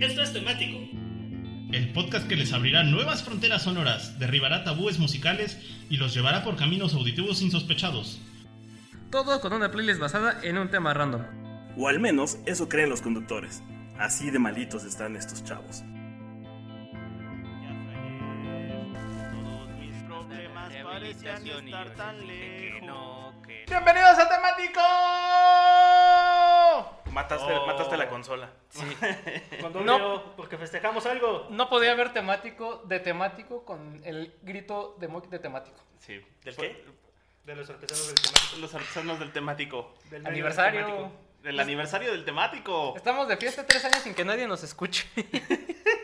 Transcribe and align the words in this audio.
Esto 0.00 0.22
es 0.22 0.32
temático. 0.32 0.78
El 1.72 1.92
podcast 1.92 2.28
que 2.28 2.36
les 2.36 2.52
abrirá 2.52 2.84
nuevas 2.84 3.24
fronteras 3.24 3.64
sonoras, 3.64 4.16
derribará 4.20 4.62
tabúes 4.62 5.00
musicales 5.00 5.58
y 5.90 5.96
los 5.96 6.14
llevará 6.14 6.44
por 6.44 6.54
caminos 6.56 6.94
auditivos 6.94 7.42
insospechados. 7.42 8.20
Todo 9.10 9.40
con 9.40 9.52
una 9.52 9.72
playlist 9.72 9.98
basada 9.98 10.38
en 10.44 10.56
un 10.56 10.70
tema 10.70 10.94
random. 10.94 11.22
O 11.76 11.88
al 11.88 11.98
menos 11.98 12.38
eso 12.46 12.68
creen 12.68 12.90
los 12.90 13.02
conductores. 13.02 13.60
Así 13.98 14.30
de 14.30 14.38
malitos 14.38 14.84
están 14.84 15.16
estos 15.16 15.44
chavos. 15.44 15.82
¡Bienvenidos 23.66 24.18
a 24.18 24.28
Temático! 24.28 24.80
Mataste, 27.18 27.52
Oh. 27.52 27.66
mataste 27.66 27.96
la 27.96 28.08
consola. 28.08 28.48
Sí. 28.68 28.84
Con 29.60 29.84
No. 29.84 30.36
porque 30.36 30.56
festejamos 30.56 31.04
algo. 31.06 31.48
No 31.50 31.68
podía 31.68 31.90
haber 31.92 32.12
temático 32.12 32.82
de 32.84 33.00
temático 33.00 33.64
con 33.64 34.00
el 34.04 34.34
grito 34.42 34.94
de, 35.00 35.08
de 35.28 35.38
temático. 35.40 35.76
Sí. 35.98 36.24
¿Del 36.44 36.54
qué? 36.56 36.84
De 37.44 37.56
los 37.56 37.68
artesanos 37.70 38.06
del 38.06 38.14
temático. 38.22 38.56
Los 38.60 38.74
artesanos 38.74 39.18
del 39.18 39.32
temático. 39.32 39.94
Del 40.10 40.26
Aniversario. 40.28 40.86
temático. 40.86 41.12
Del 41.42 41.60
aniversario 41.60 42.12
del 42.12 42.24
temático. 42.24 42.94
Estamos 42.96 43.26
de 43.26 43.36
fiesta 43.36 43.66
tres 43.66 43.84
años 43.84 43.98
sin 43.98 44.14
que 44.14 44.24
nadie 44.24 44.46
nos 44.46 44.62
escuche. 44.62 45.08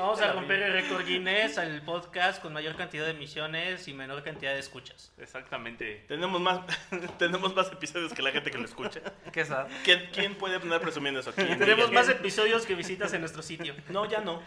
Vamos 0.00 0.20
a 0.22 0.32
romper 0.32 0.62
el 0.62 0.72
récord 0.72 1.04
Guinness 1.04 1.58
al 1.58 1.82
podcast 1.82 2.40
con 2.40 2.54
mayor 2.54 2.74
cantidad 2.74 3.04
de 3.04 3.10
emisiones 3.10 3.86
y 3.86 3.92
menor 3.92 4.22
cantidad 4.22 4.54
de 4.54 4.58
escuchas. 4.58 5.12
Exactamente. 5.18 6.04
Tenemos 6.08 6.40
más, 6.40 6.60
tenemos 7.18 7.54
más 7.54 7.70
episodios 7.70 8.14
que 8.14 8.22
la 8.22 8.30
gente 8.30 8.50
que 8.50 8.56
lo 8.56 8.64
escucha. 8.64 9.00
Qué 9.30 9.44
sad. 9.44 9.68
¿Quién, 9.84 10.08
quién 10.10 10.34
puede 10.36 10.56
andar 10.56 10.80
presumiendo 10.80 11.20
eso? 11.20 11.32
¿Quién? 11.34 11.58
Tenemos 11.58 11.92
más 11.92 12.08
episodios 12.08 12.64
que 12.64 12.74
visitas 12.74 13.12
en 13.12 13.20
nuestro 13.20 13.42
sitio. 13.42 13.74
No, 13.90 14.06
ya 14.06 14.20
no. 14.20 14.42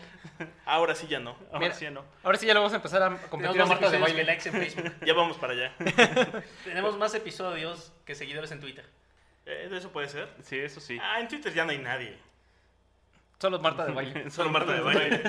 Ahora 0.65 0.95
sí 0.95 1.05
ya 1.07 1.19
no. 1.19 1.37
Ahora 1.51 1.59
Mira. 1.59 1.73
sí 1.75 1.85
ya 1.85 1.91
no. 1.91 2.03
Ahora 2.23 2.37
sí 2.39 2.47
ya 2.47 2.55
lo 2.55 2.61
vamos 2.61 2.73
a 2.73 2.77
empezar 2.77 3.03
a 3.03 3.15
competir 3.29 3.61
a 3.61 3.65
Marta 3.67 3.91
de 3.91 3.97
episodios 3.97 4.07
que 4.07 4.13
baile. 4.13 4.23
likes 4.23 4.49
en 4.49 4.55
Facebook. 4.55 4.93
Ya 5.05 5.13
vamos 5.13 5.37
para 5.37 5.53
allá. 5.53 5.73
Tenemos 6.63 6.97
más 6.97 7.13
episodios 7.13 7.93
que 8.05 8.15
seguidores 8.15 8.51
en 8.51 8.59
Twitter. 8.59 8.85
Eh, 9.45 9.69
¿Eso 9.71 9.91
puede 9.91 10.07
ser? 10.07 10.29
Sí, 10.41 10.57
eso 10.57 10.79
sí. 10.79 10.97
Ah, 10.99 11.19
en 11.19 11.27
Twitter 11.27 11.53
ya 11.53 11.63
no 11.63 11.71
hay 11.71 11.77
nadie. 11.77 12.17
Solo 13.43 13.59
Marta 13.59 13.85
de 13.85 13.91
baile. 13.91 14.29
Solo 14.31 14.49
Marta 14.49 14.71
de 14.71 14.79
baile. 14.79 15.21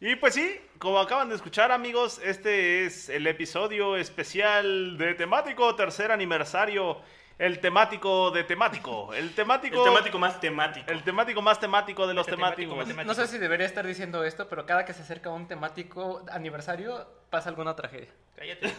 Y 0.00 0.16
pues 0.16 0.34
sí, 0.34 0.60
como 0.78 0.98
acaban 0.98 1.28
de 1.28 1.36
escuchar 1.36 1.70
amigos, 1.70 2.20
este 2.24 2.84
es 2.84 3.08
el 3.08 3.24
episodio 3.28 3.96
especial 3.96 4.98
de 4.98 5.14
temático, 5.14 5.76
tercer 5.76 6.10
aniversario, 6.10 7.00
el 7.38 7.60
temático 7.60 8.32
de 8.32 8.42
temático, 8.42 9.14
el 9.14 9.32
temático, 9.32 9.78
El 9.78 9.84
temático 9.84 10.18
más 10.18 10.40
temático. 10.40 10.90
el 10.90 11.04
temático 11.04 11.40
más 11.40 11.60
temático 11.60 12.06
de 12.08 12.14
los 12.14 12.26
Este 12.26 12.34
temático 12.36 12.72
temáticos. 12.72 13.06
No 13.06 13.14
sé 13.14 13.28
si 13.28 13.38
debería 13.38 13.64
estar 13.66 13.86
diciendo 13.86 14.24
esto, 14.24 14.48
pero 14.48 14.66
cada 14.66 14.84
que 14.84 14.92
se 14.92 15.02
acerca 15.02 15.30
un 15.30 15.46
temático 15.46 16.24
aniversario 16.32 17.06
pasa 17.30 17.48
alguna 17.48 17.76
tragedia. 17.76 18.08
Cállate. 18.34 18.72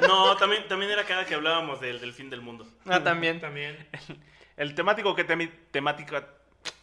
No, 0.08 0.34
también, 0.38 0.66
también 0.66 0.90
era 0.90 1.04
cada 1.04 1.26
que 1.26 1.34
hablábamos 1.34 1.78
del, 1.82 2.00
del 2.00 2.14
fin 2.14 2.30
del 2.30 2.40
mundo. 2.40 2.66
Ah, 2.86 3.02
también. 3.02 3.38
También. 3.38 3.86
El 4.56 4.74
temático 4.74 5.14
que 5.14 5.26
temi- 5.26 5.50
temática, 5.70 6.26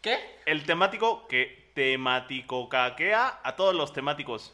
¿Qué? 0.01 0.19
el 0.45 0.65
temático 0.65 1.27
que 1.27 1.71
temático 1.75 2.67
caquea 2.69 3.39
a 3.43 3.55
todos 3.55 3.73
los 3.75 3.93
temáticos. 3.93 4.53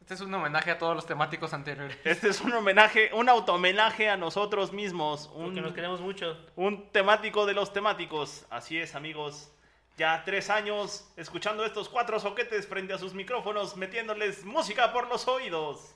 Este 0.00 0.14
es 0.14 0.20
un 0.20 0.32
homenaje 0.32 0.70
a 0.70 0.78
todos 0.78 0.94
los 0.94 1.04
temáticos 1.06 1.52
anteriores. 1.52 1.98
Este 2.04 2.28
es 2.28 2.40
un 2.40 2.52
homenaje, 2.52 3.10
un 3.12 3.28
auto-homenaje 3.28 4.08
a 4.08 4.16
nosotros 4.16 4.72
mismos, 4.72 5.28
un, 5.34 5.46
Porque 5.46 5.60
nos 5.62 5.72
queremos 5.72 6.00
mucho. 6.00 6.38
un 6.54 6.88
temático 6.92 7.44
de 7.46 7.54
los 7.54 7.72
temáticos. 7.72 8.44
Así 8.50 8.78
es, 8.78 8.94
amigos. 8.94 9.50
Ya 9.96 10.22
tres 10.24 10.48
años 10.50 11.08
escuchando 11.16 11.64
estos 11.64 11.88
cuatro 11.88 12.20
soquetes 12.20 12.68
frente 12.68 12.92
a 12.92 12.98
sus 12.98 13.14
micrófonos, 13.14 13.76
metiéndoles 13.76 14.44
música 14.44 14.92
por 14.92 15.08
los 15.08 15.26
oídos. 15.26 15.92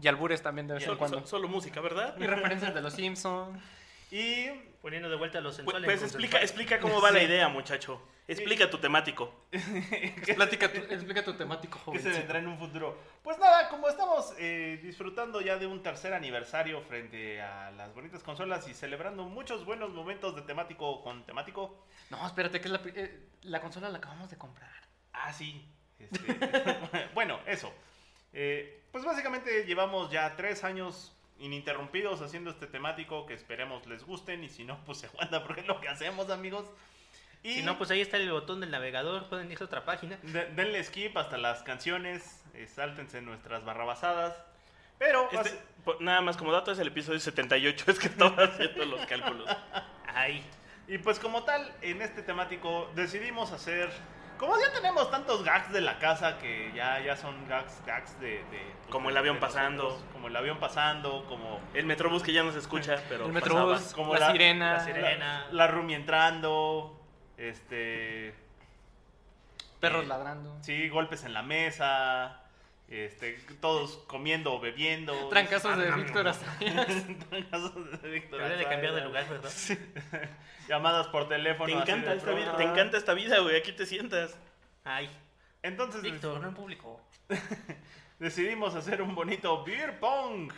Y 0.00 0.06
albures 0.06 0.40
también 0.42 0.68
de 0.68 0.74
vez 0.74 0.86
en 0.86 0.94
cuando. 0.96 1.20
so- 1.22 1.26
solo 1.26 1.48
música, 1.48 1.80
¿verdad? 1.80 2.14
Y 2.20 2.26
referencias 2.26 2.72
de 2.72 2.80
los 2.82 2.92
Simpsons. 2.92 3.58
Y 4.10 4.48
Poniendo 4.80 5.08
de 5.10 5.16
vuelta 5.16 5.40
los 5.40 5.56
Pues, 5.56 5.56
sensuales. 5.56 5.86
pues 5.86 5.98
con 5.98 6.06
explica, 6.08 6.40
explica 6.40 6.78
cómo 6.80 7.00
va 7.00 7.10
la 7.10 7.22
idea, 7.22 7.48
muchacho. 7.48 8.00
Explica 8.28 8.70
tu 8.70 8.78
temático. 8.78 9.34
Explica 9.52 10.72
tu, 10.72 10.78
explica 10.94 11.24
tu 11.24 11.34
temático, 11.34 11.78
que 11.92 11.98
se 11.98 12.04
joven. 12.10 12.18
vendrá 12.20 12.38
en 12.38 12.46
un 12.46 12.58
futuro. 12.58 12.96
Pues 13.24 13.38
nada, 13.38 13.68
como 13.70 13.88
estamos 13.88 14.32
eh, 14.38 14.78
disfrutando 14.82 15.40
ya 15.40 15.56
de 15.58 15.66
un 15.66 15.82
tercer 15.82 16.14
aniversario 16.14 16.80
frente 16.82 17.40
a 17.40 17.70
las 17.72 17.92
bonitas 17.92 18.22
consolas 18.22 18.68
y 18.68 18.74
celebrando 18.74 19.24
muchos 19.24 19.64
buenos 19.64 19.90
momentos 19.90 20.36
de 20.36 20.42
temático 20.42 21.02
con 21.02 21.24
temático. 21.26 21.84
No, 22.10 22.24
espérate, 22.24 22.60
que 22.60 22.68
es 22.68 22.72
la, 22.72 22.80
eh, 22.94 23.28
la 23.42 23.60
consola 23.60 23.88
la 23.88 23.98
acabamos 23.98 24.30
de 24.30 24.38
comprar. 24.38 24.70
Ah, 25.12 25.32
sí. 25.32 25.66
Este, 25.98 26.36
bueno, 27.14 27.40
eso. 27.46 27.72
Eh, 28.32 28.84
pues 28.92 29.04
básicamente 29.04 29.64
llevamos 29.64 30.10
ya 30.10 30.36
tres 30.36 30.62
años 30.64 31.16
ininterrumpidos 31.38 32.20
haciendo 32.22 32.50
este 32.50 32.66
temático 32.66 33.26
que 33.26 33.34
esperemos 33.34 33.86
les 33.86 34.04
gusten 34.04 34.44
y 34.44 34.48
si 34.48 34.64
no, 34.64 34.82
pues 34.84 34.98
se 34.98 35.06
aguanta 35.06 35.44
porque 35.44 35.60
es 35.62 35.66
lo 35.66 35.80
que 35.80 35.88
hacemos, 35.88 36.30
amigos. 36.30 36.66
Y 37.44 37.54
Si 37.54 37.62
no, 37.62 37.78
pues 37.78 37.90
ahí 37.92 38.00
está 38.00 38.16
el 38.16 38.30
botón 38.32 38.60
del 38.60 38.70
navegador. 38.72 39.28
Pueden 39.28 39.50
irse 39.50 39.62
a 39.62 39.66
otra 39.66 39.84
página. 39.84 40.18
de- 40.22 40.46
denle 40.46 40.82
skip 40.82 41.16
hasta 41.16 41.38
las 41.38 41.62
canciones, 41.62 42.42
eh, 42.54 42.66
sáltense 42.66 43.22
nuestras 43.22 43.64
barrabasadas. 43.64 44.34
Pero 44.98 45.28
Este, 45.30 45.56
nada 46.00 46.20
más 46.20 46.36
como 46.36 46.50
dato 46.50 46.72
es 46.72 46.78
el 46.80 46.88
episodio 46.88 47.20
78, 47.20 47.84
es 47.92 47.98
que 48.00 48.08
estaba 48.08 48.42
haciendo 48.44 48.84
los 48.86 49.06
cálculos. 49.06 49.48
Ahí. 50.12 50.42
Y 50.88 50.98
pues 50.98 51.20
como 51.20 51.44
tal, 51.44 51.72
en 51.82 52.02
este 52.02 52.22
temático 52.22 52.90
decidimos 52.96 53.52
hacer... 53.52 53.88
Como 54.38 54.56
ya 54.56 54.72
tenemos 54.72 55.10
tantos 55.10 55.42
gags 55.42 55.72
de 55.72 55.80
la 55.80 55.98
casa 55.98 56.38
que 56.38 56.70
ya, 56.74 57.00
ya 57.00 57.16
son 57.16 57.46
gags, 57.48 57.82
gags 57.84 58.18
de, 58.20 58.28
de- 58.44 58.44
pues, 58.50 58.90
Como 58.90 59.10
el 59.10 59.16
avión 59.16 59.34
de 59.36 59.40
pasando. 59.40 60.00
como 60.12 60.28
el 60.28 60.36
avión 60.36 60.58
pasando, 60.58 61.24
como 61.26 61.60
El 61.74 61.86
Metrobús 61.86 62.22
que 62.22 62.32
ya 62.32 62.44
no 62.44 62.52
se 62.52 62.58
escucha, 62.60 62.96
pero 63.08 63.26
el 63.26 63.32
pasaba. 63.32 63.60
Metrobús, 63.64 63.92
como 63.94 64.14
la, 64.14 64.20
la- 64.20 64.32
sirena. 64.32 64.72
la 64.74 64.80
sirena. 64.84 65.46
la, 65.46 65.52
la 65.52 65.66
roomie 65.66 65.96
entrando, 65.96 67.00
este... 67.36 68.34
Perros 69.80 70.04
eh, 70.04 70.08
ladrando. 70.08 70.56
Sí, 70.62 70.88
golpes 70.88 71.24
en 71.24 71.32
la 71.34 71.42
mesa, 71.42 72.40
este, 72.88 73.34
todos 73.60 73.98
comiendo 74.06 74.54
o 74.54 74.60
bebiendo. 74.60 75.28
Trancazos 75.28 75.76
de 75.76 75.88
Ah, 75.88 75.96
Víctor. 75.96 76.24
Trancazos 77.30 78.02
de 78.02 78.08
Víctor 78.08 78.38
Debería 78.38 78.56
de 78.56 78.64
cambiar 78.68 78.94
de 78.94 79.00
lugar, 79.02 79.28
¿verdad? 79.28 79.50
Llamadas 80.68 81.08
por 81.08 81.28
teléfono. 81.28 81.66
Te 81.66 81.72
encanta 81.92 82.14
esta 82.14 82.32
vida, 82.32 82.56
te 82.56 82.62
encanta 82.64 82.96
esta 82.96 83.14
vida, 83.14 83.38
güey. 83.40 83.56
Aquí 83.56 83.72
te 83.72 83.86
sientas. 83.86 84.38
Ay. 84.84 85.10
Entonces 85.62 86.02
Víctor, 86.02 86.40
no 86.40 86.48
en 86.48 86.54
público. 86.54 87.00
decidimos 88.18 88.74
hacer 88.74 89.02
un 89.02 89.14
bonito 89.14 89.64
beer 89.64 89.98
pong. 89.98 90.52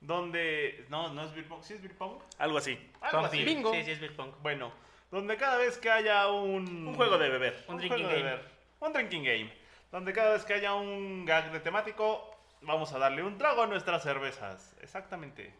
Donde. 0.00 0.84
No, 0.88 1.12
no 1.12 1.24
es 1.24 1.32
beer 1.34 1.46
pong. 1.46 1.62
¿Sí 1.62 1.74
es 1.74 1.80
beer 1.80 1.96
pong? 1.96 2.18
Algo 2.38 2.58
así. 2.58 2.78
Algo 3.00 3.26
así. 3.26 3.42
Bingo. 3.44 3.72
Sí, 3.72 3.84
sí, 3.84 3.92
es 3.92 4.00
beer 4.00 4.14
pong. 4.14 4.32
Bueno, 4.42 4.72
donde 5.10 5.36
cada 5.36 5.56
vez 5.56 5.78
que 5.78 5.90
haya 5.90 6.28
un. 6.28 6.88
Un 6.88 6.94
juego 6.94 7.16
de 7.16 7.28
beber. 7.28 7.64
Un 7.68 7.74
un 7.74 7.80
drinking 7.80 8.02
juego 8.04 8.08
de 8.16 8.22
game. 8.22 8.30
beber, 8.36 8.50
Un 8.80 8.92
drinking 8.92 9.24
game. 9.24 9.63
Donde 9.94 10.12
cada 10.12 10.32
vez 10.32 10.44
que 10.44 10.54
haya 10.54 10.74
un 10.74 11.24
gag 11.24 11.52
de 11.52 11.60
temático, 11.60 12.28
vamos 12.62 12.92
a 12.92 12.98
darle 12.98 13.22
un 13.22 13.38
trago 13.38 13.62
a 13.62 13.68
nuestras 13.68 14.02
cervezas. 14.02 14.74
Exactamente. 14.82 15.54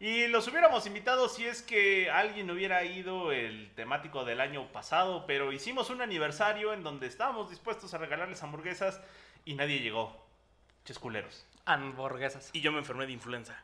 Y 0.00 0.26
los 0.26 0.48
hubiéramos 0.48 0.84
invitado 0.88 1.28
si 1.28 1.46
es 1.46 1.62
que 1.62 2.10
alguien 2.10 2.50
hubiera 2.50 2.82
ido 2.82 3.30
el 3.30 3.70
temático 3.76 4.24
del 4.24 4.40
año 4.40 4.66
pasado, 4.72 5.26
pero 5.28 5.52
hicimos 5.52 5.90
un 5.90 6.02
aniversario 6.02 6.72
en 6.72 6.82
donde 6.82 7.06
estábamos 7.06 7.50
dispuestos 7.50 7.94
a 7.94 7.98
regalarles 7.98 8.42
hamburguesas 8.42 9.00
y 9.44 9.54
nadie 9.54 9.78
llegó. 9.78 10.26
Chesculeros. 10.84 11.46
Hamburguesas. 11.64 12.50
Y 12.52 12.62
yo 12.62 12.72
me 12.72 12.78
enfermé 12.78 13.06
de 13.06 13.12
influenza. 13.12 13.62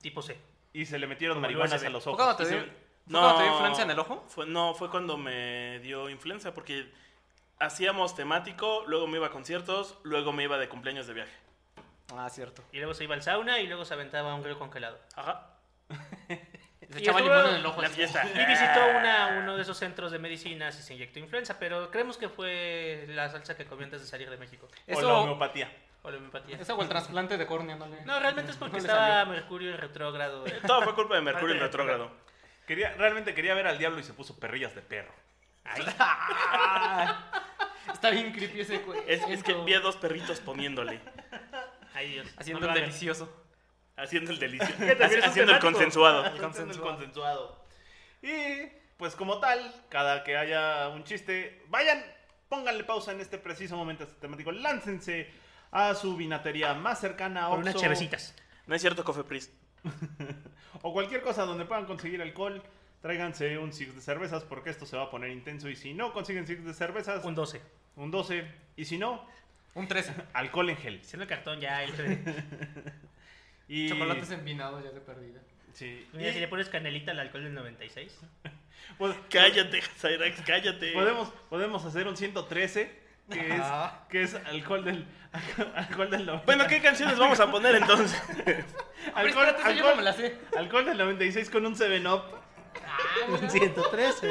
Tipo 0.00 0.22
C. 0.22 0.38
Y 0.72 0.86
se 0.86 0.98
le 0.98 1.06
metieron 1.06 1.42
marihuanas 1.42 1.84
a 1.84 1.90
los 1.90 2.04
¿Fue 2.04 2.14
ojos. 2.14 2.24
cuando 2.24 2.36
te 2.38 2.44
Y 2.44 2.46
se- 2.46 2.54
dio, 2.54 2.64
¿fue 2.64 3.20
cuando 3.20 3.36
te 3.36 3.42
dio 3.42 3.52
influencia 3.52 3.84
en 3.84 3.90
el 3.90 3.98
ojo? 3.98 4.24
Fue, 4.28 4.46
no, 4.46 4.72
fue 4.74 4.88
cuando 4.88 5.18
me 5.18 5.78
dio 5.80 6.08
influenza, 6.08 6.54
porque 6.54 6.90
hacíamos 7.58 8.14
temático, 8.14 8.84
luego 8.86 9.06
me 9.06 9.18
iba 9.18 9.28
a 9.28 9.30
conciertos, 9.30 9.98
luego 10.02 10.32
me 10.32 10.44
iba 10.44 10.58
de 10.58 10.68
cumpleaños 10.68 11.06
de 11.06 11.14
viaje. 11.14 11.32
Ah, 12.16 12.28
cierto. 12.30 12.62
Y 12.72 12.78
luego 12.78 12.94
se 12.94 13.04
iba 13.04 13.14
al 13.14 13.22
sauna 13.22 13.60
y 13.60 13.66
luego 13.66 13.84
se 13.84 13.94
aventaba 13.94 14.34
un 14.34 14.44
río 14.44 14.58
congelado. 14.58 14.98
Ajá. 15.16 15.50
Se 16.90 16.98
Y 16.98 17.02
echaba 17.02 17.20
limón 17.20 17.46
en 17.48 17.54
el 17.56 17.66
ojo. 17.66 17.80
La 17.80 17.88
fiesta. 17.88 18.22
Y 18.24 18.46
visitó 18.46 18.86
una, 18.98 19.38
uno 19.40 19.56
de 19.56 19.62
esos 19.62 19.76
centros 19.78 20.12
de 20.12 20.18
medicinas 20.18 20.78
y 20.78 20.82
se 20.82 20.92
inyectó 20.92 21.18
influenza, 21.18 21.58
pero 21.58 21.90
creemos 21.90 22.18
que 22.18 22.28
fue 22.28 23.06
la 23.08 23.30
salsa 23.30 23.56
que 23.56 23.64
comió 23.64 23.84
antes 23.84 24.02
de 24.02 24.06
salir 24.06 24.28
de 24.28 24.36
México. 24.36 24.68
O 24.92 25.00
la 25.00 25.14
homeopatía. 25.14 25.72
O 26.02 26.10
la 26.10 26.18
homeopatía. 26.18 26.58
eso 26.58 26.76
o 26.76 26.82
el 26.82 26.88
trasplante 26.88 27.38
de 27.38 27.46
córnea, 27.46 27.76
no 27.76 27.86
le... 27.86 28.04
No, 28.04 28.20
realmente 28.20 28.50
es 28.50 28.58
porque 28.58 28.72
no 28.72 28.78
estaba 28.78 29.20
salió. 29.20 29.32
Mercurio 29.32 29.70
en 29.70 29.78
retrógrado. 29.78 30.44
Todo 30.66 30.82
fue 30.82 30.94
culpa 30.94 31.14
de 31.14 31.22
Mercurio 31.22 31.54
en 31.54 31.62
retrógrado. 31.62 32.10
Quería, 32.66 32.92
realmente 32.98 33.34
quería 33.34 33.54
ver 33.54 33.66
al 33.66 33.78
diablo 33.78 33.98
y 33.98 34.02
se 34.02 34.12
puso 34.12 34.38
perrillas 34.38 34.74
de 34.74 34.82
perro. 34.82 35.12
Está 37.92 38.10
bien 38.10 38.32
creepy 38.32 38.60
ese 38.60 38.78
güey. 38.78 39.00
Es, 39.06 39.22
es 39.28 39.42
que 39.42 39.54
vi 39.54 39.74
a 39.74 39.80
dos 39.80 39.96
perritos 39.96 40.40
poniéndole, 40.40 41.00
Ay, 41.94 42.10
Dios. 42.10 42.28
Haciendo 42.36 42.66
no 42.66 42.72
el 42.72 42.80
delicioso. 42.80 43.32
haciendo 43.96 44.32
el 44.32 44.38
delicioso, 44.38 44.74
haciendo 45.24 45.52
el 45.52 45.58
consensuado. 45.60 46.24
Haciendo 46.24 46.72
el 46.74 46.80
consensuado. 46.80 47.64
Y 48.20 48.68
pues 48.96 49.14
como 49.14 49.38
tal, 49.38 49.74
cada 49.88 50.24
que 50.24 50.36
haya 50.36 50.88
un 50.88 51.04
chiste, 51.04 51.62
vayan, 51.68 52.02
pónganle 52.48 52.84
pausa 52.84 53.12
en 53.12 53.20
este 53.20 53.38
preciso 53.38 53.76
momento 53.76 54.04
a 54.04 54.06
este 54.06 54.18
temático, 54.20 54.50
láncense 54.50 55.30
a 55.70 55.94
su 55.94 56.16
vinatería 56.16 56.74
más 56.74 57.00
cercana, 57.00 57.48
Por 57.48 57.60
unas 57.60 57.74
chevecitas. 57.74 58.34
No 58.66 58.74
es 58.74 58.80
cierto, 58.80 59.04
Cofepris. 59.04 59.52
o 60.82 60.92
cualquier 60.92 61.22
cosa 61.22 61.44
donde 61.44 61.64
puedan 61.64 61.84
conseguir 61.84 62.22
alcohol. 62.22 62.62
Tráiganse 63.04 63.58
un 63.58 63.70
six 63.74 63.94
de 63.94 64.00
cervezas 64.00 64.44
porque 64.44 64.70
esto 64.70 64.86
se 64.86 64.96
va 64.96 65.02
a 65.02 65.10
poner 65.10 65.30
intenso. 65.30 65.68
Y 65.68 65.76
si 65.76 65.92
no 65.92 66.14
consiguen 66.14 66.46
six 66.46 66.64
de 66.64 66.72
cervezas, 66.72 67.22
Un 67.22 67.34
12. 67.34 67.60
un 67.96 68.10
12. 68.10 68.46
Y 68.76 68.86
si 68.86 68.96
no, 68.96 69.28
Un 69.74 69.86
13. 69.86 70.14
alcohol 70.32 70.70
en 70.70 70.78
gel. 70.78 71.04
Siendo 71.04 71.26
cartón 71.26 71.60
ya. 71.60 71.82
El... 71.84 71.92
Y... 73.68 73.90
Chocolates 73.90 74.30
envinados 74.30 74.82
ya 74.82 74.90
de 74.90 75.02
perdida. 75.02 75.40
Sí. 75.74 76.06
Mira, 76.14 76.32
si 76.32 76.38
Y- 76.38 76.40
le 76.40 76.48
pones 76.48 76.70
canelita 76.70 77.10
al 77.10 77.20
alcohol 77.20 77.44
del 77.44 77.52
96. 77.54 78.20
pues, 78.98 79.14
Cállate, 79.28 79.82
Cyrax, 79.82 80.40
cállate. 80.46 80.92
podemos, 80.92 81.28
podemos 81.50 81.84
hacer 81.84 82.08
un 82.08 82.16
113, 82.16 82.90
que 83.30 83.54
es, 83.54 83.62
que 84.08 84.22
es 84.22 84.34
alcohol 84.34 84.82
del, 84.82 85.06
alcohol 85.76 86.08
del 86.10 86.24
90. 86.24 86.46
Bueno, 86.46 86.66
¿qué 86.68 86.80
canciones 86.80 87.18
vamos 87.18 87.38
a 87.40 87.50
poner 87.50 87.74
entonces? 87.74 88.18
alcohol, 89.14 89.46
no 89.58 89.64
alcohol- 89.64 89.96
me 89.96 90.02
la 90.02 90.12
sé. 90.14 90.38
alcohol 90.56 90.86
del 90.86 90.96
96 90.96 91.50
con 91.50 91.66
un 91.66 91.74
7-Up. 91.76 92.43
Un 93.28 93.50
113. 93.50 94.30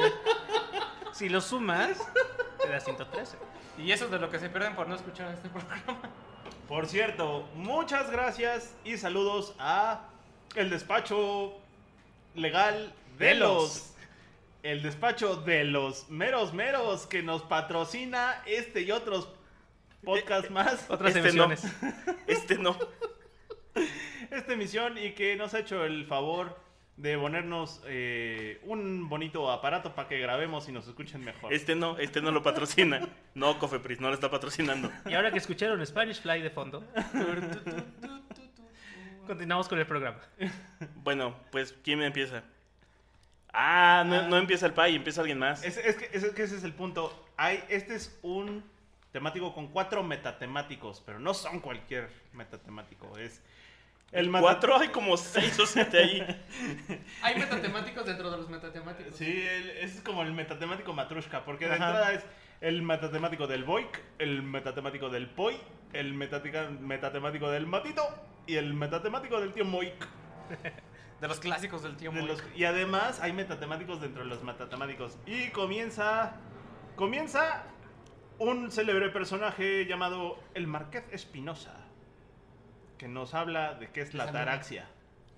Si 1.13 1.29
lo 1.29 1.41
sumas, 1.41 1.97
te 2.61 2.69
da 2.69 2.79
113. 2.79 3.37
Y 3.77 3.91
eso 3.91 4.05
es 4.05 4.11
de 4.11 4.19
lo 4.19 4.29
que 4.29 4.39
se 4.39 4.49
pierden 4.49 4.75
por 4.75 4.87
no 4.87 4.95
escuchar 4.95 5.31
este 5.33 5.49
programa. 5.49 5.99
Por 6.67 6.87
cierto, 6.87 7.47
muchas 7.55 8.09
gracias 8.11 8.73
y 8.83 8.97
saludos 8.97 9.53
a 9.59 10.01
el 10.55 10.69
despacho 10.69 11.53
legal 12.35 12.93
de 13.17 13.25
De 13.27 13.35
los... 13.35 13.61
los. 13.61 13.89
El 14.63 14.81
despacho 14.81 15.35
de 15.35 15.65
los 15.65 16.09
meros 16.09 16.53
meros 16.53 17.05
que 17.05 17.21
nos 17.21 17.41
patrocina 17.41 18.41
este 18.45 18.81
y 18.83 18.91
otros 18.91 19.27
podcasts 20.05 20.49
más. 20.51 20.85
Otras 20.89 21.13
Este 21.15 21.33
no. 21.33 21.43
emisiones. 21.43 21.73
Este 22.27 22.57
no. 22.57 22.77
esta 24.31 24.53
emisión 24.53 24.97
y 24.97 25.11
que 25.11 25.35
nos 25.35 25.53
ha 25.53 25.59
hecho 25.59 25.83
el 25.83 26.05
favor 26.05 26.57
de 26.97 27.17
ponernos 27.17 27.81
eh, 27.87 28.61
un 28.63 29.09
bonito 29.09 29.51
aparato 29.51 29.95
para 29.95 30.07
que 30.07 30.19
grabemos 30.19 30.69
y 30.69 30.71
nos 30.71 30.87
escuchen 30.87 31.23
mejor. 31.23 31.51
Este 31.51 31.75
no, 31.75 31.97
este 31.97 32.21
no 32.21 32.31
lo 32.31 32.43
patrocina. 32.43 33.07
No, 33.35 33.57
Cofepris, 33.57 33.99
no 33.99 34.09
lo 34.09 34.13
está 34.13 34.29
patrocinando. 34.29 34.91
Y 35.07 35.15
ahora 35.15 35.31
que 35.31 35.39
escucharon 35.39 35.83
Spanish 35.83 36.21
Fly 36.21 36.43
de 36.43 36.51
fondo, 36.51 36.85
continuamos 39.25 39.67
con 39.67 39.79
el 39.79 39.87
programa. 39.87 40.19
Bueno, 40.97 41.35
pues, 41.51 41.73
¿quién 41.83 41.97
me 41.97 42.05
empieza? 42.05 42.43
Ah, 43.51 44.03
no, 44.05 44.27
no 44.27 44.37
empieza 44.37 44.67
el 44.67 44.73
Pai, 44.73 44.95
empieza 44.95 45.21
alguien 45.21 45.39
más. 45.39 45.63
Es, 45.63 45.77
es 45.77 45.95
que, 45.95 46.15
es 46.15 46.25
que 46.25 46.43
ese 46.43 46.57
es 46.57 46.63
el 46.63 46.73
punto. 46.73 47.27
Hay, 47.37 47.63
este 47.69 47.95
es 47.95 48.19
un 48.21 48.63
temático 49.11 49.53
con 49.55 49.67
cuatro 49.69 50.03
metatemáticos, 50.03 51.01
pero 51.03 51.19
no 51.19 51.33
son 51.33 51.59
cualquier 51.59 52.09
metatemático. 52.33 53.17
Es 53.17 53.41
el 54.13 54.29
meta- 54.29 54.41
Cuatro, 54.41 54.77
hay 54.79 54.89
como 54.89 55.17
seis 55.17 55.59
o 55.59 55.65
siete 55.65 55.97
ahí. 55.97 56.21
Hay 57.21 57.35
metatemáticos 57.35 58.05
dentro 58.05 58.29
de 58.31 58.37
los 58.37 58.49
metatemáticos. 58.49 59.15
Sí, 59.15 59.25
el- 59.47 59.69
ese 59.71 59.97
es 59.97 60.01
como 60.01 60.21
el 60.21 60.31
metatemático 60.33 60.93
matrushka, 60.93 61.43
porque 61.45 61.65
de 61.67 61.73
Ajá. 61.75 61.87
entrada 61.87 62.13
es 62.13 62.23
el 62.61 62.81
metatemático 62.81 63.47
del 63.47 63.63
Boik, 63.63 63.99
el 64.19 64.41
metatemático 64.43 65.09
del 65.09 65.27
Poi, 65.29 65.57
el 65.93 66.13
metatica- 66.13 66.69
metatemático 66.69 67.49
del 67.49 67.65
Matito 67.67 68.03
y 68.47 68.55
el 68.55 68.73
metatemático 68.73 69.39
del 69.41 69.51
tío 69.53 69.65
Moik. 69.65 70.07
De 71.21 71.27
los 71.29 71.39
clásicos 71.39 71.81
del 71.83 71.95
tío 71.95 72.11
De 72.11 72.19
Moik. 72.21 72.31
los- 72.31 72.43
y 72.55 72.65
además 72.65 73.21
hay 73.21 73.31
metatemáticos 73.33 74.01
dentro 74.01 74.23
de 74.23 74.29
los 74.29 74.43
metatemáticos. 74.43 75.17
Y 75.25 75.49
comienza. 75.49 76.35
Comienza 76.97 77.63
un 78.39 78.69
célebre 78.71 79.09
personaje 79.09 79.85
llamado 79.85 80.37
el 80.53 80.67
Marqués 80.67 81.03
Espinosa. 81.11 81.82
Que 82.97 83.07
nos 83.07 83.33
habla 83.33 83.73
de 83.75 83.87
qué 83.89 84.01
es 84.01 84.13
la 84.13 84.25
Salud. 84.25 84.39
taraxia. 84.39 84.85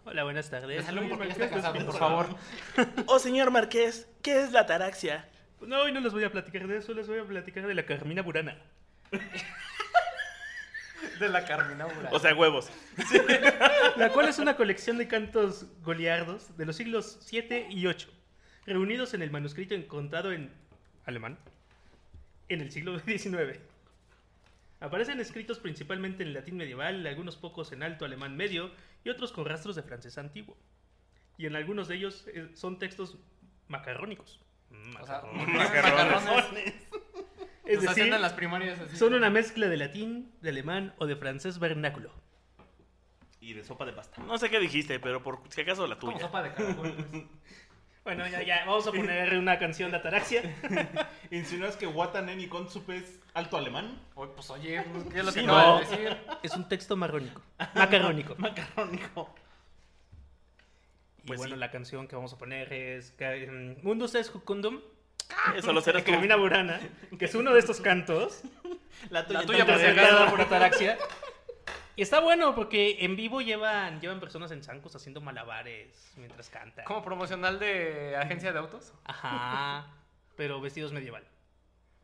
Hola, 0.06 0.24
buenas 0.24 0.50
tardes. 0.50 0.86
Porque 0.86 1.30
está 1.30 1.50
casado, 1.50 1.86
por 1.86 1.98
favor. 1.98 2.28
Oh, 3.08 3.18
señor 3.20 3.50
Marqués, 3.52 4.08
¿qué 4.22 4.42
es 4.42 4.52
la 4.52 4.66
taraxia? 4.66 5.28
No, 5.62 5.82
hoy 5.82 5.92
no 5.92 6.00
les 6.00 6.14
voy 6.14 6.24
a 6.24 6.32
platicar 6.32 6.68
de 6.68 6.78
eso, 6.78 6.94
les 6.94 7.08
voy 7.08 7.20
a 7.20 7.24
platicar 7.24 7.66
de 7.66 7.74
la 7.74 7.86
Carmina 7.86 8.22
Burana. 8.22 8.58
De 11.20 11.30
la 11.30 11.46
Carmina 11.46 11.86
Burana. 11.86 12.10
O 12.12 12.20
sea, 12.20 12.36
huevos. 12.36 12.70
La 13.96 14.10
cual 14.10 14.28
es 14.28 14.40
una 14.40 14.58
colección 14.58 14.98
de 14.98 15.08
cantos 15.08 15.66
goliardos 15.82 16.58
de 16.58 16.66
los 16.66 16.76
siglos 16.76 17.20
7 17.22 17.68
y 17.70 17.86
8, 17.88 18.10
reunidos 18.66 19.14
en 19.14 19.22
el 19.22 19.32
manuscrito 19.32 19.76
encontrado 19.76 20.34
en 20.34 20.52
alemán 21.06 21.38
en 22.50 22.62
el 22.62 22.72
siglo 22.72 23.00
XIX. 23.00 23.60
Aparecen 24.80 25.20
escritos 25.20 25.60
principalmente 25.60 26.24
en 26.24 26.34
latín 26.34 26.58
medieval, 26.58 27.06
algunos 27.08 27.38
pocos 27.38 27.72
en 27.72 27.82
alto 27.84 28.06
alemán 28.06 28.36
medio 28.36 28.72
y 29.04 29.10
otros 29.10 29.32
con 29.32 29.46
rastros 29.46 29.76
de 29.76 29.84
francés 29.84 30.18
antiguo. 30.18 30.58
Y 31.38 31.46
en 31.46 31.56
algunos 31.56 31.88
de 31.88 31.96
ellos 31.96 32.26
eh, 32.34 32.50
son 32.54 32.78
textos 32.80 33.18
macarrónicos. 33.68 34.40
Mm, 34.70 34.96
o 35.02 35.06
sea, 35.06 35.22
macarrones. 35.24 36.74
Es 37.66 37.82
Nos 37.84 37.96
decir, 37.96 38.14
las 38.14 38.34
primarias 38.34 38.80
así. 38.80 38.96
son 38.96 39.16
una 39.16 39.32
mezcla 39.32 39.68
de 39.68 39.76
latín, 39.76 40.32
de 40.42 40.50
alemán 40.50 40.94
o 41.00 41.08
de 41.08 41.16
francés 41.16 41.58
vernáculo. 41.58 42.12
Y 43.40 43.54
de 43.54 43.64
sopa 43.64 43.86
de 43.86 43.94
pasta. 43.94 44.22
No 44.22 44.38
sé 44.38 44.52
qué 44.52 44.60
dijiste, 44.60 45.00
pero 45.00 45.24
por 45.24 45.42
si 45.50 45.62
acaso 45.62 45.88
la 45.88 45.98
Como 45.98 46.14
tuya. 46.14 46.26
sopa 46.28 46.44
de 46.44 46.54
caracol. 46.54 46.94
pues. 46.94 47.24
Bueno, 48.06 48.28
ya, 48.28 48.44
ya, 48.44 48.64
vamos 48.68 48.86
a 48.86 48.92
poner 48.92 49.34
una 49.36 49.58
canción 49.58 49.90
de 49.90 49.98
Ataraxia. 49.98 50.44
¿Insinúas 51.32 51.76
que 51.76 51.88
Wataneni 51.88 52.48
Konsupe 52.48 52.98
es 52.98 53.20
alto 53.34 53.58
alemán? 53.58 54.00
Oye, 54.14 54.32
pues 54.36 54.50
oye, 54.52 54.82
pues, 54.94 55.04
¿qué 55.12 55.20
es 55.20 55.26
lo 55.26 55.34
que 55.34 55.40
Sí, 55.40 55.46
acaba 55.46 55.64
no. 55.66 55.80
de 55.80 55.86
decir? 55.88 56.18
Es 56.44 56.52
un 56.56 56.70
texto 56.70 56.96
marrónico. 56.96 57.42
Macarrónico. 57.74 58.36
Macarrónico. 58.38 59.34
Y 61.24 61.28
Pues 61.28 61.40
bueno, 61.40 61.56
sí. 61.56 61.60
la 61.60 61.72
canción 61.72 62.08
que 62.08 62.16
vamos 62.16 62.32
a 62.32 62.38
poner 62.38 62.72
es 62.72 63.16
em, 63.18 63.76
Mundus 63.82 64.14
es 64.14 64.30
Jucundum, 64.30 64.82
Eso 65.58 65.74
lo 65.74 65.82
serás 65.82 66.04
de 66.04 66.06
tú. 66.06 66.12
Carmina 66.12 66.36
Burana, 66.36 66.80
que 67.18 67.26
es 67.26 67.34
uno 67.34 67.54
de 67.54 67.60
estos 67.60 67.82
cantos, 67.82 68.42
La 69.10 69.26
tuya, 69.26 69.40
La 69.42 69.46
tuya, 69.48 70.30
por 70.30 70.42
Ataraxia. 70.42 71.00
Y 71.96 72.02
está 72.02 72.20
bueno 72.20 72.56
porque 72.56 72.98
en 73.06 73.16
vivo 73.16 73.42
llevan, 73.42 74.02
llevan 74.02 74.20
personas 74.20 74.52
en 74.52 74.64
zancos 74.64 74.96
haciendo 74.96 75.22
malabares 75.22 76.14
mientras 76.18 76.50
cantan. 76.50 76.86
Como 76.86 77.04
promocional 77.04 77.58
de 77.60 78.16
agencia 78.18 78.52
de 78.52 78.60
autos. 78.60 78.94
Ajá, 79.06 79.88
pero 80.36 80.60
vestidos 80.60 80.92
medieval. 80.92 81.24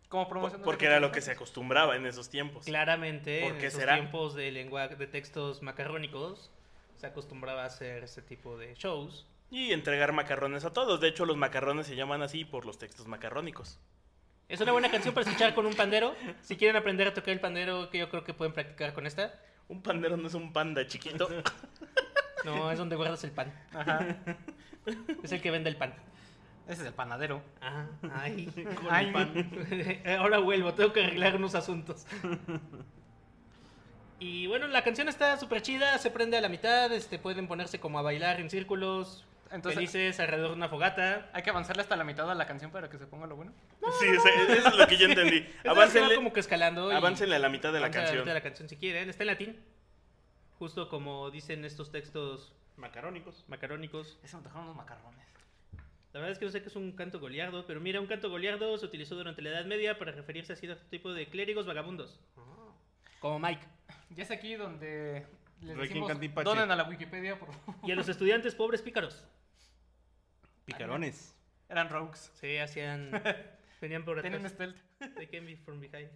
Como 0.07 0.27
promocional. 0.29 0.63
Porque 0.63 0.85
era 0.85 0.99
lo 0.99 1.11
que 1.11 1.21
se 1.21 1.31
acostumbraba 1.31 1.95
en 1.95 2.05
esos 2.05 2.29
tiempos. 2.29 2.65
Claramente, 2.65 3.41
¿Por 3.41 3.53
en 3.53 3.59
qué 3.59 3.67
esos 3.67 3.79
será? 3.79 3.95
tiempos 3.95 4.33
de 4.33 4.51
lenguaje 4.51 4.95
de 4.95 5.07
textos 5.07 5.61
macarrónicos, 5.61 6.51
se 6.95 7.07
acostumbraba 7.07 7.63
a 7.63 7.65
hacer 7.65 8.03
este 8.03 8.21
tipo 8.21 8.57
de 8.57 8.73
shows. 8.75 9.25
Y 9.49 9.73
entregar 9.73 10.13
macarrones 10.13 10.63
a 10.63 10.71
todos. 10.71 11.01
De 11.01 11.09
hecho, 11.09 11.25
los 11.25 11.35
macarrones 11.35 11.87
se 11.87 11.95
llaman 11.97 12.21
así 12.21 12.45
por 12.45 12.65
los 12.65 12.77
textos 12.77 13.07
macarrónicos. 13.07 13.79
Es 14.47 14.59
una 14.61 14.71
buena 14.71 14.91
canción 14.91 15.13
para 15.13 15.25
escuchar 15.27 15.53
con 15.53 15.65
un 15.65 15.73
pandero. 15.73 16.15
Si 16.41 16.55
quieren 16.55 16.75
aprender 16.77 17.07
a 17.07 17.13
tocar 17.13 17.33
el 17.33 17.39
pandero, 17.41 17.89
que 17.89 17.97
yo 17.97 18.09
creo 18.09 18.23
que 18.23 18.33
pueden 18.33 18.53
practicar 18.53 18.93
con 18.93 19.05
esta. 19.05 19.33
Un 19.71 19.81
pandero 19.81 20.17
no 20.17 20.27
es 20.27 20.33
un 20.33 20.51
panda 20.53 20.85
chiquito. 20.85 21.27
No, 22.43 22.71
es 22.71 22.79
donde 22.79 22.95
guardas 22.95 23.23
el 23.23 23.29
pan. 23.29 23.53
Ajá. 23.71 24.17
Es 25.21 25.31
el 25.31 25.41
que 25.43 25.51
vende 25.51 25.69
el 25.69 25.75
pan. 25.75 25.93
Ese 26.67 26.81
es 26.81 26.87
el 26.87 26.93
panadero. 26.93 27.39
Ah, 27.61 27.85
ay. 28.15 28.47
Con 28.75 28.87
Ay. 28.89 29.05
el 29.05 29.13
pan. 29.13 30.01
Ahora 30.19 30.39
vuelvo, 30.39 30.73
tengo 30.73 30.91
que 30.91 31.03
arreglar 31.03 31.35
unos 31.35 31.53
asuntos. 31.53 32.07
Y 34.17 34.47
bueno, 34.47 34.65
la 34.65 34.83
canción 34.83 35.07
está 35.07 35.37
súper 35.37 35.61
chida, 35.61 35.99
se 35.99 36.09
prende 36.09 36.35
a 36.35 36.41
la 36.41 36.49
mitad, 36.49 36.91
este, 36.91 37.19
pueden 37.19 37.47
ponerse 37.47 37.79
como 37.79 37.99
a 37.99 38.01
bailar 38.01 38.39
en 38.39 38.49
círculos, 38.49 39.23
Entonces- 39.51 39.75
felices, 39.75 40.19
alrededor 40.19 40.49
de 40.51 40.55
una 40.55 40.69
fogata. 40.69 41.29
Hay 41.33 41.43
que 41.43 41.49
avanzarle 41.49 41.81
hasta 41.81 41.95
la 41.95 42.03
mitad 42.03 42.27
de 42.27 42.35
la 42.35 42.45
canción 42.47 42.71
para 42.71 42.89
que 42.89 42.97
se 42.97 43.05
ponga 43.07 43.27
lo 43.27 43.35
bueno. 43.35 43.53
Sí, 43.99 44.05
ese- 44.07 44.53
eso 44.57 44.67
es 44.69 44.75
lo 44.75 44.87
que 44.87 44.97
yo 44.97 45.07
entendí. 45.09 45.45
Aváncenle, 45.67 46.15
como 46.15 46.31
que 46.33 46.39
escalando. 46.39 46.89
aváncenle 46.91 47.35
a 47.35 47.39
la 47.39 47.49
mitad 47.49 47.73
de 47.73 47.79
la 47.79 47.87
Avance 47.87 47.99
a 47.99 48.01
canción. 48.03 48.19
mitad 48.23 48.31
de 48.33 48.39
la 48.39 48.43
canción 48.43 48.69
si 48.69 48.77
quieren. 48.77 49.09
Está 49.09 49.23
en 49.23 49.27
latín. 49.27 49.59
Justo 50.59 50.89
como 50.89 51.31
dicen 51.31 51.65
estos 51.65 51.91
textos 51.91 52.53
Macarónicos. 52.77 53.43
macarónicos. 53.47 54.19
Ese 54.23 54.37
me 54.37 54.43
dejaron 54.43 54.65
unos 54.65 54.75
macarrones. 54.77 55.25
La 56.13 56.19
verdad 56.19 56.31
es 56.33 56.39
que 56.39 56.45
no 56.45 56.51
sé 56.51 56.61
qué 56.61 56.67
es 56.67 56.75
un 56.75 56.91
canto 56.91 57.19
goliardo, 57.19 57.65
pero 57.65 57.79
mira, 57.79 57.99
un 58.01 58.07
canto 58.07 58.29
goliardo 58.29 58.77
se 58.77 58.85
utilizó 58.85 59.15
durante 59.15 59.41
la 59.41 59.49
Edad 59.51 59.65
Media 59.65 59.97
para 59.97 60.11
referirse 60.11 60.51
a 60.53 60.55
cierto 60.57 60.83
tipo 60.89 61.13
de 61.13 61.27
clérigos 61.27 61.65
vagabundos. 61.65 62.19
Como 63.19 63.39
Mike. 63.39 63.65
Ya 64.09 64.23
es 64.23 64.31
aquí 64.31 64.55
donde 64.55 65.25
les 65.61 65.77
decimos, 65.77 66.11
donen 66.43 66.69
a 66.69 66.75
la 66.75 66.83
Wikipedia, 66.83 67.39
por 67.39 67.53
favor. 67.53 67.75
Y 67.87 67.91
a 67.91 67.95
los 67.95 68.09
estudiantes 68.09 68.55
pobres 68.55 68.81
pícaros. 68.81 69.25
Picarones. 70.65 71.35
Eran 71.69 71.89
rogues. 71.89 72.31
Sí, 72.35 72.57
hacían... 72.57 73.11
Venían 73.81 74.05
por 74.05 74.19
atrás. 74.19 74.51
stealth. 74.51 74.77
They 75.17 75.27
came 75.27 75.55
from 75.57 75.79
behind. 75.79 76.09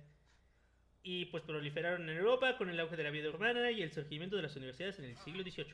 Y 1.02 1.25
pues 1.25 1.44
proliferaron 1.44 2.08
en 2.10 2.18
Europa 2.18 2.58
con 2.58 2.70
el 2.70 2.80
auge 2.80 2.96
de 2.96 3.04
la 3.04 3.10
vida 3.10 3.30
urbana 3.30 3.72
y 3.72 3.82
el 3.82 3.92
surgimiento 3.92 4.36
de 4.36 4.44
las 4.44 4.56
universidades 4.56 5.00
en 5.00 5.06
el 5.06 5.18
siglo 5.18 5.44
XVIII. 5.44 5.74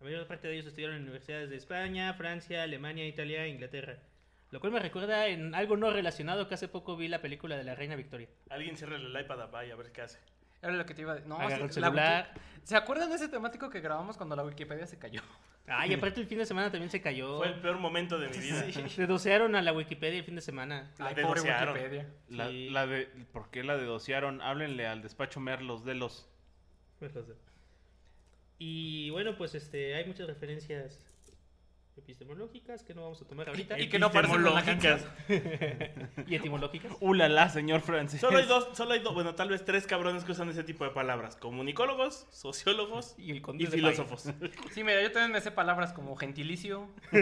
La 0.00 0.04
mayor 0.04 0.26
parte 0.26 0.48
de 0.48 0.54
ellos 0.54 0.66
estudiaron 0.66 0.96
en 0.96 1.02
universidades 1.02 1.48
de 1.48 1.56
España, 1.56 2.12
Francia, 2.14 2.62
Alemania, 2.62 3.06
Italia 3.06 3.44
e 3.44 3.48
Inglaterra. 3.48 3.98
Lo 4.50 4.60
cual 4.60 4.72
me 4.72 4.80
recuerda 4.80 5.26
en 5.28 5.54
algo 5.54 5.76
no 5.78 5.90
relacionado 5.90 6.48
que 6.48 6.54
hace 6.54 6.68
poco 6.68 6.96
vi 6.96 7.08
la 7.08 7.22
película 7.22 7.56
de 7.56 7.64
la 7.64 7.74
Reina 7.74 7.96
Victoria. 7.96 8.28
Alguien 8.50 8.76
cierra 8.76 8.96
el 8.96 9.08
iPad 9.18 9.40
a 9.40 9.44
a 9.60 9.76
ver 9.76 9.92
qué 9.92 10.02
hace. 10.02 10.18
Era 10.60 10.72
lo 10.72 10.84
que 10.84 10.94
te 10.94 11.02
iba 11.02 11.12
a 11.12 11.14
decir. 11.14 11.28
No, 11.28 11.36
Agarra 11.36 11.56
el 11.56 11.62
la 11.62 11.72
celular. 11.72 12.32
Wiki- 12.34 12.40
¿Se 12.64 12.76
acuerdan 12.76 13.08
de 13.08 13.16
ese 13.16 13.28
temático 13.28 13.70
que 13.70 13.80
grabamos 13.80 14.16
cuando 14.16 14.36
la 14.36 14.44
Wikipedia 14.44 14.86
se 14.86 14.98
cayó? 14.98 15.22
Ay, 15.66 15.94
aparte 15.94 16.20
el 16.20 16.26
fin 16.26 16.38
de 16.38 16.46
semana 16.46 16.70
también 16.70 16.90
se 16.90 17.00
cayó. 17.00 17.38
Fue 17.38 17.46
el 17.48 17.60
peor 17.60 17.78
momento 17.78 18.18
de 18.18 18.28
mi 18.28 18.38
vida. 18.38 18.64
Dedosearon 18.96 19.54
a 19.54 19.62
la 19.62 19.72
Wikipedia 19.72 20.18
el 20.18 20.24
fin 20.24 20.34
de 20.34 20.40
semana. 20.40 20.90
La 20.98 21.06
Ay, 21.06 21.14
pobre 21.14 21.40
dedosearon. 21.40 21.74
Wikipedia. 21.74 22.06
La, 22.28 22.48
Sí. 22.48 22.68
la 22.70 22.86
de, 22.86 23.06
¿Por 23.32 23.50
qué 23.50 23.62
la 23.62 23.76
dedosearon? 23.76 24.40
Háblenle 24.42 24.86
al 24.86 25.02
despacho 25.02 25.38
Merlos 25.40 25.84
de 25.84 25.94
los... 25.94 26.28
Y 28.58 29.10
bueno, 29.10 29.36
pues 29.36 29.54
este, 29.54 29.94
hay 29.94 30.04
muchas 30.04 30.26
referencias 30.26 31.04
epistemológicas 31.96 32.82
que 32.82 32.94
no 32.94 33.02
vamos 33.02 33.20
a 33.22 33.26
tomar 33.26 33.48
ahorita. 33.48 33.78
Y 33.78 33.88
que 33.88 33.98
no 33.98 34.06
aparecen 34.06 34.36
en 34.36 34.44
la 34.54 34.60
Epistemológicas. 34.60 35.06
y 36.26 36.34
etimológicas. 36.34 36.92
¡Ulala, 37.00 37.48
señor 37.48 37.80
francés! 37.80 38.20
Solo 38.20 38.38
hay 38.38 38.46
dos, 38.46 38.68
solo 38.76 38.92
hay 38.92 39.00
dos, 39.00 39.14
bueno, 39.14 39.34
tal 39.34 39.48
vez 39.50 39.64
tres 39.64 39.86
cabrones 39.86 40.24
que 40.24 40.32
usan 40.32 40.48
ese 40.48 40.64
tipo 40.64 40.84
de 40.84 40.90
palabras. 40.90 41.36
Comunicólogos, 41.36 42.26
sociólogos 42.30 43.14
Y 43.18 43.30
el 43.32 43.42
conde 43.42 43.64
y 43.64 43.66
de 43.66 43.72
filósofos. 43.72 44.22
Sí, 44.72 44.84
mira, 44.84 45.02
yo 45.02 45.12
también 45.12 45.32
me 45.32 45.40
sé 45.40 45.50
palabras 45.50 45.92
como 45.92 46.16
gentilicio, 46.16 46.88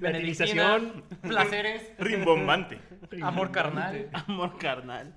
Latinización. 0.00 0.82
benedictina, 1.04 1.20
placeres, 1.22 1.92
Rimbombante. 1.98 2.78
amor 3.22 3.50
carnal, 3.52 4.08
Amor 4.12 4.58
carnal. 4.58 5.14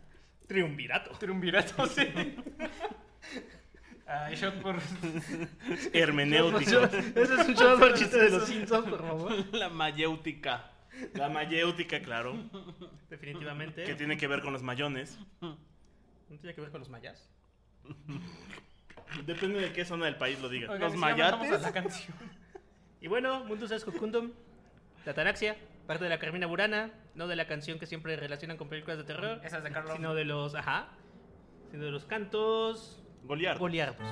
Triunvirato. 0.47 1.11
triunvirato, 1.11 1.85
sí. 1.87 2.07
Ay, 4.09 4.35
shot 4.35 4.55
por... 4.55 4.75
Hermenéutico. 5.93 6.79
Ese 6.81 7.21
es 7.21 7.47
un 7.47 7.55
show 7.55 7.77
por 7.77 7.93
chiste 7.93 8.17
de 8.17 8.29
los 8.31 8.47
Simpsons, 8.47 8.89
por 8.89 9.01
favor. 9.01 9.31
La 9.53 9.69
mayéutica. 9.69 10.71
La 11.13 11.29
mayéutica, 11.29 12.01
claro. 12.01 12.35
Definitivamente. 13.09 13.83
Que 13.83 13.93
tiene 13.93 14.17
que 14.17 14.27
ver 14.27 14.41
con 14.41 14.51
los 14.51 14.63
mayones. 14.63 15.19
¿No 15.41 15.57
tiene 16.39 16.55
que 16.55 16.61
ver 16.61 16.71
con 16.71 16.79
los 16.79 16.89
mayas? 16.89 17.29
Depende 19.25 19.61
de 19.61 19.73
qué 19.73 19.85
zona 19.85 20.05
del 20.05 20.15
país 20.15 20.39
lo 20.41 20.49
diga. 20.49 20.75
¿Los 20.75 20.89
¿y 20.93 20.95
si 20.95 20.99
mayates? 20.99 21.51
a 21.51 21.57
la 21.59 21.71
canción? 21.71 22.17
Y 23.01 23.07
bueno, 23.07 23.43
Mundus 23.45 23.71
es 23.71 23.85
Cocundum, 23.85 24.31
la 25.05 25.13
Tanaxia, 25.13 25.55
parte 25.87 26.03
de 26.03 26.09
la 26.09 26.19
Carmina 26.19 26.47
Burana, 26.47 26.91
no 27.15 27.27
de 27.27 27.35
la 27.35 27.47
canción 27.47 27.79
que 27.79 27.85
siempre 27.85 28.15
relacionan 28.15 28.57
con 28.57 28.69
películas 28.69 28.97
de 28.97 29.03
terror, 29.03 29.39
Esa 29.43 29.59
es 29.59 29.63
de 29.63 29.71
Carlos. 29.71 29.95
sino 29.95 30.13
de 30.15 30.25
los, 30.25 30.53
ajá, 30.55 30.89
sino 31.71 31.85
de 31.85 31.91
los 31.91 32.05
cantos 32.05 33.01
Goliardo. 33.23 33.59
goliardos. 33.59 34.07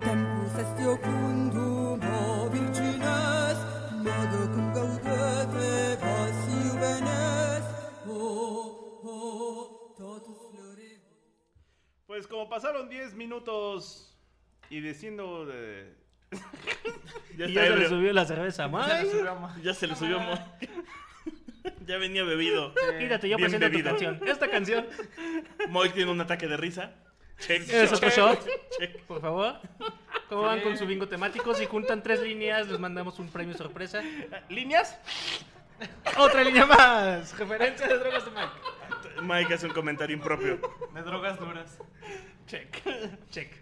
Tempus 0.00 0.54
est 0.62 0.78
iocundum 0.80 2.00
o 2.02 2.48
virgines, 2.50 3.58
modo 4.06 4.38
cum 4.52 4.72
gaudete 4.74 5.96
vos 6.02 6.38
iuvenes, 6.64 7.64
o, 8.08 8.18
o, 9.04 9.94
totus 9.96 10.40
floribus. 10.50 11.20
Pues 12.06 12.26
como 12.26 12.48
pasaron 12.48 12.88
10 12.88 13.14
minutos 13.14 14.16
y 14.70 14.80
diciendo 14.80 15.46
de... 15.46 15.94
Ya, 17.36 17.46
Y 17.48 17.52
ya 17.54 17.62
se 17.66 17.76
le 17.76 17.88
subió 17.88 18.12
la 18.12 18.24
cerveza, 18.24 18.68
ma- 18.68 18.86
Ya 19.62 19.74
se 19.74 19.86
le 19.86 19.94
subió. 19.94 20.18
mo- 20.20 20.38
ya 21.86 21.98
venía 21.98 22.24
bebido. 22.24 22.74
Quítate, 22.98 23.28
yo 23.28 23.36
Bien 23.36 23.50
presento 23.50 23.66
tu 23.66 23.72
bebido. 23.72 23.90
canción. 23.90 24.20
Esta 24.26 24.50
canción, 24.50 24.86
Moy 25.68 25.90
tiene 25.90 26.10
un 26.10 26.20
ataque 26.20 26.46
de 26.48 26.56
risa. 26.56 26.92
Check, 27.38 27.68
es 27.68 27.92
otro 27.92 28.08
check, 28.08 28.18
shot, 28.18 28.48
check. 28.78 29.02
por 29.02 29.20
favor. 29.20 29.56
¿Cómo 30.28 30.42
van 30.42 30.60
con 30.60 30.78
su 30.78 30.86
bingo 30.86 31.08
temático? 31.08 31.54
Si 31.54 31.66
juntan 31.66 32.02
tres 32.02 32.20
líneas, 32.22 32.68
les 32.68 32.78
mandamos 32.78 33.18
un 33.18 33.28
premio 33.28 33.56
sorpresa. 33.56 34.02
¿Líneas? 34.48 34.98
¡Otra 36.16 36.44
línea 36.44 36.64
más! 36.66 37.36
Referencia 37.36 37.88
de 37.88 37.98
drogas 37.98 38.24
de 38.24 38.30
Mike. 38.30 39.22
Mike 39.22 39.54
hace 39.54 39.66
un 39.66 39.72
comentario 39.72 40.14
impropio. 40.16 40.60
De 40.94 41.02
drogas 41.02 41.38
duras. 41.38 41.78
Check. 42.46 42.80
Check. 43.30 43.52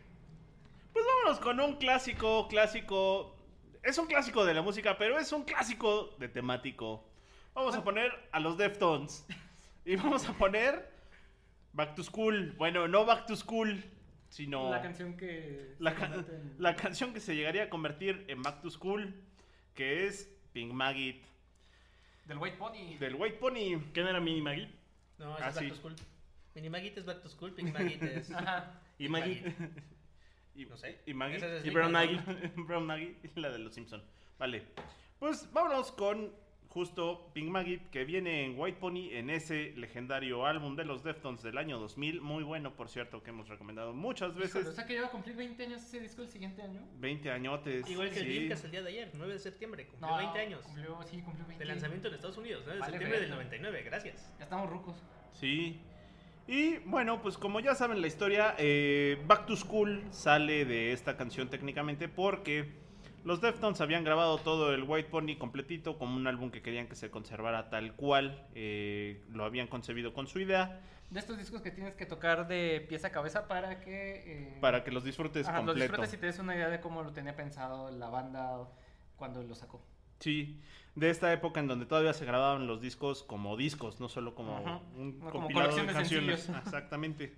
Pues 0.92 1.04
vámonos 1.07 1.40
con 1.40 1.61
un 1.61 1.76
clásico, 1.76 2.47
clásico... 2.49 3.37
Es 3.83 3.97
un 3.97 4.07
clásico 4.07 4.45
de 4.45 4.52
la 4.52 4.61
música, 4.61 4.99
pero 4.99 5.19
es 5.19 5.33
un 5.33 5.45
clásico 5.45 6.14
de 6.19 6.28
temático. 6.28 7.10
Vamos 7.54 7.75
a 7.75 7.85
poner 7.85 8.12
a 8.33 8.40
los 8.40 8.57
Deftones. 8.57 9.26
Y 9.85 9.97
vamos 9.97 10.28
a 10.28 10.33
poner 10.35 10.88
Back 11.73 11.95
to 11.95 12.02
School. 12.02 12.52
Bueno, 12.57 12.87
no 12.88 13.04
Back 13.04 13.26
to 13.26 13.37
School, 13.37 13.83
sino... 14.28 14.71
La 14.71 14.83
canción 14.83 15.16
que... 15.16 15.75
La, 15.78 15.90
se 15.92 15.97
ca- 15.97 16.07
convierte 16.09 16.37
en- 16.37 16.54
la 16.59 16.76
canción 16.76 17.12
que 17.12 17.21
se 17.21 17.35
llegaría 17.35 17.64
a 17.64 17.71
convertir 17.71 18.25
en 18.28 18.42
Back 18.42 18.62
to 18.62 18.71
School, 18.71 19.14
que 19.75 20.07
es 20.07 20.30
Pink 20.52 20.73
Maggot, 20.73 21.16
Del 22.26 22.38
White 22.38 22.57
Pony. 22.57 22.97
del 22.99 23.14
White 23.16 23.37
Pony. 23.38 23.80
¿Quién 23.92 24.07
era 24.07 24.21
Mini 24.21 24.40
Maggie? 24.40 24.71
No, 25.19 25.35
Ah, 25.37 25.49
es 25.49 25.54
sí. 25.57 25.64
Back 25.64 25.69
to 25.71 25.76
School. 25.76 25.97
Mini 26.54 26.71
Maggie 26.71 26.92
es 26.97 27.04
Back 27.04 27.23
to 27.23 27.28
School, 27.28 27.52
Pink 27.52 27.73
Maggie 27.73 27.99
es... 28.16 28.30
Ajá. 28.33 28.80
Y 28.99 29.09
Maggie. 29.09 29.54
Y, 30.57 30.66
No 30.66 30.76
sé. 30.76 30.99
Y 31.07 31.14
Maggie. 31.14 31.37
Es 31.59 31.64
Y 31.64 31.71
Brown 31.71 31.92
Maggie. 31.92 32.21
Brown 32.57 32.85
Maggie, 32.85 33.16
la 33.37 33.50
de 33.50 33.61
los 33.61 33.73
Simpson. 33.73 34.02
Vale. 34.38 34.64
Pues 35.19 35.50
vámonos 35.52 35.92
con 35.92 36.30
justo 36.71 37.31
Pink 37.35 37.49
Maggot, 37.49 37.91
que 37.91 38.05
viene 38.05 38.45
en 38.45 38.59
White 38.59 38.79
Pony 38.79 39.09
en 39.11 39.29
ese 39.29 39.73
legendario 39.77 40.47
álbum 40.47 40.77
de 40.77 40.85
los 40.85 41.03
Deftones 41.03 41.43
del 41.43 41.59
año 41.59 41.79
2000. 41.81 42.21
Muy 42.21 42.45
bueno, 42.45 42.75
por 42.77 42.89
cierto, 42.89 43.23
que 43.23 43.31
hemos 43.31 43.49
recomendado 43.49 43.93
muchas 43.93 44.31
Híjole, 44.31 44.45
veces. 44.45 44.67
o 44.69 44.73
sea 44.73 44.87
que 44.87 44.95
ya 44.95 45.03
va 45.03 45.09
a 45.09 45.11
cumplir 45.11 45.35
20 45.37 45.65
años 45.65 45.83
ese 45.83 46.00
disco 46.00 46.23
el 46.23 46.29
siguiente 46.29 46.62
año. 46.62 46.81
20 46.99 47.31
añotes. 47.31 47.91
Igual 47.91 48.11
que 48.11 48.21
el 48.21 48.27
sí. 48.27 48.33
Dreamcast 48.35 48.65
el 48.67 48.71
día 48.71 48.83
de 48.83 48.89
ayer, 48.89 49.11
9 49.15 49.33
de 49.33 49.39
septiembre, 49.41 49.87
cumplió 49.89 50.17
20 50.17 50.39
años. 50.39 50.62
Cumplió, 50.62 50.99
sí, 51.11 51.21
cumplió 51.23 51.47
20. 51.47 51.65
De 51.65 51.69
lanzamiento 51.69 52.09
en 52.09 52.15
Estados 52.15 52.39
Unidos, 52.39 52.62
9 52.65 52.75
de 52.75 52.81
Vale, 52.81 52.91
septiembre 52.93 53.21
del 53.21 53.31
verga. 53.31 53.45
99, 53.45 53.83
gracias. 53.83 54.33
Ya 54.39 54.45
estamos 54.45 54.71
rucos. 54.71 55.03
Sí. 55.33 55.81
Y 56.47 56.79
bueno, 56.79 57.21
pues 57.23 57.37
como 57.37 57.61
ya 57.61 57.75
saben 57.75 58.00
la 58.00 58.07
historia, 58.07 58.55
eh, 58.59 59.23
Back 59.27 59.47
to 59.47 59.57
School 59.57 60.03
sale 60.11 60.65
de 60.65 60.93
esta 60.93 61.17
canción 61.17 61.49
técnicamente 61.49 62.09
porque 62.09 62.80
los 63.25 63.41
Deftones 63.41 63.81
habían 63.81 64.05
grabado 64.05 64.39
todo 64.39 64.73
el 64.75 64.85
White 64.85 65.09
Pony 65.11 65.37
completito 65.39 65.99
como 65.99 66.17
un 66.17 66.27
álbum 66.27 66.50
que 66.50 66.62
querían 66.62 66.87
que 66.89 66.95
se 66.97 67.11
conservara 67.11 67.69
tal 67.71 67.95
cual 67.95 68.47
eh, 68.55 69.23
lo 69.31 69.45
habían 69.45 69.67
concebido 69.69 70.12
con 70.12 70.27
su 70.27 70.41
idea 70.41 70.81
De 71.11 71.21
estos 71.21 71.37
discos 71.39 71.61
que 71.62 71.71
tienes 71.71 71.97
que 71.97 72.07
tocar 72.07 72.47
de 72.49 72.85
pieza 72.89 73.09
a 73.09 73.11
cabeza 73.12 73.47
para 73.49 73.81
que... 73.81 74.23
eh, 74.55 74.59
para 74.61 74.85
que 74.85 74.91
los 74.91 75.05
disfrutes 75.05 75.47
ajá, 75.49 75.59
completo. 75.59 75.81
disfrutes 75.81 76.15
y 76.15 76.17
te 76.19 76.27
des 76.27 76.39
una 76.39 76.55
idea 76.55 76.69
de 76.69 76.81
cómo 76.81 77.03
lo 77.03 77.12
tenía 77.12 77.35
pensado 77.37 77.91
la 77.91 78.09
banda 78.09 78.69
cuando 79.17 79.43
lo 79.43 79.55
sacó. 79.55 79.83
Sí, 80.19 80.61
de 80.95 81.11
esta 81.11 81.33
época 81.33 81.61
en 81.61 81.67
donde 81.67 81.87
todavía 81.87 82.12
se 82.12 82.25
grababan 82.25 82.67
los 82.67 82.81
discos 82.81 83.23
como 83.23 83.57
discos, 83.57 84.00
no 84.00 84.09
solo 84.09 84.35
como 84.35 84.59
Ajá. 84.59 84.81
un 84.97 85.19
No 85.19 85.31
como 85.31 85.47
compilado 85.49 85.77
de 85.77 85.87
canciones. 85.93 86.41
sencillos. 86.43 86.62
Exactamente. 86.67 87.35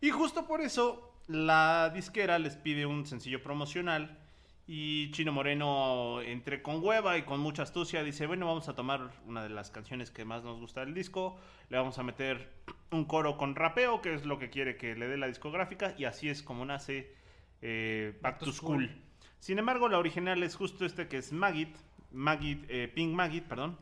Y 0.00 0.10
justo 0.10 0.46
por 0.46 0.60
eso 0.60 1.12
la 1.26 1.90
disquera 1.94 2.38
les 2.38 2.56
pide 2.56 2.84
un 2.86 3.06
sencillo 3.06 3.42
promocional 3.42 4.18
y 4.66 5.10
Chino 5.10 5.32
Moreno 5.32 6.22
entre 6.22 6.62
con 6.62 6.82
hueva 6.82 7.18
y 7.18 7.22
con 7.22 7.40
mucha 7.40 7.62
astucia 7.62 8.02
dice, 8.02 8.26
bueno, 8.26 8.46
vamos 8.46 8.68
a 8.68 8.74
tomar 8.74 9.10
una 9.26 9.42
de 9.42 9.50
las 9.50 9.70
canciones 9.70 10.10
que 10.10 10.24
más 10.24 10.42
nos 10.42 10.58
gusta 10.58 10.80
del 10.80 10.94
disco, 10.94 11.38
le 11.68 11.76
vamos 11.76 11.98
a 11.98 12.02
meter 12.02 12.50
un 12.90 13.04
coro 13.04 13.36
con 13.36 13.54
rapeo, 13.54 14.00
que 14.00 14.14
es 14.14 14.24
lo 14.24 14.38
que 14.38 14.48
quiere 14.48 14.76
que 14.76 14.94
le 14.94 15.06
dé 15.06 15.18
la 15.18 15.26
discográfica 15.26 15.94
y 15.98 16.04
así 16.06 16.30
es 16.30 16.42
como 16.42 16.64
nace 16.64 17.14
eh, 17.60 18.18
Back, 18.22 18.38
to, 18.38 18.52
School. 18.52 18.90
Sin 19.38 19.58
embargo, 19.58 19.88
la 19.88 19.98
original 19.98 20.42
es 20.42 20.56
justo 20.56 20.86
este 20.86 21.08
que 21.08 21.18
es 21.18 21.32
Maggot, 21.32 21.68
Maggot, 22.10 22.64
eh, 22.68 22.88
Pink 22.88 23.12
Maggot, 23.12 23.44
perdón. 23.44 23.76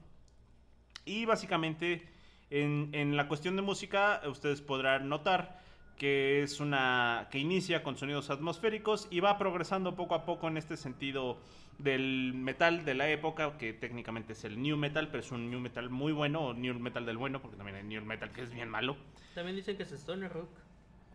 Y 1.05 1.25
básicamente 1.27 2.09
en, 2.51 2.91
en 2.93 3.17
la 3.17 3.29
cuestión 3.29 3.55
de 3.55 3.63
música 3.63 4.21
ustedes 4.27 4.61
podrán 4.61 5.09
notar 5.09 5.62
que 5.97 6.43
es 6.43 6.61
una 6.61 7.29
que 7.31 7.39
inicia 7.39 7.83
con 7.83 7.97
sonidos 7.97 8.31
atmosféricos 8.31 9.07
y 9.11 9.21
va 9.21 9.39
progresando 9.39 9.95
poco 9.95 10.15
a 10.15 10.25
poco 10.25 10.49
en 10.49 10.57
este 10.57 10.77
sentido 10.77 11.39
del 11.79 12.35
metal 12.35 12.85
de 12.85 12.95
la 12.95 13.09
época 13.09 13.57
que 13.59 13.73
técnicamente 13.73 14.33
es 14.35 14.45
el 14.45 14.61
new 14.61 14.77
metal 14.77 15.09
pero 15.09 15.21
es 15.21 15.31
un 15.33 15.51
new 15.51 15.61
metal 15.61 15.91
muy 15.91 16.13
bueno 16.13 16.41
o 16.49 16.55
new 16.55 16.75
metal 16.79 17.07
del 17.07 17.17
bueno 17.19 17.41
porque 17.41 17.57
también 17.57 17.77
hay 17.77 17.85
new 17.85 18.05
metal 18.05 18.31
que 18.31 18.43
es 18.43 18.53
bien 18.53 18.69
malo 18.69 18.97
También 19.35 19.57
dicen 19.57 19.77
que 19.77 19.85
es 19.85 19.93
Stoner 19.93 20.33
Rock, 20.33 20.51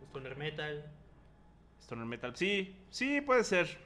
Stoner 0.08 0.36
Metal. 0.36 0.84
stoner 1.80 2.06
metal 2.06 2.34
sí 2.36 2.74
sí 2.90 3.20
puede 3.20 3.44
ser 3.44 3.78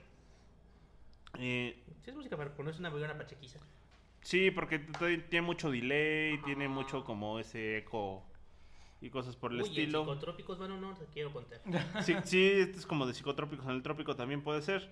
Eh, 1.39 1.79
Sí, 2.03 2.11
es 2.11 2.17
música 2.17 2.37
para 2.37 2.53
ponerse 2.55 2.81
una 2.81 2.91
buena 2.91 3.17
pachequiza. 3.17 3.61
Sí, 4.23 4.51
porque 4.51 4.81
tiene 5.31 5.43
mucho 5.47 5.71
delay, 5.71 6.39
tiene 6.45 6.69
mucho 6.69 7.05
como 7.05 7.39
ese 7.39 7.79
eco 7.79 8.25
y 9.03 9.11
cosas 9.11 9.37
por 9.37 9.53
el 9.53 9.61
Uy, 9.61 9.69
estilo. 9.69 10.01
en 10.01 10.05
psicotrópicos, 10.07 10.59
bueno, 10.59 10.79
no 10.81 10.95
te 10.95 11.05
quiero 11.13 11.33
contar. 11.33 11.61
Sí, 12.03 12.15
sí, 12.25 12.43
este 12.43 12.79
es 12.79 12.87
como 12.87 13.07
de 13.07 13.15
psicotrópicos 13.15 13.67
en 13.67 13.73
el 13.73 13.83
trópico 13.83 14.17
también 14.17 14.43
puede 14.43 14.63
ser. 14.63 14.91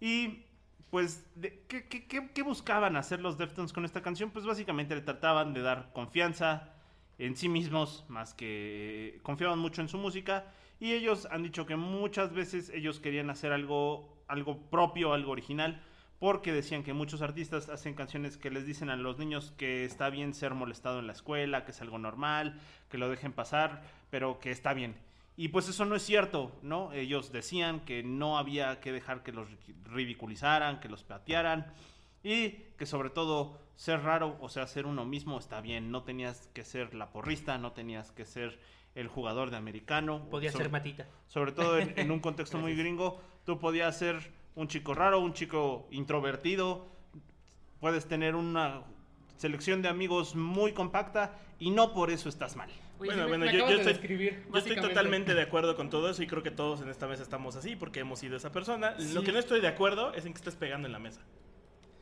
Y 0.00 0.44
pues, 0.90 1.26
de- 1.36 1.64
¿qué, 1.68 1.86
qué- 1.88 2.06
qué- 2.06 2.30
qué 2.32 2.42
buscaban 2.42 2.96
hacer 2.96 3.20
los 3.20 3.36
Deftones 3.38 3.72
con 3.72 3.84
esta 3.84 4.02
canción? 4.02 4.30
Pues 4.30 4.44
básicamente 4.46 4.94
le 4.94 5.02
trataban 5.02 5.52
de 5.52 5.62
dar 5.62 5.92
confianza, 5.92 6.74
en 7.18 7.36
sí 7.36 7.48
mismos, 7.48 8.04
más 8.08 8.32
que 8.34 9.16
eh, 9.16 9.20
confiaban 9.22 9.58
mucho 9.58 9.82
en 9.82 9.88
su 9.88 9.98
música. 9.98 10.52
Y 10.80 10.92
ellos 10.92 11.28
han 11.30 11.42
dicho 11.42 11.66
que 11.66 11.76
muchas 11.76 12.32
veces 12.32 12.70
ellos 12.70 13.00
querían 13.00 13.28
hacer 13.28 13.52
algo, 13.52 14.24
algo 14.28 14.70
propio, 14.70 15.12
algo 15.12 15.30
original, 15.32 15.82
porque 16.18 16.52
decían 16.52 16.82
que 16.82 16.92
muchos 16.94 17.20
artistas 17.22 17.68
hacen 17.68 17.94
canciones 17.94 18.36
que 18.38 18.50
les 18.50 18.66
dicen 18.66 18.88
a 18.90 18.96
los 18.96 19.18
niños 19.18 19.52
que 19.58 19.84
está 19.84 20.08
bien 20.10 20.32
ser 20.34 20.54
molestado 20.54 20.98
en 20.98 21.06
la 21.06 21.12
escuela, 21.12 21.64
que 21.64 21.70
es 21.72 21.80
algo 21.82 21.98
normal, 21.98 22.58
que 22.90 22.98
lo 22.98 23.08
dejen 23.08 23.32
pasar, 23.32 23.82
pero 24.10 24.38
que 24.38 24.50
está 24.50 24.74
bien. 24.74 24.94
Y 25.36 25.48
pues 25.48 25.68
eso 25.68 25.86
no 25.86 25.96
es 25.96 26.02
cierto, 26.02 26.52
¿no? 26.62 26.92
Ellos 26.92 27.32
decían 27.32 27.80
que 27.80 28.02
no 28.02 28.36
había 28.36 28.80
que 28.80 28.92
dejar 28.92 29.22
que 29.22 29.32
los 29.32 29.48
ridiculizaran, 29.84 30.80
que 30.80 30.88
los 30.88 31.02
patearan 31.02 31.72
y 32.22 32.50
que 32.76 32.84
sobre 32.84 33.08
todo 33.08 33.58
ser 33.76 34.02
raro, 34.02 34.36
o 34.40 34.50
sea, 34.50 34.66
ser 34.66 34.84
uno 34.84 35.06
mismo 35.06 35.38
está 35.38 35.62
bien. 35.62 35.90
No 35.90 36.02
tenías 36.02 36.50
que 36.52 36.64
ser 36.64 36.94
la 36.94 37.10
porrista, 37.10 37.56
no 37.56 37.72
tenías 37.72 38.12
que 38.12 38.26
ser 38.26 38.58
el 38.94 39.08
jugador 39.08 39.50
de 39.50 39.56
americano. 39.56 40.26
Podía 40.30 40.52
sobre, 40.52 40.64
ser 40.64 40.72
matita. 40.72 41.06
Sobre 41.26 41.52
todo 41.52 41.78
en, 41.78 41.94
en 41.96 42.10
un 42.10 42.20
contexto 42.20 42.58
muy 42.58 42.74
gringo, 42.74 43.18
tú 43.46 43.58
podías 43.58 43.96
ser 43.96 44.30
un 44.56 44.68
chico 44.68 44.92
raro, 44.94 45.20
un 45.20 45.32
chico 45.32 45.88
introvertido, 45.90 46.86
puedes 47.80 48.06
tener 48.06 48.34
una 48.34 48.82
selección 49.40 49.80
de 49.80 49.88
amigos 49.88 50.34
muy 50.34 50.72
compacta 50.72 51.32
y 51.58 51.70
no 51.70 51.94
por 51.94 52.10
eso 52.10 52.28
estás 52.28 52.56
mal. 52.56 52.68
Oye, 52.98 53.06
Bueno, 53.08 53.22
me- 53.22 53.28
bueno, 53.28 53.46
me 53.46 53.52
yo, 53.56 53.66
estoy, 53.66 53.84
describir, 53.94 54.44
yo 54.52 54.58
estoy 54.58 54.76
totalmente 54.76 55.32
de 55.34 55.40
acuerdo 55.40 55.74
con 55.76 55.88
todo 55.88 56.10
eso 56.10 56.22
y 56.22 56.26
creo 56.26 56.42
que 56.42 56.50
todos 56.50 56.82
en 56.82 56.90
esta 56.90 57.06
mesa 57.06 57.22
estamos 57.22 57.56
así 57.56 57.74
porque 57.74 58.00
hemos 58.00 58.18
sido 58.18 58.36
esa 58.36 58.52
persona. 58.52 58.94
Lo 59.14 59.22
que 59.22 59.32
no 59.32 59.38
estoy 59.38 59.62
de 59.62 59.68
acuerdo 59.68 60.12
es 60.12 60.26
en 60.26 60.34
que 60.34 60.38
estés 60.38 60.56
pegando 60.56 60.86
en 60.86 60.92
la 60.92 60.98
mesa. 60.98 61.22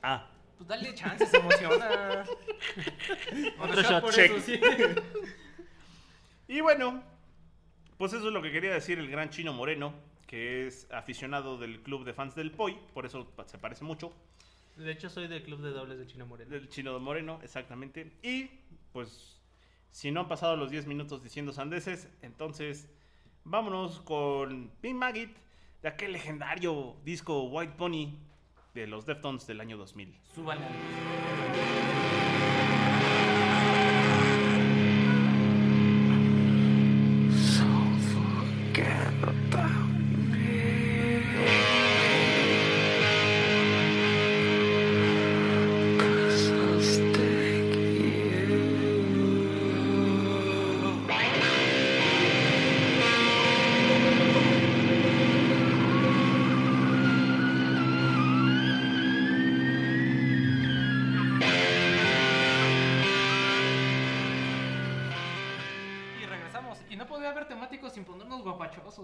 Ah, 0.02 0.26
Pues 0.57 0.66
dale 0.68 0.92
chance, 0.97 1.25
se 1.26 1.37
emociona. 1.37 2.25
Otro 3.61 3.83
shot. 3.83 4.00
por 4.02 4.12
Check. 4.12 4.33
eso 4.33 4.40
sí. 4.45 4.61
Y 6.49 6.61
bueno, 6.62 7.02
pues 7.99 8.12
eso 8.14 8.26
es 8.28 8.33
lo 8.33 8.40
que 8.42 8.50
quería 8.50 8.73
decir 8.73 8.99
el 8.99 9.09
gran 9.11 9.30
Chino 9.30 9.52
Moreno, 9.52 9.92
que 10.26 10.66
es 10.66 10.88
aficionado 10.90 11.59
del 11.59 11.80
club 11.83 12.04
de 12.04 12.14
fans 12.14 12.35
del 12.35 12.50
Poi, 12.50 12.76
por 12.95 13.04
eso 13.07 13.30
se 13.47 13.59
parece 13.59 13.85
mucho, 13.85 14.12
De 14.78 14.92
hecho, 14.92 15.11
soy 15.11 15.26
del 15.26 15.42
club 15.42 15.61
de 15.61 15.70
dobles 15.70 15.99
de 15.99 16.06
Chino 16.06 16.25
Moreno. 16.25 16.50
del 16.50 16.68
Chino 16.68 16.99
Moreno, 17.00 17.40
exactamente. 17.42 18.12
Y 18.23 18.49
pues, 18.92 19.40
si 19.90 20.12
no 20.12 20.20
han 20.20 20.28
pasado 20.28 20.56
los 20.56 20.70
10 20.70 20.87
minutos 20.87 21.23
diciendo 21.23 21.52
sandeces, 21.52 22.08
entonces 22.23 22.88
vámonos 23.42 24.00
con 24.00 24.70
Pink 24.80 24.94
Maggot, 24.94 25.30
de 25.82 25.88
aquel 25.88 26.12
legendario 26.12 26.97
disco 27.04 27.42
White 27.44 27.75
Pony 27.76 28.16
de 28.75 28.87
los 28.87 29.04
Deftones 29.04 29.49
del 29.49 29.61
año 29.61 29.76
2000. 29.76 30.16
Súbale. 30.32 30.62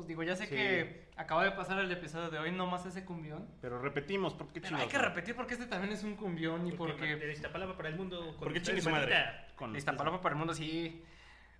Digo, 0.02 0.22
ya 0.22 0.34
sé 0.36 0.44
Sí. 0.46 0.54
que 0.54 1.08
acaba 1.16 1.44
de 1.44 1.52
pasar 1.52 1.78
el 1.78 1.90
episodio 1.92 2.30
de 2.30 2.38
hoy, 2.38 2.50
no 2.52 2.66
más 2.66 2.84
ese 2.86 3.04
cumbión. 3.04 3.46
Pero 3.60 3.78
repetimos, 3.80 4.34
porque 4.34 4.60
Pero 4.60 4.76
hay 4.76 4.88
que 4.88 4.98
repetir 4.98 5.34
porque 5.36 5.54
este 5.54 5.66
también 5.66 5.92
es 5.92 6.02
un 6.02 6.16
cumbión 6.16 6.66
y 6.66 6.72
porque... 6.72 7.16
De 7.16 7.32
Iztapalapa 7.32 7.76
para 7.76 7.88
el 7.88 7.96
mundo. 7.96 8.18
con 8.26 8.36
Porque 8.38 8.58
ustedes, 8.58 8.66
chingue 8.66 8.82
su 8.82 8.90
madre. 8.90 9.16
Con 9.56 9.74
Iztapalapa 9.76 10.20
para 10.20 10.32
el 10.34 10.38
mundo, 10.38 10.54
sí. 10.54 11.02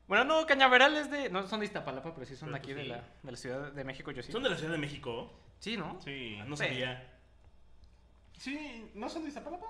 Bueno, 0.06 0.24
no, 0.24 0.46
Cañaveral 0.46 0.96
es 0.96 1.10
de... 1.10 1.30
No 1.30 1.46
son 1.46 1.60
de 1.60 1.66
Iztapalapa, 1.66 2.12
pero 2.12 2.26
sí 2.26 2.36
son 2.36 2.48
Pero 2.50 2.52
de 2.54 2.58
aquí 2.58 2.72
tú 2.72 2.76
de 2.78 2.84
la, 2.84 3.04
de 3.22 3.30
la 3.30 3.36
Ciudad 3.36 3.72
de 3.72 3.84
México, 3.84 4.10
yo 4.10 4.22
sí. 4.22 4.32
¿Son 4.32 4.42
de 4.42 4.50
la 4.50 4.56
Ciudad 4.56 4.72
de 4.72 4.78
México? 4.78 5.32
Sí, 5.60 5.76
¿no? 5.76 5.98
Sí. 6.02 6.36
Ah, 6.40 6.44
no 6.46 6.56
Sí. 6.56 6.64
sabía. 6.64 7.10
Sí, 8.38 8.90
¿no 8.94 9.08
son 9.08 9.22
de 9.22 9.28
Iztapalapa? 9.28 9.66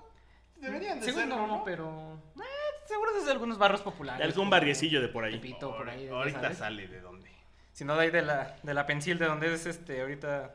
Deberían 0.57 0.99
de 1.01 1.05
Según 1.07 1.21
ser, 1.23 1.29
no, 1.29 1.47
¿no? 1.47 1.65
pero... 1.65 2.19
Eh, 2.37 2.43
seguro 2.87 3.13
desde 3.15 3.31
algunos 3.33 3.59
barrios 3.59 3.81
De 3.81 3.85
populares. 3.85 4.27
algún 4.27 4.49
barriecillo 4.51 5.01
de 5.03 5.09
por 5.09 5.25
ahí. 5.25 5.33
Tepito, 5.35 5.77
por 5.77 5.89
ahí. 5.89 6.09
Ahorita 6.09 6.41
sabes. 6.41 6.59
sale 6.59 6.89
de 6.89 7.01
dónde. 7.01 7.31
Si 7.75 7.85
no, 7.85 7.95
de 7.97 8.05
ahí 8.05 8.11
de 8.11 8.23
la, 8.23 8.57
de 8.63 8.73
la 8.73 8.87
Pensil, 8.87 9.19
de 9.19 9.27
donde 9.27 9.53
es 9.53 9.67
este 9.67 10.01
ahorita 10.01 10.55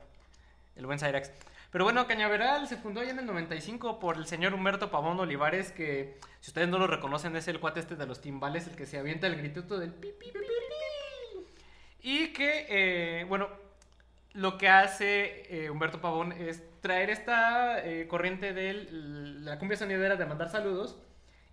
el 0.76 0.86
buen 0.88 0.98
Cyrax. 0.98 1.32
Pero 1.72 1.84
bueno, 1.84 2.08
Cañaveral 2.08 2.68
se 2.68 2.78
fundó 2.78 3.04
ya 3.04 3.12
en 3.12 3.20
el 3.20 3.28
95 3.28 4.00
por 4.00 4.18
el 4.18 4.26
señor 4.26 4.56
Humberto 4.56 4.90
Pavón 4.90 5.20
Olivares, 5.20 5.72
que 5.72 6.18
si 6.40 6.50
ustedes 6.50 6.68
no 6.68 6.80
lo 6.80 6.88
reconocen 6.88 7.36
es 7.36 7.48
el 7.48 7.60
cuate 7.60 7.82
este 7.82 7.96
de 7.96 8.08
los 8.08 8.22
timbales, 8.22 8.68
el 8.68 8.76
que 8.76 8.88
se 8.88 8.98
avienta 8.98 9.28
el 9.28 9.36
grituto 9.36 9.78
del 9.78 9.94
pi. 9.94 10.10
Y 12.02 12.30
que, 12.30 12.66
eh, 12.70 13.26
bueno, 13.26 13.50
lo 14.34 14.58
que 14.58 14.70
hace 14.70 15.44
eh, 15.50 15.70
Humberto 15.70 16.02
Pavón 16.02 16.32
es 16.32 16.64
traer 16.82 17.10
esta 17.10 17.86
eh, 17.86 18.08
corriente 18.08 18.54
de 18.54 18.88
la 18.92 19.60
cumbia 19.60 19.78
sonidera 19.78 20.16
de 20.16 20.26
mandar 20.26 20.50
saludos 20.50 20.98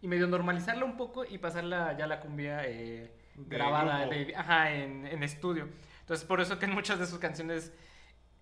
y 0.01 0.09
medio 0.09 0.27
normalizarla 0.27 0.85
un 0.85 0.97
poco 0.97 1.25
y 1.25 1.39
pasarla 1.39 1.97
ya 1.97 2.05
a 2.05 2.09
la 2.09 2.21
cumbia 2.21 2.67
eh, 2.67 3.11
grabada 3.37 4.07
de- 4.07 4.35
ajá, 4.37 4.73
en, 4.73 5.07
en 5.07 5.23
estudio. 5.23 5.69
Entonces, 6.01 6.27
por 6.27 6.41
eso 6.41 6.59
que 6.59 6.67
en 6.67 6.73
muchas 6.75 6.99
de 6.99 7.07
sus 7.07 7.19
canciones 7.19 7.73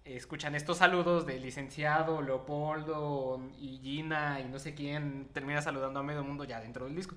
escuchan 0.05 0.55
estos 0.55 0.79
saludos 0.79 1.25
de 1.27 1.39
licenciado, 1.41 2.21
Leopoldo 2.21 3.41
y 3.59 3.79
Gina 3.83 4.41
y 4.41 4.45
no 4.45 4.59
sé 4.59 4.75
quién 4.75 5.29
termina 5.33 5.63
saludando 5.63 6.01
a 6.01 6.03
medio 6.03 6.23
mundo 6.23 6.45
ya 6.45 6.61
dentro 6.61 6.85
del 6.85 6.95
disco. 6.95 7.17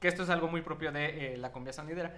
Que 0.00 0.08
esto 0.08 0.22
es 0.22 0.28
algo 0.30 0.48
muy 0.48 0.60
propio 0.60 0.92
de 0.92 1.34
eh, 1.34 1.36
la 1.38 1.50
cumbia 1.52 1.72
sonidera. 1.72 2.14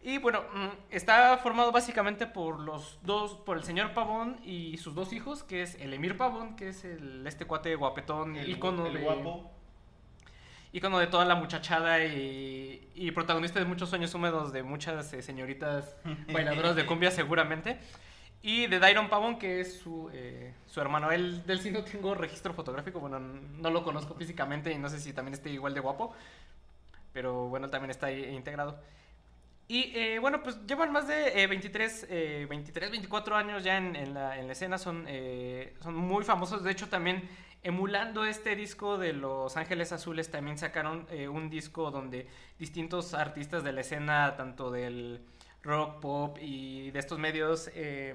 Y 0.00 0.18
bueno, 0.18 0.42
mm, 0.54 0.68
está 0.90 1.36
formado 1.38 1.72
básicamente 1.72 2.26
por 2.28 2.60
los 2.60 3.00
dos, 3.02 3.34
por 3.34 3.56
el 3.56 3.64
señor 3.64 3.92
Pavón 3.92 4.38
y 4.44 4.76
sus 4.76 4.94
dos 4.94 5.12
hijos, 5.12 5.42
que 5.42 5.62
es 5.62 5.74
el 5.80 5.92
Emir 5.94 6.16
Pavón, 6.16 6.54
que 6.54 6.68
es 6.68 6.84
el, 6.84 7.26
este 7.26 7.44
cuate 7.46 7.74
guapetón, 7.74 8.36
El, 8.36 8.48
ícono 8.50 8.86
el 8.86 8.94
de, 8.94 9.00
guapo. 9.00 9.50
Ícono 10.76 10.98
de 10.98 11.06
toda 11.06 11.24
la 11.24 11.34
muchachada 11.34 12.04
y, 12.04 12.88
y 12.94 13.10
protagonista 13.10 13.58
de 13.58 13.64
muchos 13.64 13.88
sueños 13.88 14.14
húmedos 14.14 14.52
de 14.52 14.62
muchas 14.62 15.12
eh, 15.14 15.22
señoritas 15.22 15.96
bailadoras 16.32 16.76
de 16.76 16.84
cumbia 16.84 17.10
seguramente. 17.10 17.78
Y 18.42 18.66
de 18.66 18.78
Dairon 18.78 19.08
Pavón, 19.08 19.38
que 19.38 19.60
es 19.60 19.78
su, 19.78 20.10
eh, 20.12 20.52
su 20.66 20.80
hermano. 20.80 21.10
Él, 21.10 21.44
del 21.46 21.60
sí 21.60 21.70
no 21.70 21.82
tengo 21.82 22.14
registro 22.14 22.52
fotográfico, 22.52 23.00
bueno, 23.00 23.18
no 23.18 23.70
lo 23.70 23.82
conozco 23.82 24.14
físicamente 24.14 24.70
y 24.70 24.78
no 24.78 24.88
sé 24.88 25.00
si 25.00 25.12
también 25.12 25.34
esté 25.34 25.50
igual 25.50 25.74
de 25.74 25.80
guapo. 25.80 26.14
Pero 27.12 27.48
bueno, 27.48 27.70
también 27.70 27.90
está 27.90 28.06
ahí 28.06 28.24
integrado. 28.26 28.78
Y 29.68 29.92
eh, 29.96 30.18
bueno, 30.20 30.42
pues 30.42 30.64
llevan 30.66 30.92
más 30.92 31.08
de 31.08 31.42
eh, 31.42 31.46
23, 31.48 32.06
eh, 32.08 32.46
23, 32.48 32.90
24 32.90 33.34
años 33.34 33.64
ya 33.64 33.78
en, 33.78 33.96
en 33.96 34.14
la, 34.14 34.38
en 34.38 34.46
la 34.46 34.52
escena, 34.52 34.78
son, 34.78 35.06
eh, 35.08 35.74
son 35.82 35.96
muy 35.96 36.22
famosos. 36.22 36.62
De 36.62 36.70
hecho, 36.70 36.88
también 36.88 37.28
emulando 37.66 38.24
este 38.24 38.54
disco 38.54 38.96
de 38.96 39.12
Los 39.12 39.56
Ángeles 39.56 39.90
Azules, 39.90 40.30
también 40.30 40.56
sacaron 40.56 41.04
eh, 41.10 41.26
un 41.26 41.50
disco 41.50 41.90
donde 41.90 42.28
distintos 42.60 43.12
artistas 43.12 43.64
de 43.64 43.72
la 43.72 43.80
escena, 43.80 44.36
tanto 44.36 44.70
del 44.70 45.20
rock, 45.64 45.98
pop 46.00 46.38
y 46.40 46.92
de 46.92 46.98
estos 47.00 47.18
medios 47.18 47.68
eh, 47.74 48.14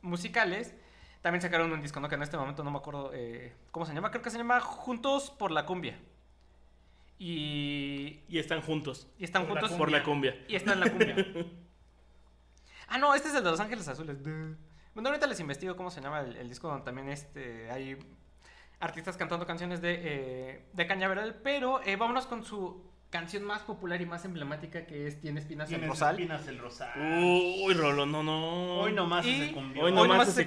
musicales, 0.00 0.74
también 1.20 1.42
sacaron 1.42 1.70
un 1.70 1.82
disco, 1.82 2.00
¿no? 2.00 2.08
que 2.08 2.14
en 2.14 2.22
este 2.22 2.38
momento 2.38 2.64
no 2.64 2.70
me 2.70 2.78
acuerdo 2.78 3.10
eh, 3.12 3.52
cómo 3.72 3.84
se 3.84 3.92
llama, 3.92 4.10
creo 4.10 4.22
que 4.22 4.30
se 4.30 4.38
llama 4.38 4.58
Juntos 4.60 5.30
por 5.32 5.50
la 5.50 5.66
Cumbia. 5.66 5.98
Y, 7.18 8.20
Y 8.26 8.38
están 8.38 8.62
juntos. 8.62 9.06
y 9.18 9.24
están 9.24 9.46
Por 9.46 9.56
la 9.56 9.60
juntos 9.60 9.76
Por 9.76 9.90
la 9.90 10.02
cumbia. 10.02 10.34
y 10.48 10.56
está 10.56 10.72
en 10.72 10.80
la 10.80 10.88
cumbia. 10.88 11.16
ah, 12.88 12.96
no, 12.96 13.14
este 13.14 13.28
es 13.28 13.34
el 13.34 13.44
de 13.44 13.50
Los 13.50 13.60
Ángeles 13.60 13.86
Azules. 13.86 14.16
Bueno, 14.94 15.10
ahorita 15.10 15.26
les 15.26 15.40
investigo 15.40 15.76
cómo 15.76 15.90
se 15.90 16.00
llama 16.00 16.20
el, 16.20 16.36
el 16.36 16.48
disco 16.48 16.68
donde 16.68 16.84
también 16.84 17.10
este, 17.10 17.70
hay 17.70 17.98
artistas 18.80 19.16
cantando 19.16 19.46
canciones 19.46 19.80
de, 19.80 19.98
eh, 20.02 20.62
de 20.72 20.86
Cañaveral. 20.86 21.40
Pero 21.42 21.80
eh, 21.84 21.96
vámonos 21.96 22.26
con 22.26 22.44
su 22.44 22.86
canción 23.10 23.42
más 23.42 23.62
popular 23.62 24.00
y 24.02 24.06
más 24.06 24.24
emblemática 24.26 24.84
que 24.86 25.06
es 25.06 25.18
Tiene 25.20 25.40
espinas 25.40 25.72
el 25.72 25.86
rosal. 25.86 26.16
espinas 26.16 26.46
el 26.46 26.58
rosal. 26.58 26.90
Uy, 27.24 27.72
Rolo, 27.74 28.04
no, 28.06 28.22
no. 28.22 28.80
Hoy 28.80 28.92
nomás 28.92 29.24
Y- 29.26 29.40
ese 29.42 29.52
cumbión. 29.52 29.84
Hoy 29.86 29.92
Hoy 29.92 30.08
nomás 30.08 30.28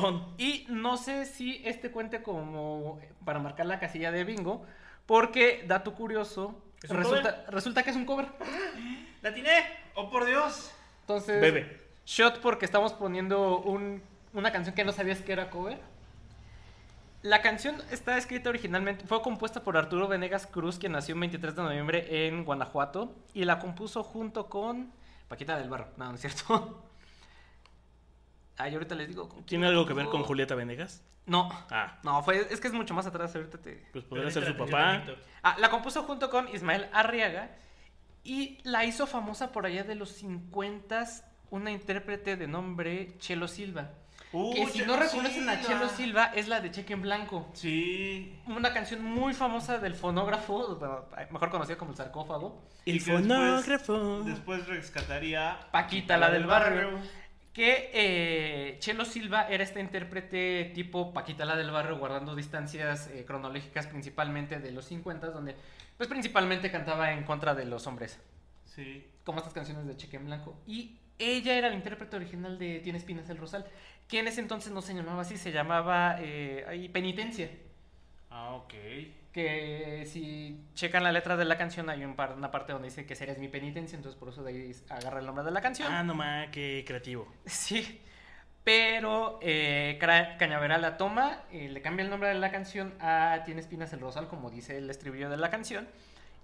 cumbión. 0.00 0.34
Y 0.38 0.66
no 0.68 0.96
sé 0.98 1.24
si 1.24 1.62
este 1.64 1.90
cuente 1.90 2.22
como 2.22 3.00
para 3.24 3.38
marcar 3.38 3.66
la 3.66 3.78
casilla 3.80 4.12
de 4.12 4.24
bingo, 4.24 4.64
porque, 5.06 5.64
dato 5.66 5.94
curioso, 5.94 6.62
¿Es 6.82 6.90
un 6.90 6.96
resulta, 6.98 7.44
resulta 7.48 7.82
que 7.82 7.90
es 7.90 7.96
un 7.96 8.04
cover. 8.04 8.26
¡La 9.22 9.32
tiene! 9.32 9.50
¡Oh, 9.94 10.10
por 10.10 10.24
Dios! 10.26 10.70
Entonces, 11.00 11.40
Bebe. 11.40 11.80
shot 12.04 12.40
porque 12.40 12.64
estamos 12.66 12.92
poniendo 12.92 13.58
un- 13.60 14.02
una 14.34 14.52
canción 14.52 14.74
que 14.74 14.84
no 14.84 14.92
sabías 14.92 15.20
que 15.20 15.32
era 15.32 15.48
cover. 15.50 15.78
La 17.22 17.40
canción 17.40 17.76
está 17.92 18.16
escrita 18.18 18.50
originalmente, 18.50 19.06
fue 19.06 19.22
compuesta 19.22 19.62
por 19.62 19.76
Arturo 19.76 20.08
Venegas 20.08 20.48
Cruz, 20.48 20.78
quien 20.78 20.92
nació 20.92 21.14
el 21.14 21.20
23 21.20 21.54
de 21.54 21.62
noviembre 21.62 22.26
en 22.26 22.44
Guanajuato, 22.44 23.14
y 23.32 23.44
la 23.44 23.60
compuso 23.60 24.02
junto 24.02 24.48
con 24.48 24.92
Paquita 25.28 25.56
del 25.56 25.70
Barro. 25.70 25.88
No, 25.96 26.08
no 26.08 26.14
es 26.16 26.20
cierto. 26.20 26.82
Ay, 28.58 28.74
ahorita 28.74 28.96
les 28.96 29.08
digo. 29.08 29.28
con 29.28 29.44
¿Tiene 29.44 29.68
algo 29.68 29.86
que 29.86 29.94
ver 29.94 30.06
con. 30.06 30.24
Julieta 30.24 30.56
Venegas? 30.56 31.02
No, 31.26 31.48
Ah, 31.70 32.00
no, 32.02 32.24
fue, 32.24 32.48
es 32.50 32.58
que 32.60 32.66
es 32.66 32.74
mucho 32.74 32.94
más 32.94 33.06
atrás, 33.06 33.34
ahorita 33.36 33.58
te... 33.58 33.86
pues 33.92 34.04
podría 34.04 34.28
ser 34.30 34.44
su 34.44 34.56
papá. 34.56 35.04
Ah, 35.44 35.56
la 35.60 35.70
compuso 35.70 36.02
junto 36.02 36.28
con 36.28 36.48
Ismael 36.48 36.88
Arriaga 36.92 37.56
y 38.24 38.58
la 38.64 38.84
hizo 38.84 39.06
famosa 39.06 39.52
por 39.52 39.64
allá 39.64 39.84
de 39.84 39.94
los 39.94 40.10
50 40.10 41.06
una 41.50 41.70
intérprete 41.70 42.36
de 42.36 42.48
nombre 42.48 43.16
Chelo 43.18 43.46
Silva. 43.46 43.90
Uh, 44.32 44.54
que 44.54 44.66
si 44.66 44.78
Chelo 44.80 44.96
no 44.96 45.02
reconocen 45.02 45.48
a. 45.48 45.60
Chelo 45.60 45.88
Silva 45.88 46.32
es 46.34 46.48
la 46.48 46.60
de 46.60 46.70
Cheque 46.70 46.94
en 46.94 47.02
Blanco. 47.02 47.48
Sí. 47.52 48.38
Una 48.46 48.72
canción 48.72 49.02
muy 49.04 49.34
famosa 49.34 49.78
del 49.78 49.94
fonógrafo, 49.94 50.78
mejor 51.30 51.50
conocido 51.50 51.76
como 51.78 51.90
el 51.90 51.96
sarcófago. 51.96 52.62
El 52.86 52.96
Y 52.96 52.98
que 52.98 53.12
después- 53.12 53.26
fonógrafo. 53.26 54.22
Después 54.24 54.66
rescataría 54.66 55.58
Paquita, 55.70 56.16
la 56.16 56.30
del 56.30 56.46
barrio. 56.46 56.98
Que 57.52 57.90
eh, 57.92 58.76
Chelo 58.78 59.04
Silva 59.04 59.46
era 59.48 59.62
esta 59.62 59.78
intérprete 59.80 60.72
tipo 60.74 61.12
Paquita 61.12 61.44
la 61.44 61.54
del 61.54 61.70
barrio, 61.70 61.98
guardando 61.98 62.34
distancias 62.34 63.08
eh, 63.08 63.24
cronológicas 63.26 63.86
principalmente 63.86 64.58
de 64.58 64.70
los 64.72 64.86
50, 64.86 65.26
donde 65.30 65.54
pues 65.98 66.08
principalmente 66.08 66.70
cantaba 66.70 67.12
en 67.12 67.24
contra 67.24 67.54
de 67.54 67.66
los 67.66 67.86
hombres. 67.86 68.18
Sí. 68.64 69.06
como 69.24 69.38
estas 69.38 69.52
canciones 69.52 69.86
de 69.86 69.94
Cheque 69.98 70.16
en 70.16 70.24
Blanco. 70.24 70.56
Y 70.66 70.96
ella 71.18 71.54
era 71.54 71.68
la 71.68 71.74
intérprete 71.74 72.16
original 72.16 72.58
de 72.58 72.80
Tiene 72.80 72.98
Espinas 72.98 73.28
el 73.28 73.36
Rosal, 73.36 73.66
que 74.12 74.18
en 74.18 74.28
ese 74.28 74.42
entonces 74.42 74.70
no 74.72 74.82
se 74.82 74.92
llamaba 74.92 75.22
así, 75.22 75.38
se 75.38 75.52
llamaba 75.52 76.16
eh, 76.20 76.66
ahí, 76.68 76.86
Penitencia. 76.90 77.48
Ah, 78.28 78.50
ok. 78.56 78.74
Que 79.32 80.04
si 80.06 80.60
checan 80.74 81.02
la 81.02 81.12
letra 81.12 81.38
de 81.38 81.46
la 81.46 81.56
canción, 81.56 81.88
hay 81.88 82.04
un 82.04 82.14
par- 82.14 82.34
una 82.34 82.50
parte 82.50 82.74
donde 82.74 82.88
dice 82.88 83.06
que 83.06 83.14
serías 83.16 83.38
mi 83.38 83.48
penitencia, 83.48 83.96
entonces 83.96 84.18
por 84.20 84.28
eso 84.28 84.42
de 84.42 84.50
ahí 84.52 84.72
agarra 84.90 85.20
el 85.20 85.24
nombre 85.24 85.42
de 85.46 85.50
la 85.50 85.62
canción. 85.62 85.90
Ah, 85.90 86.02
no 86.02 86.14
más, 86.14 86.48
qué 86.50 86.84
creativo. 86.86 87.26
Sí. 87.46 88.02
Pero 88.64 89.38
eh, 89.40 89.96
Cañaveral 90.38 90.82
la 90.82 90.98
toma, 90.98 91.40
eh, 91.50 91.70
le 91.70 91.80
cambia 91.80 92.04
el 92.04 92.10
nombre 92.10 92.28
de 92.28 92.34
la 92.34 92.50
canción 92.52 92.92
a 93.00 93.40
Tiene 93.46 93.62
Espinas 93.62 93.92
el 93.94 94.00
Rosal, 94.00 94.28
como 94.28 94.50
dice 94.50 94.76
el 94.76 94.90
estribillo 94.90 95.30
de 95.30 95.38
la 95.38 95.48
canción. 95.50 95.88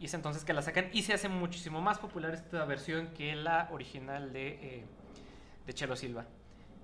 Y 0.00 0.06
es 0.06 0.14
entonces 0.14 0.44
que 0.44 0.54
la 0.54 0.62
sacan 0.62 0.88
y 0.94 1.02
se 1.02 1.12
hace 1.12 1.28
muchísimo 1.28 1.82
más 1.82 1.98
popular 1.98 2.32
esta 2.32 2.64
versión 2.64 3.08
que 3.08 3.36
la 3.36 3.68
original 3.72 4.32
de, 4.32 4.48
eh, 4.48 4.84
de 5.66 5.74
Chelo 5.74 5.94
Silva. 5.96 6.24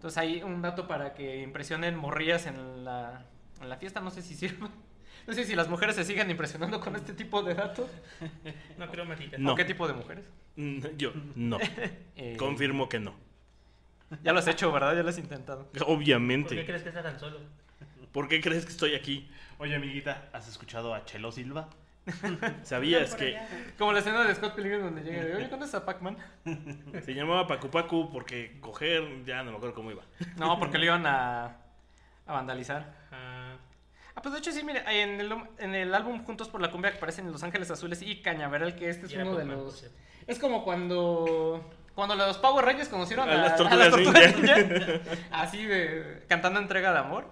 Entonces 0.05 0.19
hay 0.19 0.43
un 0.43 0.61
dato 0.61 0.87
para 0.87 1.15
que 1.15 1.41
impresionen 1.41 1.97
morrillas 1.97 2.45
en 2.45 2.85
la, 2.85 3.25
en 3.63 3.71
la 3.71 3.79
fiesta, 3.79 4.01
no 4.03 4.11
sé 4.11 4.21
si 4.21 4.35
sirva. 4.35 4.69
No 5.27 5.33
sé 5.33 5.47
si 5.47 5.55
las 5.55 5.71
mujeres 5.71 5.97
se 5.97 6.05
siguen 6.05 6.29
impresionando 6.31 6.79
con 6.79 6.95
este 6.95 7.15
tipo 7.15 7.43
de 7.43 7.55
datos. 7.55 7.89
No 8.79 8.87
creo, 8.91 9.07
Matita. 9.07 9.39
No. 9.39 9.55
¿O 9.55 9.57
qué 9.57 9.65
tipo 9.65 9.89
de 9.89 9.95
mujeres? 9.95 10.27
Mm, 10.57 10.81
Yo, 10.99 11.13
no. 11.37 11.57
Eh, 12.17 12.37
Confirmo 12.37 12.87
que 12.87 13.01
no. 13.01 13.15
Ya 14.23 14.35
lo 14.35 14.41
has 14.41 14.47
hecho, 14.47 14.71
¿verdad? 14.71 14.95
Ya 14.95 15.03
lo 15.03 15.09
has 15.09 15.17
intentado. 15.17 15.69
¿Por 15.69 15.73
qué 15.87 15.91
Obviamente. 15.91 16.67
crees 16.67 16.83
que 16.83 16.91
está 16.91 17.03
tan 17.03 17.19
solo? 17.19 17.41
¿Por 18.13 18.29
qué 18.29 18.43
crees 18.43 18.67
que 18.67 18.73
estoy 18.73 18.95
aquí? 18.95 19.31
Oye, 19.57 19.75
amiguita, 19.75 20.29
¿has 20.35 20.47
escuchado 20.49 20.93
a 20.95 21.07
Chelo 21.07 21.33
Silva? 21.33 21.71
¿Sabías 22.63 23.15
que 23.15 23.39
Como 23.79 23.93
la 23.93 24.01
escena 24.01 24.25
de 24.25 24.35
Scott 24.35 24.55
Pilgrim 24.55 24.83
donde 24.83 25.03
llega 25.03 25.25
de, 25.25 25.37
oye, 25.37 25.49
¿dónde 25.49 25.65
está 25.67 25.85
Pac-Man? 25.85 26.17
se 27.05 27.15
llamaba 27.15 27.47
Pacu 27.47 27.71
Pacu 27.71 28.11
porque 28.13 28.59
coger, 28.61 29.25
ya 29.25 29.43
no 29.43 29.53
me 29.53 29.57
acuerdo 29.57 29.75
cómo 29.75 29.91
iba? 29.91 30.03
No, 30.37 30.59
porque 30.59 30.79
lo 30.79 30.85
iban 30.85 31.07
a, 31.07 31.57
a 32.27 32.33
vandalizar. 32.33 32.95
Ah, 33.11 33.57
Ah, 34.15 34.23
pues 34.23 34.33
de 34.33 34.39
hecho 34.39 34.53
sí, 34.53 34.63
mire, 34.63 34.83
en 34.87 35.21
el, 35.21 35.35
en 35.59 35.75
el 35.75 35.95
álbum 35.95 36.25
Juntos 36.25 36.49
por 36.49 36.61
la 36.61 36.71
Cumbia 36.71 36.93
aparecen 36.93 37.31
Los 37.33 37.43
Ángeles 37.43 37.71
Azules 37.71 38.01
y 38.01 38.23
Cañaveral, 38.23 38.77
que 38.77 38.89
este 38.89 39.07
es 39.07 39.15
uno 39.15 39.35
de 39.35 39.45
los... 39.45 39.85
Es 40.27 40.39
como 40.39 40.65
cuando... 40.65 41.69
Cuando 41.95 42.17
los 42.17 42.39
Power 42.39 42.65
Rangers 42.65 42.89
conocieron 42.89 43.29
A 43.29 43.33
a, 43.33 43.37
las 43.37 43.53
a 43.53 43.57
Tortugas 43.91 44.37
Ninja. 44.37 44.57
Ninja. 44.59 45.01
Así 45.31 45.65
de... 45.65 46.25
Cantando 46.29 46.61
entrega 46.61 46.93
de 46.93 46.99
amor. 46.99 47.27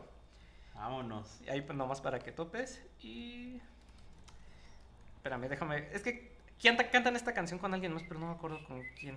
Vámonos. 0.75 1.41
Y 1.47 1.51
ahí 1.51 1.63
pues 1.63 1.77
nomás 1.77 2.01
para 2.01 2.19
que 2.19 2.33
topes. 2.33 2.83
Y... 3.01 3.61
Espérame, 5.23 5.49
déjame... 5.49 5.89
Es 5.93 6.03
que 6.03 6.33
canta- 6.61 6.91
cantan 6.91 7.15
esta 7.15 7.33
canción 7.33 7.61
con 7.61 7.73
alguien 7.73 7.95
más, 7.95 8.03
pero 8.03 8.19
no 8.19 8.27
me 8.27 8.33
acuerdo 8.33 8.59
con 8.65 8.83
quién. 8.99 9.17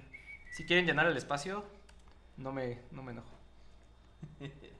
Si 0.52 0.64
quieren 0.64 0.86
llenar 0.86 1.08
el 1.08 1.18
espacio, 1.18 1.66
no 2.38 2.52
me, 2.54 2.78
no 2.92 3.02
me 3.02 3.12
enojo. 3.14 3.36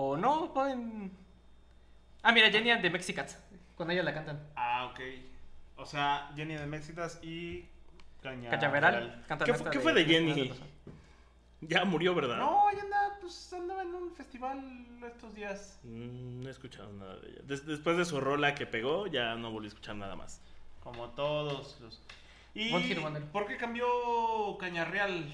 O 0.00 0.16
no, 0.16 0.54
pueden... 0.54 1.10
Ah, 2.22 2.30
mira, 2.30 2.50
Jenny 2.50 2.80
the 2.80 2.88
Mexicats. 2.88 3.36
Con 3.74 3.90
ella 3.90 4.02
la 4.04 4.14
cantan. 4.14 4.40
Ah, 4.54 4.86
ok. 4.92 5.00
O 5.76 5.84
sea, 5.84 6.30
Jenny 6.36 6.54
de 6.54 6.66
Mexitas 6.66 7.18
y 7.22 7.68
Caña. 8.22 8.48
Cañaveral. 8.48 9.24
¿Qué 9.44 9.52
qué 9.72 9.80
fue 9.80 9.92
de 9.92 10.04
Jenny? 10.04 10.52
Ya 11.60 11.84
murió, 11.84 12.14
¿verdad? 12.14 12.36
No, 12.36 12.70
ella 12.70 12.82
anda, 12.82 13.18
pues 13.20 13.52
andaba 13.52 13.82
en 13.82 13.94
un 13.94 14.12
festival 14.12 14.86
estos 15.06 15.34
días. 15.34 15.78
Mm, 15.82 16.40
No 16.42 16.48
he 16.48 16.52
escuchado 16.52 16.92
nada 16.92 17.16
de 17.16 17.30
ella. 17.30 17.40
Des- 17.44 17.66
después 17.66 17.96
de 17.96 18.04
su 18.04 18.20
rola 18.20 18.54
que 18.54 18.64
pegó, 18.66 19.06
ya 19.08 19.34
no 19.34 19.50
volví 19.50 19.66
a 19.66 19.68
escuchar 19.68 19.96
nada 19.96 20.14
más. 20.14 20.40
Como 20.82 21.08
todos 21.10 21.78
los. 21.80 22.00
¿Y 22.54 22.72
por 23.32 23.46
qué 23.46 23.56
cambió 23.56 23.86
Cañarreal 24.58 25.32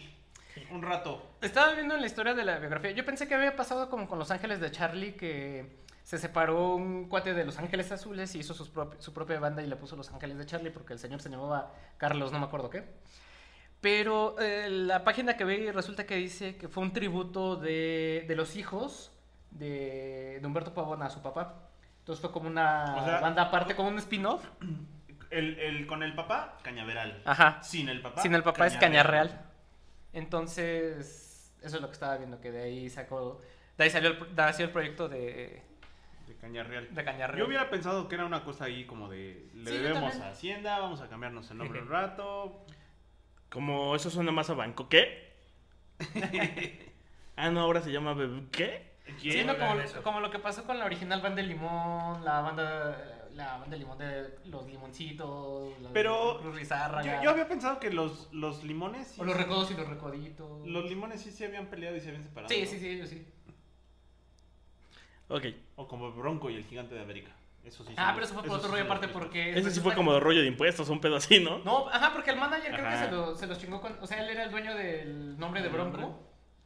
un 0.71 0.83
rato? 0.83 1.23
Estaba 1.43 1.73
viendo 1.75 1.95
en 1.95 2.01
la 2.01 2.07
historia 2.07 2.35
de 2.35 2.45
la 2.45 2.59
biografía. 2.59 2.91
Yo 2.93 3.05
pensé 3.05 3.29
que 3.29 3.35
había 3.35 3.55
pasado 3.55 3.89
como 3.91 4.09
con 4.09 4.19
Los 4.19 4.31
Ángeles 4.31 4.61
de 4.61 4.71
Charlie, 4.71 5.13
que 5.17 5.85
se 6.03 6.19
separó 6.19 6.75
un 6.75 7.09
cuate 7.09 7.33
de 7.35 7.45
Los 7.45 7.59
Ángeles 7.59 7.93
Azules 7.93 8.35
y 8.35 8.39
hizo 8.41 8.53
sus 8.55 8.73
propi- 8.73 8.99
su 8.99 9.13
propia 9.13 9.39
banda 9.41 9.63
y 9.63 9.67
le 9.67 9.77
puso 9.77 9.95
Los 9.97 10.11
Ángeles 10.11 10.39
de 10.39 10.47
Charlie 10.47 10.71
porque 10.71 10.93
el 10.95 10.99
señor 10.99 11.21
se 11.23 11.29
llamaba 11.31 11.73
Carlos, 11.99 12.33
no 12.33 12.39
me 12.39 12.47
acuerdo 12.47 12.69
qué. 12.71 12.85
Pero 13.85 14.37
eh, 14.41 14.67
la 14.71 15.05
página 15.05 15.37
que 15.37 15.45
vi 15.45 15.71
resulta 15.71 16.07
que 16.07 16.17
dice 16.17 16.57
que 16.57 16.69
fue 16.69 16.83
un 16.83 16.95
tributo 16.95 17.57
de, 17.57 18.25
de 18.27 18.35
los 18.35 18.57
hijos 18.57 19.13
de, 19.51 20.39
de 20.41 20.47
Humberto 20.47 20.73
Pavón 20.73 21.03
a 21.03 21.11
su 21.11 21.21
papá. 21.21 21.69
Entonces 21.99 22.23
fue 22.23 22.33
como 22.33 22.49
una 22.49 22.97
O 22.99 23.05
sea- 23.05 23.21
banda 23.21 23.43
aparte, 23.43 23.77
como 23.77 23.89
un 23.91 23.99
spin-off. 23.99 24.43
El, 25.31 25.59
el- 25.59 25.87
con 25.87 26.03
el 26.03 26.15
papá, 26.15 26.57
Cañaveral. 26.63 27.21
Ajá. 27.27 27.61
Sin 27.63 27.89
el 27.91 28.01
papá. 28.01 28.23
Sin 28.23 28.35
el 28.35 28.43
papá 28.43 28.67
es 28.69 28.77
Cañarreal. 28.79 29.43
Entonces, 30.15 31.53
eso 31.61 31.77
es 31.77 31.83
lo 31.83 31.89
que 31.89 31.93
estaba 31.95 32.17
viendo, 32.17 32.41
que 32.41 32.53
de 32.53 32.63
ahí 32.63 32.89
sacó. 32.89 33.41
De 33.77 33.85
ahí 33.85 33.91
salió 33.91 34.11
el, 34.11 34.17
el 34.61 34.71
proyecto 34.71 35.09
de, 35.09 35.63
De 36.29 36.35
Cañarreal. 36.41 36.95
de 36.95 37.05
Cañarreal. 37.05 37.39
Yo 37.39 37.47
hubiera 37.47 37.69
pensado 37.69 38.09
que 38.09 38.15
era 38.15 38.25
una 38.25 38.45
cosa 38.45 38.67
ahí 38.67 38.85
como 38.87 39.09
de. 39.11 39.49
Le 39.55 39.71
Sí, 39.71 39.77
debemos 39.79 40.15
a 40.21 40.29
Hacienda, 40.31 40.79
vamos 40.79 41.01
a 41.01 41.09
cambiarnos 41.09 41.51
el 41.51 41.59
nombre 41.59 41.81
un 41.83 41.89
rato. 41.89 42.65
Como 43.55 43.95
eso 43.95 44.11
suena 44.11 44.33
más 44.33 44.51
a 44.51 44.55
banco. 44.55 44.89
¿Qué? 44.89 45.33
ah, 47.37 47.51
no, 47.51 47.61
ahora 47.61 47.81
se 47.83 47.93
llama 47.93 48.13
Bebé. 48.13 48.43
¿Qué? 48.51 48.95
Sí, 49.21 49.47
como, 50.03 50.19
lo 50.19 50.29
que 50.33 50.41
pasó 50.41 50.65
con 50.65 50.77
la 50.77 50.87
original 50.87 51.23
banda 51.23 51.41
de 51.41 51.47
Limón, 51.47 52.25
la 52.25 52.41
banda, 52.41 53.29
la 53.33 53.59
banda 53.59 53.71
de 53.71 53.79
Limón 53.79 53.99
de 53.99 54.39
los 54.47 54.67
Limoncitos, 54.67 55.81
la 55.81 55.91
Pero 55.93 56.43
Yo, 56.43 57.23
yo 57.23 57.31
había 57.31 57.47
pensado 57.47 57.79
que 57.79 57.93
los, 57.93 58.29
los 58.33 58.65
limones. 58.65 59.07
sí- 59.07 59.21
o 59.21 59.25
los 59.25 59.37
recodos 59.37 59.71
y 59.71 59.75
los 59.75 59.89
recoditos. 59.89 60.67
Los 60.67 60.87
limones 60.87 61.21
sí 61.21 61.31
se 61.31 61.45
habían 61.45 61.67
peleado 61.67 61.97
y 61.97 62.01
se 62.01 62.09
habían 62.09 62.25
separado. 62.25 62.53
Sí, 62.53 62.63
¿no? 62.63 62.67
sí, 62.67 62.81
sí, 62.81 62.89
ellos 62.89 63.09
sí. 63.09 63.25
Ok. 65.29 65.45
O 65.77 65.87
como 65.87 66.11
Bronco 66.11 66.51
y 66.51 66.57
el 66.57 66.65
gigante 66.65 66.97
de 66.97 67.03
América. 67.03 67.31
Eso 67.65 67.83
sí. 67.85 67.95
Ah, 67.97 68.13
pero 68.15 68.27
eso 68.27 68.35
fue 68.35 68.43
por 68.43 68.57
otro 68.59 68.69
sí 68.69 68.73
rollo 68.75 68.85
aparte 68.85 69.09
porque... 69.09 69.51
Ese 69.53 69.61
sí 69.61 69.65
resulta 69.67 69.83
fue 69.85 69.95
como 69.95 70.13
de 70.13 70.21
rollo 70.21 70.41
de 70.43 70.47
impuestos, 70.47 70.89
un 70.91 71.01
pedo 71.01 71.17
así, 71.17 71.41
¿no? 71.41 71.61
No, 71.61 71.89
ajá, 71.89 72.13
porque 72.13 72.31
el 72.31 72.37
manager 72.37 72.73
creo 72.73 72.91
que 72.91 72.97
se, 72.99 73.11
lo- 73.11 73.35
se 73.37 73.47
los 73.47 73.59
chingó 73.59 73.81
con... 73.81 73.97
O 74.03 74.07
sea, 74.07 74.21
él 74.23 74.29
era 74.29 74.45
el 74.45 74.51
dueño 74.51 74.75
del 74.75 75.39
nombre 75.39 75.63
de 75.63 75.69
Bronco. 75.69 76.21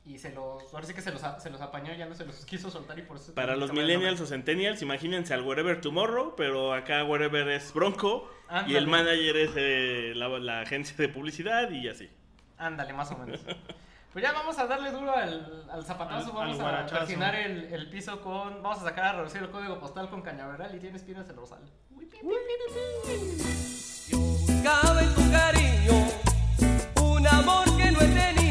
Y 0.04 0.18
se 0.18 0.32
los... 0.32 0.72
Ahora 0.74 0.86
sí 0.86 0.94
que 0.94 1.02
se 1.02 1.12
los, 1.12 1.20
se 1.38 1.50
los 1.50 1.60
apañó, 1.60 1.92
ya 1.94 2.06
no 2.06 2.14
se 2.14 2.24
los 2.24 2.44
quiso 2.46 2.70
soltar 2.70 2.98
y 2.98 3.02
por 3.02 3.18
eso... 3.18 3.34
Para 3.34 3.54
los 3.56 3.72
millennials 3.72 4.20
o 4.20 4.26
centennials, 4.26 4.82
imagínense 4.82 5.34
al 5.34 5.42
Wherever 5.42 5.80
Tomorrow, 5.80 6.34
pero 6.36 6.72
acá 6.72 7.04
Wherever 7.04 7.48
es 7.48 7.72
Bronco 7.72 8.28
y 8.66 8.74
el 8.74 8.86
manager 8.88 9.36
es 9.36 9.50
eh, 9.54 10.12
la, 10.16 10.28
la 10.40 10.60
agencia 10.62 10.96
de 10.96 11.08
publicidad 11.08 11.70
y 11.70 11.88
así. 11.88 12.08
Ándale, 12.56 12.92
más 12.92 13.10
o 13.12 13.18
menos. 13.18 13.40
Pues 14.18 14.26
ya 14.28 14.32
vamos 14.36 14.58
a 14.58 14.66
darle 14.66 14.90
duro 14.90 15.12
al, 15.12 15.64
al 15.70 15.84
zapatazo, 15.86 16.30
Al- 16.40 16.48
vamos 16.48 16.58
al 16.58 16.74
a 16.74 16.86
persinar 16.86 17.36
el, 17.36 17.72
el 17.72 17.88
piso 17.88 18.20
con... 18.20 18.64
Vamos 18.64 18.78
a 18.80 18.82
sacar 18.82 19.04
a 19.04 19.12
reducir 19.12 19.44
el 19.44 19.50
código 19.50 19.78
postal 19.78 20.10
con 20.10 20.22
cañaveral 20.22 20.74
y 20.74 20.80
tiene 20.80 20.96
espinas 20.96 21.28
el 21.28 21.36
rosal. 21.36 21.60
Yo 24.08 24.18
buscaba 24.18 25.02
en 25.04 25.14
tu 25.14 25.30
cariño 25.30 26.08
un 27.00 27.28
amor 27.28 27.64
que 27.76 27.92
no 27.92 28.00
he 28.00 28.08
tenido, 28.08 28.47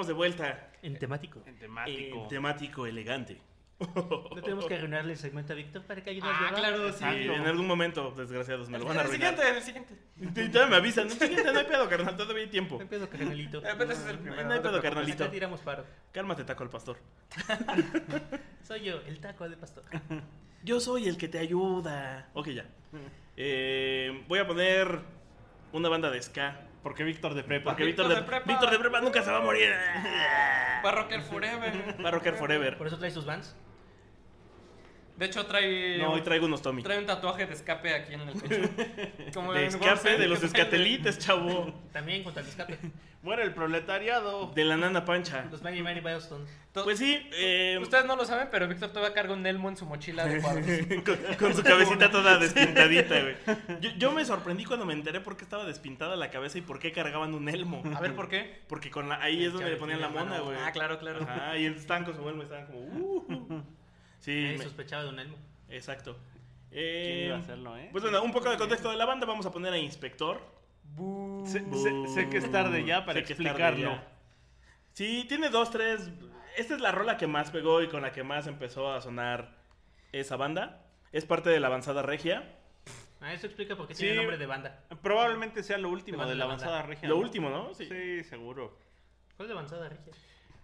de 0.00 0.12
vuelta. 0.12 0.70
En 0.82 0.98
temático. 0.98 1.42
En 1.46 1.58
temático. 1.58 2.22
En 2.22 2.28
temático 2.28 2.86
elegante. 2.86 3.38
No 3.96 4.40
tenemos 4.42 4.66
que 4.66 4.76
arruinarle 4.76 5.12
el 5.14 5.18
segmento 5.18 5.52
a 5.54 5.56
Víctor 5.56 5.82
para 5.82 6.04
que 6.04 6.10
ayude 6.10 6.28
a 6.28 6.30
Ah, 6.30 6.38
llevar. 6.38 6.54
claro, 6.54 6.92
sí. 6.92 7.04
En 7.04 7.46
algún 7.46 7.66
momento, 7.66 8.12
desgraciados, 8.16 8.68
me 8.68 8.78
lo 8.78 8.84
van 8.84 8.96
a 8.96 9.00
En 9.00 9.06
el 9.06 9.12
arruinar. 9.12 9.34
siguiente, 9.34 9.48
en 9.50 9.56
el 9.56 9.62
siguiente. 9.62 10.44
Y 10.44 10.48
todavía 10.52 10.70
me 10.70 10.76
avisan. 10.76 11.08
No, 11.08 11.14
siguiente, 11.14 11.52
no 11.52 11.58
hay 11.58 11.64
pedo, 11.66 11.88
carnal, 11.88 12.16
todavía 12.16 12.44
hay 12.44 12.48
tiempo. 12.50 12.76
No 12.76 12.82
hay 12.82 12.86
pedo, 12.86 13.08
carnalito. 13.10 13.60
Repente 13.60 13.94
ese 13.94 14.02
es 14.04 14.08
el 14.10 14.16
No, 14.16 14.22
primero. 14.22 14.44
no 14.44 14.52
hay 14.54 14.60
te 14.60 14.68
pedo, 14.68 14.80
carnalito. 14.82 15.24
Acá 15.24 15.32
tiramos 15.32 15.60
paro. 15.62 15.84
Cálmate, 16.12 16.44
taco 16.44 16.62
el 16.62 16.70
pastor. 16.70 16.96
Soy 18.62 18.82
yo, 18.84 19.00
el 19.06 19.18
taco 19.20 19.48
de 19.48 19.56
pastor. 19.56 19.82
Yo 20.62 20.78
soy 20.78 21.08
el 21.08 21.16
que 21.16 21.26
te 21.28 21.38
ayuda. 21.40 22.28
Ok, 22.34 22.50
ya. 22.50 22.64
Eh, 23.36 24.24
voy 24.28 24.38
a 24.38 24.46
poner 24.46 25.00
una 25.72 25.88
banda 25.88 26.08
de 26.10 26.22
ska. 26.22 26.60
Porque 26.82 27.04
Víctor 27.04 27.34
de 27.34 27.44
Prepa. 27.44 27.70
Porque 27.70 27.84
Víctor 27.84 28.06
Víctor 28.06 28.08
de, 28.08 28.22
de 28.22 28.28
prepa. 28.28 28.52
Víctor 28.52 28.70
de 28.70 28.78
prepa 28.78 29.00
nunca 29.00 29.22
se 29.22 29.30
va 29.30 29.38
a 29.38 29.42
morir. 29.42 29.70
Va 30.84 30.88
a 30.88 30.92
rocker 30.92 31.22
forever. 31.22 32.04
Va 32.04 32.08
a 32.08 32.12
rocker 32.12 32.34
forever. 32.34 32.76
Por 32.76 32.86
eso 32.86 32.98
trae 32.98 33.10
sus 33.10 33.24
vans. 33.24 33.56
De 35.16 35.26
hecho, 35.26 35.44
trae. 35.46 35.98
No, 35.98 36.12
hoy 36.12 36.22
traigo 36.22 36.46
unos 36.46 36.62
Tommy. 36.62 36.82
Trae 36.82 36.98
un 36.98 37.06
tatuaje 37.06 37.46
de 37.46 37.52
escape 37.54 37.94
aquí 37.94 38.14
en 38.14 38.20
el 38.22 38.40
pecho. 38.40 38.68
Como 39.34 39.52
De 39.52 39.66
escape 39.66 40.16
de 40.18 40.26
los 40.26 40.42
escatelites, 40.42 41.18
chavo. 41.18 41.72
También 41.92 42.22
contra 42.24 42.42
el 42.42 42.48
escape. 42.48 42.78
Muere 43.22 43.44
el 43.44 43.54
proletariado. 43.54 44.50
De 44.52 44.64
la 44.64 44.76
nana 44.76 45.04
pancha. 45.04 45.44
Los 45.48 45.62
Many 45.62 45.80
Milestones. 45.80 46.50
To- 46.72 46.82
Pues 46.82 46.98
sí, 46.98 47.24
eh, 47.34 47.78
Ustedes 47.80 48.04
no 48.04 48.16
lo 48.16 48.24
saben, 48.24 48.48
pero 48.50 48.66
Víctor 48.66 48.88
todavía 48.90 49.14
carga 49.14 49.32
un 49.34 49.46
Elmo 49.46 49.68
en 49.68 49.76
su 49.76 49.86
mochila 49.86 50.24
de 50.24 50.40
cuadros. 50.40 50.66
con, 51.04 51.16
con 51.38 51.54
su 51.54 51.62
cabecita 51.62 52.10
toda 52.10 52.38
despintadita, 52.38 53.20
güey. 53.20 53.36
Yo, 53.80 53.90
yo 53.96 54.10
me 54.10 54.24
sorprendí 54.24 54.64
cuando 54.64 54.86
me 54.86 54.92
enteré 54.94 55.20
por 55.20 55.36
qué 55.36 55.44
estaba 55.44 55.64
despintada 55.64 56.16
la 56.16 56.30
cabeza 56.30 56.58
y 56.58 56.62
por 56.62 56.80
qué 56.80 56.90
cargaban 56.90 57.32
un 57.34 57.48
elmo. 57.48 57.82
A 57.94 58.00
ver, 58.00 58.16
¿por 58.16 58.28
qué? 58.28 58.62
Porque 58.66 58.90
con 58.90 59.08
la, 59.08 59.22
ahí 59.22 59.44
es 59.44 59.52
donde 59.52 59.70
le 59.70 59.76
ponían 59.76 60.00
la 60.00 60.08
mona, 60.08 60.40
güey. 60.40 60.56
Ah, 60.58 60.72
claro, 60.72 60.98
claro. 60.98 61.22
Ajá, 61.22 61.56
y 61.58 61.66
estaban 61.66 62.04
con 62.04 62.16
su 62.16 62.28
elmo 62.28 62.42
y 62.42 62.46
estaban 62.46 62.66
como... 62.66 62.80
Uh, 62.80 63.62
sí, 64.22 64.42
Nadie 64.44 64.58
me- 64.58 64.64
sospechaba 64.64 65.02
de 65.04 65.08
un 65.10 65.18
elmo. 65.18 65.36
exacto. 65.68 66.16
¿Quién 66.70 66.82
Eh, 66.84 67.24
iba 67.26 67.36
a 67.36 67.40
hacerlo, 67.40 67.76
eh? 67.76 67.90
Pues 67.92 68.02
bueno, 68.02 68.22
un 68.22 68.32
poco 68.32 68.48
de 68.50 68.56
contexto 68.56 68.90
de 68.90 68.96
la 68.96 69.04
banda. 69.04 69.26
Vamos 69.26 69.44
a 69.44 69.50
poner 69.52 69.74
a 69.74 69.78
Inspector. 69.78 70.40
sé, 71.44 71.60
sé- 71.70 72.08
sé 72.14 72.30
que 72.30 72.38
es 72.38 72.50
tarde 72.50 72.82
ya 72.86 73.04
para 73.04 73.18
explicarlo. 73.18 73.90
ya. 73.92 74.08
Sí, 74.94 75.26
tiene 75.28 75.50
dos, 75.50 75.70
tres. 75.70 76.08
Esta 76.56 76.74
es 76.74 76.80
la 76.80 76.90
rola 76.92 77.16
que 77.18 77.26
más 77.26 77.50
pegó 77.50 77.82
y 77.82 77.88
con 77.88 78.00
la 78.02 78.12
que 78.12 78.22
más 78.24 78.46
empezó 78.46 78.90
a 78.90 79.00
sonar 79.02 79.54
esa 80.12 80.36
banda. 80.36 80.84
Es 81.12 81.26
parte 81.26 81.50
de 81.50 81.60
la 81.60 81.66
avanzada 81.66 82.00
regia. 82.02 82.56
Ah, 83.20 83.32
eso 83.34 83.46
explica 83.46 83.76
por 83.76 83.86
qué 83.86 83.94
Sí. 83.94 84.00
tiene 84.04 84.16
nombre 84.16 84.36
de 84.38 84.46
banda. 84.46 84.82
Probablemente 85.02 85.62
sea 85.62 85.76
lo 85.78 85.90
último 85.90 86.18
de 86.22 86.28
van 86.30 86.38
la 86.38 86.44
avanzada 86.44 86.82
regia. 86.82 87.08
Lo 87.08 87.14
¿no? 87.16 87.20
último, 87.20 87.50
¿no? 87.50 87.72
Sí. 87.74 87.86
Sí, 87.86 88.24
seguro. 88.24 88.76
¿Cuál 89.36 89.46
es 89.48 89.54
la 89.54 89.60
avanzada 89.60 89.88
regia? 89.88 90.12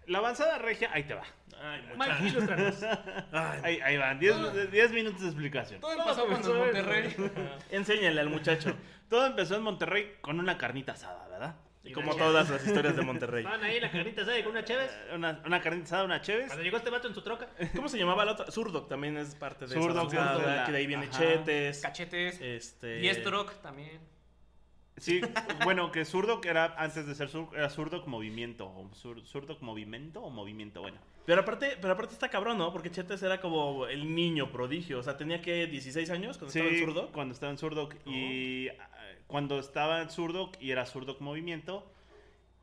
La 0.08 0.18
avanzada 0.18 0.58
regia, 0.58 0.90
ahí 0.92 1.04
te 1.04 1.14
va. 1.14 1.22
Ay, 1.60 1.82
Mike, 1.96 2.14
ilústranos. 2.28 2.82
Ay, 3.32 3.60
Ahí, 3.62 3.80
ahí 3.80 3.96
van, 3.96 4.18
10 4.18 4.70
10 4.70 4.92
minutos 4.92 5.20
de 5.20 5.26
explicación. 5.28 5.80
Todo 5.80 5.92
empezó 5.92 6.26
cuando 6.26 6.52
en 6.54 6.58
Monterrey. 6.60 7.16
enséñale 7.70 8.20
al 8.20 8.30
muchacho. 8.30 8.74
Todo 9.08 9.26
empezó 9.26 9.56
en 9.56 9.62
Monterrey 9.62 10.14
con 10.20 10.38
una 10.38 10.56
carnita 10.58 10.92
asada, 10.92 11.26
¿verdad? 11.28 11.56
Y 11.84 11.92
como 11.92 12.14
todas 12.14 12.50
las 12.50 12.66
historias 12.66 12.94
de 12.96 13.02
Monterrey. 13.02 13.44
Van 13.44 13.62
ahí 13.64 13.80
la 13.80 13.90
carnita 13.90 14.22
asada 14.22 14.38
y 14.38 14.42
con 14.42 14.52
una 14.52 14.64
chévez. 14.64 14.90
Eh, 14.90 15.14
Una, 15.14 15.40
una 15.46 15.60
carnita 15.60 15.86
asada, 15.86 16.04
una 16.04 16.20
cheves. 16.20 16.46
Cuando 16.48 16.62
llegó 16.62 16.76
este 16.76 16.90
vato 16.90 17.08
en 17.08 17.14
su 17.14 17.22
troca. 17.22 17.48
¿Cómo 17.74 17.88
se 17.88 17.98
llamaba 17.98 18.24
la 18.26 18.32
otra? 18.32 18.50
Zurdok 18.50 18.88
también 18.88 19.16
es 19.16 19.34
parte 19.34 19.66
de 19.66 19.74
Zurdok, 19.74 20.12
esa 20.12 20.34
Zurdok, 20.34 20.66
que 20.66 20.72
de 20.72 20.78
ahí 20.78 20.86
viene 20.86 21.06
ajá. 21.06 21.18
Chetes. 21.18 21.80
Cachetes. 21.80 22.40
Este... 22.40 23.00
Y 23.00 23.14
Stroke 23.14 23.54
también. 23.62 24.00
Sí, 25.00 25.20
bueno, 25.64 25.90
que 25.92 26.04
zurdo 26.04 26.40
que 26.40 26.48
era 26.48 26.74
antes 26.76 27.06
de 27.06 27.14
ser 27.14 27.28
sur, 27.28 27.48
era 27.54 27.70
zurdo 27.70 28.04
movimiento. 28.06 28.66
O 28.66 28.88
sur, 28.94 29.24
zurdo 29.26 29.56
movimiento 29.60 30.22
o 30.22 30.30
movimiento, 30.30 30.80
bueno. 30.80 30.98
Pero 31.26 31.42
aparte, 31.42 31.76
pero 31.80 31.92
aparte 31.92 32.14
está 32.14 32.28
cabrón, 32.30 32.56
¿no? 32.58 32.72
Porque 32.72 32.90
Chetes 32.90 33.22
era 33.22 33.40
como 33.40 33.86
el 33.86 34.14
niño 34.14 34.50
prodigio. 34.50 34.98
O 34.98 35.02
sea, 35.02 35.16
tenía 35.16 35.42
que 35.42 35.66
16 35.66 36.08
años 36.10 36.38
cuando 36.38 36.52
Sí, 36.52 36.58
estaba 36.60 36.74
en 36.74 36.84
Zurdok. 36.86 37.12
cuando 37.12 37.34
estaba 37.34 37.52
en 37.52 37.58
Zurdok 37.58 37.94
y 38.06 38.68
ah, 38.68 38.88
cuando 39.26 39.58
estaba 39.58 40.00
en 40.00 40.10
Zurdok 40.10 40.56
y 40.60 40.70
era 40.70 40.86
Zurdok 40.86 41.20
movimiento, 41.20 41.90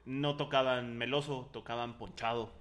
no 0.06 0.36
tocaban 0.36 0.98
meloso, 0.98 1.50
tocaban 1.54 1.98
ponchado. 1.98 2.52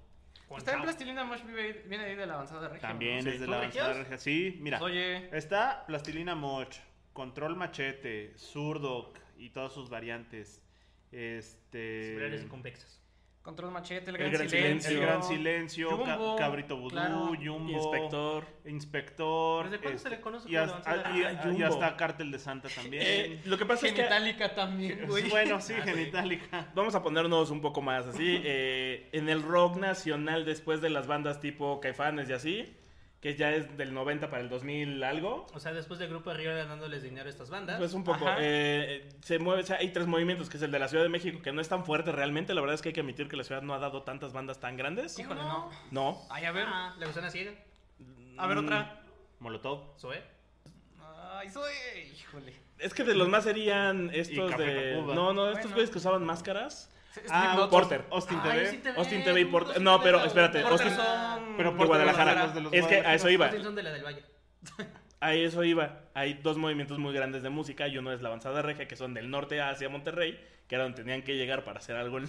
Está 0.57 0.75
en 0.75 0.83
Plastilina 0.83 1.25
Mosh 1.25 1.41
viene 1.43 2.05
ahí 2.05 2.15
de 2.15 2.27
la 2.27 2.35
avanzada 2.35 2.69
regia. 2.69 2.87
También 2.89 3.25
¿no? 3.25 3.31
es 3.31 3.41
de 3.41 3.47
¿Son 3.47 3.51
la 3.51 3.57
avanzada 3.57 3.93
regia. 3.95 4.19
Sí, 4.19 4.59
mira. 4.61 4.79
Pues, 4.79 4.93
Oye, 4.93 5.37
Está 5.37 5.85
Plastilina 5.87 6.35
Moch, 6.35 6.77
Control 7.13 7.57
Machete, 7.57 8.35
Zurdok 8.37 9.19
y 9.39 9.51
todas 9.51 9.73
sus 9.73 9.89
variantes. 9.91 10.63
Este. 11.13 12.05
Similares 12.09 12.43
y 12.45 12.47
convexas. 12.47 13.01
Control 13.43 13.71
Machete, 13.73 14.09
El 14.11 14.17
El 14.17 14.31
Gran, 14.31 14.49
Silencio. 14.49 14.91
El 14.91 15.01
Gran 15.01 15.23
Silencio, 15.23 16.03
Ca- 16.03 16.19
Cabrito 16.39 16.79
Vudú, 16.79 16.89
claro. 16.89 17.31
Jumbo, 17.39 17.71
Inspector. 17.73 18.47
Inspector. 18.65 19.65
¿Desde 19.69 19.79
cuándo 19.83 19.97
este, 19.99 20.09
se 20.09 20.15
le 20.17 20.21
conoce 20.23 20.51
y 20.51 20.57
hasta, 20.57 20.91
avanzada? 20.91 21.19
y- 21.55 21.63
Ah, 21.63 21.69
hasta 21.69 21.97
Cártel 21.99 22.31
de 22.31 22.39
Santa 22.39 22.71
también. 22.71 23.03
Eh, 23.07 23.41
lo 23.45 23.59
que 23.59 23.67
pasa 23.67 23.87
es 23.87 23.93
que 23.93 23.99
Genitalica 23.99 24.55
también, 24.55 25.07
güey. 25.07 25.29
bueno, 25.29 25.61
sí, 25.61 25.75
Genitalica. 25.75 26.73
vamos 26.75 26.95
a 26.95 27.03
ponernos 27.03 27.51
un 27.51 27.61
poco 27.61 27.83
más 27.83 28.07
así. 28.07 28.41
eh, 28.43 29.11
en 29.13 29.29
el 29.29 29.43
rock 29.43 29.77
nacional, 29.77 30.47
después 30.47 30.81
de 30.81 30.89
las 30.89 31.07
bandas 31.07 31.39
tipo 31.41 31.81
Caifanes 31.81 32.31
y 32.31 32.33
así, 32.33 32.75
que 33.25 33.35
ya 33.37 33.53
es 33.53 33.75
del 33.79 33.95
90 33.95 34.29
para 34.29 34.43
el 34.43 34.51
2000 34.51 35.03
algo, 35.03 35.47
O 35.55 35.59
sea, 35.59 35.73
después 35.73 35.99
del 35.99 36.11
grupo 36.11 36.29
arriba 36.29 36.53
dándoles 36.53 37.03
dinero 37.03 37.27
a 37.27 37.31
estas 37.31 37.49
bandas. 37.49 37.79
pues 37.79 37.95
un 37.95 38.05
poco. 38.05 38.27
Eh, 38.39 39.09
se 39.23 39.39
mueve, 39.39 39.63
o 39.63 39.65
sea, 39.65 39.79
hay 39.79 39.93
tres 39.93 40.07
movimientos, 40.07 40.51
que 40.51 40.59
es 40.59 40.63
el 40.63 40.71
de 40.71 40.79
la 40.79 40.89
Ciudad 40.89 41.05
de 41.05 41.09
México, 41.09 41.41
que 41.41 41.51
no 41.51 41.63
es 41.63 41.69
tan 41.71 41.87
fuerte 41.87 42.13
realmente. 42.13 42.53
La 42.53 42.61
verdad 42.61 42.75
es 42.75 42.83
que 42.83 42.91
hay 42.91 42.93
que 42.93 43.01
admitir 43.01 43.27
que 43.29 43.37
la 43.39 43.45
ciudad 43.45 43.63
no 43.63 43.73
ha 43.73 43.79
dado 43.79 44.03
tantas 44.03 44.35
bandas 44.35 44.61
tan 44.61 44.77
grandes. 44.77 45.19
Híjole, 45.19 45.41
no. 45.41 45.71
No. 45.91 46.21
Ay, 46.29 46.45
a 46.45 46.53
ver. 46.53 46.67
Ah, 46.69 46.95
¿Le 46.99 47.07
gustan 47.07 47.31
ciega? 47.31 47.53
A 48.37 48.47
ver 48.47 48.59
otra. 48.59 49.01
Molotov. 49.39 49.99
¿Zoe? 49.99 50.23
Ay, 51.01 51.49
soy. 51.49 51.73
Híjole. 52.15 52.53
Es 52.79 52.93
que 52.93 53.05
de 53.05 53.15
los 53.15 53.29
más 53.31 53.45
serían 53.45 54.11
estos 54.13 54.51
Café 54.51 54.65
de... 54.65 55.03
No, 55.03 55.33
no, 55.33 55.47
estos 55.49 55.63
Bueno. 55.63 55.77
güeyes 55.77 55.91
que 55.91 55.97
usaban 55.99 56.25
máscaras. 56.25 56.91
Ah, 57.31 57.43
Slipknot. 57.45 57.71
Porter. 57.71 58.05
Austin 58.11 58.39
Ay, 58.43 58.51
TV. 58.51 58.61
Austin 58.63 58.83
TV. 58.83 58.99
Austin 58.99 59.25
TV 59.25 59.41
y 59.41 59.45
Porter. 59.47 59.69
Austin 59.69 59.85
No, 59.85 59.99
TV, 60.01 60.05
pero 60.05 60.25
espérate. 60.25 60.61
Porter 60.63 60.87
Austin... 60.89 61.05
son... 61.05 61.57
Pero 61.57 61.71
de 61.71 61.77
Porter 61.77 61.87
Guadalajara. 61.87 62.45
los 62.45 62.55
de 62.55 62.61
los 62.61 62.73
Es 62.73 62.87
que 62.87 62.97
a 62.97 63.15
eso 63.15 63.31
iba. 63.31 63.47
Austin 63.47 63.65
son 63.65 63.75
de 63.75 63.83
la 63.83 63.91
del 63.93 64.03
Valle. 64.05 64.23
A 65.21 65.35
eso 65.35 65.65
iba. 65.65 66.01
Hay 66.15 66.35
dos 66.35 66.59
movimientos 66.59 66.99
muy 66.99 67.15
grandes 67.15 67.43
de 67.43 67.49
música 67.51 67.89
y 67.89 67.97
uno 67.97 68.13
es 68.13 68.21
la 68.21 68.29
avanzada 68.29 68.61
regia, 68.63 68.87
que 68.87 68.97
son 68.97 69.15
del 69.15 69.31
norte 69.31 69.61
hacia 69.61 69.89
Monterrey, 69.89 70.39
que 70.69 70.75
era 70.75 70.85
donde 70.85 70.99
tenían 71.03 71.23
que 71.23 71.37
llegar 71.37 71.65
para 71.65 71.79
hacer 71.79 71.97
algo 71.97 72.19
en 72.19 72.29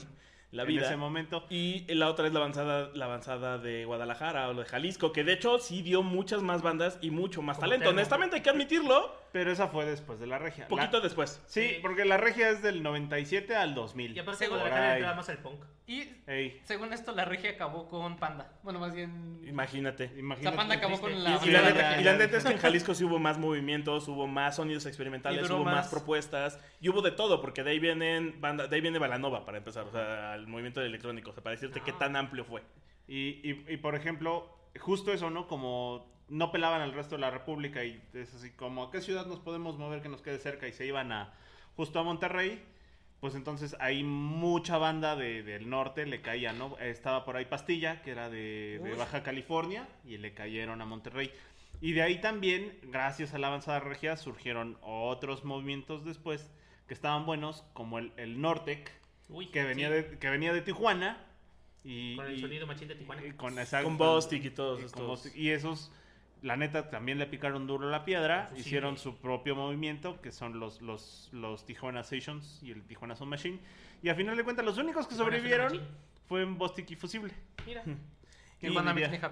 la 0.52 0.62
En 0.63 0.67
vida. 0.69 0.86
ese 0.86 0.95
momento. 0.95 1.45
Y 1.50 1.93
la 1.93 2.10
otra 2.10 2.28
es 2.28 2.34
la 2.34 2.39
avanzada, 2.39 2.91
la 2.93 3.06
avanzada 3.06 3.58
de 3.58 3.84
Guadalajara 3.84 4.48
o 4.50 4.54
de 4.54 4.63
Jalisco, 4.63 5.12
que 5.12 5.24
de 5.26 5.34
hecho 5.34 5.60
sí 5.60 5.82
dio 5.82 6.04
muchas 6.04 6.41
más 6.41 6.62
bandas 6.62 6.98
y 7.02 7.10
mucho 7.12 7.41
más 7.41 7.58
Como 7.58 7.65
talento. 7.67 7.86
Termo. 7.86 7.98
Honestamente 8.00 8.38
hay 8.38 8.41
que 8.41 8.50
admitirlo. 8.52 9.13
Pero 9.36 9.52
esa 9.52 9.67
fue 9.67 9.84
después 9.84 10.17
de 10.17 10.28
la 10.28 10.38
regia. 10.39 10.65
Poquito 10.69 10.95
La- 11.00 11.04
después. 11.04 11.43
Sí, 11.45 11.80
porque 11.82 12.06
la 12.06 12.15
regia 12.15 12.50
es 12.52 12.62
del 12.62 12.82
97 12.82 13.54
al 13.54 13.76
2000. 13.76 14.15
Y 14.15 14.19
aparte, 14.19 14.48
Por 14.48 14.60
ahí. 14.62 14.93
entraba 14.93 15.13
más 15.17 15.28
al 15.28 15.39
punk. 15.39 15.62
Y 15.86 16.04
Ey, 16.26 16.62
según 16.63 16.93
esto, 16.93 17.12
la 17.12 17.26
regia 17.26 17.50
acabó 17.52 17.89
con 17.89 18.15
Panda. 18.15 18.54
Bueno, 18.63 18.80
más 18.80 18.95
bien. 18.95 19.41
Imagínate. 19.45 20.10
O 20.15 20.19
imagínate. 20.19 20.41
sea, 20.56 20.56
Panda 20.56 20.76
acabó 20.76 21.02
con 21.02 21.21
la. 21.21 21.38
y 21.43 21.50
la 21.50 21.62
neta, 21.63 22.00
y 22.00 22.04
la 22.06 22.13
neta 22.15 22.38
es 22.38 22.45
que 22.45 22.54
en 22.54 22.60
Jalisco 22.60 22.95
sí 22.95 23.04
hubo 23.04 23.19
más 23.19 23.38
movimientos, 23.38 24.08
hubo 24.08 24.26
más 24.26 24.56
sonidos 24.56 24.86
experimentales, 24.86 25.50
hubo 25.52 25.65
más. 25.65 25.89
propuestas 25.89 26.58
y 26.80 26.88
hubo 26.88 27.02
de 27.02 27.12
todo, 27.12 27.41
porque 27.41 27.62
de 27.62 27.71
ahí 27.71 27.80
vienen 27.80 28.39
banda, 28.39 28.67
de 28.67 28.76
ahí 28.78 28.82
viene 28.82 29.00
Balanova 29.00 29.43
para 29.43 29.58
empezar, 29.58 29.84
o 29.86 29.91
sea, 29.91 30.36
el 30.36 30.48
movimiento 30.48 30.82
electrónico, 30.82 31.32
o 31.32 31.34
sea, 31.34 31.43
para 31.43 31.56
decirte 31.58 31.82
qué 31.82 31.91
tan 31.91 32.15
amplio 32.15 32.45
fue. 32.45 32.63
Y, 33.06 33.41
y, 33.43 33.65
y, 33.67 33.76
por 33.78 33.95
ejemplo, 33.95 34.50
justo 34.80 35.12
eso, 35.12 35.30
¿no? 35.30 35.45
Como 35.45 36.14
no 36.30 36.52
pelaban 36.52 36.82
al 36.82 36.94
resto 36.94 37.16
de 37.16 37.22
la 37.22 37.32
República 37.32 37.84
y 37.84 38.02
es 38.14 38.34
así 38.34 38.52
como, 38.52 38.84
¿a 38.84 38.92
qué 38.92 39.02
ciudad 39.02 39.26
nos 39.28 39.40
podemos 39.40 39.78
mover 39.78 40.02
que 40.02 40.10
nos 40.10 40.22
quede 40.22 40.40
cerca? 40.40 40.68
Y 40.68 40.74
se 40.74 40.86
iban 40.86 41.12
a 41.12 41.34
justo 41.76 42.00
a 42.00 42.04
Monterrey. 42.04 42.64
Pues 43.22 43.34
entonces 43.34 43.76
ahí 43.80 44.04
mucha 44.04 44.78
banda 44.78 45.16
de- 45.16 45.42
del 45.42 45.70
norte 45.70 46.06
le 46.06 46.22
caía, 46.22 46.54
¿no? 46.54 46.78
Estaba 46.80 47.26
por 47.26 47.38
ahí 47.38 47.46
Pastilla, 47.46 48.02
que 48.02 48.12
era 48.12 48.30
de. 48.30 48.94
Baja 48.98 49.24
California, 49.24 49.88
y 50.06 50.18
le 50.18 50.34
cayeron 50.34 50.82
a 50.82 50.86
Monterrey. 50.86 51.32
Y 51.82 51.94
de 51.94 52.04
ahí 52.04 52.20
también, 52.22 52.78
gracias 52.84 53.34
a 53.34 53.40
la 53.40 53.48
avanzada 53.48 53.80
regia, 53.80 54.16
surgieron 54.18 54.78
otros 54.82 55.44
movimientos 55.44 56.06
después 56.06 56.52
que 56.88 56.94
estaban 56.94 57.26
buenos, 57.26 57.64
como 57.74 57.98
el, 58.00 58.12
el 58.18 58.40
Nortec, 58.42 58.92
Uy, 59.30 59.48
que 59.48 59.64
venía, 59.64 59.88
sí. 59.88 59.94
de, 59.96 60.18
que 60.20 60.30
venía 60.30 60.54
de 60.54 60.62
Tijuana. 60.62 61.18
Y, 61.84 62.16
Con 62.18 62.26
el 62.28 62.38
y- 62.38 62.42
sonido 62.42 62.68
machín 62.68 62.88
de 62.90 62.96
Tijuana. 62.96 63.26
y 63.26 63.32
con, 63.32 63.58
exacto, 63.58 63.88
Con 63.88 63.98
Bostic 63.98 64.44
y 64.46 64.50
todos 64.52 64.80
y 64.80 64.82
con 64.84 64.86
estos. 64.88 65.08
Bostic. 65.08 65.36
Y 65.36 65.50
esos, 65.52 65.92
la 66.46 66.56
neta, 66.58 66.90
también 66.90 67.18
le 67.18 67.26
picaron 67.26 67.66
duro 67.68 67.90
la 67.90 68.06
piedra. 68.06 68.44
Fusible. 68.50 68.62
Hicieron 68.62 68.98
su 68.98 69.18
propio 69.18 69.56
movimiento, 69.56 70.22
que 70.22 70.32
son 70.32 70.60
los, 70.60 70.82
los, 70.82 71.30
los 71.32 71.66
Tijuana 71.66 72.04
Sessions 72.04 72.62
y 72.62 72.72
el 72.72 72.84
Tijuana 72.86 73.16
Sound 73.16 73.32
Machine. 73.32 73.60
Y 74.04 74.10
a 74.10 74.16
final 74.16 74.38
de 74.38 74.44
cuentas, 74.44 74.64
los 74.64 74.78
únicos 74.78 75.08
que 75.08 75.16
sobrevivieron 75.16 75.66
Machine. 75.68 75.88
fueron 76.28 76.58
Bostic 76.58 76.92
y 76.92 76.96
Fusible. 76.96 77.34
Mira. 77.66 77.82
¿Quién 78.60 78.72
Y? 78.72 78.76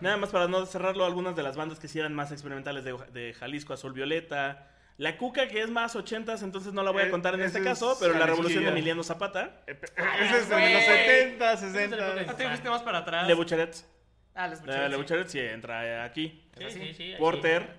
Nada 0.02 0.18
más 0.18 0.32
para 0.32 0.48
no 0.48 0.66
cerrarlo, 0.66 1.06
algunas 1.06 1.36
de 1.36 1.44
las 1.44 1.56
bandas 1.56 1.80
que 1.80 1.88
sí 1.88 1.98
eran 2.00 2.14
más 2.14 2.32
experimentales 2.32 2.84
de, 2.84 2.94
de 3.14 3.34
Jalisco, 3.34 3.74
Azul 3.74 3.94
Violeta, 3.94 4.68
La 4.98 5.18
Cuca, 5.18 5.48
que 5.48 5.62
es 5.62 5.70
más 5.70 5.96
ochentas, 5.96 6.44
entonces 6.44 6.74
no 6.74 6.84
la 6.84 6.92
voy 6.92 7.04
a 7.04 7.06
Eh, 7.08 7.10
contar 7.10 7.34
en 7.36 7.40
ese 7.42 7.48
este 7.48 7.60
es 7.60 7.66
caso, 7.66 7.96
pero 8.02 8.14
la 8.20 8.26
revolución 8.26 8.64
de. 8.66 8.72
Emiliano 8.72 9.02
Zapata, 9.02 9.62
Eh, 9.66 9.76
pe- 9.76 9.88
Ese 10.20 10.38
es 10.40 10.50
de 10.50 10.74
los 10.74 10.84
70, 10.84 11.54
Ese 11.54 11.68
es 11.68 11.74
de 11.74 11.80
la 11.88 11.88
60. 11.88 12.12
época 12.12 12.32
¿No 12.32 12.36
te 12.38 12.48
fuiste 12.50 12.70
más 12.70 12.82
para 12.82 12.98
atrás? 13.00 13.28
Le 13.28 13.34
Bucheret. 13.34 13.86
Ah, 14.36 14.48
Les 14.48 14.66
La 14.66 14.98
Bucheret, 14.98 15.24
Le 15.26 15.30
sí. 15.30 15.40
Sí 15.40 15.40
entra 15.40 16.04
aquí. 16.04 16.44
Sí, 16.58 16.66
sí, 16.70 16.94
sí. 16.94 17.14
Porter, 17.20 17.76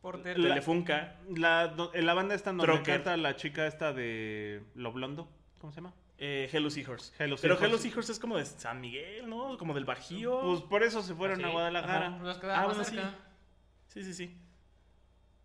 Porter. 0.00 0.36
Telefunca. 0.36 1.16
La, 1.36 1.74
en 1.92 2.06
la 2.06 2.14
banda 2.14 2.34
esta 2.34 2.52
donde 2.52 2.82
canta 2.82 3.16
la 3.16 3.36
chica 3.36 3.66
esta 3.66 3.92
de 3.92 4.62
Lo 4.74 4.92
Blondo. 4.92 5.28
¿Cómo 5.58 5.72
se 5.72 5.76
llama? 5.80 5.92
Eh, 6.16 6.48
Hello 6.52 6.70
Seahorse. 6.70 7.12
Hello 7.18 7.36
Pero 7.40 7.56
Seahorse. 7.56 7.64
Hello 7.66 7.78
Seahorse 7.78 8.12
es 8.12 8.18
como 8.18 8.36
de 8.38 8.44
San 8.46 8.80
Miguel, 8.80 9.28
¿no? 9.28 9.56
Como 9.58 9.74
del 9.74 9.84
Bajío. 9.84 10.40
Pues 10.40 10.62
por 10.62 10.82
eso 10.82 11.02
se 11.02 11.14
fueron 11.14 11.38
¿Ah, 11.40 11.44
sí? 11.44 11.48
a 11.48 11.52
Guadalajara. 11.52 12.06
Ah, 12.54 12.64
bueno, 12.66 12.84
cerca. 12.84 13.14
Sí, 13.88 14.02
sí, 14.02 14.14
sí. 14.14 14.36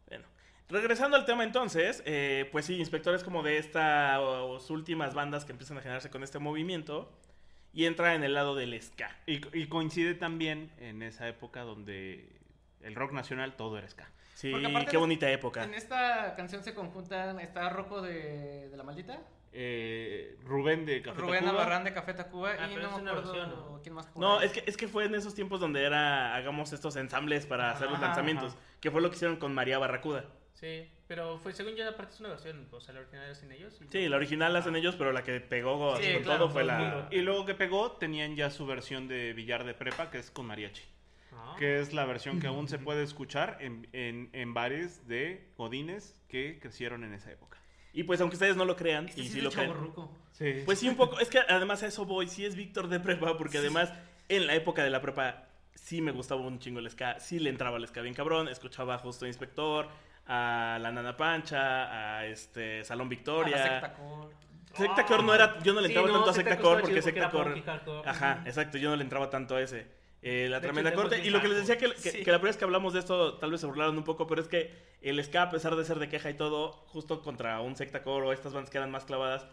Bueno, 0.08 0.26
regresando 0.70 1.18
al 1.18 1.26
tema 1.26 1.44
entonces, 1.44 2.02
eh, 2.06 2.50
pues 2.52 2.66
sí, 2.66 2.76
inspectores 2.78 3.24
como 3.24 3.44
de 3.44 3.58
estas 3.58 4.20
últimas 4.70 5.14
bandas 5.14 5.46
que 5.46 5.52
empiezan 5.52 5.78
a 5.78 5.82
generarse 5.82 6.10
con 6.10 6.24
este 6.24 6.40
movimiento 6.40 7.12
y 7.74 7.86
entra 7.86 8.16
en 8.16 8.24
el 8.24 8.34
lado 8.34 8.56
del 8.56 8.80
ska. 8.82 9.16
Y, 9.26 9.42
y 9.58 9.68
coincide 9.68 10.14
también 10.14 10.72
en 10.80 11.02
esa 11.02 11.28
época 11.28 11.62
donde 11.62 12.30
el 12.82 12.96
rock 12.96 13.12
nacional 13.14 13.56
todo 13.56 13.78
era 13.78 13.90
ska. 13.90 14.10
Sí, 14.36 14.52
qué 14.52 14.92
de- 14.92 14.98
bonita 14.98 15.30
época. 15.32 15.64
En 15.64 15.74
esta 15.74 16.36
canción 16.36 16.64
se 16.64 16.74
conjuntan, 16.74 17.40
está 17.40 17.70
Rocco 17.70 18.02
de, 18.02 18.70
de 18.70 18.78
La 18.78 18.84
Maldita, 18.84 19.22
Eh, 19.56 20.36
Rubén 20.44 20.86
de 20.86 21.02
Café 21.04 21.20
Rubén 21.22 21.44
Tacuba. 21.46 21.52
Navarrán 21.54 21.84
de 21.84 21.94
Café 21.94 22.14
Tacuba 22.16 22.52
Ah, 22.60 22.68
y 22.70 22.76
no 22.76 22.82
es 22.98 23.04
me 23.04 23.10
acuerdo 23.12 23.32
versión, 23.34 23.50
¿no? 23.52 23.80
quién 23.84 23.94
más. 23.96 24.16
No, 24.16 24.42
es 24.42 24.52
que, 24.52 24.64
es 24.66 24.76
que 24.76 24.88
fue 24.88 25.06
en 25.06 25.14
esos 25.16 25.36
tiempos 25.36 25.60
donde 25.60 25.84
era 25.84 26.36
hagamos 26.36 26.74
estos 26.74 26.96
ensambles 26.96 27.46
para 27.46 27.72
hacer 27.72 27.88
los 27.90 27.98
Ajá, 27.98 28.08
lanzamientos, 28.08 28.58
que 28.82 28.90
fue 28.92 29.02
lo 29.02 29.10
que 29.12 29.16
hicieron 29.18 29.38
con 29.38 29.54
María 29.54 29.78
Barracuda. 29.78 30.26
Sí, 30.54 30.90
pero 31.14 31.38
fue, 31.38 31.54
según 31.54 31.76
yo, 31.76 31.88
aparte 31.88 32.16
es 32.16 32.20
una 32.22 32.30
versión, 32.30 32.68
o 32.72 32.82
sea, 32.82 32.94
la 32.96 33.02
original 33.02 33.26
era 33.26 33.36
sin 33.36 33.52
ellos. 33.52 33.80
y- 33.82 33.88
Sí, 33.92 34.10
la 34.10 34.16
original 34.18 34.52
la 34.52 34.60
hacen 34.60 34.76
ellos, 34.76 34.96
pero 34.98 35.12
la 35.12 35.22
que 35.24 35.40
pegó 35.40 35.96
Sí, 35.98 36.04
así 36.06 36.14
con 36.16 36.24
claro, 36.24 36.40
todo 36.46 36.50
fue 36.54 36.64
la... 36.64 36.78
mundo. 36.80 37.08
Y 37.12 37.20
luego 37.22 37.46
que 37.46 37.54
pegó, 37.54 37.92
tenían 37.92 38.36
ya 38.36 38.50
su 38.50 38.66
versión 38.66 39.08
de 39.08 39.34
Villar 39.34 39.64
de 39.64 39.76
Prepa, 39.76 40.10
que 40.10 40.18
es 40.18 40.32
con 40.32 40.48
mariachi. 40.48 40.82
Ah. 41.32 41.56
Que 41.60 41.80
es 41.80 41.94
la 41.94 42.06
versión 42.06 42.40
que 42.40 42.48
aún 42.48 42.68
se 42.68 42.80
puede 42.80 43.04
escuchar 43.04 43.58
en, 43.60 43.88
en, 43.94 44.30
en 44.34 44.54
bares 44.56 45.08
de 45.08 45.52
godines 45.56 46.20
que 46.30 46.58
crecieron 46.60 47.04
en 47.04 47.14
esa 47.14 47.32
época. 47.32 47.60
Y 47.94 48.04
pues 48.04 48.20
aunque 48.22 48.36
ustedes 48.36 48.56
no 48.56 48.66
lo 48.66 48.76
crean, 48.76 49.08
Este 49.10 49.22
y 49.22 49.28
sí 49.28 49.38
es 49.38 49.44
lo 49.44 49.52
creen. 49.52 49.72
Sí. 50.32 50.64
Pues 50.66 50.80
sí, 50.80 50.90
un 50.90 50.96
poco. 50.96 51.20
Es 51.20 51.30
que 51.30 51.38
además 51.48 51.84
a 51.84 51.88
eso 51.88 52.06
voy. 52.06 52.28
Sí 52.28 52.44
es 52.44 52.56
Víctor 52.56 52.88
de 52.88 53.00
prepa, 53.00 53.38
porque 53.38 53.60
además 53.60 53.94
en 54.30 54.48
la 54.48 54.56
época 54.56 54.84
de 54.84 54.90
la 54.90 55.00
prepa 55.00 55.48
sí 55.76 56.02
me 56.02 56.12
gustaba 56.12 56.42
un 56.42 56.58
chingo 56.58 56.80
el 56.80 56.90
ska. 56.90 57.20
Sí 57.20 57.38
le 57.38 57.52
entraba 57.52 57.78
el 57.78 57.88
ska 57.88 58.02
bien 58.02 58.16
cabrón. 58.16 58.48
Escuchaba 58.48 58.96
a 58.96 58.98
Justo 58.98 59.28
Inspector, 59.28 59.90
a 60.28 60.78
la 60.82 60.92
Nana 60.92 61.16
Pancha, 61.18 62.18
a 62.18 62.26
este 62.26 62.84
Salón 62.84 63.08
A 63.08 63.10
Victoria. 63.10 63.58
secta 64.76 65.06
core. 65.06 65.24
No 65.24 65.34
era. 65.36 65.60
Yo 65.60 65.74
no 65.74 65.82
le 65.82 65.88
Sí, 65.88 65.94
entraba 65.94 66.08
no, 66.08 66.14
tanto 66.16 66.30
a 66.32 66.34
Secta 66.34 66.58
Core 66.58 66.82
porque 66.82 66.98
estaba 67.00 67.14
chido 67.14 67.30
Secta 67.30 67.32
porque 67.32 67.38
Core. 67.38 67.60
era 67.60 67.64
punk 67.84 67.86
y 67.86 68.02
hardcore. 68.02 68.10
Ajá, 68.10 68.42
exacto. 68.46 68.78
Yo 68.78 68.90
no 68.90 68.96
le 68.96 69.04
entraba 69.04 69.30
tanto 69.30 69.56
a 69.56 69.62
ese. 69.62 69.88
Eh, 70.22 70.48
la 70.50 70.60
De 70.60 70.68
tremenda 70.68 70.90
hecho, 70.90 71.02
corte. 71.02 71.20
Y 71.20 71.30
lo 71.30 71.42
que 71.42 71.50
les 71.50 71.58
decía 71.58 71.78
que, 71.78 71.92
que, 71.94 71.98
Sí. 72.12 72.24
que 72.24 72.32
la 72.32 72.38
primera 72.38 72.50
vez 72.52 72.58
que 72.58 72.64
hablamos 72.64 72.94
de 72.94 73.00
esto, 73.00 73.36
tal 73.40 73.52
vez 73.52 73.60
se 73.62 73.68
burlaron 73.68 73.98
un 73.98 74.04
poco, 74.06 74.26
pero 74.26 74.42
es 74.42 74.48
que 74.48 74.74
el 75.02 75.22
ska, 75.24 75.44
a 75.44 75.50
pesar 75.50 75.76
de 75.76 75.84
ser 75.84 76.00
de 76.00 76.08
queja 76.10 76.30
y 76.30 76.34
todo, 76.36 76.72
justo 76.88 77.22
contra 77.22 77.60
un 77.60 77.76
Secta 77.76 78.02
Core 78.04 78.28
o 78.28 78.32
estas 78.34 78.54
bandas 78.54 78.70
que 78.72 78.78
eran 78.78 78.90
más 78.90 79.04
clavadas, 79.06 79.46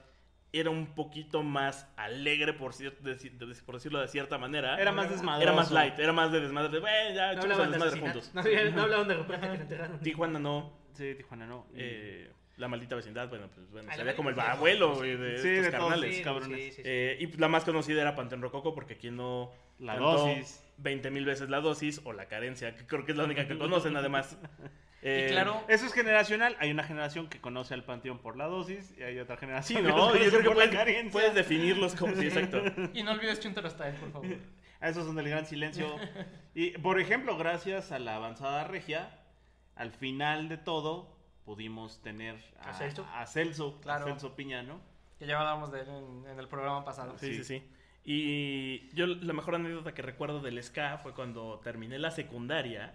era 0.53 0.71
un 0.71 0.87
poquito 0.95 1.43
más 1.43 1.89
alegre, 1.97 2.53
por, 2.53 2.73
cier- 2.73 2.99
deci- 3.01 3.31
de- 3.31 3.55
por 3.63 3.77
decirlo 3.77 4.01
de 4.01 4.09
cierta 4.09 4.37
manera. 4.39 4.81
Era 4.81 4.91
más 4.93 5.09
desmadroso. 5.11 5.43
Era 5.43 5.53
más 5.53 5.71
light, 5.71 5.99
era 5.99 6.13
más 6.13 6.33
de 6.33 6.41
desmadre. 6.41 6.71
de, 6.71 6.81
"Bueno, 6.81 7.15
ya 7.15 7.33
No 7.35 7.43
hablaban 7.43 7.67
el 7.67 7.71
de 7.73 7.79
desmadre 7.79 7.89
asesinar. 7.89 8.13
juntos. 8.13 8.75
No, 8.75 8.83
hablaban 8.83 9.09
de 9.09 9.15
que 9.41 9.47
le 9.47 9.55
enterraron. 9.63 10.01
Tijuana 10.01 10.39
no. 10.39 10.73
Sí, 10.95 11.15
Tijuana 11.15 11.47
no. 11.47 11.67
Eh, 11.75 12.31
la 12.57 12.69
maldita 12.69 12.95
vecindad, 12.97 13.29
bueno, 13.29 13.49
pues 13.55 13.71
bueno, 13.71 13.89
la 13.89 13.95
sería 13.97 14.15
como 14.17 14.29
el 14.31 14.39
abuelo 14.41 14.97
güey, 14.97 15.17
de 15.17 15.39
Sí, 15.39 15.49
estos 15.49 15.65
de 15.67 15.71
carnales. 15.71 16.17
sí. 16.17 16.23
cabrones. 16.23 16.59
Sí, 16.59 16.71
sí, 16.73 16.77
sí. 16.77 16.83
Eh, 16.85 17.17
y 17.21 17.27
la 17.39 17.49
más 17.49 17.65
conocida 17.65 18.03
era 18.03 18.15
Panteón 18.15 18.43
Rococo, 18.43 18.75
porque 18.75 18.97
quien 18.97 19.17
no 19.17 19.51
La 19.79 19.95
cantó 19.95 20.13
dosis. 20.29 20.63
20 20.79 21.11
mil 21.11 21.25
veces 21.25 21.49
la 21.49 21.61
dosis 21.61 22.01
o 22.05 22.13
la 22.13 22.27
carencia, 22.27 22.75
que 22.75 22.87
creo 22.87 23.05
que 23.07 23.13
es 23.13 23.19
la 23.19 23.25
única 23.25 23.47
que 23.47 23.57
conocen 23.57 23.97
además. 23.97 24.37
Eh, 25.03 25.29
Y 25.29 25.33
claro, 25.33 25.65
Eso 25.69 25.87
es 25.87 25.93
generacional. 25.93 26.57
Hay 26.61 26.71
una 26.71 26.85
generación 26.85 27.29
que 27.29 27.41
conoce 27.41 27.75
al 27.75 27.85
panteón 27.85 28.19
por 28.19 28.37
la 28.37 28.47
dosis 28.47 28.95
y 28.99 29.03
hay 29.03 29.19
otra 29.19 29.37
Sí, 29.37 29.41
generación 29.41 29.85
¿no? 29.85 29.97
los 30.13 30.13
Yo 30.15 30.31
creo 30.41 30.55
que 30.55 31.09
puedes, 31.11 31.35
definirlos 31.35 31.95
como... 31.95 32.15
Sí, 32.17 32.27
exacto. 32.27 32.63
y 32.95 33.03
no 33.03 33.13
olvides 33.13 33.41
Chuntaro 33.41 33.71
Style, 33.71 33.95
por 33.99 34.13
favor. 34.13 34.29
A 34.81 34.89
esos 34.89 35.05
son 35.07 35.17
del 35.17 35.29
gran 35.29 35.47
silencio. 35.47 35.95
Y, 36.55 36.71
por 36.79 37.01
ejemplo, 37.01 37.37
gracias 37.37 37.93
a 37.93 37.99
la 37.99 38.17
avanzada 38.17 38.65
regia, 38.65 39.19
al 39.75 39.93
final 39.93 40.49
de 40.49 40.57
todo 40.57 41.17
pudimos 41.45 42.01
tener 42.03 42.37
a, 42.61 42.71
¿A 42.71 42.75
Celso? 42.75 43.07
a 43.13 43.27
Celso, 43.27 43.77
a 43.79 43.83
Claro. 43.83 44.05
Celso 44.07 44.37
Piña, 44.37 44.63
¿no? 44.63 44.81
Que 45.19 45.27
ya 45.27 45.39
hablábamos 45.39 45.71
de 45.73 45.81
él 45.81 45.89
en, 45.89 46.31
en 46.31 46.39
el 46.39 46.49
programa 46.49 46.85
pasado. 46.85 47.19
Sí, 47.19 47.35
sí, 47.37 47.45
sí. 47.45 47.63
Y 48.05 48.89
yo 48.95 49.07
la 49.07 49.33
mejor 49.35 49.55
anécdota 49.55 49.93
que 49.93 50.01
recuerdo 50.03 50.41
del 50.41 50.63
ska 50.63 50.99
fue 50.99 51.15
cuando 51.15 51.61
terminé 51.63 51.99
la 51.99 52.11
secundaria 52.11 52.95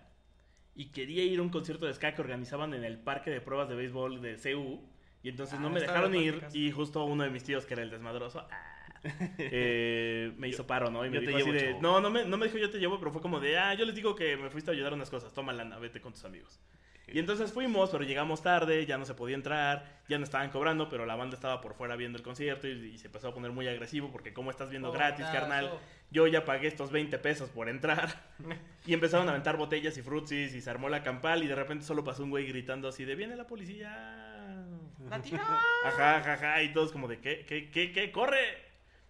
y 0.76 0.88
quería 0.92 1.24
ir 1.24 1.40
a 1.40 1.42
un 1.42 1.50
concierto 1.50 1.86
de 1.86 1.94
ska 1.94 2.14
que 2.14 2.22
organizaban 2.22 2.74
en 2.74 2.84
el 2.84 3.00
parque 3.00 3.32
de 3.32 3.42
pruebas 3.42 3.70
de 3.70 3.76
béisbol 3.76 4.22
de 4.22 4.36
CU. 4.38 4.82
Y 5.24 5.30
entonces 5.30 5.58
Ah, 5.58 5.62
no 5.62 5.70
me 5.70 5.80
dejaron 5.80 6.12
de 6.12 6.20
ir 6.20 6.38
prácticas. 6.40 6.56
y 6.56 6.72
justo 6.72 7.04
uno 7.06 7.24
de 7.24 7.30
mis 7.32 7.44
tíos, 7.44 7.66
que 7.66 7.74
era 7.74 7.84
el 7.84 7.90
desmadroso, 7.90 8.46
ah, 8.52 8.86
eh, 9.38 10.34
me 10.38 10.48
hizo 10.50 10.68
paro, 10.68 10.92
¿no? 10.92 11.06
Y 11.06 11.10
me 11.10 11.16
yo 11.16 11.22
dijo 11.22 11.38
así 11.38 11.52
llevo, 11.52 11.54
de... 11.54 11.60
chavo. 11.60 11.82
No, 11.82 12.02
no 12.02 12.10
me, 12.12 12.26
no 12.26 12.38
me 12.38 12.46
dijo 12.48 12.58
yo 12.58 12.70
te 12.70 12.80
llevo, 12.80 13.00
pero 13.00 13.12
fue 13.12 13.22
como 13.22 13.40
de, 13.40 13.58
ah, 13.58 13.74
yo 13.74 13.86
les 13.86 13.96
digo 13.96 14.16
que 14.16 14.38
me 14.38 14.50
fuiste 14.50 14.72
a 14.72 14.74
ayudar 14.74 14.92
a 14.92 14.96
unas 14.96 15.10
cosas, 15.10 15.34
toma 15.34 15.54
lana, 15.54 15.80
vete 15.80 16.02
con 16.02 16.14
tus 16.14 16.26
amigos. 16.26 16.60
Y 17.08 17.20
entonces 17.20 17.54
fuimos, 17.54 17.92
pero 17.92 18.04
llegamos 18.04 18.42
tarde, 18.42 18.84
ya 18.88 18.98
no 18.98 19.06
se 19.06 19.14
podía 19.14 19.36
entrar, 19.36 20.02
ya 20.10 20.18
no 20.18 20.24
estaban 20.24 20.50
cobrando, 20.50 20.90
pero 20.90 21.06
la 21.06 21.16
banda 21.16 21.36
estaba 21.36 21.62
por 21.62 21.76
fuera 21.76 21.96
viendo 21.96 22.18
el 22.18 22.24
concierto 22.24 22.68
y, 22.68 22.72
y 22.72 22.98
se 22.98 23.08
empezó 23.08 23.28
a 23.28 23.34
poner 23.34 23.52
muy 23.52 23.68
agresivo 23.68 24.12
porque 24.12 24.34
como 24.34 24.50
estás 24.50 24.72
viendo 24.72 24.92
gratis, 24.92 25.26
carnal, 25.28 25.72
yo 26.12 26.28
ya 26.28 26.46
pagué 26.46 26.68
estos 26.68 26.92
20 26.92 27.18
pesos 27.20 27.50
por 27.50 27.70
entrar. 27.70 28.34
Y 28.88 28.94
empezaron 28.94 29.28
a 29.28 29.32
aventar 29.32 29.58
botellas 29.58 29.98
y 29.98 30.04
frutsis 30.04 30.54
y 30.54 30.62
se 30.62 30.70
armó 30.70 30.90
la 30.90 31.02
campal 31.02 31.44
y 31.44 31.48
de 31.48 31.56
repente 31.56 31.84
solo 31.84 32.04
pasó 32.04 32.24
un 32.24 32.30
güey 32.30 32.46
gritando 32.46 32.88
así 32.88 33.04
de, 33.04 33.16
viene 33.16 33.36
la 33.36 33.48
policía. 33.48 34.64
¡Latino! 35.10 35.42
Ajá, 35.84 36.18
ajá, 36.18 36.34
ajá, 36.34 36.62
y 36.64 36.72
todos 36.72 36.92
como 36.92 37.08
de, 37.08 37.20
¿qué, 37.20 37.46
qué, 37.48 37.72
qué, 37.72 37.92
qué? 37.92 38.12
¡Corre! 38.12 38.38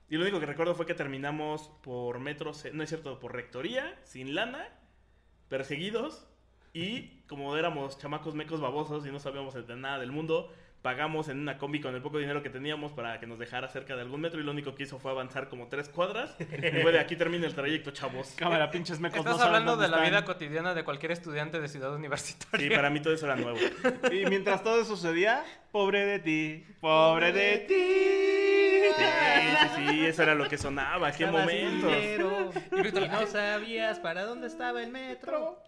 Y 0.10 0.16
lo 0.16 0.22
único 0.22 0.40
que 0.40 0.46
recuerdo 0.46 0.76
fue 0.76 0.86
que 0.86 0.94
terminamos 0.94 1.70
por 1.84 2.20
metro, 2.20 2.54
ce- 2.54 2.72
no 2.72 2.84
es 2.84 2.90
cierto, 2.90 3.20
por 3.20 3.34
rectoría, 3.34 4.00
sin 4.06 4.34
lana, 4.34 4.70
perseguidos, 5.50 6.28
y 6.74 7.22
como 7.28 7.56
éramos 7.58 7.98
chamacos 7.98 8.36
mecos 8.36 8.62
babosos 8.62 9.06
y 9.06 9.12
no 9.12 9.20
sabíamos 9.20 9.54
de 9.54 9.76
nada 9.76 10.00
del 10.00 10.12
mundo, 10.12 10.54
pagamos 10.86 11.30
en 11.30 11.40
una 11.40 11.58
combi 11.58 11.82
con 11.82 11.96
el 11.96 12.02
poco 12.04 12.20
dinero 12.20 12.44
que 12.44 12.52
teníamos 12.52 12.92
para 12.92 13.20
que 13.20 13.26
nos 13.26 13.40
dejara 13.40 13.68
cerca 13.70 13.96
de 13.96 14.04
algún 14.04 14.22
metro 14.22 14.40
y 14.40 14.44
lo 14.44 14.52
único 14.52 14.76
que 14.76 14.84
hizo 14.84 15.00
fue 15.00 15.10
avanzar 15.10 15.50
como 15.50 15.68
tres 15.68 15.90
cuadras 15.90 16.36
y 16.40 16.82
fue 16.84 16.92
de 16.92 17.00
aquí 17.00 17.16
termina 17.16 17.48
el 17.48 17.56
trayecto, 17.56 17.90
chavos. 17.90 18.36
Cámara, 18.36 18.70
pinches 18.70 19.00
mecos. 19.00 19.18
Estás 19.18 19.40
no 19.40 19.44
hablando 19.46 19.78
de 19.78 19.88
la 19.88 20.02
vida 20.02 20.24
cotidiana 20.24 20.76
de 20.76 20.84
cualquier 20.84 21.12
estudiante 21.12 21.60
de 21.60 21.70
ciudad 21.70 21.92
universitaria. 21.96 22.70
Sí, 22.70 22.76
para 22.76 22.92
mí 22.92 23.00
todo 23.00 23.16
eso 23.16 23.26
era 23.26 23.36
nuevo. 23.36 23.58
Y 24.12 24.28
mientras 24.28 24.62
todo 24.62 24.80
eso 24.80 24.96
sucedía, 24.96 25.44
pobre 25.72 26.06
de 26.06 26.20
ti, 26.20 26.68
pobre 26.80 27.32
de 27.32 27.58
ti. 27.68 28.94
Sí, 28.96 29.04
sí, 29.60 29.88
sí, 29.90 30.06
eso 30.06 30.22
era 30.22 30.36
lo 30.36 30.48
que 30.48 30.60
sonaba, 30.60 31.12
qué 31.12 31.26
dinero, 31.26 32.52
Y 32.72 33.08
no 33.10 33.26
sabías 33.26 33.98
para 33.98 34.24
dónde 34.24 34.46
estaba 34.46 34.84
el 34.84 34.92
metro. 34.92 35.64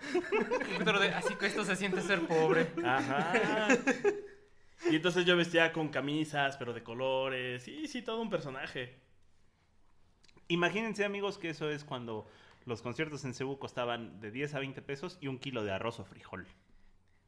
Víctor 0.70 0.98
así 1.16 1.34
que 1.34 1.48
esto 1.48 1.66
se 1.66 1.76
siente 1.76 2.02
ser 2.02 2.22
pobre. 2.28 2.68
Ajá. 2.86 3.34
Y 4.90 4.96
entonces 4.96 5.26
yo 5.26 5.36
vestía 5.36 5.74
con 5.74 5.90
camisas, 5.90 6.58
pero 6.58 6.74
de 6.74 6.84
colores. 6.84 7.63
Sí, 7.63 7.88
sí, 7.88 8.02
todo 8.02 8.22
un 8.22 8.30
personaje. 8.30 9.00
Imagínense, 10.48 11.04
amigos, 11.04 11.38
que 11.38 11.50
eso 11.50 11.70
es 11.70 11.84
cuando 11.84 12.28
los 12.66 12.82
conciertos 12.82 13.26
en 13.26 13.34
Cebu 13.34 13.60
costaban 13.60 14.20
de 14.20 14.32
10 14.32 14.56
a 14.56 14.60
20 14.60 14.82
pesos 14.82 15.18
y 15.20 15.28
un 15.28 15.40
kilo 15.40 15.63
de 15.63 15.72
arroz 15.72 16.00
o 16.00 16.06
frijol. 16.06 16.48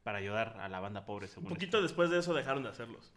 Para 0.02 0.18
ayudar 0.18 0.56
a 0.60 0.68
la 0.68 0.80
banda 0.80 1.04
pobre, 1.04 1.26
Un 1.26 1.30
según 1.30 1.48
poquito 1.48 1.82
después 1.82 2.08
de 2.10 2.20
eso 2.20 2.32
dejaron 2.32 2.62
de 2.62 2.70
hacerlos. 2.70 3.12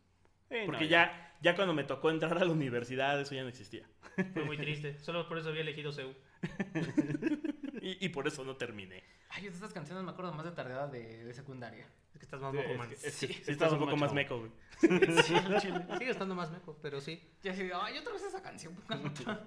Porque 0.65 0.83
no, 0.85 0.89
ya, 0.89 1.35
ya 1.41 1.55
cuando 1.55 1.73
me 1.73 1.83
tocó 1.83 2.09
entrar 2.09 2.37
a 2.37 2.45
la 2.45 2.51
universidad, 2.51 3.19
eso 3.19 3.33
ya 3.33 3.43
no 3.43 3.49
existía. 3.49 3.87
Fue 4.33 4.43
muy 4.43 4.57
triste. 4.57 4.99
Solo 4.99 5.27
por 5.27 5.37
eso 5.37 5.49
había 5.49 5.61
elegido 5.61 5.91
Seúl. 5.91 6.15
Y, 7.81 8.05
y 8.05 8.09
por 8.09 8.25
eso 8.29 8.45
no 8.45 8.55
terminé. 8.55 9.03
Ay, 9.35 9.43
de 9.43 9.49
estas 9.49 9.73
canciones 9.73 10.03
me 10.03 10.11
acuerdo 10.11 10.31
más 10.33 10.45
de 10.45 10.51
tardeada 10.51 10.87
de, 10.87 11.25
de 11.25 11.33
secundaria. 11.33 11.87
Es 12.13 12.19
que 12.19 12.25
estás 12.25 12.39
más 12.41 12.51
Sí, 12.51 12.57
moco, 12.57 12.69
es 12.71 12.77
man. 12.77 12.89
que- 12.89 12.95
es 13.07 13.13
Sí, 13.13 13.41
estás 13.47 13.71
un 13.71 13.79
poco 13.79 13.97
más 13.97 14.13
meco, 14.13 14.39
güey. 14.39 14.51
Sigue 15.23 16.09
estando 16.11 16.35
más 16.35 16.51
meco, 16.51 16.77
pero 16.81 17.01
sí. 17.01 17.21
Y 17.41 17.49
así, 17.49 17.63
de, 17.63 17.73
ay, 17.73 17.97
otra 17.97 18.13
vez 18.13 18.23
esa 18.23 18.41
canción. 18.41 18.75
pónganla 18.75 19.09
otra". 19.19 19.45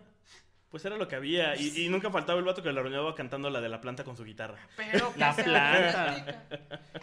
Pues 0.71 0.85
era 0.85 0.97
lo 0.97 1.07
que 1.07 1.15
había. 1.15 1.55
Y, 1.57 1.85
y 1.85 1.89
nunca 1.89 2.11
faltaba 2.11 2.39
el 2.41 2.45
vato 2.45 2.63
que 2.63 2.73
la 2.73 2.81
arruinaba 2.81 3.15
cantando 3.15 3.49
la 3.51 3.61
de 3.61 3.69
la 3.69 3.81
planta 3.81 4.03
con 4.03 4.17
su 4.17 4.25
guitarra. 4.25 4.59
Pero 4.77 5.13
que 5.15 5.19
La 5.21 5.33
sea 5.33 5.45
planta. 5.45 6.45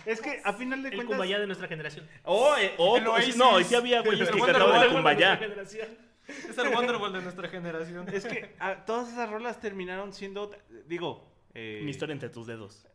Es 0.05 0.19
que 0.21 0.41
a 0.43 0.51
final 0.53 0.84
de 0.84 0.89
El 0.89 0.95
cuentas. 0.95 1.15
Kumbaya 1.15 1.39
de 1.39 1.47
nuestra 1.47 1.67
generación. 1.69 2.07
Oh, 2.23 2.55
eh, 2.57 2.73
oh, 2.77 2.97
El 2.97 3.05
pues, 3.05 3.38
no, 3.38 3.59
y 3.59 3.63
sí 3.63 3.75
había 3.75 4.01
güeyes 4.01 4.27
El 4.27 4.36
que 4.36 4.41
cantaban 4.41 4.81
de 4.81 4.88
el 4.88 4.91
Kumbaya. 4.93 5.39
Es 6.27 6.57
el 6.57 6.67
Wonderwall 6.69 7.13
de 7.13 7.21
nuestra 7.21 7.47
generación. 7.47 8.07
Es 8.09 8.25
que 8.25 8.53
todas 8.86 9.09
esas 9.09 9.29
rolas 9.29 9.59
terminaron 9.61 10.11
siendo. 10.13 10.51
Digo. 10.86 11.32
Eh, 11.53 11.81
Mi 11.83 11.91
historia 11.91 12.13
entre 12.13 12.29
tus 12.29 12.47
dedos. 12.47 12.87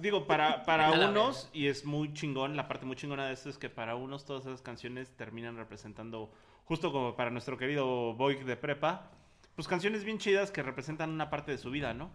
Digo, 0.00 0.26
para, 0.26 0.64
para 0.64 0.90
unos, 1.10 1.48
y 1.52 1.66
es 1.68 1.84
muy 1.84 2.12
chingón, 2.12 2.56
la 2.56 2.66
parte 2.66 2.86
muy 2.86 2.96
chingona 2.96 3.26
de 3.26 3.34
esto 3.34 3.48
es 3.48 3.58
que 3.58 3.70
para 3.70 3.94
unos 3.94 4.24
todas 4.24 4.46
esas 4.46 4.62
canciones 4.62 5.10
terminan 5.16 5.56
representando, 5.56 6.32
justo 6.64 6.90
como 6.92 7.16
para 7.16 7.30
nuestro 7.30 7.56
querido 7.56 8.14
Boy 8.14 8.36
de 8.36 8.56
prepa, 8.56 9.10
pues 9.54 9.68
canciones 9.68 10.04
bien 10.04 10.18
chidas 10.18 10.50
que 10.50 10.62
representan 10.62 11.10
una 11.10 11.30
parte 11.30 11.52
de 11.52 11.58
su 11.58 11.70
vida, 11.70 11.94
¿no? 11.94 12.10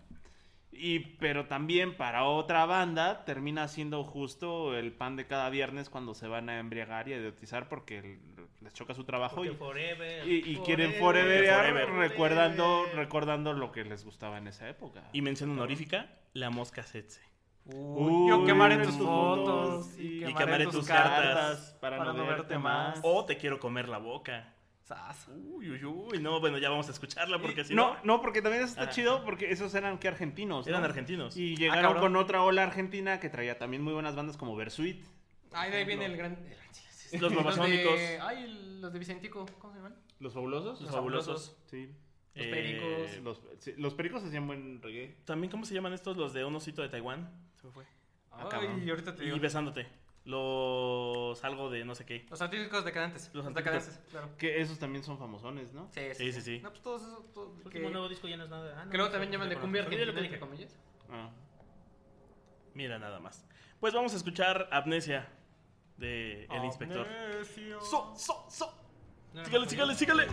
Y, 0.77 0.99
pero 1.19 1.45
también 1.45 1.95
para 1.95 2.25
otra 2.25 2.65
banda 2.65 3.25
termina 3.25 3.67
siendo 3.67 4.03
justo 4.03 4.77
el 4.77 4.91
pan 4.91 5.15
de 5.15 5.25
cada 5.25 5.49
viernes 5.49 5.89
cuando 5.89 6.13
se 6.13 6.27
van 6.27 6.49
a 6.49 6.59
embriagar 6.59 7.07
y 7.07 7.13
a 7.13 7.17
idiotizar 7.17 7.69
porque 7.69 8.19
les 8.61 8.73
choca 8.73 8.93
su 8.93 9.03
trabajo 9.03 9.37
Porque 9.37 9.51
y, 9.51 9.55
forever, 9.55 10.27
y, 10.27 10.51
y 10.51 10.57
quieren 10.57 10.93
forever, 10.93 11.89
recordando, 11.91 12.85
recordando 12.93 13.53
lo 13.53 13.71
que 13.71 13.85
les 13.85 14.03
gustaba 14.03 14.37
en 14.37 14.47
esa 14.47 14.67
época. 14.67 15.03
Y 15.13 15.21
mención 15.21 15.51
honorífica, 15.51 16.09
la 16.33 16.49
mosca 16.49 16.83
Setse. 16.83 17.21
Uy, 17.65 18.29
yo 18.29 18.45
quemaré 18.45 18.77
tus 18.77 18.95
fotos 18.95 19.97
y 19.97 20.17
y 20.17 20.19
quemaré, 20.19 20.35
quemaré 20.35 20.63
tus 20.65 20.75
tus 20.75 20.87
cartas, 20.87 21.35
cartas 21.35 21.77
para, 21.81 22.13
no 22.13 22.25
verte 22.27 22.57
más. 22.59 22.99
O 23.01 23.25
te 23.25 23.37
quiero 23.37 23.59
comer 23.59 23.89
la 23.89 23.97
boca. 23.97 24.54
Sas. 24.85 25.27
Uy, 25.29 25.71
uy, 25.71 25.83
uy. 25.83 26.19
No, 26.19 26.39
bueno, 26.39 26.57
ya 26.59 26.69
vamos 26.69 26.87
a 26.87 26.91
escucharla 26.91 27.41
porque 27.41 27.63
si 27.63 27.73
no, 27.73 27.95
no. 27.95 27.99
no, 28.03 28.21
porque 28.21 28.41
también 28.41 28.63
eso 28.63 28.71
está 28.73 28.83
Ajá. 28.83 28.91
chido 28.91 29.25
porque 29.25 29.51
esos 29.51 29.73
eran 29.73 29.97
que 29.97 30.07
argentinos. 30.07 30.65
¿no? 30.65 30.69
Eran 30.69 30.83
argentinos. 30.83 31.35
Y 31.35 31.53
Ah, 31.55 31.57
llegaron 31.57 31.97
con 31.99 32.15
otra 32.15 32.43
ola 32.43 32.61
argentina 32.63 33.19
que 33.19 33.29
traía 33.29 33.57
también 33.57 33.81
muy 33.81 33.93
buenas 33.93 34.15
bandas 34.15 34.37
como 34.37 34.55
Versuit. 34.55 35.03
Ay, 35.51 35.71
de 35.71 35.77
ahí 35.77 35.85
viene 35.85 36.05
el 36.05 36.15
gran. 36.17 36.37
el-. 37.11 37.19
Los 37.21 37.33
babasónicos. 37.35 37.99
Ay, 38.21 38.77
los 38.79 38.93
de 38.93 38.99
Vicentico. 38.99 39.45
¿Cómo 39.59 39.73
se 39.73 39.79
llaman? 39.79 39.95
¿Los 40.19 40.33
fabulosos? 40.33 40.79
Los 40.81 40.91
fabulosos. 40.91 41.57
Sí. 41.65 41.89
Los 42.35 42.45
Eh, 42.45 42.49
pericos. 42.51 43.23
Los, 43.23 43.41
sí, 43.59 43.73
los 43.77 43.93
pericos 43.95 44.23
hacían 44.23 44.45
buen 44.45 44.81
reggae. 44.81 45.15
También, 45.25 45.49
¿cómo 45.49 45.65
se 45.65 45.73
llaman 45.73 45.93
estos? 45.93 46.15
Los 46.17 46.33
de 46.33 46.45
un 46.45 46.55
osito 46.55 46.81
de 46.83 46.89
Taiwán. 46.89 47.31
Se 47.59 47.65
me 47.67 47.73
fue. 47.73 47.85
Ah, 48.31 48.47
cabrón. 48.51 48.81
Ay, 48.83 48.89
ahorita 48.89 49.15
te 49.15 49.23
digo. 49.23 49.35
Y 49.35 49.39
besándote. 49.39 49.87
Los 50.25 51.43
algo 51.43 51.69
de 51.69 51.85
no 51.85 51.93
sé 51.93 52.03
qué. 52.05 52.25
Los 52.29 52.41
artísticos 52.41 52.83
decadentes. 52.83 53.29
Los 53.33 53.45
decadentes, 53.53 53.99
claro. 54.09 54.29
Que 54.37 54.59
esos 54.59 54.79
también 54.79 55.03
son 55.03 55.19
famosones, 55.19 55.71
¿no? 55.73 55.87
Sí, 55.93 56.01
Sí, 56.15 56.31
sí, 56.33 56.41
sí. 56.41 56.59
No, 56.63 56.69
pues 56.71 56.81
todos 56.81 57.01
esos. 57.03 57.31
todo- 57.31 57.55
que, 57.59 57.65
último 57.67 57.89
nuevo 57.91 58.09
disco 58.09 58.27
ya 58.27 58.35
no 58.37 58.45
es 58.45 58.49
nada. 58.49 58.75
Ah, 58.79 58.85
no, 58.85 58.91
que 58.91 58.97
luego 58.97 59.11
también 59.11 59.31
llaman 59.31 59.49
de 59.49 59.57
cumbia 59.57 59.83
argentina, 59.83 60.13
que 60.13 60.21
dije. 60.21 60.39
comillas. 60.39 60.75
Ah. 61.11 61.29
Mira 62.73 62.97
nada 62.97 63.19
más. 63.19 63.45
Pues 63.79 63.93
vamos 63.93 64.13
a 64.13 64.17
escuchar 64.17 64.67
Amnesia 64.71 65.29
de 65.97 66.45
El 66.45 66.65
Inspector. 66.65 67.07
So, 67.81 68.15
so, 68.17 68.47
so. 68.49 68.73
No, 69.33 69.45
Sígale, 69.45 69.65
no, 69.65 69.69
sígale, 69.69 69.93
no. 69.93 69.99
sígale. 69.99 70.27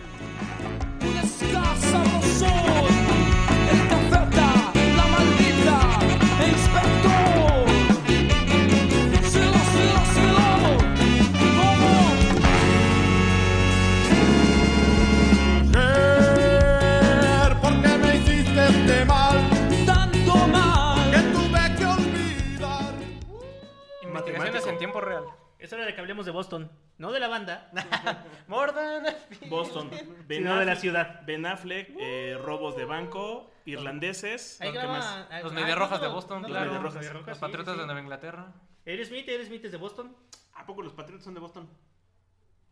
Tiempo 24.91 25.01
real. 25.01 25.25
Es 25.59 25.71
hora 25.71 25.85
de 25.85 25.93
que 25.95 26.01
hablemos 26.01 26.25
de 26.25 26.31
Boston. 26.31 26.69
No 26.97 27.11
de 27.11 27.19
la 27.19 27.27
banda, 27.27 27.71
Mordan. 28.47 29.03
Boston. 29.49 29.89
Ben 30.27 30.39
sino 30.43 30.57
de 30.57 30.65
la 30.65 30.75
ciudad. 30.75 31.21
Ben 31.25 31.45
Affleck, 31.45 31.89
eh, 31.99 32.37
robos 32.39 32.75
de 32.75 32.85
banco, 32.85 33.49
irlandeses. 33.65 34.61
Ahí 34.61 34.71
¿Qué 34.71 34.77
graba- 34.77 34.93
más? 34.99 35.43
Los 35.43 35.51
ah, 35.51 35.55
Mediarrojas 35.55 35.99
no, 36.01 36.07
de 36.07 36.13
Boston, 36.13 36.41
no, 36.43 36.47
claro. 36.49 36.65
Los 36.81 36.93
Mediarrojas. 36.93 37.27
Los 37.27 37.37
sí, 37.37 37.41
Patriotas 37.41 37.73
sí. 37.73 37.79
de 37.79 37.85
Nueva 37.85 37.99
Inglaterra. 38.01 38.53
Aerosmith, 38.85 39.23
Smith, 39.23 39.29
Aerosmith 39.29 39.65
es 39.65 39.71
de 39.71 39.77
Boston. 39.77 40.15
¿A 40.53 40.65
poco 40.65 40.81
los 40.83 40.93
Patriots 40.93 41.23
son 41.23 41.33
de 41.33 41.39
Boston? 41.39 41.67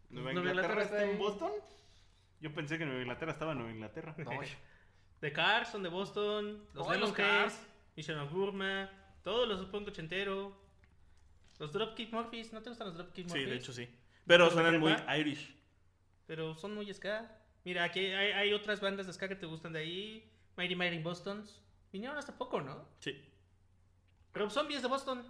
¿Nueva 0.09 0.33
Nueva 0.33 0.49
Inglaterra, 0.51 0.73
Inglaterra 0.73 0.81
está 0.83 0.95
está 0.97 1.03
en 1.05 1.11
ahí. 1.11 1.17
Boston? 1.17 1.51
Yo 2.41 2.53
pensé 2.53 2.77
que 2.77 2.85
Nueva 2.85 3.01
Inglaterra 3.01 3.31
estaba 3.31 3.51
en 3.53 3.57
Nueva 3.57 3.73
Inglaterra. 3.73 4.15
No, 4.17 4.31
The 5.21 5.33
Cars 5.33 5.69
son 5.69 5.81
de 5.83 5.89
Boston. 5.89 6.63
Los 6.73 6.85
Oh, 6.87 6.91
los 6.93 7.17
Lemonheads, 7.17 7.53
Cars. 7.53 7.67
Mission 7.95 8.19
of 8.19 8.31
Burma. 8.31 8.89
Todos 9.23 9.47
los 9.47 9.65
punk 9.67 9.87
ochentero. 9.87 10.60
Los 11.61 11.71
Dropkick 11.71 12.11
Murphys. 12.11 12.51
¿No 12.53 12.61
te 12.63 12.69
gustan 12.69 12.87
los 12.87 12.97
Dropkick 12.97 13.27
Sí, 13.27 13.33
Murphys? 13.33 13.49
de 13.49 13.55
hecho 13.55 13.71
sí. 13.71 13.87
Pero 14.25 14.45
¿Los 14.45 14.55
de 14.55 14.61
suenan 14.63 14.79
muy? 14.79 14.95
Irish. 15.19 15.55
Pero 16.25 16.55
son 16.55 16.73
muy 16.73 16.91
ska. 16.91 17.37
Mira, 17.63 17.83
aquí 17.83 17.99
hay, 17.99 18.31
hay 18.31 18.53
otras 18.53 18.81
bandas 18.81 19.05
de 19.05 19.13
ska 19.13 19.27
que 19.27 19.35
te 19.35 19.45
gustan 19.45 19.71
de 19.73 19.79
ahí. 19.79 20.31
Mighty 20.57 20.75
Mighty 20.75 20.97
Bostons. 21.03 21.61
Vinieron 21.93 22.17
hasta 22.17 22.35
poco, 22.35 22.61
¿no? 22.61 22.87
Sí. 22.97 23.15
Rob 24.33 24.49
Zombie 24.49 24.75
es 24.75 24.81
de 24.81 24.87
Boston. 24.87 25.23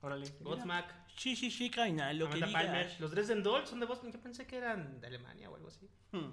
Órale. 0.00 0.32
Godsmack. 0.40 0.94
Sí, 1.14 1.36
sí, 1.36 1.50
sí, 1.50 1.68
Kaina, 1.68 2.10
lo 2.14 2.30
que 2.30 2.40
Palmer. 2.40 2.96
Los 2.98 3.10
Dresden 3.10 3.42
Dolls 3.42 3.68
son 3.68 3.80
de 3.80 3.86
Boston. 3.86 4.10
Yo 4.12 4.18
pensé 4.18 4.46
que 4.46 4.56
eran 4.56 4.98
de 4.98 5.08
Alemania 5.08 5.50
o 5.50 5.56
algo 5.56 5.68
así. 5.68 5.86
Hmm. 6.12 6.30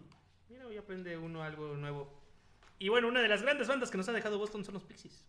Mira, 0.47 0.67
hoy 0.67 0.78
aprende 0.78 1.17
uno 1.17 1.43
algo 1.43 1.75
nuevo. 1.75 2.23
Y 2.80 2.88
bueno, 2.88 3.09
una 3.09 3.21
de 3.21 3.28
las 3.28 3.41
grandes 3.41 3.67
bandas 3.67 3.91
que 3.91 3.97
nos 3.97 4.07
ha 4.07 4.13
dejado 4.13 4.38
Boston 4.38 4.63
son 4.63 4.75
los 4.75 4.86
Pixies. 4.86 5.25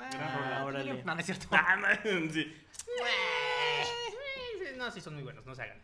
Ah, 0.00 0.62
órale. 0.64 1.02
No, 1.04 1.14
no 1.14 1.20
es 1.20 1.26
cierto. 1.26 1.48
Ah, 1.52 1.98
sí. 2.02 2.52
No, 4.76 4.90
sí 4.90 5.00
son 5.00 5.14
muy 5.14 5.22
buenos, 5.22 5.46
no 5.46 5.54
se 5.54 5.62
hagan. 5.62 5.78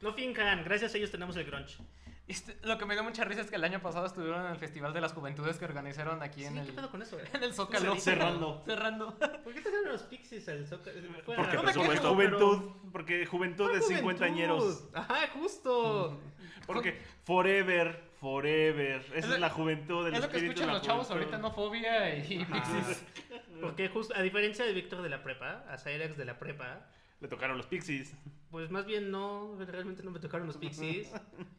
No 0.00 0.12
finjan, 0.12 0.64
gracias 0.64 0.94
a 0.94 0.96
ellos 0.98 1.10
tenemos 1.10 1.36
el 1.36 1.44
grunge. 1.44 1.76
Este, 2.26 2.56
lo 2.62 2.76
que 2.76 2.84
me 2.84 2.94
dio 2.94 3.02
mucha 3.02 3.24
risa 3.24 3.40
es 3.40 3.48
que 3.48 3.56
el 3.56 3.64
año 3.64 3.80
pasado 3.80 4.04
estuvieron 4.06 4.44
en 4.44 4.52
el 4.52 4.58
Festival 4.58 4.92
de 4.92 5.00
las 5.00 5.12
Juventudes 5.14 5.56
que 5.56 5.64
organizaron 5.64 6.22
aquí 6.22 6.40
Sí, 6.42 6.46
en, 6.46 6.54
¿qué 6.54 6.60
el, 6.60 6.74
pedo 6.74 6.90
con 6.90 7.00
eso? 7.02 7.18
eh? 7.18 7.24
en 7.32 7.42
el 7.42 7.54
Zócalo. 7.54 7.96
Cerrando. 7.96 8.62
Cerrando. 8.66 9.18
¿Por 9.44 9.54
qué 9.54 9.60
trajeron 9.62 9.88
los 9.88 10.02
Pixies 10.02 10.46
al 10.48 10.66
Zócalo? 10.66 11.00
Porque 11.24 11.42
raro. 11.42 11.62
por 11.62 11.72
supuesto. 11.72 12.10
juventud, 12.14 12.62
porque 12.92 13.26
juventud 13.26 13.72
de 13.72 13.78
Juventud. 13.80 13.96
50 13.96 14.24
añeros. 14.24 14.84
Ajá, 14.92 15.28
justo. 15.32 16.20
Porque 16.66 17.00
forever, 17.24 18.07
forever. 18.20 19.00
Esa 19.14 19.16
Es 19.16 19.24
es, 19.34 19.40
la 19.40 19.50
juventud, 19.50 20.06
el 20.06 20.14
Es 20.14 20.20
lo 20.20 20.28
que 20.28 20.38
escuchan 20.38 20.68
los 20.68 20.82
chavos 20.82 21.06
juventud. 21.06 21.32
ahorita, 21.34 21.38
no 21.48 21.52
fobia 21.54 22.16
y 22.16 22.44
pixies. 22.44 23.04
Porque 23.60 23.88
justo, 23.88 24.14
a 24.16 24.22
diferencia 24.22 24.64
de 24.64 24.72
Víctor 24.72 25.02
de 25.02 25.08
la 25.08 25.22
prepa, 25.22 25.64
a 25.68 25.78
Cyrax 25.78 26.16
de 26.16 26.24
la 26.24 26.38
prepa, 26.38 26.86
Le 27.20 27.28
tocaron 27.28 27.56
los 27.56 27.66
Pixies. 27.66 28.14
pues 28.50 28.70
más 28.70 28.86
bien 28.86 29.10
no, 29.10 29.56
realmente 29.66 30.02
no 30.04 30.10
me 30.12 30.20
tocaron 30.20 30.46
los 30.46 30.56
Pixies, 30.56 31.10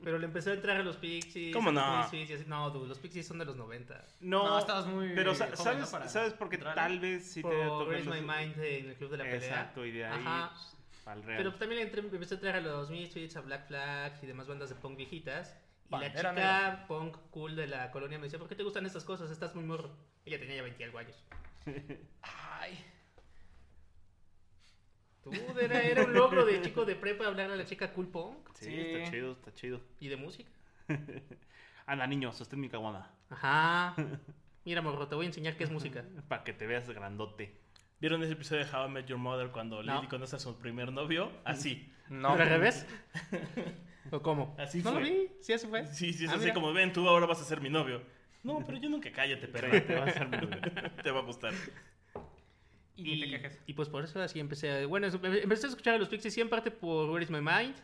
pero 0.04 0.18
le 0.18 0.26
empecé 0.26 0.52
a 0.52 0.54
entrar 0.54 0.78
a 0.78 0.84
los 0.84 0.96
Pixies. 0.96 1.54
¿Cómo 1.54 1.72
no? 1.72 2.08
Y 2.14 2.24
así. 2.34 2.46
No, 2.48 2.70
dude, 2.70 2.88
los 2.88 3.00
Pixies 3.00 3.28
son 3.28 3.40
de 3.40 3.46
los 3.46 3.58
90. 3.58 4.02
No, 4.22 4.48
No, 4.48 4.60
estabas 4.60 4.86
muy 4.88 5.10
Pero 5.14 5.34
joven, 5.36 5.56
¿sabes, 5.58 5.92
¿no? 5.92 6.08
¿sabes 6.10 6.34
por 6.34 6.50
qué 6.50 6.58
tal 6.58 7.00
vez 7.00 7.26
sí 7.30 7.42
te 7.42 7.50
Por 7.50 7.54
tocan 7.68 7.90
Raise 7.94 8.06
los- 8.10 8.16
My 8.16 8.22
Mind 8.22 8.58
en 8.64 8.90
el 8.90 8.96
club 8.96 9.12
de 9.12 9.18
la 9.18 9.24
pelea. 9.26 9.38
Exacto, 9.38 9.86
y 9.86 9.92
de 9.92 10.06
ahí 10.06 10.22
Ajá. 10.26 10.52
pues, 10.54 11.08
al 11.08 11.24
real. 11.24 11.38
Pero 11.44 11.54
también 11.56 11.82
entré- 11.90 12.00
empecé 12.00 12.36
a 12.36 12.38
entrar 12.38 12.56
a 12.56 12.62
los 12.62 12.90
Misfits, 12.90 13.36
a 13.36 13.42
Black 13.42 13.68
Flag 13.68 14.14
y 14.22 14.26
demás 14.26 14.48
bandas 14.48 14.70
de 14.70 14.76
punk 14.76 14.96
viejitas. 14.98 15.56
Y 15.92 15.96
la 15.98 16.14
chica 16.14 16.86
punk 16.88 17.18
cool 17.32 17.56
de 17.56 17.68
la 17.68 17.90
colonia 17.92 18.18
me 18.20 18.26
decía, 18.26 18.38
¿por 18.38 18.48
qué 18.48 18.56
te 18.56 18.64
gustan 18.64 18.86
estas 18.86 19.04
cosas? 19.04 19.32
Estás 19.32 19.56
muy 19.56 19.64
morro. 19.64 19.96
Ella 20.26 20.40
tenía 20.40 20.58
ya 20.58 20.62
20 20.62 20.82
y 20.82 20.86
algo 20.86 21.00
años. 21.00 21.24
Ay. 22.22 22.86
Tú, 25.24 25.32
era, 25.60 25.82
era 25.82 26.06
un 26.06 26.14
logro 26.14 26.46
de 26.46 26.62
chico 26.62 26.86
de 26.86 26.96
prepa 26.96 27.28
hablar 27.28 27.52
a 27.52 27.56
la 27.56 27.66
chica 27.66 27.92
cool 27.94 28.08
punk 28.08 28.50
sí, 28.56 28.66
Sí. 28.66 28.80
está 28.80 29.12
chido, 29.12 29.32
está 29.34 29.54
chido. 29.54 29.82
y 30.00 30.08
de 30.08 30.16
música. 30.16 30.50
Anda, 31.86 32.08
niño, 32.08 32.32
sostén 32.32 32.60
mi 32.60 32.70
caguama. 32.70 33.12
Ajá. 33.30 33.96
Mira, 34.66 34.82
morro, 34.82 35.08
te 35.08 35.16
voy 35.16 35.26
a 35.26 35.30
enseñar 35.30 35.58
qué 35.58 35.64
es 35.64 35.72
música. 35.72 36.06
Para 36.28 36.44
que 36.44 36.54
te 36.54 36.68
veas 36.68 36.88
grandote. 36.90 37.58
¿Vieron 38.00 38.24
ese 38.24 38.34
episodio 38.34 38.66
de 38.66 38.72
How 38.72 38.88
I 38.88 38.92
Met 38.92 39.06
Your 39.08 39.18
Mother 39.20 39.50
cuando 39.52 39.84
No. 39.84 39.96
Lily 39.96 40.08
conoce 40.08 40.36
a 40.36 40.40
su 40.40 40.58
primer 40.58 40.92
novio? 40.92 41.32
Así. 41.44 41.92
No. 42.10 42.32
¿Pero 42.32 42.44
al 42.44 42.50
revés? 42.50 42.86
¿O 44.12 44.22
cómo? 44.22 44.56
Así 44.58 44.82
¿No 44.82 44.92
fue. 44.94 45.02
lo 45.02 45.06
vi? 45.08 45.28
Sí, 45.42 45.54
así 45.54 45.68
fue. 45.68 45.86
Sí, 45.88 46.14
sí, 46.14 46.26
es 46.26 46.32
Ah, 46.32 46.34
así 46.36 46.44
mira. 46.46 46.54
como 46.54 46.74
ven, 46.74 46.94
tú 46.94 47.08
ahora 47.08 47.26
vas 47.26 47.42
a 47.42 47.44
ser 47.44 47.62
mi 47.62 47.70
novio. 47.70 48.02
No, 48.44 48.64
pero 48.66 48.78
yo 48.78 48.90
nunca 48.90 49.12
cállate, 49.12 49.48
perra. 49.48 49.70
Te 49.86 49.96
va 49.96 50.06
a 50.06 50.08
hacer 50.08 50.28
muy 50.28 50.38
bien. 50.40 50.62
Te 51.04 51.12
va 51.12 51.20
a 51.20 51.24
gustar. 51.24 51.54
Y 52.96 53.20
te 53.22 53.30
quejes. 53.30 53.60
y 53.68 53.74
pues 53.74 53.88
por 53.88 54.04
eso 54.04 54.22
así 54.22 54.40
empecé 54.40 54.72
a... 54.72 54.86
Bueno, 54.88 55.08
eso- 55.08 55.20
empecé 55.24 55.68
a 55.68 55.70
escuchar 55.70 55.96
a 55.96 55.98
los 55.98 56.10
Pixies 56.10 56.34
sí 56.34 56.42
en 56.42 56.50
parte 56.50 56.72
por 56.72 57.10
Where 57.10 57.24
Is 57.24 57.30
My 57.32 57.40
Mind. 57.42 57.76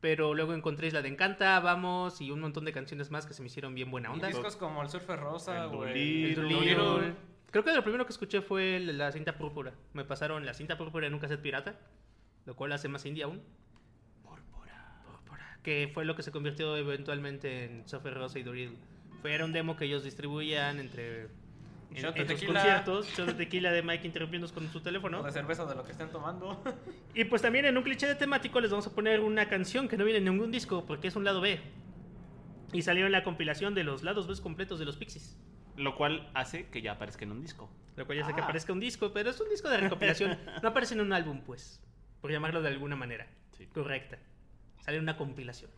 Pero 0.00 0.34
luego 0.34 0.52
encontré 0.54 0.88
Isla 0.88 1.00
de 1.02 1.08
Encanta, 1.08 1.60
Vamos 1.60 2.20
y 2.20 2.30
un 2.32 2.40
montón 2.40 2.64
de 2.64 2.72
canciones 2.72 3.10
más 3.12 3.24
que 3.26 3.34
se 3.34 3.42
me 3.42 3.46
hicieron 3.46 3.74
bien 3.74 3.88
buena 3.90 4.08
Y 4.08 4.12
onda. 4.14 4.28
discos 4.28 4.56
como 4.56 4.82
el 4.82 4.88
Surfer 4.88 5.20
Rosa 5.20 5.64
El 5.66 5.70
o 5.74 5.86
el... 5.86 5.92
Creo 7.52 7.64
que 7.64 7.74
lo 7.74 7.82
primero 7.82 8.06
que 8.06 8.12
escuché 8.12 8.40
fue 8.40 8.80
la 8.80 9.12
cinta 9.12 9.36
púrpura. 9.36 9.74
Me 9.92 10.06
pasaron 10.06 10.46
la 10.46 10.54
cinta 10.54 10.78
púrpura 10.78 11.06
en 11.06 11.12
un 11.12 11.20
cassette 11.20 11.42
pirata, 11.42 11.74
lo 12.46 12.56
cual 12.56 12.72
hace 12.72 12.88
más 12.88 13.04
indie 13.04 13.24
aún. 13.24 13.42
Púrpura. 14.22 15.02
Púrpura. 15.06 15.58
Que 15.62 15.90
fue 15.92 16.06
lo 16.06 16.16
que 16.16 16.22
se 16.22 16.32
convirtió 16.32 16.74
eventualmente 16.78 17.64
en 17.64 17.86
Software 17.86 18.14
Rosa 18.14 18.38
y 18.38 18.42
Doril. 18.42 18.78
Fue 19.20 19.34
era 19.34 19.44
un 19.44 19.52
demo 19.52 19.76
que 19.76 19.84
ellos 19.84 20.02
distribuían 20.02 20.80
entre 20.80 21.24
en, 21.94 22.06
en 22.06 22.26
sus 22.26 22.42
conciertos. 22.42 23.06
Shot 23.14 23.26
de 23.26 23.34
tequila 23.34 23.70
de 23.70 23.82
Mike 23.82 24.06
interrumpiéndonos 24.06 24.50
con 24.50 24.66
su 24.72 24.80
teléfono. 24.80 25.20
O 25.20 25.22
de 25.22 25.30
cerveza 25.30 25.66
de 25.66 25.74
lo 25.74 25.84
que 25.84 25.92
estén 25.92 26.08
tomando. 26.08 26.62
Y 27.14 27.24
pues 27.24 27.42
también 27.42 27.66
en 27.66 27.76
un 27.76 27.82
cliché 27.82 28.06
de 28.06 28.14
temático 28.14 28.58
les 28.62 28.70
vamos 28.70 28.86
a 28.86 28.94
poner 28.94 29.20
una 29.20 29.50
canción 29.50 29.88
que 29.88 29.98
no 29.98 30.04
viene 30.06 30.20
en 30.20 30.24
ningún 30.24 30.50
disco 30.50 30.86
porque 30.86 31.08
es 31.08 31.16
un 31.16 31.24
lado 31.24 31.42
B. 31.42 31.60
Y 32.72 32.80
salió 32.80 33.04
en 33.04 33.12
la 33.12 33.22
compilación 33.22 33.74
de 33.74 33.84
los 33.84 34.02
lados 34.02 34.26
B 34.26 34.40
completos 34.40 34.78
de 34.78 34.86
los 34.86 34.96
Pixies. 34.96 35.38
Lo 35.76 35.96
cual 35.96 36.30
hace 36.34 36.68
que 36.68 36.82
ya 36.82 36.92
aparezca 36.92 37.24
en 37.24 37.32
un 37.32 37.40
disco. 37.40 37.70
Lo 37.96 38.06
cual 38.06 38.18
ya 38.18 38.24
hace 38.24 38.34
que 38.34 38.40
Ah. 38.40 38.44
aparezca 38.44 38.72
un 38.72 38.80
disco, 38.80 39.12
pero 39.12 39.30
es 39.30 39.40
un 39.40 39.48
disco 39.48 39.68
de 39.68 39.76
recopilación. 39.78 40.38
no 40.62 40.68
aparece 40.68 40.94
en 40.94 41.00
un 41.00 41.12
álbum, 41.12 41.40
pues. 41.42 41.80
Por 42.20 42.30
llamarlo 42.30 42.62
de 42.62 42.68
alguna 42.68 42.96
manera. 42.96 43.26
Sí. 43.56 43.66
Correcta. 43.66 44.18
Sale 44.80 44.96
en 44.98 45.02
una 45.04 45.16
compilación. 45.16 45.70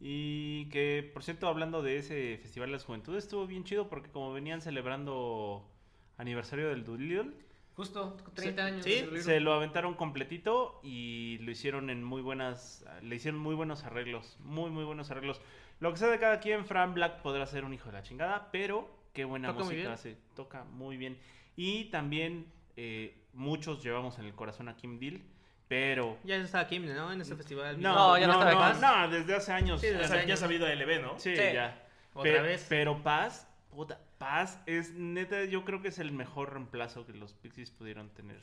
Y 0.00 0.66
que, 0.66 1.10
por 1.12 1.24
cierto, 1.24 1.48
hablando 1.48 1.82
de 1.82 1.98
ese 1.98 2.38
Festival 2.40 2.68
de 2.68 2.74
las 2.74 2.84
Juventudes, 2.84 3.24
estuvo 3.24 3.46
bien 3.46 3.64
chido 3.64 3.88
porque 3.88 4.10
como 4.10 4.32
venían 4.32 4.60
celebrando 4.60 5.68
aniversario 6.16 6.68
del 6.68 6.84
Doolittle, 6.84 7.32
Justo, 7.74 8.16
30 8.34 8.64
años. 8.64 8.84
sí, 8.84 9.04
se 9.20 9.38
lo 9.40 9.52
aventaron 9.54 9.94
completito 9.94 10.80
y 10.82 11.38
lo 11.38 11.50
hicieron 11.50 11.90
en 11.90 12.02
muy 12.02 12.22
buenas, 12.22 12.84
le 13.02 13.14
hicieron 13.16 13.40
muy 13.40 13.54
buenos 13.54 13.84
arreglos, 13.84 14.36
muy 14.40 14.70
muy 14.70 14.84
buenos 14.84 15.10
arreglos. 15.12 15.40
Lo 15.80 15.92
que 15.92 15.98
sea 15.98 16.08
de 16.08 16.18
cada 16.18 16.40
quien, 16.40 16.64
Fran 16.66 16.94
Black 16.94 17.22
podrá 17.22 17.46
ser 17.46 17.64
un 17.64 17.72
hijo 17.72 17.86
de 17.86 17.92
la 17.92 18.02
chingada, 18.02 18.48
pero 18.50 18.90
qué 19.12 19.24
buena 19.24 19.48
Toca 19.52 19.64
música 19.64 19.92
hace, 19.92 20.16
toca 20.34 20.64
muy 20.64 20.96
bien. 20.96 21.18
Y 21.56 21.84
también 21.86 22.46
eh, 22.76 23.16
muchos 23.32 23.82
llevamos 23.82 24.18
en 24.18 24.24
el 24.26 24.34
corazón 24.34 24.68
a 24.68 24.76
Kim 24.76 24.98
Deal, 24.98 25.20
pero 25.68 26.18
Ya 26.24 26.36
estaba 26.36 26.66
Kim, 26.66 26.86
¿no? 26.86 27.12
En 27.12 27.20
ese 27.20 27.36
festival. 27.36 27.80
no, 27.80 27.94
No, 27.94 28.18
ya 28.18 28.26
no 28.26 28.32
no, 28.34 28.38
estaba 28.40 28.52
no, 28.54 28.80
Paz. 28.80 28.80
no, 28.80 29.08
desde 29.16 29.34
hace 29.36 29.52
años. 29.52 29.80
Sí, 29.80 29.86
desde 29.88 30.00
Ya, 30.00 30.04
hace 30.06 30.14
sab- 30.14 30.18
ya 30.18 30.22
años. 30.24 30.38
sabido 30.40 30.66
LB, 30.66 31.02
¿no? 31.02 31.18
Sí, 31.18 31.36
Sí. 31.36 31.42
ya. 31.52 31.84
Otra 32.14 32.32
Pe- 32.32 32.40
vez. 32.40 32.66
Pero 32.68 33.02
Paz, 33.02 33.46
puta, 33.70 34.00
Paz 34.18 34.60
es 34.66 34.92
neta, 34.94 35.44
yo 35.44 35.64
creo 35.64 35.80
que 35.82 35.88
es 35.88 35.98
el 36.00 36.10
mejor 36.10 36.52
reemplazo 36.54 37.06
que 37.06 37.12
los 37.12 37.34
Pixies 37.34 37.70
pudieron 37.70 38.08
tener. 38.10 38.40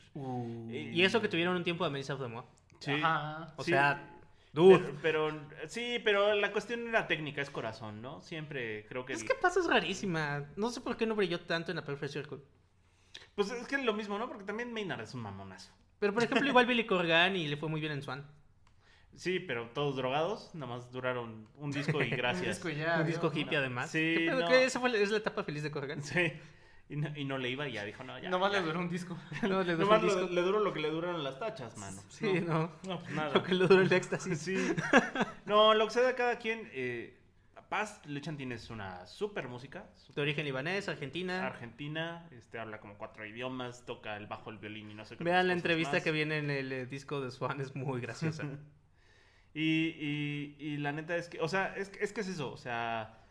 Y 0.70 1.02
eso 1.02 1.20
que 1.20 1.28
tuvieron 1.28 1.56
un 1.56 1.64
tiempo 1.64 1.84
de 1.84 1.90
Melissa 1.90 2.14
of 2.14 2.20
the 2.22 2.28
Moor. 2.28 2.44
Sí. 2.78 2.92
Ajá. 2.92 3.52
O 3.56 3.64
Sí. 3.64 3.72
sea, 3.72 4.02
dude. 4.56 4.94
Pero, 5.02 5.28
pero- 5.28 5.68
sí, 5.68 6.00
pero 6.02 6.34
la 6.34 6.50
cuestión 6.50 6.88
era 6.88 7.06
técnica, 7.06 7.40
es 7.42 7.50
corazón, 7.50 8.02
¿no? 8.02 8.20
Siempre 8.22 8.86
creo 8.88 9.04
que. 9.06 9.12
Es 9.12 9.22
que 9.22 9.34
Paz 9.34 9.56
es 9.56 9.66
rarísima. 9.66 10.46
No 10.56 10.70
sé 10.70 10.80
por 10.80 10.96
qué 10.96 11.06
no 11.06 11.14
brilló 11.14 11.38
tanto 11.40 11.70
en 11.70 11.76
la 11.76 11.84
Perfect 11.84 12.12
Circle. 12.12 12.38
Pues 13.34 13.50
es 13.50 13.66
que 13.68 13.76
es 13.76 13.84
lo 13.84 13.92
mismo, 13.94 14.18
¿no? 14.18 14.26
Porque 14.28 14.44
también 14.44 14.72
Maynard 14.72 15.02
es 15.02 15.14
un 15.14 15.20
mamonazo. 15.20 15.72
Pero 16.00 16.12
por 16.12 16.22
ejemplo, 16.24 16.46
igual 16.48 16.66
Billy 16.66 16.84
Corgan 16.86 17.36
y 17.36 17.46
le 17.46 17.56
fue 17.56 17.68
muy 17.68 17.80
bien 17.80 17.92
en 17.92 18.02
Swan. 18.02 18.26
Sí, 19.14 19.40
pero 19.40 19.70
todos 19.70 19.96
drogados, 19.96 20.50
nada 20.54 20.74
más 20.74 20.90
duraron 20.92 21.48
un 21.56 21.70
disco 21.70 22.02
y 22.02 22.10
Un 22.10 22.16
gracias. 22.16 22.56
disco 22.56 22.68
y 22.68 22.76
ya, 22.76 22.98
un 23.00 23.06
disco 23.06 23.30
¿no? 23.32 23.38
hippie 23.38 23.56
además. 23.56 23.90
Sí, 23.90 24.14
¿Qué 24.18 24.26
pedo? 24.26 24.40
no. 24.40 24.48
¿Qué? 24.48 24.64
Esa 24.64 24.78
fue, 24.80 25.02
es 25.02 25.10
la 25.10 25.16
etapa 25.18 25.42
feliz 25.44 25.62
de 25.62 25.70
Corgan. 25.70 26.02
Sí. 26.02 26.32
Y 26.88 26.96
no, 26.96 27.08
y 27.16 27.24
no 27.24 27.36
le 27.38 27.50
iba 27.50 27.66
y 27.68 27.72
ya 27.72 27.84
dijo, 27.84 28.04
no, 28.04 28.16
ya. 28.18 28.30
Nomás 28.30 28.52
ya. 28.52 28.60
le 28.60 28.66
duró 28.66 28.78
un 28.78 28.88
disco. 28.88 29.16
No, 29.42 29.62
le 29.62 29.76
dejó 29.76 29.90
Nomás 29.90 30.02
el 30.02 30.08
le, 30.08 30.14
disco. 30.14 30.34
le 30.34 30.42
duró 30.42 30.60
lo 30.60 30.72
que 30.72 30.80
le 30.80 30.90
duraron 30.90 31.24
las 31.24 31.38
tachas, 31.38 31.76
mano. 31.78 32.00
Sí, 32.08 32.40
no. 32.40 32.70
No, 32.86 33.00
pues 33.00 33.10
nada. 33.14 33.34
Lo 33.34 33.42
que 33.42 33.54
le 33.54 33.66
duró 33.66 33.82
el 33.82 33.92
éxtasis. 33.92 34.38
Sí. 34.38 34.56
No, 35.46 35.74
lo 35.74 35.86
que 35.86 35.92
sea 35.92 36.02
de 36.06 36.14
cada 36.14 36.38
quien. 36.38 36.68
Eh, 36.72 37.18
Paz 37.68 38.00
Lechantin 38.06 38.52
es 38.52 38.70
una 38.70 39.04
super 39.06 39.48
música. 39.48 39.86
De 40.14 40.22
origen 40.22 40.44
libanés, 40.44 40.88
Argentina. 40.88 41.44
Argentina, 41.44 42.28
este, 42.30 42.60
habla 42.60 42.78
como 42.78 42.96
cuatro 42.96 43.26
idiomas, 43.26 43.84
toca 43.84 44.16
el 44.16 44.28
bajo, 44.28 44.50
el 44.50 44.58
violín 44.58 44.88
y 44.90 44.94
no 44.94 45.04
sé 45.04 45.16
qué. 45.16 45.24
Vean 45.24 45.48
la 45.48 45.52
entrevista 45.52 45.94
más. 45.94 46.04
que 46.04 46.12
viene 46.12 46.38
en 46.38 46.50
el 46.50 46.70
eh, 46.72 46.86
disco 46.86 47.20
de 47.20 47.32
Swan, 47.32 47.60
es 47.60 47.74
muy 47.74 48.00
graciosa. 48.00 48.44
Y, 49.58 49.94
y, 49.98 50.56
y 50.58 50.76
la 50.76 50.92
neta 50.92 51.16
es 51.16 51.30
que, 51.30 51.40
o 51.40 51.48
sea, 51.48 51.74
es, 51.76 51.90
es 51.98 52.12
que 52.12 52.20
es 52.20 52.28
eso, 52.28 52.52
o 52.52 52.58
sea, 52.58 53.25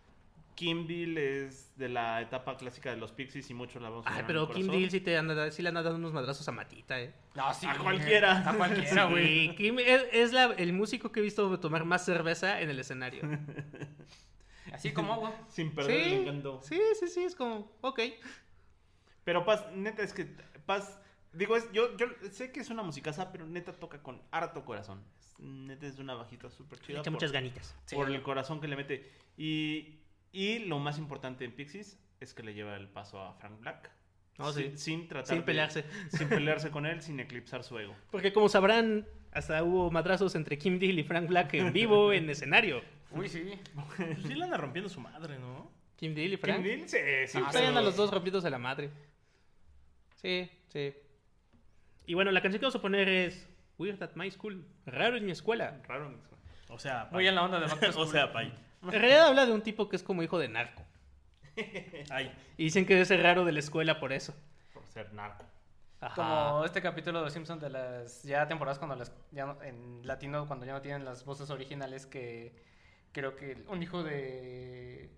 Kimville 0.56 1.46
es 1.46 1.78
de 1.78 1.90
la 1.90 2.22
etapa 2.22 2.56
clásica 2.58 2.90
de 2.90 2.98
los 2.98 3.12
Pixies 3.12 3.50
y 3.50 3.54
muchos 3.54 3.82
la 3.82 3.90
vamos 3.90 4.08
a 4.08 4.16
Ay, 4.16 4.24
pero 4.26 4.42
el 4.44 4.48
Kim 4.48 4.66
corazón. 4.68 4.78
Deal 4.80 4.92
sí, 4.92 5.02
te 5.02 5.18
anda, 5.18 5.52
sí 5.52 5.62
le 5.62 5.70
anda 5.70 5.84
dando 5.84 5.98
unos 6.00 6.14
madrazos 6.14 6.48
a 6.48 6.52
Matita, 6.52 7.00
eh. 7.02 7.14
No, 7.36 7.54
sí. 7.54 7.66
A 7.68 7.78
cualquiera. 7.78 8.50
A 8.50 8.54
cualquiera, 8.56 9.06
güey. 9.06 9.50
Sí, 9.50 9.56
Kim 9.56 9.80
es, 9.80 10.04
es 10.14 10.32
la- 10.34 10.54
el 10.58 10.72
músico 10.74 11.12
que 11.12 11.20
he 11.20 11.24
visto 11.24 11.60
tomar 11.60 11.84
más 11.86 12.06
cerveza 12.06 12.62
en 12.62 12.70
el 12.70 12.80
escenario. 12.80 13.22
Así 14.74 14.92
como 14.94 15.14
agua. 15.14 15.34
Sin 15.50 15.72
perder 15.74 16.00
el 16.00 16.04
Sí, 16.10 16.16
encanto. 16.16 16.60
sí, 16.64 16.80
sí, 17.00 17.08
sí, 17.08 17.24
es 17.24 17.36
como, 17.36 17.72
ok. 17.82 18.00
Pero 19.24 19.46
Paz, 19.46 19.66
neta, 19.74 20.04
es 20.04 20.14
que 20.14 20.26
Paz, 20.66 21.00
digo, 21.34 21.56
es, 21.56 21.72
yo, 21.72 21.96
yo 21.98 22.08
sé 22.32 22.52
que 22.52 22.60
es 22.62 22.70
una 22.70 22.82
musicaza, 22.84 23.32
pero 23.32 23.46
neta 23.46 23.74
toca 23.74 24.02
con 24.02 24.22
harto 24.32 24.66
corazón. 24.66 25.04
Es- 25.20 25.40
neta 25.40 25.86
es 25.86 26.00
una 26.00 26.16
bajita 26.16 26.50
súper 26.50 26.80
Le 26.80 26.86
chida. 26.86 26.96
echa 27.00 27.04
por- 27.06 27.14
muchas 27.14 27.32
ganitas. 27.32 27.76
por 27.94 28.10
el 28.10 28.22
corazón 28.22 28.60
que 28.62 28.68
le 28.68 28.76
mete. 28.76 29.12
Y, 29.38 30.00
y 30.36 30.60
lo 30.60 30.80
más 30.80 30.98
importante 30.98 31.46
en 31.46 31.52
Pixies 31.54 31.98
es 32.20 32.34
que 32.34 32.44
le 32.44 32.54
lleva 32.54 32.76
el 32.76 32.88
paso 32.90 33.20
a 33.22 33.34
Frank 33.34 33.60
Black. 33.60 33.92
Oh, 34.38 34.52
sí. 34.52 34.74
sin, 34.76 35.08
tratar 35.08 35.28
Sin 35.28 35.38
de- 35.40 35.44
pelearse. 35.44 35.86
sin 36.10 36.28
pelearse 36.28 36.70
con 36.70 36.86
él, 36.86 37.02
sin 37.02 37.20
eclipsar 37.22 37.64
su 37.64 37.80
ego. 37.80 37.96
Porque 38.12 38.34
como 38.34 38.50
sabrán, 38.50 39.08
hasta 39.32 39.64
hubo 39.64 39.90
madrazos 39.92 40.36
entre 40.36 40.58
Kim 40.58 40.78
Deal 40.78 41.00
y 41.00 41.04
Frank 41.04 41.28
Black 41.30 41.54
en 41.54 41.72
vivo 41.72 42.12
en 42.14 42.30
escenario. 42.30 42.82
Uy, 43.12 43.30
sí. 43.30 43.54
Pues 43.96 44.18
sí 44.28 44.34
le 44.36 44.44
anda 44.44 44.58
rompiendo 44.58 44.90
su 44.90 45.00
madre, 45.00 45.40
¿no? 45.40 45.72
Kim 45.96 46.14
Deal 46.14 46.28
y 46.34 46.38
Kim 46.38 46.40
Frank. 46.42 46.64
Deal, 46.64 46.80
sí, 46.90 46.98
sí, 47.28 47.40
Ah, 47.42 47.50
pero- 47.54 47.78
a 47.78 47.82
los 47.82 47.96
dos 47.96 48.12
rompiéndose 48.12 48.50
la 48.50 48.58
madre. 48.60 48.90
Sí, 50.16 50.50
sí. 50.68 50.94
Y 52.08 52.14
bueno, 52.14 52.32
la 52.32 52.42
canción 52.42 52.60
que 52.60 52.66
vamos 52.66 52.76
a 52.76 52.82
poner 52.82 53.08
es 53.08 53.48
Weird 53.78 54.02
at 54.04 54.16
My 54.16 54.30
School. 54.32 54.66
Raro 54.86 55.16
en 55.18 55.26
mi 55.26 55.32
escuela. 55.32 55.82
Raro, 55.88 56.10
¿no? 56.10 56.18
O 56.70 56.80
sea, 56.80 57.06
Muy 57.12 57.20
Pai. 57.24 57.28
en 57.28 57.36
la 57.36 57.44
onda 57.44 57.60
de 57.60 57.66
O 57.96 58.06
sea, 58.06 58.34
Pai. 58.34 58.54
En 58.94 59.00
realidad 59.02 59.28
habla 59.28 59.46
de 59.46 59.52
un 59.54 59.62
tipo 59.62 59.88
que 59.90 59.96
es 59.96 60.04
como 60.04 60.24
hijo 60.24 60.38
de 60.40 60.48
narco. 60.50 60.84
Ay, 62.10 62.32
Y 62.58 62.66
dicen 62.66 62.86
que 62.86 63.00
es 63.00 63.12
el 63.12 63.24
raro 63.24 63.46
de 63.46 63.52
la 63.52 63.60
escuela 63.60 64.00
por 64.00 64.12
eso. 64.14 64.34
por 64.74 64.86
ser 64.88 65.14
narco. 65.14 65.46
Ajá. 66.02 66.16
Como 66.16 66.66
este 66.66 66.82
capítulo 66.82 67.20
de 67.20 67.26
Los 67.26 67.34
Simpsons 67.34 67.62
de 67.62 67.70
las 67.70 68.24
ya 68.24 68.48
temporadas 68.48 68.78
cuando 68.78 68.96
las 68.96 69.12
ya 69.32 69.46
no- 69.46 69.62
en 69.64 70.06
latino 70.06 70.46
cuando 70.46 70.66
ya 70.66 70.74
no 70.74 70.82
tienen 70.82 71.06
las 71.06 71.24
voces 71.26 71.50
originales 71.50 72.06
que 72.06 72.54
creo 73.14 73.36
que 73.36 73.64
un 73.70 73.82
hijo 73.82 74.04
de 74.04 75.10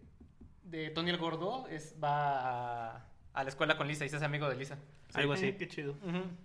de 0.63 0.89
Tony 0.91 1.09
el 1.09 1.17
Gordo 1.17 1.67
es 1.69 1.95
va 2.01 2.91
a, 2.93 3.05
a 3.33 3.43
la 3.43 3.49
escuela 3.49 3.75
con 3.75 3.87
Lisa 3.87 4.05
y 4.05 4.09
se 4.09 4.17
hace 4.17 4.25
amigo 4.25 4.47
de 4.49 4.55
Lisa. 4.55 4.77
Algo 5.13 5.33
así. 5.33 5.53
Qué 5.53 5.67
chido. 5.67 5.95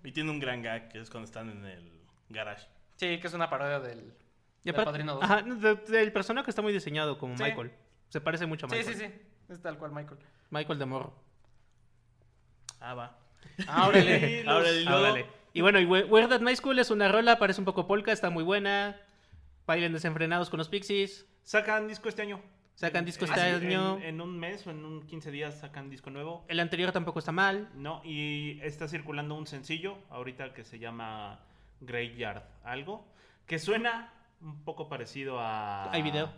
y 0.03 0.13
tiene 0.13 0.31
un 0.31 0.41
gran 0.41 0.63
gag 0.63 0.89
que 0.89 1.01
es 1.01 1.11
cuando 1.11 1.27
están 1.27 1.51
en 1.51 1.65
el 1.67 1.93
garage. 2.31 2.67
Sí, 2.97 3.19
que 3.21 3.27
es 3.27 3.35
una 3.35 3.51
parodia 3.51 3.81
del, 3.81 4.15
Y 4.63 4.67
del 4.67 4.75
aparte- 4.75 4.91
Padrino 4.93 5.15
2. 5.15 5.25
Ajá, 5.25 5.43
de- 5.43 5.75
del 5.75 6.13
personaje 6.13 6.51
está 6.51 6.63
muy 6.63 6.73
diseñado 6.73 7.19
como 7.19 7.37
Sí. 7.37 7.43
Michael. 7.43 7.73
Se 8.09 8.21
parece 8.21 8.47
mucho 8.47 8.67
a 8.67 8.69
Sí, 8.71 8.77
Michael. 8.77 8.97
sí, 8.97 9.05
sí. 9.07 9.13
Es 9.53 9.61
tal 9.61 9.79
cual 9.79 9.93
Michael. 9.93 10.19
Michael 10.51 10.79
de 10.79 10.87
Morro. 10.87 11.15
Ah, 12.81 12.95
va. 12.95 13.19
Ah, 13.67 13.89
órale. 13.89 14.43
Y 14.43 14.47
Ahora, 14.47 14.71
y 14.71 14.85
luego- 14.85 15.03
dale. 15.03 15.27
Y 15.55 15.61
bueno, 15.61 15.79
y 15.81 15.85
We- 15.85 16.05
Weird 16.05 16.33
at 16.33 16.41
My 16.41 16.55
School 16.57 16.79
es 16.79 16.91
una 16.91 17.09
rola, 17.09 17.39
parece 17.39 17.61
un 17.61 17.65
poco 17.65 17.87
polka, 17.87 18.13
está 18.13 18.31
muy 18.31 18.43
buena. 18.45 18.99
Bailen 19.67 19.93
desenfrenados 19.93 20.49
con 20.51 20.59
los 20.59 20.69
Pixies. 20.69 21.27
Sacan 21.43 21.87
disco 21.89 22.09
este 22.09 22.23
año. 22.23 22.41
Sacan 22.75 23.05
disco 23.05 23.27
En- 23.27 23.31
este 23.33 23.49
en- 23.49 23.55
año. 23.67 23.99
En, 23.99 24.21
un 24.21 24.39
mes 24.39 24.67
o 24.67 24.71
en 24.71 24.85
un 24.85 25.07
15 25.07 25.31
días 25.31 25.61
sacan 25.61 25.91
disco 25.91 26.11
nuevo. 26.11 26.45
El 26.49 26.59
anterior 26.59 26.91
tampoco 26.91 27.19
está 27.19 27.31
mal. 27.33 27.69
No, 27.75 28.01
y 28.05 28.59
está 28.63 28.89
circulando 28.89 29.35
un 29.35 29.47
sencillo 29.47 29.99
ahorita 30.09 30.55
que 30.55 30.65
se 30.65 30.79
llama 30.79 31.41
Graveyard 31.81 32.43
algo, 32.65 33.07
que 33.47 33.59
suena 33.59 34.13
un 34.43 34.65
poco 34.65 34.89
parecido 34.89 35.39
a... 35.39 35.91
Hay 35.93 36.03
video. 36.03 36.31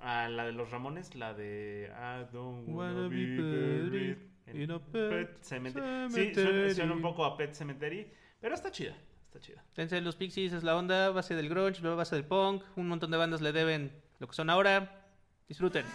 A 0.00 0.28
la 0.28 0.44
de 0.44 0.52
los 0.52 0.70
Ramones, 0.70 1.14
la 1.14 1.32
de 1.32 1.90
I 1.90 2.32
don't 2.32 2.68
Wanna 2.68 3.08
be 3.08 3.16
be 3.16 3.36
buried 3.36 4.18
buried 4.46 4.62
in 4.62 4.70
a 4.70 4.78
Pet 4.78 5.38
Cemetery. 5.40 6.10
Sí, 6.10 6.34
suena, 6.34 6.74
suena 6.74 6.92
un 6.92 7.02
poco 7.02 7.24
a 7.24 7.36
Pet 7.36 7.54
Cemetery, 7.54 8.06
pero 8.38 8.54
está 8.54 8.70
chida, 8.70 8.94
está 9.24 9.40
chida. 9.40 9.64
Entonces 9.70 10.02
los 10.02 10.16
Pixies 10.16 10.52
es 10.52 10.64
la 10.64 10.76
onda, 10.76 11.10
base 11.10 11.34
del 11.34 11.48
grunge, 11.48 11.80
base 11.80 12.14
del 12.14 12.26
punk. 12.26 12.62
Un 12.76 12.88
montón 12.88 13.10
de 13.10 13.16
bandas 13.16 13.40
le 13.40 13.52
deben 13.52 13.90
lo 14.18 14.28
que 14.28 14.34
son 14.34 14.50
ahora. 14.50 15.06
Disfruten. 15.48 15.86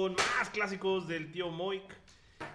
Con 0.00 0.14
más 0.14 0.48
clásicos 0.50 1.06
del 1.08 1.30
tío 1.30 1.50
Moik. 1.50 1.82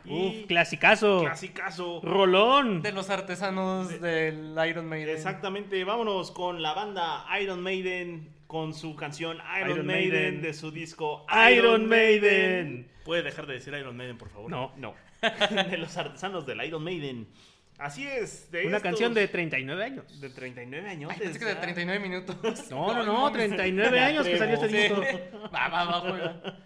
Y 0.04 0.42
Uf, 0.42 0.48
clasicazo. 0.48 1.22
clasicazo. 1.22 2.02
Rolón. 2.04 2.82
De 2.82 2.92
los 2.92 3.12
artesanos 3.12 4.02
del 4.02 4.56
Iron 4.68 4.88
Maiden. 4.88 5.10
Exactamente, 5.16 5.84
vámonos 5.84 6.32
con 6.32 6.64
la 6.64 6.74
banda 6.74 7.24
Iron 7.40 7.62
Maiden 7.62 8.34
con 8.48 8.74
su 8.74 8.96
canción 8.96 9.38
Iron, 9.60 9.70
Iron 9.72 9.86
Maiden, 9.86 10.12
Maiden. 10.12 10.42
de 10.42 10.54
su 10.56 10.72
disco 10.72 11.26
Iron 11.52 11.88
Maiden. 11.88 12.88
¿Puede 13.06 13.22
dejar 13.22 13.46
de 13.46 13.54
decir 13.54 13.74
Iron 13.76 13.96
Maiden, 13.96 14.18
por 14.18 14.30
favor? 14.30 14.50
No, 14.50 14.72
No, 14.78 14.96
de 15.70 15.78
los 15.78 15.96
artesanos 15.98 16.48
del 16.48 16.64
Iron 16.66 16.84
Maiden. 16.84 17.28
Así 17.78 18.08
es, 18.08 18.50
de 18.52 18.68
una 18.68 18.78
estos- 18.78 18.84
canción 18.92 19.14
de 19.14 19.28
39 19.28 19.84
años. 19.84 20.22
de 20.22 20.30
39 20.30 20.90
años. 20.90 21.12
Ay, 21.14 21.20
pensé 21.20 21.40
que 21.40 21.46
de 21.46 21.56
39 21.56 22.00
minutos. 22.00 22.38
No, 22.72 22.94
no, 22.94 23.04
no, 23.04 23.32
39 23.34 24.00
años 24.00 24.26
que 24.26 24.38
salió 24.38 24.56
este 24.56 24.70
Sí. 24.70 24.78
disco. 24.78 25.02
Va, 25.54 25.68
va, 25.68 25.84
va, 25.86 26.00
juega. 26.02 26.58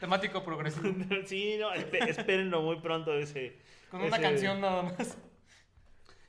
Temático 0.00 0.42
progresivo. 0.44 0.88
sí, 1.26 1.56
no, 1.58 1.72
espérenlo 1.72 2.62
muy 2.62 2.80
pronto 2.80 3.14
ese. 3.14 3.56
Con 3.90 4.00
una 4.00 4.16
ese- 4.16 4.22
canción 4.22 4.60
nada 4.60 4.82
más. 4.82 5.16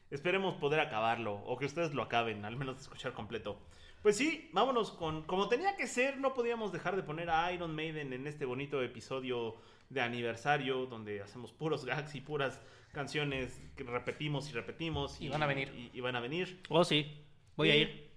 Esperemos 0.10 0.56
poder 0.56 0.80
acabarlo 0.80 1.34
o 1.34 1.58
que 1.58 1.66
ustedes 1.66 1.94
lo 1.94 2.02
acaben, 2.04 2.46
al 2.46 2.56
menos 2.56 2.76
de 2.78 2.82
escuchar 2.84 3.12
completo. 3.14 3.60
Pues 4.02 4.16
sí, 4.16 4.50
vámonos 4.54 4.92
con. 4.92 5.24
Como 5.24 5.50
tenía 5.50 5.76
que 5.76 5.86
ser, 5.88 6.18
no 6.20 6.34
podíamos 6.34 6.72
dejar 6.72 6.96
de 6.96 7.04
poner 7.04 7.30
a 7.30 7.52
Iron 7.52 7.76
Maiden 7.76 8.14
en 8.14 8.26
este 8.28 8.46
bonito 8.46 8.82
episodio 8.82 9.58
de 9.90 10.00
aniversario, 10.02 10.86
donde 10.86 11.22
hacemos 11.22 11.52
puros 11.52 11.84
gags 11.84 12.16
y 12.16 12.22
puras 12.22 12.62
canciones 12.98 13.62
que 13.76 13.84
repetimos 13.84 14.50
y 14.50 14.54
repetimos. 14.54 15.22
Y 15.22 15.30
van 15.30 15.44
a 15.44 15.46
venir. 15.46 15.72
Y, 15.78 15.98
y 15.98 16.02
van 16.02 16.16
a 16.16 16.20
venir. 16.20 16.62
Oh, 16.70 16.84
sí. 16.84 17.24
Voy 17.56 17.70
a 17.70 17.76
ir. 17.76 18.10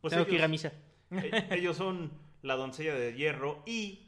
Pues 0.00 0.12
Tengo 0.12 0.26
que 0.26 0.34
ir 0.34 0.42
a 0.42 0.46
ellos, 0.46 0.50
misa. 0.50 0.72
eh, 1.12 1.48
ellos 1.52 1.76
son 1.76 2.10
la 2.42 2.56
doncella 2.56 2.94
de 2.94 3.14
hierro 3.14 3.62
y. 3.66 4.06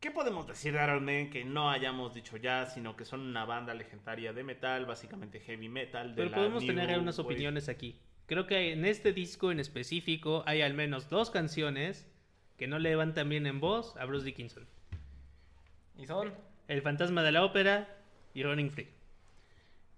¿Qué 0.00 0.10
podemos 0.10 0.46
decir 0.48 0.72
de 0.72 0.82
Iron 0.82 1.04
Maiden 1.04 1.30
que 1.30 1.44
no 1.44 1.70
hayamos 1.70 2.12
dicho 2.14 2.36
ya, 2.36 2.66
sino 2.66 2.96
que 2.96 3.04
son 3.04 3.20
una 3.20 3.44
banda 3.44 3.72
legendaria 3.72 4.32
de 4.32 4.42
metal, 4.42 4.84
básicamente 4.86 5.38
heavy 5.40 5.68
metal? 5.68 6.10
De 6.10 6.14
Pero 6.16 6.30
la 6.30 6.36
podemos 6.36 6.64
New 6.64 6.74
tener 6.74 6.98
unas 6.98 7.18
Wave? 7.18 7.26
opiniones 7.34 7.68
aquí. 7.68 8.00
Creo 8.26 8.46
que 8.48 8.72
en 8.72 8.84
este 8.84 9.12
disco 9.12 9.52
en 9.52 9.60
específico 9.60 10.42
hay 10.46 10.62
al 10.62 10.74
menos 10.74 11.08
dos 11.08 11.30
canciones 11.30 12.08
que 12.56 12.66
no 12.66 12.78
le 12.80 12.90
levantan 12.90 13.28
bien 13.28 13.46
en 13.46 13.60
voz 13.60 13.96
a 13.96 14.04
Bruce 14.04 14.24
Dickinson. 14.24 14.66
Y 15.96 16.06
son. 16.06 16.32
El 16.66 16.82
fantasma 16.82 17.22
de 17.22 17.32
la 17.32 17.44
ópera 17.44 18.01
y 18.34 18.42
Running 18.42 18.70
Free. 18.70 18.88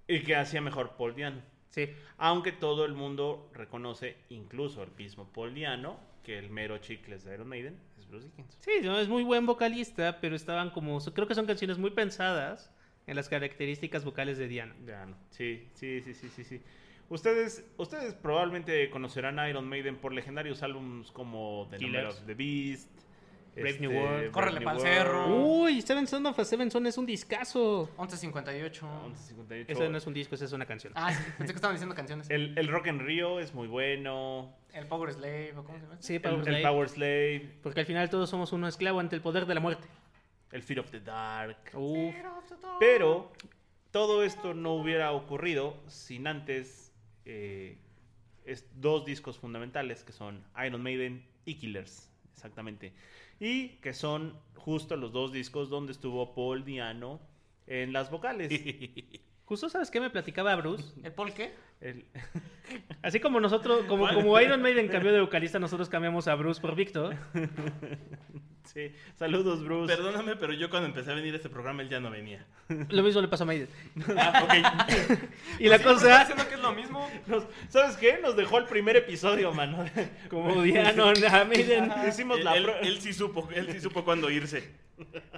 Y 0.07 0.21
que 0.21 0.37
hacía 0.37 0.61
mejor 0.61 0.97
Paul 0.97 1.15
Diano. 1.15 1.43
Sí. 1.71 1.89
Aunque 2.19 2.53
todo 2.53 2.85
el 2.85 2.95
mundo 2.95 3.51
reconoce, 3.53 4.17
incluso 4.29 4.83
el 4.83 4.91
mismo 4.93 5.27
Paul 5.33 5.55
Diano, 5.55 5.99
que 6.23 6.39
el 6.39 6.51
mero 6.51 6.79
chicles 6.79 7.25
de 7.25 7.35
Iron 7.35 7.49
Maiden 7.49 7.79
es 7.99 8.07
Bruce 8.07 8.27
Dickinson. 8.27 8.61
Sí, 8.61 8.73
no, 8.83 8.99
es 8.99 9.09
muy 9.09 9.25
buen 9.25 9.47
vocalista, 9.47 10.21
pero 10.21 10.37
estaban 10.37 10.71
como... 10.71 10.99
Creo 11.01 11.27
que 11.27 11.35
son 11.35 11.47
canciones 11.47 11.79
muy 11.79 11.91
pensadas 11.91 12.71
en 13.07 13.17
las 13.17 13.29
características 13.29 14.05
vocales 14.05 14.39
de 14.39 14.49
Diana. 14.49 14.75
Diano. 14.85 15.17
Sí, 15.31 15.69
sí, 15.75 16.01
sí, 16.01 16.15
sí, 16.15 16.29
sí, 16.29 16.45
sí. 16.45 16.61
Ustedes, 17.11 17.65
ustedes 17.77 18.15
probablemente 18.15 18.89
conocerán 18.89 19.39
a 19.39 19.49
Iron 19.49 19.69
Maiden 19.69 19.97
por 19.97 20.13
legendarios 20.13 20.63
álbumes 20.63 21.11
como 21.11 21.69
The 21.71 21.79
Number 21.79 22.07
of 22.07 22.25
the 22.25 22.35
Beast, 22.35 22.89
este, 23.57 23.63
Brave 23.63 23.79
New 23.81 23.91
World. 23.93 24.15
Brave 24.17 24.31
Córrele 24.31 24.61
pa'l 24.61 24.77
World, 24.79 24.93
cerro. 24.95 25.37
Uy, 25.37 25.83
Seven 25.83 26.07
Son 26.07 26.27
of 26.27 26.39
a 26.39 26.45
Seven 26.45 26.71
Son 26.71 26.87
es 26.87 26.99
un 26.99 27.07
discazo. 27.07 27.89
1158. 27.99 28.87
1158. 28.87 29.73
Eso 29.73 29.89
no 29.91 29.99
es 29.99 30.07
un 30.07 30.15
disco, 30.15 30.35
esa 30.35 30.45
es 30.45 30.53
una 30.53 30.67
canción. 30.67 30.93
Ah, 30.97 31.13
sí, 31.13 31.23
pensé 31.39 31.53
que 31.53 31.57
estaban 31.57 31.75
diciendo 31.77 31.95
canciones. 31.95 32.29
El, 32.31 32.51
el, 32.51 32.59
el 32.59 32.69
Rock 32.69 32.87
en 32.89 33.01
Rio 33.01 33.41
es 33.41 33.55
muy 33.55 33.69
bueno. 33.69 34.55
Power 34.89 35.13
Slave, 35.13 35.53
¿o 35.57 35.63
¿cómo 35.65 35.79
se 35.79 35.85
llama? 35.85 35.97
Sí, 36.01 36.15
El, 36.17 36.21
Power 36.23 36.39
el 36.39 36.45
Slave. 36.45 36.63
Power 36.63 36.89
Slave. 36.89 37.51
Porque 37.63 37.81
al 37.81 37.87
final 37.87 38.11
todos 38.11 38.29
somos 38.29 38.53
uno 38.53 38.67
esclavo 38.67 38.99
ante 39.01 39.15
el 39.15 39.23
poder 39.23 39.47
de 39.47 39.55
la 39.55 39.61
muerte. 39.61 39.87
El 40.51 40.63
Fear 40.63 40.81
of 40.81 40.91
the 40.91 41.01
Dark. 41.01 41.57
Uf. 41.75 42.15
Pero 42.81 43.33
todo 43.93 44.25
esto 44.25 44.53
no 44.55 44.75
hubiera 44.75 45.13
ocurrido 45.13 45.77
sin 45.87 46.27
antes 46.27 46.93
eh, 47.25 47.79
es- 48.45 48.67
dos 48.81 49.05
discos 49.05 49.39
fundamentales 49.39 50.03
que 50.05 50.13
son 50.13 50.45
Iron 50.67 50.83
Maiden 50.83 51.25
y 51.45 51.55
Killers, 51.55 52.11
exactamente. 52.33 52.93
Y 53.45 53.77
que 53.83 53.93
son 53.93 54.33
justo 54.57 54.97
los 54.97 55.13
dos 55.13 55.31
discos 55.31 55.69
donde 55.69 55.93
estuvo 55.93 56.35
Paul 56.35 56.65
Diano 56.65 57.21
en 57.67 57.93
las 57.93 58.11
vocales. 58.11 58.51
Justo, 59.47 59.69
¿sabes 59.69 59.91
qué 59.91 60.01
me 60.01 60.09
platicaba 60.11 60.55
Bruce? 60.57 60.85
¿El 61.03 61.13
Paul 61.13 61.33
qué? 61.35 61.53
El- 61.81 62.05
Así 63.03 63.21
como 63.21 63.41
nosotros, 63.41 63.85
como, 63.87 64.09
como 64.15 64.41
Iron 64.41 64.63
Maiden 64.63 64.89
cambió 64.89 65.13
de 65.13 65.21
vocalista, 65.21 65.59
nosotros 65.59 65.89
cambiamos 65.91 66.29
a 66.29 66.35
Bruce 66.35 66.61
por 66.63 66.75
Victor. 66.75 67.15
sí. 68.65 68.91
Saludos, 69.17 69.63
Bruce. 69.63 69.95
Perdóname, 69.95 70.37
pero 70.37 70.55
yo 70.55 70.71
cuando 70.71 70.89
empecé 70.89 71.11
a 71.11 71.15
venir 71.15 71.35
a 71.35 71.37
este 71.37 71.51
programa 71.51 71.83
él 71.83 71.91
ya 71.91 72.01
no 72.01 72.11
venía. 72.11 72.47
Lo 72.89 73.03
mismo 73.03 73.21
le 73.21 73.29
pasó 73.29 73.45
a 73.45 73.47
Maiden. 73.47 73.69
Ah, 74.17 74.43
ok. 74.45 75.19
Y 75.59 75.69
la 75.69 75.79
cosa, 75.79 76.21
diciendo 76.21 76.49
que 76.49 76.55
es 76.55 76.61
lo 76.63 76.73
mismo. 76.73 77.07
Nos- 77.27 77.45
¿Sabes 77.69 77.97
qué? 77.99 78.19
Nos 78.23 78.37
dejó 78.37 78.57
el 78.59 78.65
primer 78.65 78.97
episodio, 78.97 79.53
mano. 79.53 79.85
como 80.31 80.63
Diano, 80.63 81.05
a 81.11 81.45
Maiden. 81.45 81.93
Hicimos 82.09 82.39
él, 82.39 82.45
la 82.45 82.57
él- 82.57 82.63
pro- 82.65 82.81
él 82.81 82.99
sí 83.01 83.13
supo, 83.13 83.47
él 83.55 83.71
sí 83.71 83.81
supo 83.81 84.05
cuándo 84.07 84.31
irse. 84.31 84.71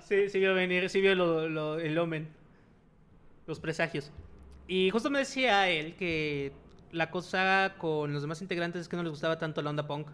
Sí, 0.06 0.28
sí 0.28 0.38
vio 0.38 0.54
venir, 0.54 0.88
sí 0.90 1.00
vio 1.00 1.16
lo- 1.16 1.48
lo- 1.48 1.80
el 1.80 1.98
omen. 1.98 2.28
Los 3.46 3.60
presagios. 3.60 4.10
Y 4.68 4.90
justo 4.90 5.10
me 5.10 5.20
decía 5.20 5.68
él 5.68 5.94
que 5.96 6.52
la 6.92 7.10
cosa 7.10 7.74
con 7.78 8.12
los 8.12 8.22
demás 8.22 8.42
integrantes 8.42 8.82
es 8.82 8.88
que 8.88 8.96
no 8.96 9.02
les 9.02 9.10
gustaba 9.10 9.38
tanto 9.38 9.62
la 9.62 9.70
onda 9.70 9.86
punk. 9.86 10.08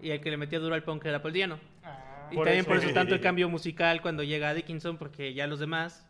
Y 0.00 0.10
el 0.10 0.20
que 0.20 0.30
le 0.30 0.36
metía 0.36 0.58
duro 0.58 0.74
al 0.74 0.82
punk 0.82 1.04
era 1.06 1.22
Paul 1.22 1.32
Diano. 1.34 1.58
Ah, 1.82 2.28
Y 2.30 2.34
Por 2.34 2.44
también 2.46 2.60
eso- 2.60 2.68
por 2.68 2.76
eso 2.78 2.92
tanto 2.92 3.14
el 3.14 3.20
cambio 3.20 3.48
musical 3.48 4.02
cuando 4.02 4.22
llega 4.22 4.52
Dickinson, 4.54 4.96
porque 4.98 5.34
ya 5.34 5.46
los 5.46 5.60
demás 5.60 6.08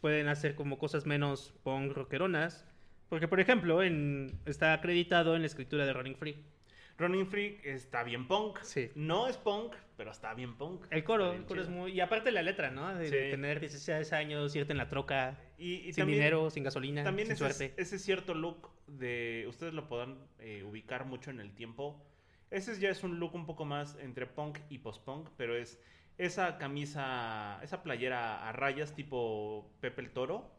pueden 0.00 0.28
hacer 0.28 0.54
como 0.54 0.78
cosas 0.78 1.06
menos 1.06 1.52
punk 1.62 1.92
rockeronas. 1.92 2.66
Porque, 3.08 3.28
por 3.28 3.40
ejemplo, 3.40 3.82
en, 3.82 4.38
está 4.46 4.72
acreditado 4.72 5.34
en 5.36 5.42
la 5.42 5.46
escritura 5.46 5.84
de 5.86 5.92
Running 5.92 6.16
Free. 6.16 6.36
Running 6.98 7.26
Freak 7.26 7.64
está 7.64 8.02
bien 8.02 8.26
punk. 8.28 8.60
Sí. 8.62 8.90
No 8.94 9.28
es 9.28 9.36
punk, 9.36 9.74
pero 9.96 10.10
está 10.10 10.34
bien 10.34 10.56
punk. 10.56 10.86
El 10.90 11.04
coro, 11.04 11.32
el 11.32 11.44
coro 11.44 11.62
es 11.62 11.68
muy... 11.68 11.92
Y 11.92 12.00
aparte 12.00 12.30
la 12.30 12.42
letra, 12.42 12.70
¿no? 12.70 12.94
De, 12.94 13.10
tener 13.30 13.60
16 13.60 14.12
años, 14.12 14.54
irte 14.54 14.72
en 14.72 14.78
la 14.78 14.88
troca, 14.88 15.38
Y, 15.58 15.74
y 15.74 15.92
sin 15.92 16.02
también, 16.02 16.18
dinero, 16.18 16.50
sin 16.50 16.64
gasolina, 16.64 17.02
también 17.04 17.26
sin 17.26 17.34
ese, 17.34 17.38
suerte. 17.38 17.74
ese 17.76 17.98
cierto 17.98 18.34
look 18.34 18.70
de. 18.86 19.46
Ustedes 19.48 19.74
lo 19.74 19.88
podrán 19.88 20.18
eh, 20.38 20.62
ubicar 20.64 21.04
mucho 21.06 21.30
en 21.30 21.40
el 21.40 21.54
tiempo. 21.54 22.04
Ese 22.50 22.78
ya 22.78 22.90
es 22.90 23.02
un 23.02 23.18
look 23.18 23.34
un 23.34 23.46
poco 23.46 23.64
más 23.64 23.96
entre 24.00 24.26
punk 24.26 24.58
y 24.68 24.78
post-punk, 24.78 25.30
pero 25.36 25.56
es 25.56 25.80
esa 26.18 26.58
camisa, 26.58 27.58
esa 27.62 27.82
playera 27.82 28.46
a 28.46 28.52
rayas 28.52 28.94
tipo 28.94 29.70
Pepe 29.80 30.02
el 30.02 30.10
Toro, 30.10 30.50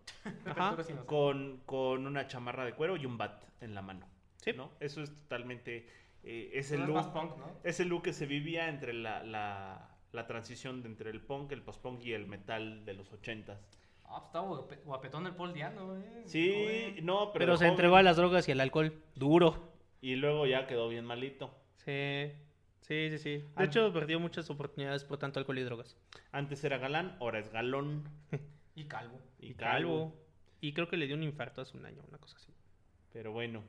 Ajá. 0.45 0.75
Con, 1.05 1.61
con 1.65 2.07
una 2.07 2.27
chamarra 2.27 2.65
de 2.65 2.73
cuero 2.73 2.97
y 2.97 3.05
un 3.05 3.17
bat 3.17 3.43
en 3.61 3.75
la 3.75 3.81
mano. 3.81 4.07
Sí. 4.38 4.51
¿no? 4.53 4.71
Eso 4.79 5.01
es 5.01 5.11
totalmente. 5.11 5.88
Eh, 6.24 6.51
ese 6.53 6.78
No 6.78 6.88
look. 6.88 7.11
punk, 7.13 7.38
¿no? 7.38 7.59
Ese 7.63 7.86
look 7.86 8.03
que 8.03 8.13
se 8.13 8.26
vivía 8.26 8.69
entre 8.69 8.93
la, 8.93 9.24
la, 9.24 9.89
la 10.11 10.28
transición 10.28 10.82
de 10.82 10.89
entre 10.89 11.09
el 11.09 11.21
punk, 11.21 11.51
el 11.51 11.61
post-punk 11.61 12.03
y 12.03 12.13
el 12.13 12.28
metal 12.28 12.86
de 12.86 12.93
los 12.93 13.11
ochentas. 13.13 13.59
Ah, 14.05 14.17
pues 14.19 14.26
estaba 14.28 14.47
guape- 14.49 14.84
guapetón 14.84 15.26
el 15.28 15.36
Paul 15.36 15.53
Diano, 15.53 15.97
eh. 15.97 16.24
Sí, 16.26 16.51
Joven. 16.93 17.05
no, 17.05 17.32
pero, 17.32 17.45
Pero, 17.45 17.53
se 17.57 17.59
joven. 17.65 17.71
entregó 17.71 17.95
a 17.95 18.03
las 18.03 18.17
drogas 18.17 18.47
y 18.47 18.51
al 18.51 18.59
alcohol. 18.61 19.01
Duro. 19.15 19.74
Y 20.01 20.15
luego 20.17 20.45
ya 20.45 20.67
quedó 20.67 20.88
bien 20.89 21.05
malito. 21.05 21.53
Sí. 21.78 22.32
Sí, 22.82 23.09
sí, 23.11 23.17
sí. 23.17 23.30
De 23.38 23.49
Ah. 23.55 23.63
hecho, 23.63 23.91
perdió 23.93 24.19
muchas 24.19 24.49
oportunidades 24.49 25.05
por 25.05 25.17
tanto 25.17 25.39
alcohol 25.39 25.57
y 25.57 25.63
drogas. 25.63 25.97
Antes 26.34 26.63
era 26.65 26.78
galán, 26.78 27.15
ahora 27.21 27.39
es 27.39 27.49
galón 27.51 28.03
Y 28.76 28.86
calvo. 28.86 29.19
y, 29.39 29.53
calvo. 29.53 30.13
Y 30.59 30.74
creo 30.74 30.88
que 30.89 30.97
le 30.97 31.07
dio 31.07 31.15
un 31.15 31.24
infarto 31.24 31.61
hace 31.61 31.78
un 31.78 31.86
año, 31.86 32.01
una 32.09 32.17
cosa 32.17 32.36
así. 32.38 32.51
Pero 33.13 33.32
bueno. 33.32 33.63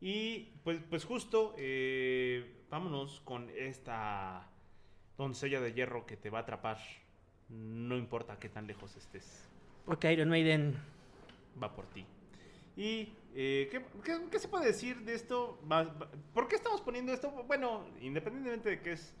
Y 0.00 0.52
pues, 0.64 0.80
pues 0.88 1.04
justo, 1.04 1.54
eh, 1.58 2.62
vámonos 2.70 3.20
con 3.24 3.50
esta 3.50 4.46
doncella 5.18 5.60
de 5.60 5.72
hierro 5.74 6.06
que 6.06 6.16
te 6.16 6.30
va 6.30 6.38
a 6.38 6.42
atrapar. 6.42 6.78
No 7.50 7.96
importa 7.96 8.38
qué 8.38 8.48
tan 8.48 8.66
lejos 8.66 8.96
estés, 8.96 9.44
Porque 9.84 10.12
Iron 10.12 10.28
Maiden. 10.30 10.76
va 11.62 11.74
por 11.74 11.86
ti. 11.86 12.06
Y, 12.76 13.12
eh, 13.34 13.68
¿qué, 13.70 13.84
qué- 14.04 14.20
qué 14.30 14.38
se 14.38 14.48
puede 14.48 14.66
decir 14.66 15.00
de 15.00 15.14
esto? 15.14 15.58
¿Por 16.32 16.48
qué 16.48 16.54
estamos 16.56 16.80
poniendo 16.80 17.12
esto? 17.12 17.30
Bueno, 17.46 17.84
independientemente 18.00 18.70
de 18.70 18.80
que 18.80 18.92
es 18.92 19.12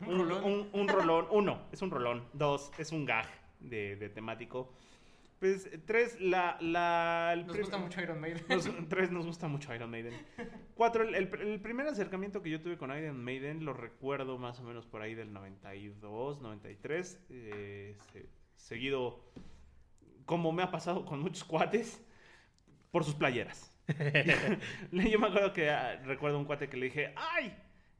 Un 0.00 0.08
un, 0.08 0.18
rolón. 0.18 0.44
un- 0.44 0.68
un 0.72 0.88
rolón. 0.88 1.26
Uno, 1.30 1.62
es 1.72 1.80
un 1.80 1.90
rolón. 1.90 2.24
Dos, 2.34 2.70
es 2.76 2.92
un 2.92 3.06
gag 3.06 3.26
de, 3.60 3.96
de 3.96 4.08
temático. 4.10 4.70
Pues, 5.54 5.70
tres, 5.86 6.20
la... 6.20 6.56
la 6.60 7.30
el 7.34 7.46
Nos 7.46 7.56
gusta 7.58 7.78
mucho 7.78 8.00
Iron 8.02 8.20
Maiden. 8.20 8.42
nos- 8.48 8.70
tres, 8.88 9.10
nos 9.10 9.26
gusta 9.26 9.48
mucho 9.48 9.74
Iron 9.74 9.90
Maiden. 9.90 10.14
Cuatro, 10.74 11.02
el, 11.04 11.14
el- 11.14 11.30
el 11.40 11.60
primer 11.60 11.86
acercamiento 11.86 12.42
que 12.42 12.50
yo 12.50 12.60
tuve 12.60 12.76
con 12.76 12.90
Iron 12.96 13.22
Maiden 13.22 13.64
lo 13.64 13.72
recuerdo 13.72 14.38
más 14.38 14.58
o 14.60 14.64
menos 14.64 14.86
por 14.86 15.02
ahí 15.02 15.14
del 15.14 15.32
92, 15.32 16.40
93. 16.40 17.20
eh, 17.30 17.96
se- 18.12 18.28
seguido, 18.56 19.20
como 20.24 20.50
me 20.52 20.62
ha 20.62 20.70
pasado 20.70 21.04
con 21.04 21.20
muchos 21.20 21.44
cuates, 21.44 22.02
por 22.90 23.04
sus 23.04 23.14
playeras. 23.14 23.72
yo 24.92 25.18
me 25.20 25.28
acuerdo 25.28 25.52
que 25.52 25.70
ah, 25.70 26.02
recuerdo 26.04 26.38
un 26.38 26.44
cuate 26.44 26.68
que 26.68 26.76
le 26.76 26.86
dije, 26.86 27.12
¡ay! 27.16 27.56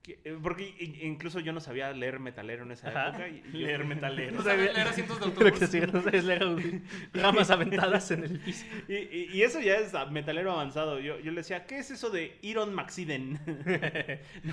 Eh, 0.08 0.38
Porque 0.42 0.62
i- 0.78 1.00
incluso 1.06 1.40
yo 1.40 1.52
no 1.52 1.60
sabía 1.60 1.90
leer 1.92 2.20
metalero 2.20 2.62
en 2.64 2.72
esa 2.72 2.88
Ajá. 2.88 3.08
época. 3.08 3.28
y- 3.28 3.42
Leer 3.52 3.84
metalero. 3.86 4.32
No 4.36 4.42
sabía 4.42 4.72
leer 4.72 4.88
asientos 4.88 5.18
de 5.18 5.26
Creo 5.34 5.52
que 5.52 5.64
autobús. 5.64 5.68
sí, 5.70 5.80
no 5.80 6.02
sabes 6.02 6.24
leer 6.24 6.82
ramas 7.14 7.50
aventadas 7.50 8.10
en 8.10 8.24
el 8.24 8.38
piso. 8.40 8.64
Y, 8.88 8.94
y- 8.94 9.28
y 9.34 9.42
eso 9.42 9.60
ya 9.60 9.76
es 9.76 9.92
metalero 10.10 10.52
avanzado. 10.52 11.00
Yo, 11.00 11.18
yo 11.18 11.30
le 11.32 11.38
decía, 11.38 11.66
¿qué 11.66 11.78
es 11.78 11.90
eso 11.90 12.10
de 12.10 12.36
Iron 12.42 12.72
Maxiden? 12.74 13.38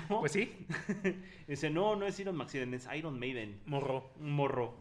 ¿No? 0.08 0.20
Pues 0.20 0.32
sí. 0.32 0.52
Dice, 1.46 1.70
no, 1.70 1.96
no 1.96 2.06
es 2.06 2.18
Iron 2.20 2.36
Maxiden, 2.36 2.74
es 2.74 2.88
Iron 2.96 3.18
Maiden. 3.18 3.60
Morro. 3.66 4.10
Morro. 4.20 4.76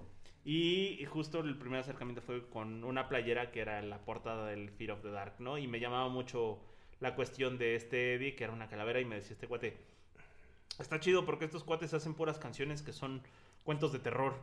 Y, 0.45 0.97
y 0.99 1.05
justo 1.05 1.39
el 1.39 1.57
primer 1.57 1.80
acercamiento 1.80 2.21
fue 2.21 2.49
con 2.49 2.84
una 2.84 3.07
playera 3.07 3.51
que 3.51 3.61
era 3.61 3.82
la 3.82 3.99
portada 3.99 4.47
del 4.47 4.69
Fear 4.71 4.91
of 4.91 5.01
the 5.01 5.09
Dark, 5.11 5.36
¿no? 5.39 5.57
Y 5.57 5.67
me 5.67 5.80
llamaba 5.80 6.09
mucho 6.09 6.59
la 6.99 7.15
cuestión 7.15 7.57
de 7.57 7.76
este 7.76 8.15
Eddie, 8.15 8.36
que 8.36 8.43
era 8.43 8.51
una 8.53 8.67
calavera, 8.67 8.99
y 8.99 9.05
me 9.05 9.15
decía 9.15 9.34
este 9.34 9.47
cuate, 9.47 9.78
está 10.80 10.99
chido 10.99 11.26
porque 11.26 11.45
estos 11.45 11.63
cuates 11.63 11.93
hacen 11.93 12.13
puras 12.13 12.38
canciones 12.39 12.82
que 12.82 12.93
son 12.93 13.21
cuentos 13.63 13.91
de 13.93 13.99
terror. 13.99 14.36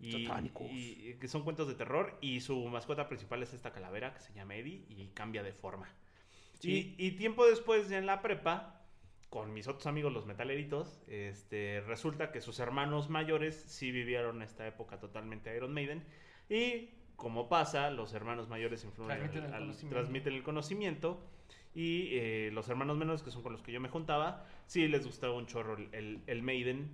Y, 0.00 0.26
Satánicos. 0.26 0.66
y- 0.70 1.08
y 1.10 1.14
que 1.14 1.26
son 1.26 1.42
cuentos 1.42 1.66
de 1.66 1.74
terror 1.74 2.16
y 2.20 2.40
su 2.40 2.56
mascota 2.68 3.08
principal 3.08 3.42
es 3.42 3.52
esta 3.52 3.72
calavera 3.72 4.14
que 4.14 4.20
se 4.20 4.32
llama 4.32 4.54
Eddie 4.54 4.84
y 4.88 5.08
cambia 5.12 5.42
de 5.42 5.52
forma. 5.52 5.88
Sí. 6.60 6.94
Y, 6.96 7.06
y 7.08 7.10
tiempo 7.12 7.44
después, 7.46 7.88
ya 7.88 7.98
en 7.98 8.06
la 8.06 8.22
prepa, 8.22 8.80
con 9.28 9.52
mis 9.52 9.66
otros 9.66 9.86
amigos, 9.88 10.12
los 10.12 10.24
metaleritos, 10.24 11.00
este, 11.08 11.80
resulta 11.86 12.30
que 12.30 12.40
sus 12.40 12.60
hermanos 12.60 13.10
mayores 13.10 13.56
sí 13.56 13.90
vivieron 13.90 14.40
esta 14.42 14.66
época 14.68 15.00
totalmente 15.00 15.54
Iron 15.56 15.74
Maiden. 15.74 16.04
Y 16.48 16.90
como 17.16 17.48
pasa, 17.48 17.90
los 17.90 18.12
hermanos 18.14 18.48
mayores 18.48 18.84
influyen 18.84 19.18
Transmiten 19.18 19.44
el 19.46 19.52
al- 19.54 19.60
conocimiento. 19.62 19.96
transmiten 19.96 20.32
el 20.34 20.42
conocimiento. 20.44 21.20
Y 21.74 22.08
eh, 22.12 22.50
los 22.52 22.68
hermanos 22.68 22.96
menores, 22.96 23.22
que 23.22 23.30
son 23.30 23.42
con 23.42 23.52
los 23.52 23.62
que 23.62 23.72
yo 23.72 23.80
me 23.80 23.88
juntaba, 23.88 24.44
sí 24.66 24.88
les 24.88 25.04
gustaba 25.06 25.34
un 25.34 25.46
chorro 25.46 25.76
el, 25.76 25.88
el- 25.92 26.20
el 26.26 26.42
Maiden, 26.42 26.88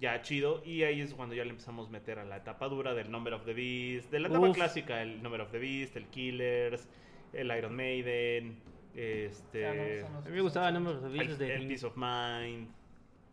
ya 0.00 0.20
chido. 0.22 0.62
Y 0.64 0.82
ahí 0.82 1.00
es 1.00 1.14
cuando 1.14 1.34
ya 1.34 1.44
le 1.44 1.50
empezamos 1.50 1.88
a 1.88 1.90
meter 1.90 2.18
a 2.18 2.24
la 2.24 2.38
etapa 2.38 2.68
dura 2.68 2.94
del 2.94 3.10
Number 3.10 3.34
of 3.34 3.44
the 3.44 3.54
Beast, 3.54 4.10
de 4.10 4.20
la 4.20 4.28
etapa 4.28 4.48
Uf. 4.48 4.56
clásica, 4.56 5.02
el 5.02 5.22
Number 5.22 5.40
of 5.40 5.50
the 5.52 5.58
Beast, 5.58 5.96
el 5.96 6.06
Killers, 6.06 6.88
el 7.32 7.56
Iron 7.56 7.76
Maiden, 7.76 8.56
este, 8.94 10.04
no, 10.10 10.18
A 10.18 10.20
mí 10.22 10.30
me 10.30 10.40
gustaba 10.40 10.70
Number 10.70 10.96
of 10.96 11.02
the 11.02 11.08
Beast 11.08 11.30
el, 11.32 11.38
de 11.38 11.54
el. 11.54 11.66
Peace 11.68 11.86
of 11.86 11.96
Mind. 11.96 12.68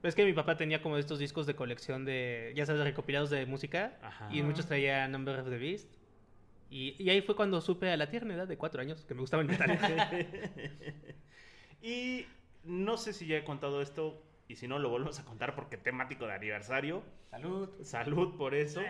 Es 0.03 0.15
que 0.15 0.25
mi 0.25 0.33
papá 0.33 0.57
tenía 0.57 0.81
como 0.81 0.97
estos 0.97 1.19
discos 1.19 1.45
de 1.45 1.55
colección 1.55 2.05
de, 2.05 2.51
ya 2.55 2.65
sabes, 2.65 2.83
recopilados 2.83 3.29
de 3.29 3.45
música. 3.45 3.97
Ajá. 4.01 4.29
Y 4.31 4.39
en 4.39 4.47
muchos 4.47 4.65
traía 4.65 5.07
Number 5.07 5.39
of 5.39 5.49
the 5.49 5.57
Beast. 5.57 5.87
Y, 6.72 6.95
y 6.97 7.09
ahí 7.09 7.22
fue 7.22 7.36
cuando 7.36 7.61
supe 7.61 7.91
a 7.91 7.97
la 7.97 8.09
tierna 8.09 8.34
edad 8.34 8.47
de 8.47 8.57
cuatro 8.57 8.82
años 8.82 9.05
que 9.05 9.13
me 9.13 9.19
gustaba 9.22 9.43
el 9.43 9.49
metal. 9.49 9.78
Y 11.84 12.26
no 12.63 12.95
sé 12.97 13.11
si 13.11 13.26
ya 13.26 13.38
he 13.38 13.43
contado 13.43 13.82
esto, 13.82 14.24
y 14.47 14.55
si 14.55 14.67
no, 14.67 14.78
lo 14.80 14.89
volvemos 14.89 15.19
a 15.19 15.26
contar 15.26 15.55
porque 15.55 15.78
temático 15.78 16.28
de 16.28 16.34
aniversario. 16.34 17.03
Salud. 17.32 17.69
Salud 17.84 18.38
por 18.38 18.53
eso. 18.53 18.82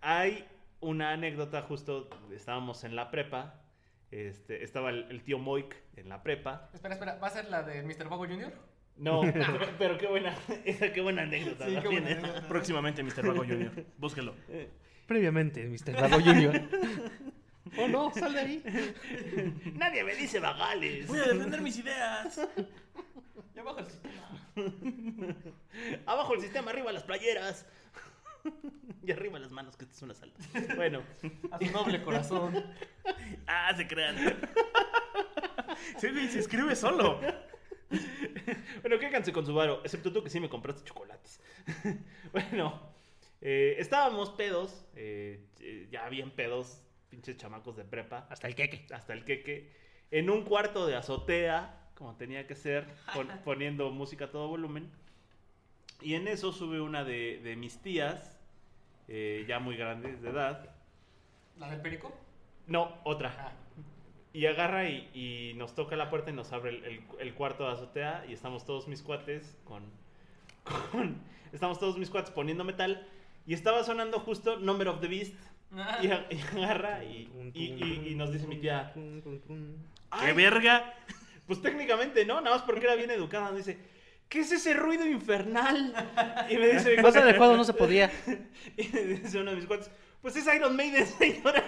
Hay 0.00 0.44
una 0.80 1.12
anécdota, 1.12 1.62
justo 1.62 2.08
estábamos 2.32 2.84
en 2.84 2.96
la 2.96 3.10
prepa. 3.10 3.62
Este, 4.10 4.64
estaba 4.64 4.90
el, 4.90 5.06
el 5.10 5.22
tío 5.22 5.38
Moik 5.38 5.76
en 5.96 6.08
la 6.08 6.22
prepa. 6.22 6.70
Espera, 6.74 6.94
espera, 6.94 7.16
¿va 7.16 7.26
a 7.28 7.30
ser 7.30 7.48
la 7.50 7.62
de 7.62 7.82
Mr. 7.82 8.08
Vago 8.08 8.26
Jr.? 8.26 8.52
No, 8.96 9.20
pero, 9.32 9.68
pero 9.78 9.98
qué 9.98 10.06
buena, 10.08 10.34
esa 10.64 10.92
qué 10.92 11.00
buena 11.00 11.22
anécdota. 11.22 11.66
Sí, 11.66 11.76
qué 11.80 11.88
buena 11.88 12.06
Tiene. 12.06 12.20
anécdota. 12.22 12.48
Próximamente, 12.48 13.02
Mr. 13.02 13.26
Vago 13.26 13.44
Jr. 13.44 13.84
Búsquelo. 13.98 14.34
Previamente, 15.06 15.66
Mr. 15.68 15.92
Bravo 15.96 16.20
Jr. 16.20 16.68
oh 17.78 17.88
no, 17.88 18.12
sal 18.12 18.32
de 18.32 18.40
ahí. 18.40 18.62
Nadie 19.74 20.04
me 20.04 20.14
dice 20.14 20.40
vagales. 20.40 21.06
Voy 21.06 21.18
a 21.18 21.24
defender 21.24 21.60
mis 21.60 21.78
ideas. 21.78 22.40
Ya 23.54 23.62
bajo 23.62 23.78
el 23.80 23.86
sistema. 23.86 24.40
Abajo 26.06 26.34
el 26.34 26.40
sistema, 26.40 26.70
arriba 26.70 26.92
las 26.92 27.04
playeras. 27.04 27.66
Y 29.02 29.12
arriba 29.12 29.38
las 29.38 29.50
manos, 29.52 29.76
que 29.76 29.84
esto 29.84 29.96
es 29.96 30.02
una 30.02 30.14
salta. 30.14 30.38
Bueno, 30.76 31.02
A 31.50 31.58
su 31.58 31.72
noble 31.72 32.02
corazón. 32.02 32.64
Ah, 33.46 33.72
se 33.76 33.86
crean. 33.86 34.16
Sí, 35.98 36.08
güey, 36.10 36.28
se 36.28 36.40
escribe 36.40 36.74
solo. 36.76 37.20
bueno, 38.82 38.98
quédense 38.98 39.32
con 39.32 39.44
su 39.46 39.54
varo, 39.54 39.80
excepto 39.84 40.12
tú 40.12 40.22
que 40.22 40.30
sí 40.30 40.40
me 40.40 40.48
compraste 40.48 40.84
chocolates. 40.84 41.40
bueno, 42.32 42.95
eh, 43.40 43.76
estábamos 43.78 44.30
pedos, 44.30 44.84
eh, 44.94 45.44
eh, 45.60 45.88
ya 45.90 46.08
bien 46.08 46.30
pedos, 46.30 46.82
pinches 47.10 47.36
chamacos 47.36 47.76
de 47.76 47.84
prepa, 47.84 48.26
Hasta 48.30 48.48
el 48.48 48.54
queque. 48.54 48.86
hasta 48.92 49.12
el 49.12 49.24
queque, 49.24 49.70
en 50.10 50.30
un 50.30 50.42
cuarto 50.44 50.86
de 50.86 50.96
azotea, 50.96 51.88
como 51.94 52.14
tenía 52.16 52.46
que 52.46 52.54
ser, 52.54 52.86
pon- 53.14 53.28
poniendo 53.44 53.90
música 53.90 54.26
a 54.26 54.30
todo 54.30 54.48
volumen. 54.48 54.90
Y 56.02 56.14
en 56.14 56.28
eso 56.28 56.52
sube 56.52 56.80
una 56.80 57.04
de, 57.04 57.40
de 57.42 57.56
mis 57.56 57.78
tías, 57.80 58.38
eh, 59.08 59.44
ya 59.48 59.58
muy 59.60 59.76
grandes 59.76 60.20
de 60.22 60.30
edad. 60.30 60.70
¿La 61.58 61.70
del 61.70 61.80
perico? 61.80 62.12
No, 62.66 62.98
otra. 63.04 63.34
Ah. 63.38 63.52
Y 64.34 64.44
agarra 64.44 64.90
y, 64.90 65.08
y 65.14 65.54
nos 65.54 65.74
toca 65.74 65.96
la 65.96 66.10
puerta 66.10 66.30
y 66.30 66.34
nos 66.34 66.52
abre 66.52 66.70
el, 66.70 66.84
el- 66.84 67.02
el 67.20 67.34
cuarto 67.34 67.64
de 67.66 67.72
azotea 67.72 68.26
y 68.28 68.34
estamos 68.34 68.66
todos 68.66 68.86
mis 68.88 69.00
cuates 69.02 69.56
con, 69.64 69.84
con- 70.92 71.16
Estamos 71.52 71.78
todos 71.78 71.96
mis 71.96 72.10
cuates 72.10 72.30
poniendo 72.30 72.64
metal 72.64 73.08
y 73.46 73.54
estaba 73.54 73.84
sonando 73.84 74.18
justo 74.20 74.58
Number 74.58 74.88
of 74.88 75.00
the 75.00 75.08
Beast 75.08 75.34
Ah. 75.76 75.98
y, 76.00 76.06
a- 76.08 76.26
y 76.30 76.40
agarra 76.62 77.02
y, 77.04 77.28
y- 77.52 77.64
y- 77.74 78.08
y 78.12 78.14
nos 78.14 78.32
dice 78.32 78.46
mi 78.46 78.56
tía, 78.58 78.92
¡Qué 78.94 79.22
"Ay, 80.10 80.32
verga! 80.32 80.94
pues 81.46 81.60
técnicamente 81.60 82.24
no, 82.24 82.40
nada 82.40 82.56
más 82.56 82.64
porque 82.64 82.84
era 82.86 82.94
bien 82.94 83.10
educada, 83.10 83.48
nos 83.48 83.58
dice, 83.58 83.78
¿qué 84.28 84.40
es 84.40 84.52
ese 84.52 84.74
ruido 84.74 85.04
infernal? 85.06 85.92
Y 86.48 86.56
me 86.56 86.68
dice, 86.68 87.00
Más 87.02 87.16
adecuado 87.16 87.56
no 87.56 87.64
se 87.64 87.72
podía. 87.74 88.10
y 88.76 88.88
me 88.92 89.00
dice 89.02 89.38
uno 89.40 89.50
de 89.50 89.56
mis 89.56 89.66
cuates, 89.66 89.90
pues 90.22 90.36
es 90.36 90.46
Iron 90.54 90.74
Maiden, 90.76 91.06
señora. 91.18 91.64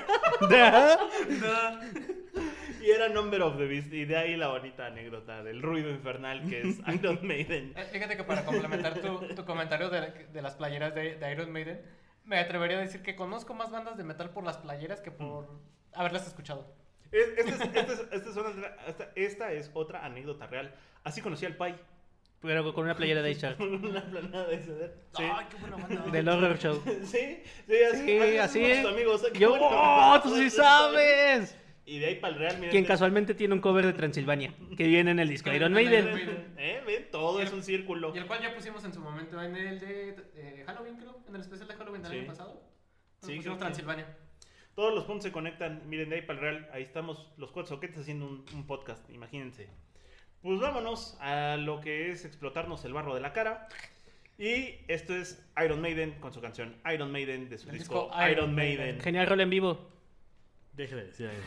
Y 2.80 2.90
era 2.90 3.08
Number 3.08 3.42
of 3.42 3.56
the 3.58 3.66
Beast. 3.66 3.92
Y 3.92 4.04
de 4.04 4.16
ahí 4.16 4.36
la 4.36 4.48
bonita 4.48 4.86
anécdota 4.86 5.42
del 5.42 5.62
ruido 5.62 5.90
infernal 5.90 6.48
que 6.48 6.60
es 6.62 6.78
Iron 6.94 7.18
Maiden. 7.26 7.72
Eh, 7.76 7.84
Fíjate 7.92 8.16
que 8.16 8.24
para 8.24 8.44
complementar 8.44 8.94
tu, 9.00 9.18
tu 9.34 9.44
comentario 9.44 9.90
de, 9.90 10.26
de 10.32 10.42
las 10.42 10.54
playeras 10.56 10.94
de, 10.94 11.16
de 11.16 11.32
Iron 11.32 11.50
Maiden, 11.50 11.80
me 12.24 12.38
atrevería 12.38 12.78
a 12.78 12.80
decir 12.80 13.02
que 13.02 13.16
conozco 13.16 13.54
más 13.54 13.70
bandas 13.70 13.96
de 13.96 14.04
metal 14.04 14.30
por 14.30 14.44
las 14.44 14.58
playeras 14.58 15.00
que 15.00 15.10
por 15.10 15.48
haberlas 15.94 16.26
escuchado. 16.26 16.74
Es- 17.10 17.28
Esta 17.38 17.50
es, 17.54 17.60
esta 17.60 17.92
es- 17.92 18.00
esta 18.12 18.30
es 18.30 18.36
una- 18.36 18.76
esta- 18.86 19.10
esta 19.14 19.52
es 19.52 19.70
otra 19.74 20.04
anécdota 20.04 20.46
real. 20.46 20.74
Así 21.04 21.20
conocí 21.22 21.46
al 21.46 21.56
Pai. 21.56 21.74
Pero 22.40 22.72
con 22.72 22.84
una 22.84 22.94
playera 22.94 23.20
de 23.22 23.34
Shark. 23.40 23.58
Una 23.60 24.00
planada 24.04 24.46
de 24.46 24.60
CD. 24.62 24.92
Sí. 25.16 25.24
¡Ay, 25.24 25.46
qué 25.50 25.56
buena 25.56 25.76
banda! 25.76 26.02
Del 26.12 26.28
Horror 26.28 26.58
Show. 26.58 26.82
Sí, 27.04 27.42
sí, 27.66 27.74
así, 27.92 28.04
Sí, 28.04 28.38
así 28.38 28.86
amigos. 28.86 29.26
Qué 29.32 29.38
Yo. 29.40 29.56
¡oh, 29.58 30.20
tú 30.22 30.36
sí 30.36 30.48
sabes! 30.50 31.56
Y 31.88 31.98
de 32.00 32.06
ahí 32.06 32.14
para 32.16 32.34
el 32.34 32.38
Real, 32.40 32.56
miren. 32.56 32.70
Quien 32.70 32.84
casualmente 32.84 33.32
tiene 33.34 33.54
un 33.54 33.60
cover 33.60 33.86
de 33.86 33.94
Transilvania, 33.94 34.52
que 34.76 34.86
viene 34.86 35.10
en 35.10 35.18
el 35.20 35.28
disco 35.28 35.50
Iron 35.52 35.72
Maiden. 35.72 36.06
¿Eh? 36.58 36.82
¿Ven? 36.86 37.08
Todo 37.10 37.40
es 37.40 37.50
un 37.52 37.62
círculo. 37.62 38.12
Y 38.14 38.18
el 38.18 38.26
cual 38.26 38.42
ya 38.42 38.54
pusimos 38.54 38.84
en 38.84 38.92
su 38.92 39.00
momento 39.00 39.42
en 39.42 39.56
el 39.56 39.80
de 39.80 40.16
eh, 40.34 40.64
Halloween, 40.66 40.96
creo, 40.96 41.18
en 41.26 41.34
el 41.34 41.40
especial 41.40 41.66
de 41.66 41.74
Halloween 41.74 42.02
del 42.02 42.12
Sí. 42.12 42.18
año 42.18 42.26
pasado. 42.26 42.62
Sí, 43.22 43.36
pusimos 43.36 43.56
que- 43.56 43.60
Transilvania. 43.64 44.06
Todos 44.74 44.94
los 44.94 45.04
puntos 45.04 45.24
se 45.24 45.32
conectan. 45.32 45.82
Miren, 45.88 46.10
de 46.10 46.16
ahí 46.16 46.22
para 46.22 46.38
el 46.38 46.44
Real. 46.44 46.70
Ahí 46.74 46.82
estamos 46.82 47.32
los 47.38 47.50
cuatro 47.52 47.74
soquetes 47.74 47.98
haciendo 48.00 48.26
un, 48.26 48.44
un 48.54 48.66
podcast. 48.66 49.08
Imagínense. 49.10 49.68
Pues 50.42 50.60
vámonos 50.60 51.16
a 51.20 51.56
lo 51.56 51.80
que 51.80 52.10
es 52.10 52.24
explotarnos 52.26 52.84
el 52.84 52.92
barro 52.92 53.14
de 53.14 53.20
la 53.22 53.32
cara. 53.32 53.66
Y 54.38 54.74
esto 54.88 55.16
es 55.16 55.42
Iron 55.64 55.80
Maiden 55.80 56.12
con 56.20 56.32
su 56.32 56.40
canción 56.40 56.76
Iron 56.94 57.10
Maiden 57.10 57.48
de 57.48 57.58
su 57.58 57.68
disco, 57.70 58.04
disco 58.04 58.10
Iron 58.18 58.30
Iron 58.30 58.54
Maiden. 58.54 58.78
Maiden. 58.78 59.00
Genial 59.00 59.26
rol 59.26 59.40
en 59.40 59.50
vivo. 59.50 59.97
Deje 60.78 60.94
de 60.94 61.04
decir 61.06 61.26
eso. 61.26 61.42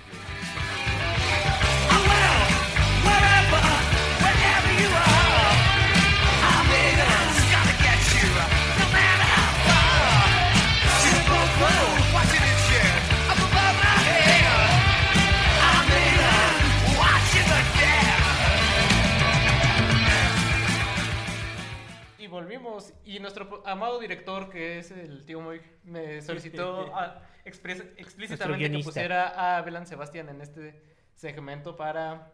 Volvimos. 22.31 22.93
Y 23.05 23.19
nuestro 23.19 23.61
amado 23.67 23.99
director, 23.99 24.49
que 24.49 24.79
es 24.79 24.89
el 24.91 25.25
tío 25.25 25.39
Moy, 25.41 25.61
me 25.83 26.21
solicitó 26.23 26.95
a- 26.95 27.21
expres- 27.45 27.93
explícitamente 27.97 28.71
que 28.71 28.79
pusiera 28.79 29.57
a 29.57 29.61
Belan 29.61 29.85
Sebastián 29.85 30.29
en 30.29 30.41
este 30.41 30.81
segmento 31.13 31.75
para 31.75 32.31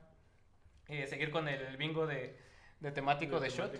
eh, 0.88 1.06
seguir 1.08 1.32
con 1.32 1.48
el 1.50 1.76
bingo 1.76 2.08
de, 2.08 2.40
de 2.80 2.92
temático 2.94 3.40
de 3.42 3.50
shot. 3.50 3.74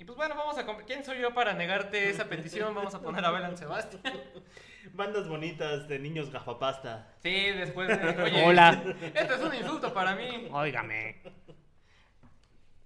Y 0.00 0.04
pues 0.04 0.16
bueno, 0.16 0.36
vamos 0.36 0.56
a... 0.56 0.64
¿Quién 0.86 1.02
soy 1.04 1.20
yo 1.20 1.34
para 1.34 1.54
negarte 1.54 2.08
esa 2.08 2.24
petición? 2.28 2.72
Vamos 2.72 2.94
a 2.94 3.00
poner 3.02 3.24
a 3.24 3.32
Belan 3.32 3.56
Sebastián. 3.56 4.02
Bandas 4.92 5.28
bonitas 5.28 5.88
de 5.88 5.98
niños 5.98 6.30
gafapasta. 6.30 7.14
Sí, 7.20 7.50
después 7.50 7.88
de... 7.88 8.22
Oye, 8.22 8.44
Hola. 8.44 8.80
Esto 9.12 9.34
es 9.34 9.40
un 9.42 9.54
insulto 9.54 9.92
para 9.92 10.14
mí. 10.14 10.48
Óigame. 10.52 11.20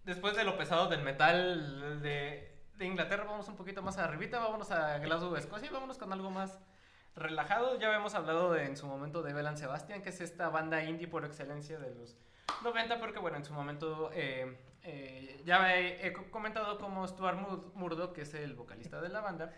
Después 0.04 0.34
de 0.36 0.44
lo 0.44 0.56
pesado 0.56 0.88
del 0.88 1.02
metal 1.02 2.00
de, 2.02 2.51
de 2.76 2.86
Inglaterra, 2.86 3.24
vamos 3.24 3.48
un 3.48 3.56
poquito 3.56 3.82
más 3.82 3.98
arribita, 3.98 4.38
vámonos 4.40 4.70
a 4.70 4.98
Glasgow, 4.98 5.36
Escocia, 5.36 5.68
y 5.68 5.72
vámonos 5.72 5.98
con 5.98 6.12
algo 6.12 6.30
más 6.30 6.58
relajado. 7.14 7.78
Ya 7.78 7.88
habíamos 7.88 8.14
hablado 8.14 8.52
de- 8.52 8.64
en 8.64 8.76
su 8.76 8.86
momento 8.86 9.22
de 9.22 9.32
Belan 9.32 9.56
Sebastian, 9.58 10.02
que 10.02 10.08
es 10.08 10.20
esta 10.20 10.48
banda 10.48 10.82
indie 10.84 11.06
por 11.08 11.24
excelencia 11.24 11.78
de 11.78 11.94
los 11.94 12.16
90, 12.62 12.98
porque 12.98 13.18
bueno, 13.18 13.36
en 13.36 13.44
su 13.44 13.52
momento 13.52 14.10
eh, 14.14 14.56
eh, 14.82 15.42
ya 15.44 15.76
he, 15.76 16.06
he 16.06 16.12
co- 16.12 16.30
comentado 16.30 16.78
como 16.78 17.06
Stuart 17.06 17.38
Mur- 17.38 17.72
Murdoch, 17.74 18.12
que 18.14 18.22
es 18.22 18.34
el 18.34 18.54
vocalista 18.54 19.00
de 19.00 19.08
la 19.10 19.20
banda, 19.20 19.52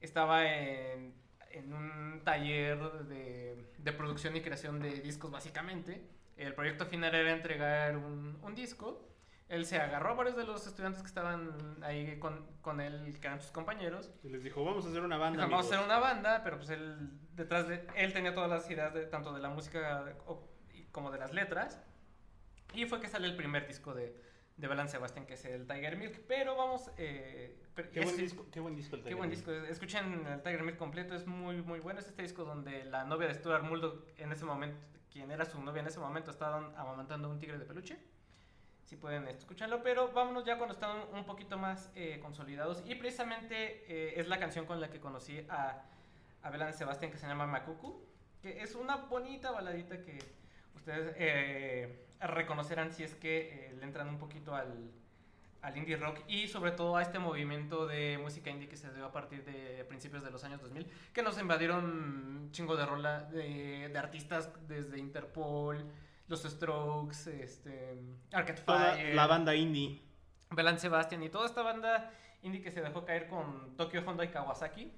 estaba 0.00 0.44
en, 0.50 1.14
un 1.72 2.20
taller 2.24 2.78
de, 3.04 3.92
producción 3.92 4.36
y 4.36 4.40
creación 4.42 4.80
de 4.80 5.00
discos 5.00 5.30
básicamente. 5.30 6.02
El 6.36 6.54
proyecto 6.54 6.84
final 6.86 7.14
era 7.14 7.32
entregar 7.32 7.96
un 7.96 8.54
disco. 8.54 9.02
Él 9.48 9.64
se 9.64 9.76
agarró 9.78 10.10
a 10.10 10.14
varios 10.14 10.36
de 10.36 10.44
los 10.44 10.66
estudiantes 10.66 11.02
que 11.02 11.06
estaban 11.08 11.78
ahí 11.84 12.18
con, 12.18 12.44
con 12.62 12.80
él, 12.80 13.16
que 13.20 13.26
eran 13.28 13.40
sus 13.40 13.52
compañeros. 13.52 14.10
Y 14.24 14.28
les 14.28 14.42
dijo, 14.42 14.64
vamos 14.64 14.84
a 14.84 14.88
hacer 14.88 15.02
una 15.02 15.16
banda. 15.18 15.44
Dijo, 15.44 15.50
Vamos 15.50 15.66
a 15.66 15.68
hacer 15.68 15.78
amigos". 15.78 15.96
una 15.96 16.12
banda, 16.14 16.40
pero 16.42 16.56
pues 16.56 16.70
él 16.70 17.10
detrás 17.34 17.68
de 17.68 17.86
él 17.94 18.12
tenía 18.12 18.34
todas 18.34 18.50
las 18.50 18.68
ideas 18.70 18.92
de, 18.92 19.06
tanto 19.06 19.32
de 19.32 19.40
la 19.40 19.48
música 19.50 20.14
como 20.90 21.10
de 21.12 21.18
las 21.18 21.32
letras. 21.32 21.80
Y 22.74 22.86
fue 22.86 23.00
que 23.00 23.08
sale 23.08 23.28
el 23.28 23.36
primer 23.36 23.68
disco 23.68 23.94
de, 23.94 24.20
de 24.56 24.66
Belan 24.68 24.88
Sebastián, 24.88 25.26
que 25.26 25.34
es 25.34 25.44
el 25.44 25.66
Tiger 25.66 25.96
Milk. 25.96 26.22
Pero 26.26 26.56
vamos... 26.56 26.90
eh, 26.96 27.62
pero 27.76 27.90
Qué 27.92 28.00
es- 28.00 28.06
buen 28.06 28.16
disco, 28.16 28.46
qué 28.50 28.58
buen 28.60 28.74
disco 28.74 28.96
el 28.96 29.02
Qué 29.02 29.10
Tiger 29.10 29.16
buen 29.18 29.30
Milk. 29.30 29.48
Escuchen 29.70 30.26
el 30.26 30.42
Tiger 30.42 30.64
Milk 30.64 30.76
completo, 30.76 31.14
es 31.14 31.24
muy, 31.26 31.62
muy 31.62 31.78
bueno. 31.78 32.00
Es 32.00 32.08
este 32.08 32.22
disco 32.22 32.44
donde 32.44 32.84
la 32.84 33.04
novia 33.04 33.28
de 33.28 33.34
Stuart 33.34 33.62
Murdoch, 33.62 34.02
en 34.16 34.32
ese 34.32 34.44
momento, 34.44 34.76
quien 35.12 35.30
era 35.30 35.44
su 35.44 35.60
novia 35.62 35.80
en 35.82 35.86
ese 35.86 36.00
momento, 36.00 36.32
estaban 36.32 36.74
amamantando 36.76 37.30
un 37.30 37.38
tigre 37.38 37.58
de 37.58 37.64
peluche. 37.64 37.96
Si 38.86 38.96
pueden 38.96 39.26
escucharlo, 39.28 39.82
pero 39.82 40.12
vámonos 40.12 40.44
ya 40.44 40.56
cuando 40.56 40.74
están 40.74 40.96
un 41.12 41.24
poquito 41.24 41.58
más 41.58 41.90
eh, 41.96 42.20
consolidados. 42.22 42.82
Y 42.86 42.94
precisamente 42.94 43.84
eh, 43.88 44.14
es 44.16 44.28
la 44.28 44.38
canción 44.38 44.64
con 44.64 44.80
la 44.80 44.88
que 44.88 45.00
conocí 45.00 45.44
a, 45.48 45.82
a 46.42 46.50
Belan 46.50 46.72
Sebastián 46.72 47.10
que 47.10 47.18
se 47.18 47.26
llama 47.26 47.46
Macucu, 47.46 48.00
que 48.40 48.62
es 48.62 48.76
una 48.76 48.96
bonita 48.96 49.50
baladita 49.50 50.00
que 50.02 50.18
ustedes 50.76 51.14
eh, 51.18 52.06
reconocerán 52.20 52.92
si 52.92 53.02
es 53.02 53.16
que 53.16 53.66
eh, 53.66 53.74
le 53.76 53.82
entran 53.82 54.08
un 54.08 54.18
poquito 54.18 54.54
al, 54.54 54.92
al 55.62 55.76
indie 55.76 55.96
rock 55.96 56.20
y 56.28 56.46
sobre 56.46 56.70
todo 56.70 56.96
a 56.96 57.02
este 57.02 57.18
movimiento 57.18 57.88
de 57.88 58.18
música 58.18 58.50
indie 58.50 58.68
que 58.68 58.76
se 58.76 58.92
dio 58.94 59.04
a 59.04 59.10
partir 59.10 59.44
de 59.44 59.84
principios 59.84 60.22
de 60.22 60.30
los 60.30 60.44
años 60.44 60.60
2000, 60.62 60.86
que 61.12 61.22
nos 61.22 61.40
invadieron 61.40 62.50
chingo 62.52 62.76
de 62.76 62.86
rola 62.86 63.22
de, 63.22 63.88
de 63.88 63.98
artistas 63.98 64.48
desde 64.68 64.98
Interpol, 64.98 65.84
los 66.28 66.42
Strokes, 66.42 67.30
este, 67.42 67.98
Arcade 68.32 68.60
Toda 68.62 68.94
Fire, 68.94 69.14
la 69.14 69.26
banda 69.26 69.54
indie. 69.54 70.02
Belan 70.50 70.78
Sebastian 70.78 71.22
y 71.22 71.28
toda 71.28 71.46
esta 71.46 71.62
banda 71.62 72.10
indie 72.42 72.62
que 72.62 72.70
se 72.70 72.80
dejó 72.80 73.04
caer 73.04 73.28
con 73.28 73.76
Tokyo 73.76 74.02
Honda 74.06 74.24
y 74.24 74.28
Kawasaki. 74.28 74.92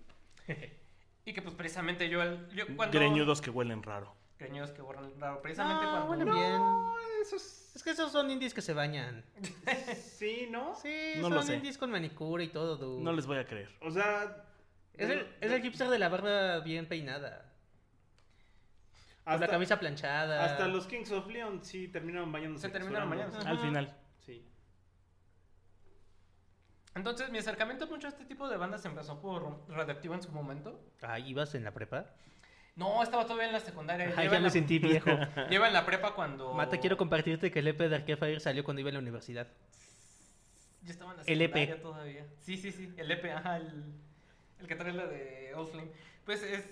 y 1.25 1.33
que 1.33 1.43
pues 1.43 1.55
precisamente 1.55 2.09
yo, 2.09 2.21
al- 2.23 2.49
yo 2.51 2.65
cuando... 2.77 2.99
Greñudos 2.99 3.41
que 3.41 3.51
huelen 3.51 3.83
raro. 3.83 4.15
Greñudos 4.39 4.71
que 4.71 4.83
borran 4.83 5.19
raro. 5.21 5.43
Precisamente 5.43 5.85
No, 5.85 5.91
cuando... 6.07 6.11
huelen 6.11 6.35
bien. 6.35 6.63
Es 7.75 7.83
que 7.83 7.91
esos 7.91 8.13
son 8.13 8.31
indies 8.31 8.55
que 8.55 8.63
se 8.63 8.73
bañan. 8.73 9.25
Sí, 9.97 10.49
¿no? 10.51 10.75
Sí, 10.75 11.15
No 11.17 11.23
son 11.23 11.35
lo 11.35 11.43
sé. 11.43 11.57
indies 11.57 11.77
con 11.79 11.91
manicura 11.91 12.43
y 12.43 12.49
todo, 12.49 12.77
dude. 12.77 13.03
No 13.03 13.13
les 13.13 13.27
voy 13.27 13.39
a 13.39 13.47
creer. 13.47 13.71
O 13.81 13.91
sea. 13.91 14.45
es, 14.95 15.09
el, 15.11 15.27
es 15.41 15.51
el 15.53 15.63
hipster 15.63 15.89
de 15.89 15.99
la 15.99 16.09
barba 16.09 16.61
bien 16.61 16.87
peinada. 16.87 17.48
Con 19.29 19.35
Hasta, 19.35 19.47
la 19.47 19.53
camisa 19.53 19.79
planchada. 19.79 20.43
hasta 20.43 20.67
los 20.69 20.87
Kings 20.87 21.13
of 21.13 21.27
Leon 21.27 21.63
sí 21.63 21.89
terminaron 21.89 22.33
bañándose. 22.33 22.67
Se 22.67 22.73
terminaron 22.73 23.11
bañándose. 23.11 23.47
Al 23.47 23.59
final. 23.59 23.95
Sí. 24.25 24.43
Entonces 26.95 27.31
mi 27.31 27.37
acercamiento 27.37 27.87
mucho 27.87 28.07
a 28.07 28.11
este 28.11 28.25
tipo 28.25 28.49
de 28.49 28.57
bandas 28.57 28.85
empezó 28.87 29.21
por 29.21 29.65
Radioactivo 29.69 30.15
en 30.15 30.23
su 30.23 30.33
momento. 30.33 30.81
Ah, 31.03 31.19
¿ibas 31.19 31.55
en 31.55 31.63
la 31.65 31.73
prepa? 31.73 32.07
No, 32.75 33.03
estaba 33.03 33.25
todavía 33.25 33.49
en 33.49 33.53
la 33.53 33.61
secundaria. 33.61 34.15
Ay, 34.17 34.27
ya 34.29 34.31
me 34.33 34.41
la- 34.41 34.51
sentí 34.51 34.79
viejo. 34.79 35.11
Lleva 35.51 35.67
en 35.69 35.75
la 35.75 35.85
prepa 35.85 36.15
cuando... 36.15 36.55
Mata, 36.55 36.79
quiero 36.79 36.97
compartirte 36.97 37.51
que 37.51 37.59
el 37.59 37.69
EP 37.69 37.79
de 37.81 37.97
Arcade 37.97 38.17
Fire 38.17 38.41
salió 38.41 38.65
cuando 38.65 38.81
iba 38.81 38.89
a 38.89 38.95
la 38.95 38.99
universidad. 39.01 39.47
Yo 40.83 40.91
estaba 40.93 41.11
en 41.11 41.17
la 41.19 41.23
El 41.25 41.43
EP. 41.43 41.53
secundaria 41.53 41.83
todavía. 41.83 42.27
Sí, 42.41 42.57
sí, 42.57 42.73
sí. 42.73 42.95
El 42.97 43.11
EP, 43.11 43.25
ajá. 43.37 43.57
El, 43.59 43.85
el 44.61 44.67
que 44.67 44.75
trae 44.75 44.93
la 44.95 45.07
de 45.07 45.53
Old 45.55 45.71
Flame. 45.71 45.91
Pues 46.25 46.43
es... 46.43 46.65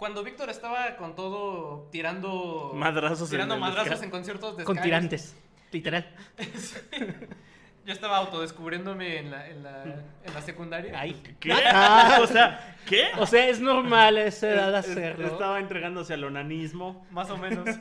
Cuando 0.00 0.24
Víctor 0.24 0.48
estaba 0.48 0.96
con 0.96 1.14
todo 1.14 1.90
tirando... 1.92 2.72
Madrazos 2.74 3.28
en 3.28 3.32
Tirando 3.32 3.56
el 3.56 3.60
madrazos 3.60 4.02
en 4.02 4.08
conciertos 4.08 4.56
de 4.56 4.64
Con 4.64 4.80
tirantes, 4.80 5.36
literal. 5.72 6.08
Yo 7.84 7.92
estaba 7.92 8.16
autodescubriéndome 8.16 9.18
en 9.18 9.30
la, 9.30 9.46
en 9.46 9.62
la, 9.62 9.82
en 9.84 10.34
la 10.34 10.40
secundaria. 10.40 10.98
Ay, 10.98 11.22
¿Qué? 11.38 11.52
o 12.22 12.26
sea, 12.26 12.78
¿qué? 12.88 13.08
o 13.18 13.26
sea, 13.26 13.46
es 13.50 13.60
normal 13.60 14.16
a 14.16 14.24
esa 14.24 14.48
edad 14.48 14.74
hacerlo. 14.74 15.26
Estaba 15.26 15.58
entregándose 15.58 16.14
al 16.14 16.24
onanismo. 16.24 17.06
Más 17.10 17.28
o 17.28 17.36
menos. 17.36 17.68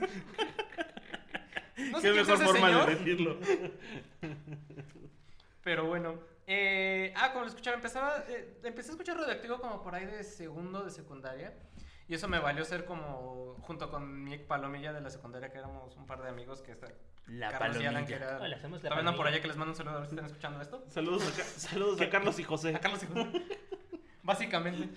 No 1.77 2.01
sé 2.01 2.09
Qué 2.09 2.13
mejor 2.13 2.37
forma 2.43 2.67
señor, 2.67 2.85
de 2.87 2.95
decirlo. 2.97 3.37
Pero 5.63 5.85
bueno. 5.85 6.15
Eh, 6.45 7.13
ah, 7.15 7.31
como 7.31 7.45
lo 7.45 7.49
escuchaba, 7.49 7.77
empezaba, 7.77 8.25
eh, 8.27 8.59
empecé 8.65 8.89
a 8.89 8.91
escuchar 8.91 9.15
Radioactivo 9.15 9.61
como 9.61 9.81
por 9.81 9.95
ahí 9.95 10.05
de 10.05 10.25
segundo 10.25 10.83
de 10.83 10.91
secundaria. 10.91 11.53
Y 12.09 12.15
eso 12.15 12.27
me 12.27 12.39
valió 12.39 12.65
ser 12.65 12.85
como, 12.85 13.55
junto 13.61 13.89
con 13.91 14.23
mi 14.23 14.37
palomilla 14.39 14.91
de 14.91 14.99
la 14.99 15.09
secundaria, 15.11 15.51
que 15.51 15.59
éramos 15.59 15.95
un 15.95 16.05
par 16.07 16.21
de 16.23 16.29
amigos 16.29 16.61
que 16.61 16.71
está. 16.71 16.87
La 17.27 17.51
Carlos 17.51 17.81
y 17.81 17.85
Alan, 17.85 18.05
que 18.07 18.13
palomilla. 18.15 18.35
era- 18.37 18.43
Hola, 18.45 18.59
somos 18.59 18.77
la 18.83 18.89
Todavía 18.89 18.99
andan 18.99 19.13
por 19.15 19.25
palomilla. 19.25 19.35
allá 19.35 19.41
que 19.43 19.47
les 19.47 19.57
mando 19.57 19.71
un 19.73 19.75
saludo 19.77 19.95
a 19.95 19.99
ver 19.99 20.07
si 20.09 20.15
están 20.15 20.25
escuchando 20.25 20.61
esto. 20.61 20.83
Saludos 20.89 21.23
a, 21.27 21.43
saludos 21.43 22.01
a 22.01 22.09
Carlos 22.09 22.39
y 22.39 22.43
José. 22.43 22.75
A 22.75 22.79
Carlos 22.79 23.03
y 23.03 23.05
José. 23.07 23.29
Básicamente. 24.23 24.89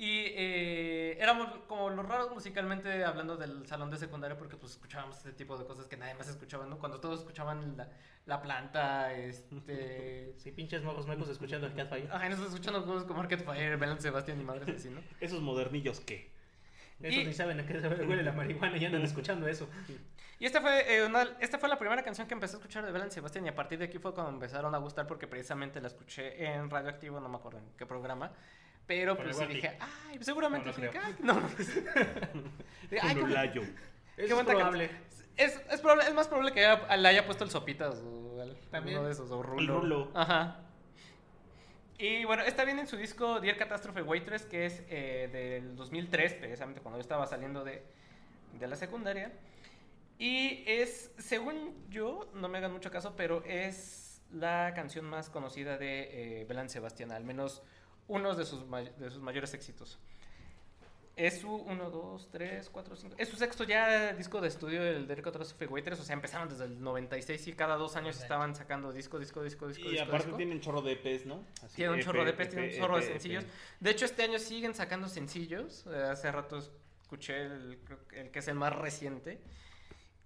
Y 0.00 0.26
eh, 0.36 1.16
éramos 1.20 1.48
como 1.66 1.90
los 1.90 2.06
raros 2.06 2.30
musicalmente 2.30 3.04
hablando 3.04 3.36
del 3.36 3.66
salón 3.66 3.90
de 3.90 3.96
secundaria 3.96 4.38
porque 4.38 4.56
pues 4.56 4.70
escuchábamos 4.74 5.16
este 5.16 5.32
tipo 5.32 5.58
de 5.58 5.64
cosas 5.66 5.88
que 5.88 5.96
nadie 5.96 6.14
más 6.14 6.28
escuchaba, 6.28 6.66
¿no? 6.66 6.78
Cuando 6.78 7.00
todos 7.00 7.18
escuchaban 7.18 7.76
la, 7.76 7.88
la 8.24 8.40
planta, 8.40 9.12
este... 9.12 10.34
Sí, 10.38 10.52
pinches 10.52 10.84
morros 10.84 11.08
mecos 11.08 11.28
escuchando 11.28 11.66
Arcade 11.66 11.88
Fire. 11.88 12.08
Ajá, 12.12 12.28
nosotros 12.28 12.54
escuchando 12.54 12.86
cosas 12.86 13.04
como 13.08 13.18
Market 13.18 13.44
Fire, 13.44 13.76
Belan 13.76 14.00
Sebastián 14.00 14.40
y 14.40 14.44
madres 14.44 14.68
así, 14.76 14.88
¿no? 14.88 15.00
Esos 15.20 15.40
modernillos 15.42 15.98
qué. 15.98 16.30
Esos 17.00 17.22
Y- 17.22 17.26
ni 17.26 17.32
saben 17.34 17.58
a 17.58 17.66
qué 17.66 17.80
se 17.80 17.88
huele 17.88 18.22
la 18.22 18.30
marihuana 18.32 18.76
y 18.76 18.84
andan 18.84 19.02
escuchando 19.02 19.48
eso. 19.48 19.68
Y 20.38 20.46
esta 20.46 20.60
fue, 20.60 20.94
eh, 20.96 21.04
una- 21.06 21.36
esta 21.40 21.58
fue 21.58 21.68
la 21.68 21.76
primera 21.76 22.04
canción 22.04 22.28
que 22.28 22.34
empecé 22.34 22.54
a 22.54 22.58
escuchar 22.58 22.86
de 22.86 22.92
Belan 22.92 23.10
Sebastián 23.10 23.44
y 23.46 23.48
a 23.48 23.54
partir 23.56 23.80
de 23.80 23.86
aquí 23.86 23.98
fue 23.98 24.14
cuando 24.14 24.30
empezaron 24.32 24.72
a 24.76 24.78
gustar 24.78 25.08
porque 25.08 25.26
precisamente 25.26 25.80
la 25.80 25.88
escuché 25.88 26.44
en 26.54 26.70
Radioactivo, 26.70 27.18
no 27.18 27.28
me 27.28 27.36
acuerdo 27.36 27.58
en 27.58 27.64
qué 27.76 27.84
programa. 27.84 28.30
Pero 28.88 29.14
Con 29.16 29.26
pues 29.26 29.38
el 29.38 29.48
dije, 29.48 29.76
ay, 29.78 30.14
pues, 30.16 30.26
seguramente 30.26 30.72
No, 31.22 31.34
no 31.34 31.40
no, 31.40 31.48
pues, 31.48 31.68
Dije, 32.90 33.00
ay, 33.02 33.14
Con 33.14 33.20
¿cómo- 33.20 33.24
Olayo. 33.26 33.62
Qué 34.16 34.24
Es 34.24 34.32
probable. 34.32 34.88
canción. 34.88 35.28
Es, 35.36 35.60
es, 35.70 35.80
probable, 35.80 36.04
es 36.08 36.14
más 36.14 36.26
probable 36.26 36.50
que 36.52 36.66
haya- 36.66 36.96
le 36.96 37.08
haya 37.08 37.24
puesto 37.26 37.44
el 37.44 37.50
Sopitas 37.50 38.00
o 38.04 38.44
También. 38.72 38.98
uno 38.98 39.06
de 39.06 39.12
esos, 39.12 39.30
o 39.30 39.40
Rulo. 39.42 39.60
El 39.60 39.68
Rulo. 39.82 40.10
Ajá. 40.14 40.62
Y 41.98 42.24
bueno, 42.24 42.42
está 42.44 42.64
bien 42.64 42.78
en 42.78 42.86
su 42.86 42.96
disco 42.96 43.40
Dear 43.40 43.56
Catastrophe 43.56 44.02
Waitress, 44.02 44.46
que 44.46 44.66
es 44.66 44.82
eh, 44.88 45.28
del 45.32 45.76
2003, 45.76 46.34
precisamente 46.34 46.80
cuando 46.80 46.98
yo 46.98 47.02
estaba 47.02 47.26
saliendo 47.26 47.64
de, 47.64 47.82
de 48.58 48.66
la 48.68 48.76
secundaria. 48.76 49.32
Y 50.18 50.64
es, 50.66 51.12
según 51.18 51.74
yo, 51.90 52.28
no 52.34 52.48
me 52.48 52.58
hagan 52.58 52.72
mucho 52.72 52.90
caso, 52.90 53.14
pero 53.16 53.42
es 53.44 54.20
la 54.32 54.72
canción 54.74 55.04
más 55.04 55.28
conocida 55.30 55.76
de 55.76 56.40
eh, 56.40 56.44
Belan 56.44 56.68
Sebastián, 56.68 57.12
al 57.12 57.24
menos 57.24 57.62
uno 58.08 58.34
de 58.34 58.44
sus, 58.44 58.64
de 58.70 59.10
sus 59.10 59.20
mayores 59.22 59.54
éxitos. 59.54 59.98
Es 61.16 61.40
su 61.40 61.52
1, 61.52 61.90
2, 61.90 62.28
3, 62.30 62.70
4, 62.70 62.94
5. 62.96 63.16
Es 63.18 63.28
su 63.28 63.36
sexto 63.36 63.64
ya 63.64 64.12
disco 64.12 64.40
de 64.40 64.46
estudio 64.46 64.80
del 64.84 65.08
Derek 65.08 65.24
Catastrophe 65.24 65.66
Waitress. 65.66 65.98
O 65.98 66.04
sea, 66.04 66.14
empezaron 66.14 66.48
desde 66.48 66.64
el 66.64 66.80
96 66.80 67.48
y 67.48 67.52
cada 67.54 67.74
dos 67.74 67.96
años 67.96 68.20
estaban 68.22 68.54
sacando 68.54 68.92
disco, 68.92 69.18
disco, 69.18 69.42
disco, 69.42 69.66
disco. 69.66 69.88
Y 69.88 69.90
disco, 69.92 70.04
aparte 70.04 70.26
disco. 70.26 70.36
tienen 70.36 70.60
chorro 70.60 70.80
de 70.80 70.92
EPs, 70.92 71.26
¿no? 71.26 71.44
Así, 71.64 71.74
Tiene 71.74 71.94
un 71.94 71.98
EP, 71.98 72.04
chorro 72.04 72.24
de 72.24 72.30
EPs, 72.30 72.48
tiene 72.50 72.66
un 72.66 72.70
EP, 72.72 72.78
chorro 72.78 72.96
de 72.98 73.04
EP. 73.04 73.10
sencillos. 73.12 73.44
De 73.80 73.90
hecho, 73.90 74.04
este 74.04 74.22
año 74.22 74.38
siguen 74.38 74.74
sacando 74.76 75.08
sencillos. 75.08 75.86
Eh, 75.88 75.96
Hace 76.08 76.30
rato 76.30 76.58
escuché 77.02 77.42
el, 77.46 77.78
el 78.12 78.30
que 78.30 78.38
es 78.38 78.46
el 78.46 78.54
más 78.54 78.72
reciente. 78.76 79.40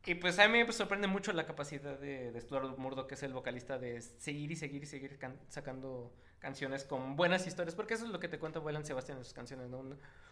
Y 0.04 0.16
pues 0.16 0.38
a 0.40 0.46
mí 0.48 0.62
me 0.62 0.72
sorprende 0.74 1.06
mucho 1.06 1.32
la 1.32 1.46
capacidad 1.46 1.98
de, 1.98 2.32
de 2.32 2.40
Stuart 2.42 2.76
Murdoch, 2.76 3.06
que 3.08 3.14
es 3.14 3.22
el 3.22 3.32
vocalista, 3.32 3.78
de 3.78 4.02
seguir 4.02 4.50
y 4.50 4.56
seguir 4.56 4.82
y 4.82 4.86
seguir 4.86 5.16
can- 5.16 5.40
sacando 5.48 6.12
canciones 6.42 6.82
con 6.82 7.14
buenas 7.14 7.46
historias, 7.46 7.76
porque 7.76 7.94
eso 7.94 8.04
es 8.04 8.10
lo 8.10 8.18
que 8.18 8.26
te 8.28 8.38
cuenta 8.40 8.58
Boylan 8.58 8.84
Sebastián 8.84 9.18
en 9.18 9.24
sus 9.24 9.32
canciones, 9.32 9.70
¿no? 9.70 9.84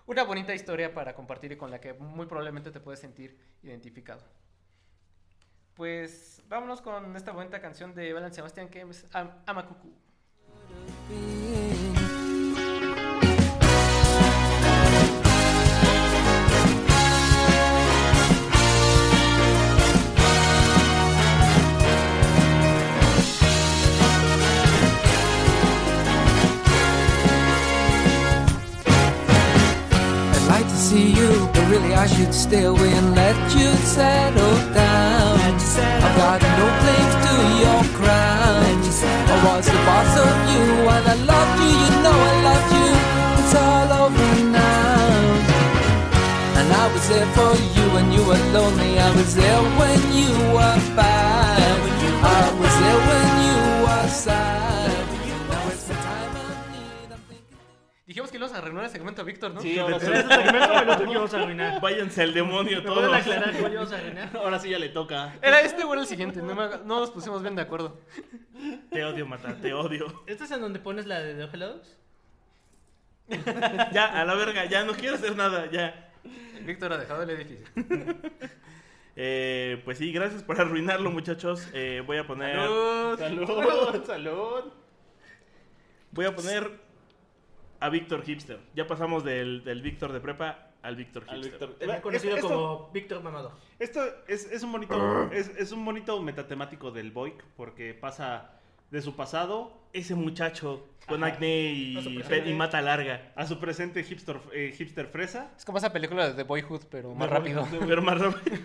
Una, 0.06 0.24
bonita 0.24 0.52
historia 0.52 0.92
para 0.92 1.14
compartir 1.14 1.52
y 1.52 1.56
con 1.56 1.70
la 1.70 1.80
que 1.80 1.94
muy 1.94 2.26
probablemente 2.26 2.72
te 2.72 2.80
puedes 2.80 2.98
sentir 2.98 3.38
identificado. 3.62 4.24
Pues 5.74 6.42
vámonos 6.48 6.82
con 6.82 7.16
esta 7.16 7.30
bonita 7.30 7.60
canción 7.60 7.94
de 7.94 8.12
Boylan 8.12 8.34
Sebastián 8.34 8.68
que 8.68 8.80
es 8.82 9.06
Am-. 9.12 9.30
Really 31.80 31.94
I 31.94 32.06
should 32.06 32.34
stay 32.34 32.64
away 32.64 32.92
and 32.92 33.14
let 33.14 33.36
you 33.54 33.70
settle 33.84 34.56
down. 34.74 35.38
I've 36.04 36.16
got 36.16 36.40
no 36.58 36.66
claims 36.82 37.14
to 37.26 37.34
your 37.64 37.82
crown. 37.98 38.76
I 39.32 39.36
was 39.44 39.66
the 39.66 39.80
boss 39.88 40.12
of 40.26 40.34
you, 40.52 40.64
and 40.94 41.04
I 41.08 41.16
loved 41.30 41.56
you. 41.62 41.72
You 41.82 41.90
know 42.04 42.16
I 42.30 42.34
loved 42.48 42.70
you. 42.78 42.90
It's 43.40 43.54
all 43.64 43.90
over 44.02 44.30
now. 44.50 45.20
And 46.58 46.68
I 46.72 46.92
was 46.92 47.08
there 47.08 47.30
for 47.36 47.52
you 47.76 47.84
when 47.94 48.12
you 48.12 48.22
were 48.24 48.42
lonely. 48.56 48.98
I 48.98 49.10
was 49.14 49.34
there 49.34 49.62
when 49.80 50.00
you 50.12 50.30
were 50.54 50.96
bad. 50.96 51.19
A 58.52 58.58
arruinar 58.58 58.84
el 58.84 58.90
segmento 58.90 59.22
a 59.22 59.24
Víctor, 59.24 59.52
¿no? 59.54 59.60
Sí, 59.60 59.78
ahora 59.78 59.98
sí. 60.00 60.06
¿Era 60.06 60.20
este 60.20 60.34
segmento 60.34 60.72
o 60.72 60.78
el 60.80 60.88
otro 60.90 61.04
que 61.06 61.12
íbamos 61.12 61.34
a 61.34 61.42
arruinar? 61.42 61.80
Váyanse 61.80 62.22
al 62.22 62.34
demonio 62.34 62.78
¿Me 62.78 62.82
todos. 62.84 62.98
pueden 62.98 63.14
aclarar 63.14 63.54
cuál 63.58 63.72
íbamos 63.72 63.92
a 63.92 63.96
arruinar? 63.96 64.30
Ahora 64.36 64.58
sí 64.58 64.70
ya 64.70 64.78
le 64.78 64.88
toca. 64.90 65.34
Era 65.42 65.60
este 65.60 65.84
o 65.84 65.92
era 65.92 66.02
el 66.02 66.06
siguiente, 66.08 66.40
no, 66.42 66.54
me 66.54 66.62
haga- 66.62 66.80
no 66.84 67.00
nos 67.00 67.10
pusimos 67.10 67.42
bien 67.42 67.54
de 67.56 67.62
acuerdo. 67.62 67.98
Te 68.90 69.04
odio, 69.04 69.26
Mata, 69.26 69.54
te 69.60 69.72
odio. 69.74 70.22
¿Este 70.26 70.44
es 70.44 70.50
en 70.50 70.60
donde 70.60 70.78
pones 70.78 71.06
la 71.06 71.20
de 71.20 71.34
The 71.34 71.56
Hellos? 71.56 71.96
Ya, 73.92 74.06
a 74.20 74.24
la 74.24 74.34
verga, 74.34 74.64
ya 74.64 74.84
no 74.84 74.92
quiero 74.94 75.14
hacer 75.14 75.36
nada, 75.36 75.70
ya. 75.70 76.10
Víctor 76.66 76.92
ha 76.92 76.98
dejado 76.98 77.22
el 77.22 77.30
edificio. 77.30 77.66
Eh, 79.22 79.82
pues 79.84 79.98
sí, 79.98 80.12
gracias 80.12 80.42
por 80.42 80.58
arruinarlo, 80.58 81.10
muchachos. 81.10 81.68
Eh, 81.74 82.02
voy 82.06 82.16
a 82.16 82.26
poner. 82.26 82.56
Salud, 83.18 84.04
salud. 84.06 84.72
Voy 86.12 86.24
a 86.24 86.34
poner 86.34 86.70
a 87.80 87.88
Víctor 87.88 88.22
Hipster. 88.24 88.58
Ya 88.74 88.86
pasamos 88.86 89.24
del, 89.24 89.64
del 89.64 89.82
Víctor 89.82 90.12
de 90.12 90.20
prepa 90.20 90.68
al 90.82 90.96
Víctor 90.96 91.24
Al 91.28 91.36
Hipster. 91.42 91.52
Víctor. 91.68 91.78
También 91.78 92.00
conocido 92.00 92.36
Esto- 92.36 92.48
como 92.48 92.90
Víctor 92.92 93.22
Mamado. 93.22 93.52
Esto 93.78 94.00
es, 94.28 94.50
es 94.50 94.62
un 94.62 94.72
bonito 94.72 95.30
es, 95.32 95.48
es 95.56 95.72
un 95.72 95.84
bonito 95.84 96.20
metatemático 96.22 96.90
del 96.90 97.10
Boyk 97.10 97.42
porque 97.56 97.94
pasa 97.94 98.52
de 98.90 99.00
su 99.02 99.14
pasado 99.14 99.78
Ese 99.92 100.14
muchacho 100.14 100.86
con 101.06 101.22
Ajá. 101.24 101.34
acné 101.34 101.72
y, 101.72 102.22
y 102.46 102.54
mata 102.54 102.80
larga. 102.80 103.32
a 103.36 103.46
su 103.46 103.58
presente 103.58 104.02
hipster, 104.04 104.38
eh, 104.52 104.72
hipster 104.76 105.06
fresa 105.06 105.52
Es 105.56 105.64
como 105.64 105.78
esa 105.78 105.92
película 105.92 106.28
de 106.28 106.34
The 106.34 106.42
Boyhood, 106.44 106.82
pero 106.90 107.14
más 107.14 107.28
De- 107.28 107.34
rápido. 107.36 107.68
Pero 107.86 108.02
más 108.02 108.18
rápido. 108.20 108.56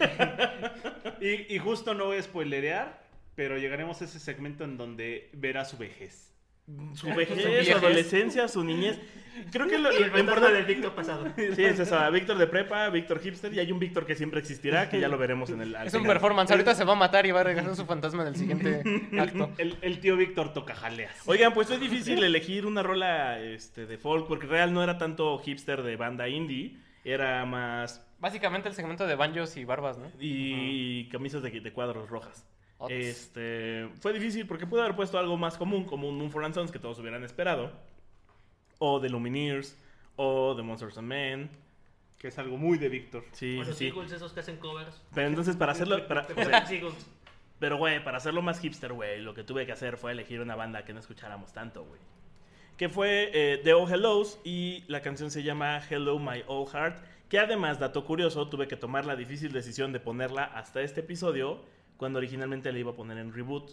y, 1.22 1.53
y 1.55 1.59
justo 1.59 1.93
no 1.93 2.05
voy 2.05 2.18
a 2.18 2.24
spoilerear 2.24 3.03
pero 3.36 3.57
llegaremos 3.57 4.01
a 4.01 4.05
ese 4.05 4.20
segmento 4.20 4.63
en 4.63 4.78
donde 4.78 5.30
verá 5.34 5.66
su 5.66 5.78
vejez 5.78 6.34
Su 6.95 7.13
vejez, 7.13 7.68
su 7.68 7.74
adolescencia, 7.74 8.47
su 8.47 8.63
niñez. 8.63 8.99
Creo 9.51 9.68
que 9.68 9.78
lo, 9.78 9.91
Y 9.91 9.97
el 9.97 10.01
lo 10.01 10.05
retorno 10.07 10.20
importante 10.20 10.57
del 10.57 10.66
Víctor 10.66 10.95
pasado. 10.95 11.26
Sí, 11.55 11.63
es 11.63 11.80
eso. 11.80 11.97
a 11.97 12.09
Víctor 12.09 12.38
de 12.38 12.47
prepa, 12.47 12.89
Víctor 12.89 13.20
Hipster 13.20 13.53
y 13.53 13.59
hay 13.59 13.72
un 13.72 13.80
Víctor 13.80 14.05
que 14.05 14.16
siempre 14.16 14.39
existirá, 14.39 14.89
que 14.89 14.99
ya 14.99 15.07
lo 15.07 15.18
veremos 15.18 15.49
en 15.49 15.61
el. 15.61 15.76
al 15.76 15.88
Es 15.88 15.93
un 15.93 16.03
performance. 16.05 16.51
Ahorita 16.51 16.74
se 16.74 16.86
va 16.86 16.93
a 16.93 16.95
matar 16.95 17.26
y 17.26 17.32
va 17.32 17.41
a 17.41 17.43
regresar 17.43 17.76
su 17.76 17.86
fantasma 17.86 18.24
en 18.24 18.30
el 18.30 18.36
siguiente 18.36 18.82
acto. 19.20 19.51
el, 19.57 19.78
el 19.82 19.99
tío 19.99 20.16
Víctor 20.16 20.53
toca 20.53 20.74
jaleas 20.76 21.16
Oigan, 21.26 21.53
pues 21.53 21.70
es 21.70 21.80
difícil 21.80 22.24
elegir 22.24 22.66
una 22.66 22.82
rola 22.82 23.39
este, 23.39 23.86
de 23.86 23.97
folk, 23.97 24.28
porque 24.28 24.47
real 24.47 24.74
no 24.74 24.82
era 24.82 24.97
tanto 24.97 25.38
hipster 25.39 25.84
de 25.84 25.97
banda 25.97 26.30
indie, 26.30 26.78
era 27.03 27.45
más. 27.45 28.01
Básicamente 28.20 28.70
el 28.70 28.76
segmento 28.76 29.05
de 29.05 29.16
banjos 29.16 29.57
y 29.57 29.66
barbas, 29.66 29.97
¿no? 29.97 30.09
y 30.20 31.09
camisas 31.09 31.43
de, 31.43 31.51
de 31.51 31.74
cuadros 31.74 32.09
rojas. 32.09 32.45
Ots. 32.78 32.91
Este, 32.91 33.89
fue 34.01 34.11
difícil 34.13 34.45
porque 34.47 34.67
pude 34.67 34.82
haber 34.82 34.95
puesto 34.95 35.17
algo 35.17 35.38
más 35.38 35.57
común, 35.57 35.86
como 35.86 36.09
un 36.09 36.17
Moon 36.17 36.30
for 36.32 36.53
Sons 36.53 36.71
que 36.71 36.80
todos 36.80 36.99
hubieran 36.99 37.23
esperado, 37.23 37.71
o 38.80 38.99
The 38.99 39.09
Lumineers, 39.09 39.78
o 40.17 40.53
The 40.55 40.61
Monsters 40.61 40.97
and 40.97 41.07
Men. 41.07 41.49
que 42.17 42.30
es 42.30 42.38
algo 42.39 42.57
muy 42.57 42.78
de 42.78 42.89
Víctor 42.89 43.23
Sí, 43.34 43.57
O 43.59 43.63
sí, 43.63 43.69
los 43.69 43.78
sí. 43.78 43.88
Eagles 43.88 44.11
esos 44.11 44.34
que 44.34 44.39
hacen 44.39 44.57
covers. 44.57 45.01
Pero 45.13 45.28
entonces, 45.28 45.55
para 45.55 45.73
hacerlo. 45.73 46.07
para- 46.07 46.26
¿Te 46.26 46.34
o 46.34 46.43
sea? 46.45 46.65
Pero, 47.59 47.78
güey, 47.78 48.03
para 48.03 48.17
hacerlo 48.17 48.41
más 48.41 48.59
hipster, 48.59 48.91
güey, 48.93 49.21
lo 49.21 49.34
que 49.34 49.43
tuve 49.43 49.65
que 49.65 49.71
hacer 49.71 49.97
fue 49.97 50.11
elegir 50.11 50.41
una 50.41 50.55
banda 50.55 50.84
que 50.86 50.93
no 50.93 50.99
escucháramos 50.99 51.53
tanto, 51.53 51.84
güey. 51.86 51.99
Que 52.78 52.89
fue 52.89 53.30
eh, 53.34 53.61
The 53.63 53.73
Oh 53.73 53.88
Hellos 53.88 54.39
y 54.43 54.84
la 54.88 55.01
canción 55.01 55.32
se 55.32 55.43
llama 55.43 55.82
Hello 55.89 56.19
My 56.19 56.43
Old 56.47 56.69
Heart. 56.73 56.97
Que 57.30 57.39
además, 57.39 57.80
dato 57.80 58.03
curioso, 58.05 58.49
tuve 58.49 58.67
que 58.67 58.76
tomar 58.76 59.05
la 59.05 59.15
difícil 59.15 59.51
decisión 59.53 59.93
de 59.93 59.99
ponerla 60.01 60.43
hasta 60.43 60.82
este 60.82 60.99
episodio 61.01 61.61
cuando 61.97 62.17
originalmente 62.19 62.71
la 62.71 62.79
iba 62.79 62.91
a 62.91 62.95
poner 62.95 63.17
en 63.17 63.33
reboot. 63.33 63.71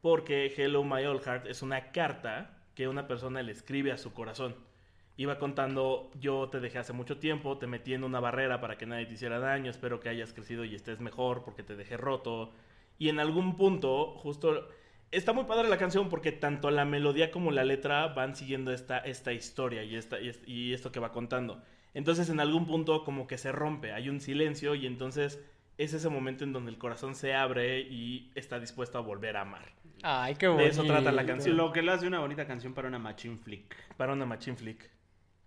Porque 0.00 0.52
Hello 0.56 0.84
My 0.84 1.04
Old 1.04 1.22
Heart 1.22 1.46
es 1.46 1.62
una 1.62 1.90
carta 1.92 2.56
que 2.74 2.88
una 2.88 3.06
persona 3.08 3.42
le 3.42 3.52
escribe 3.52 3.92
a 3.92 3.98
su 3.98 4.12
corazón. 4.12 4.54
Iba 5.16 5.38
contando, 5.38 6.10
yo 6.20 6.48
te 6.48 6.60
dejé 6.60 6.78
hace 6.78 6.92
mucho 6.92 7.18
tiempo, 7.18 7.58
te 7.58 7.66
metí 7.66 7.92
en 7.94 8.04
una 8.04 8.20
barrera 8.20 8.60
para 8.60 8.78
que 8.78 8.86
nadie 8.86 9.06
te 9.06 9.14
hiciera 9.14 9.40
daño, 9.40 9.68
espero 9.70 9.98
que 9.98 10.08
hayas 10.08 10.32
crecido 10.32 10.64
y 10.64 10.76
estés 10.76 11.00
mejor 11.00 11.42
porque 11.44 11.64
te 11.64 11.74
dejé 11.74 11.96
roto. 11.96 12.52
Y 12.98 13.08
en 13.08 13.18
algún 13.20 13.56
punto, 13.56 14.14
justo... 14.18 14.68
Está 15.10 15.32
muy 15.32 15.44
padre 15.44 15.68
la 15.70 15.78
canción 15.78 16.10
porque 16.10 16.32
tanto 16.32 16.70
la 16.70 16.84
melodía 16.84 17.30
como 17.30 17.50
la 17.50 17.64
letra 17.64 18.08
van 18.08 18.36
siguiendo 18.36 18.72
esta, 18.72 18.98
esta 18.98 19.32
historia 19.32 19.82
y, 19.82 19.96
esta, 19.96 20.20
y, 20.20 20.28
es- 20.28 20.42
y 20.46 20.74
esto 20.74 20.92
que 20.92 21.00
va 21.00 21.12
contando. 21.12 21.62
Entonces 21.94 22.28
en 22.28 22.40
algún 22.40 22.66
punto 22.66 23.04
como 23.04 23.26
que 23.26 23.38
se 23.38 23.50
rompe, 23.50 23.92
hay 23.92 24.10
un 24.10 24.20
silencio 24.20 24.74
y 24.74 24.86
entonces 24.86 25.42
es 25.78 25.94
ese 25.94 26.08
momento 26.08 26.44
en 26.44 26.52
donde 26.52 26.70
el 26.70 26.78
corazón 26.78 27.14
se 27.14 27.34
abre 27.34 27.80
y 27.80 28.30
está 28.34 28.58
dispuesto 28.60 28.98
a 28.98 29.00
volver 29.00 29.36
a 29.36 29.42
amar. 29.42 29.64
Ay, 30.02 30.34
qué 30.34 30.46
De 30.46 30.52
bonito. 30.52 30.70
eso 30.70 30.84
trata 30.84 31.10
la 31.12 31.24
canción. 31.24 31.56
lo 31.56 31.72
que 31.72 31.82
le 31.82 31.92
hace 31.92 32.06
una 32.06 32.20
bonita 32.20 32.46
canción 32.46 32.74
para 32.74 32.86
una 32.88 32.98
machine 32.98 33.36
flick 33.36 33.74
Para 33.96 34.12
una 34.12 34.26
machine 34.26 34.56
flick. 34.56 34.90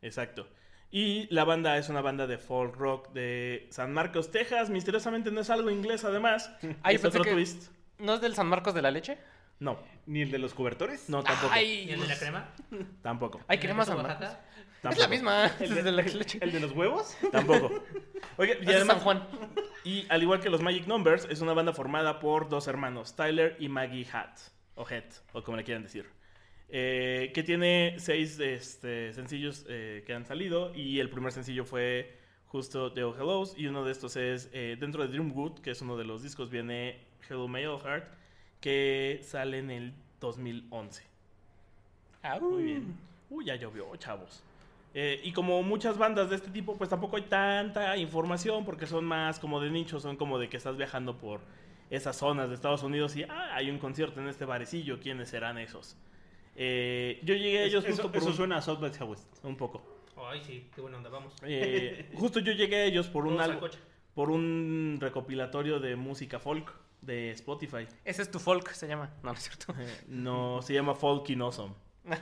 Exacto. 0.02 0.48
Y 0.90 1.28
la 1.34 1.46
banda 1.46 1.78
es 1.78 1.88
una 1.88 2.02
banda 2.02 2.28
de 2.28 2.38
folk 2.38 2.76
rock 2.76 3.14
de 3.14 3.68
San 3.72 3.94
Marcos, 3.94 4.30
Texas. 4.32 4.70
Misteriosamente 4.70 5.32
no 5.32 5.40
es 5.42 5.50
algo 5.50 5.70
inglés, 5.70 6.04
además. 6.04 6.52
Ay, 6.84 6.96
es 6.96 7.06
otro 7.06 7.24
que- 7.24 7.32
twist. 7.32 7.72
¿No 7.98 8.16
es 8.16 8.22
del 8.22 8.34
San 8.36 8.48
Marcos 8.48 8.74
de 8.74 8.82
la 8.82 8.92
leche? 8.92 9.18
No, 9.62 9.78
ni 10.08 10.24
el 10.24 10.32
de 10.32 10.40
los 10.40 10.56
cobertores 10.56 11.08
no, 11.08 11.22
tampoco. 11.22 11.54
Ay, 11.54 11.86
¿Y 11.88 11.92
el 11.92 12.02
de 12.02 12.08
la 12.08 12.18
crema? 12.18 12.50
Tampoco. 13.04 13.42
Ay, 13.48 13.58
¿Y 13.58 13.60
el 13.60 13.66
crema 13.68 13.84
de 13.84 13.92
San 13.92 13.98
Oaxaca? 13.98 14.42
Es 14.90 14.98
la 14.98 15.08
misma. 15.08 15.46
Es 15.60 15.70
de 15.70 15.92
la 15.92 16.02
leche. 16.02 16.40
el 16.42 16.52
de 16.52 16.60
los 16.60 16.72
huevos 16.72 17.16
Tampoco. 17.32 17.72
Oye, 18.38 18.58
y 18.60 18.66
además, 18.66 18.98
San 18.98 19.00
Juan. 19.04 19.28
y 19.86 20.08
al 20.10 20.24
igual 20.24 20.40
que 20.40 20.50
los 20.50 20.64
Magic 20.64 20.88
Numbers, 20.88 21.28
es 21.30 21.42
una 21.42 21.54
banda 21.54 21.74
formada 21.74 22.20
por 22.20 22.50
dos 22.50 22.68
hermanos, 22.68 23.16
Tyler 23.16 23.56
y 23.60 23.70
Maggie 23.70 24.08
Hatt, 24.12 24.40
o 24.74 24.90
Head, 24.90 25.04
o 25.34 25.44
como 25.44 25.58
le 25.58 25.64
quieran 25.64 25.84
decir. 25.84 26.10
Eh, 26.68 27.32
que 27.36 27.44
tiene 27.44 27.98
seis 28.00 28.40
este, 28.40 29.14
sencillos 29.14 29.68
eh, 29.70 30.02
que 30.08 30.16
han 30.16 30.26
salido, 30.26 30.74
y 30.74 31.00
el 31.00 31.12
primer 31.12 31.34
sencillo 31.34 31.66
fue 31.66 32.18
justo 32.48 32.94
The 32.94 33.04
Oh 33.04 33.16
Hellos, 33.16 33.54
y 33.56 33.68
uno 33.68 33.86
de 33.86 33.92
estos 33.92 34.16
es 34.16 34.50
eh, 34.54 34.76
dentro 34.80 35.04
de 35.04 35.10
Dreamwood, 35.10 35.60
que 35.60 35.70
es 35.70 35.82
uno 35.84 35.98
de 35.98 36.06
los 36.06 36.24
discos, 36.24 36.50
viene 36.50 37.06
Hello 37.30 37.48
My 37.48 37.64
Old 37.66 37.84
Heart, 37.84 38.21
que 38.62 39.20
sale 39.24 39.58
en 39.60 39.70
el 39.72 39.94
2011. 40.22 41.04
Muy 42.40 42.64
bien. 42.64 42.96
Uy, 43.30 43.46
ya 43.46 43.56
llovió, 43.56 43.94
chavos. 43.98 44.44
Eh, 44.94 45.22
y 45.24 45.32
como 45.32 45.64
muchas 45.64 45.98
bandas 45.98 46.30
de 46.30 46.36
este 46.36 46.52
tipo, 46.52 46.78
pues 46.78 46.90
tampoco 46.90 47.16
hay 47.16 47.24
tanta 47.24 47.96
información 47.98 48.66
porque 48.66 48.86
son 48.86 49.06
más 49.06 49.40
como 49.40 49.60
de 49.62 49.70
nicho, 49.72 50.00
son 50.00 50.18
como 50.18 50.38
de 50.38 50.50
que 50.50 50.58
estás 50.58 50.76
viajando 50.78 51.18
por 51.18 51.40
esas 51.90 52.16
zonas 52.18 52.50
de 52.50 52.56
Estados 52.56 52.84
Unidos 52.84 53.16
y 53.16 53.24
ah, 53.24 53.56
hay 53.56 53.70
un 53.70 53.80
concierto 53.80 54.20
en 54.22 54.28
este 54.28 54.46
barecillo, 54.46 55.00
¿quiénes 55.00 55.30
serán 55.30 55.58
esos? 55.58 55.96
Eh, 56.56 57.20
yo 57.24 57.34
llegué 57.36 57.60
a 57.60 57.64
ellos 57.64 57.84
eso, 57.86 57.94
justo 58.04 58.12
por 58.12 58.18
eso 58.22 58.30
un, 58.32 58.36
suena 58.36 58.58
a 58.58 58.62
South 58.62 58.80
by 58.80 58.94
Southwest 58.94 59.26
un 59.46 59.56
poco. 59.56 59.82
Ay, 60.18 60.42
sí, 60.46 60.68
qué 60.76 60.82
buena 60.82 60.98
onda, 60.98 61.10
vamos. 61.10 61.34
Eh, 61.44 62.12
justo 62.16 62.40
yo 62.42 62.52
llegué 62.52 62.76
a 62.76 62.84
ellos 62.86 63.08
por 63.08 63.26
un 63.26 63.40
algo- 63.40 63.70
por 64.14 64.30
un 64.30 64.98
recopilatorio 65.00 65.80
de 65.80 65.96
música 65.96 66.38
folk 66.40 66.74
de 67.02 67.32
Spotify. 67.32 67.88
Ese 68.06 68.22
es 68.22 68.32
tu 68.32 68.40
folk, 68.40 68.70
se 68.72 68.88
llama. 68.88 69.10
No, 69.24 69.32
no 69.32 69.38
es 69.38 69.44
cierto. 69.44 69.74
Eh, 69.78 70.02
no, 70.08 70.62
se 70.62 70.74
llama 70.74 70.96
Folkin 70.96 71.42
Awesome. 71.42 71.74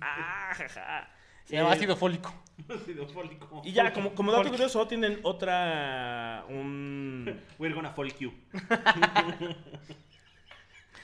Ah, 0.00 0.52
jaja. 0.54 1.10
Se 1.44 1.56
llama 1.56 1.70
Eh, 1.70 1.72
ácido 1.72 1.96
fólico. 1.96 2.32
Ácido 2.68 3.06
fólico. 3.08 3.62
Y 3.64 3.72
ya, 3.72 3.92
como, 3.92 4.14
como 4.14 4.32
dato 4.32 4.48
curioso, 4.50 4.86
tienen 4.86 5.20
otra. 5.22 6.44
Un. 6.48 7.40
We're 7.58 7.74
gonna 7.74 7.90
folk 7.92 8.16
you. 8.18 8.32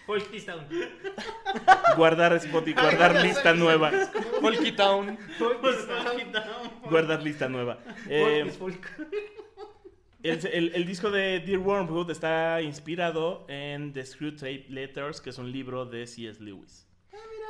Folk 0.07 0.31
This 0.31 0.47
Town. 0.47 0.65
Guardar 1.97 2.33
Spotify, 2.35 2.75
guardar 2.81 3.23
lista 3.23 3.53
nueva. 3.55 3.91
Folky 4.41 4.71
Town. 4.73 5.19
Folk 5.37 5.61
This 5.63 5.87
Town. 6.33 6.71
Guardar 6.89 7.23
lista 7.23 7.49
nueva. 7.49 7.79
Eh, 8.09 8.49
folk. 8.57 8.87
El, 10.23 10.47
el- 10.47 10.75
el 10.75 10.87
disco 10.87 11.11
de 11.11 11.41
Dear 11.41 11.59
Wormwood 11.61 12.11
está 12.11 12.61
inspirado 12.63 13.45
en 13.49 13.93
The 13.93 14.05
Screw 14.05 14.33
Tape 14.37 14.67
Letters, 14.69 15.21
que 15.21 15.31
es 15.31 15.39
un 15.39 15.51
libro 15.53 15.87
de 15.87 16.07
C.S. 16.07 16.43
Lewis. 16.43 16.89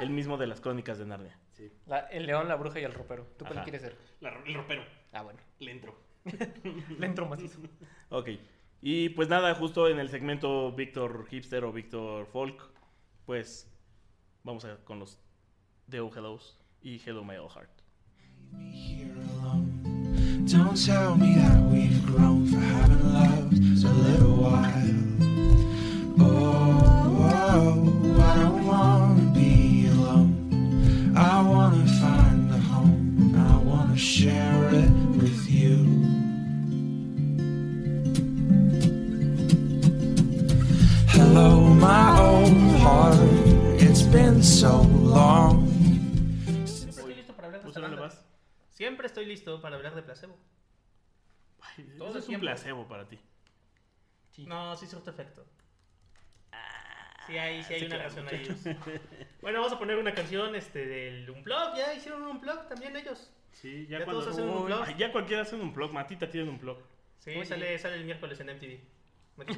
El 0.01 0.11
mismo 0.11 0.37
de 0.37 0.47
las 0.47 0.61
crónicas 0.61 0.99
de 0.99 1.07
Narnia. 1.07 1.39
La- 1.87 2.01
el 2.01 2.27
león, 2.27 2.49
la 2.49 2.57
bruja 2.57 2.81
y 2.81 2.85
el 2.85 2.93
ropero. 2.93 3.27
¿Tú 3.39 3.45
cuál 3.47 3.62
quieres 3.62 3.83
ser? 3.83 3.97
La- 4.21 4.43
el 4.45 4.55
ropero. 4.55 4.83
Ah, 5.12 5.23
bueno. 5.23 5.39
Le 5.59 5.71
entro. 5.71 5.99
Le 6.99 7.07
entro 7.07 7.27
macizo. 7.27 7.61
Ok. 8.11 8.29
Y 8.83 9.09
pues 9.11 9.29
nada, 9.29 9.55
justo 9.55 9.89
en 9.89 9.99
el 9.99 10.11
segmento 10.11 10.71
Víctor 10.73 11.27
Hipster 11.29 11.64
o 11.64 11.73
Víctor 11.73 12.27
Folk, 12.27 12.62
pues 13.25 13.73
vamos 14.43 14.64
a 14.67 14.77
con 14.85 14.99
los 14.99 15.19
The 15.89 16.01
Oh 16.01 16.11
Hellos 16.14 16.59
y 16.83 17.01
Hello 17.05 17.25
My 17.25 17.37
Old 17.37 17.53
Heart. 17.53 17.71
Don't 20.49 20.76
tell 20.76 21.16
me 21.16 21.34
that 21.34 21.61
we've 21.61 22.07
grown 22.07 22.47
for 22.47 22.61
having 22.61 23.12
loved 23.12 23.84
a 23.84 23.88
little 23.88 24.36
while. 24.36 24.94
Oh, 26.20 27.30
oh, 27.34 28.22
I 28.22 28.36
don't 28.42 28.64
wanna 28.64 29.32
be 29.34 29.88
alone. 29.88 31.16
I 31.16 31.42
wanna 31.42 31.84
find 32.01 32.55
a 32.55 32.59
home. 32.59 33.34
I 33.36 33.57
wanna 33.57 33.97
share 33.97 34.68
it 34.72 34.90
with 35.20 35.51
you. 35.51 35.78
Hello, 41.09 41.59
my 41.74 42.20
old 42.20 42.80
heart. 42.82 43.18
It's 43.82 44.03
been 44.03 44.44
so 44.44 44.82
long. 44.82 45.66
Siempre 48.97 49.07
estoy 49.09 49.26
listo 49.26 49.61
para 49.61 49.76
hablar 49.76 49.94
de 49.94 50.03
placebo. 50.03 50.38
Ay, 51.61 51.84
Todo 51.99 52.09
Eso 52.09 52.18
es 52.18 52.28
un 52.30 52.40
placebo 52.40 52.88
para 52.88 53.07
ti. 53.07 53.18
No, 54.38 54.74
sí 54.74 54.86
surte 54.86 55.11
efecto. 55.11 55.44
Sí 57.26 57.36
hay, 57.36 57.62
sí 57.64 57.74
hay 57.74 57.84
una 57.84 57.97
crean, 57.97 58.11
razón 58.11 58.28
ahí. 58.28 59.01
Bueno, 59.42 59.59
vamos 59.61 59.74
a 59.74 59.78
poner 59.78 59.99
una 59.99 60.14
canción 60.14 60.55
este, 60.55 60.86
del 60.86 61.28
Unplug. 61.28 61.76
Ya 61.76 61.92
hicieron 61.92 62.22
un 62.22 62.28
Unplug 62.28 62.68
también 62.68 62.97
ellos. 62.97 63.30
Sí, 63.53 63.86
ya, 63.86 63.99
Ya 63.99 64.05
cuando... 64.05 64.22
todos 64.22 64.34
hacen 64.34 64.49
un 64.49 64.64
blog. 64.64 64.82
Ay, 64.86 64.94
ya 64.97 65.12
cualquiera 65.12 65.42
hace 65.42 65.57
un 65.57 65.74
blog. 65.74 65.92
Matita 65.92 66.30
tiene 66.30 66.49
un 66.49 66.59
blog. 66.59 66.78
Sí, 67.18 67.30
Oye. 67.30 67.44
sale, 67.44 67.78
sale 67.78 67.97
el 67.97 68.05
miércoles 68.05 68.40
en 68.40 68.47
MTV. 68.57 68.80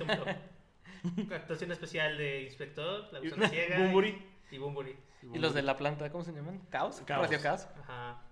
Unplug. 0.02 1.32
Actuación 1.32 1.70
especial 1.70 2.18
de 2.18 2.42
Inspector, 2.42 3.12
La 3.12 3.20
Gusana 3.20 3.48
Ciega. 3.50 3.78
Bumburi. 3.78 4.20
Y, 4.50 4.56
y 4.56 4.58
Bumburi. 4.58 4.96
Y 5.32 5.38
los 5.38 5.54
de 5.54 5.62
la 5.62 5.76
planta, 5.76 6.10
¿cómo 6.10 6.24
se 6.24 6.32
llaman? 6.32 6.60
¿Caos? 6.70 7.02
Caos. 7.06 7.22
Radio 7.22 7.40
Caos. 7.40 7.68
Ajá. 7.82 8.22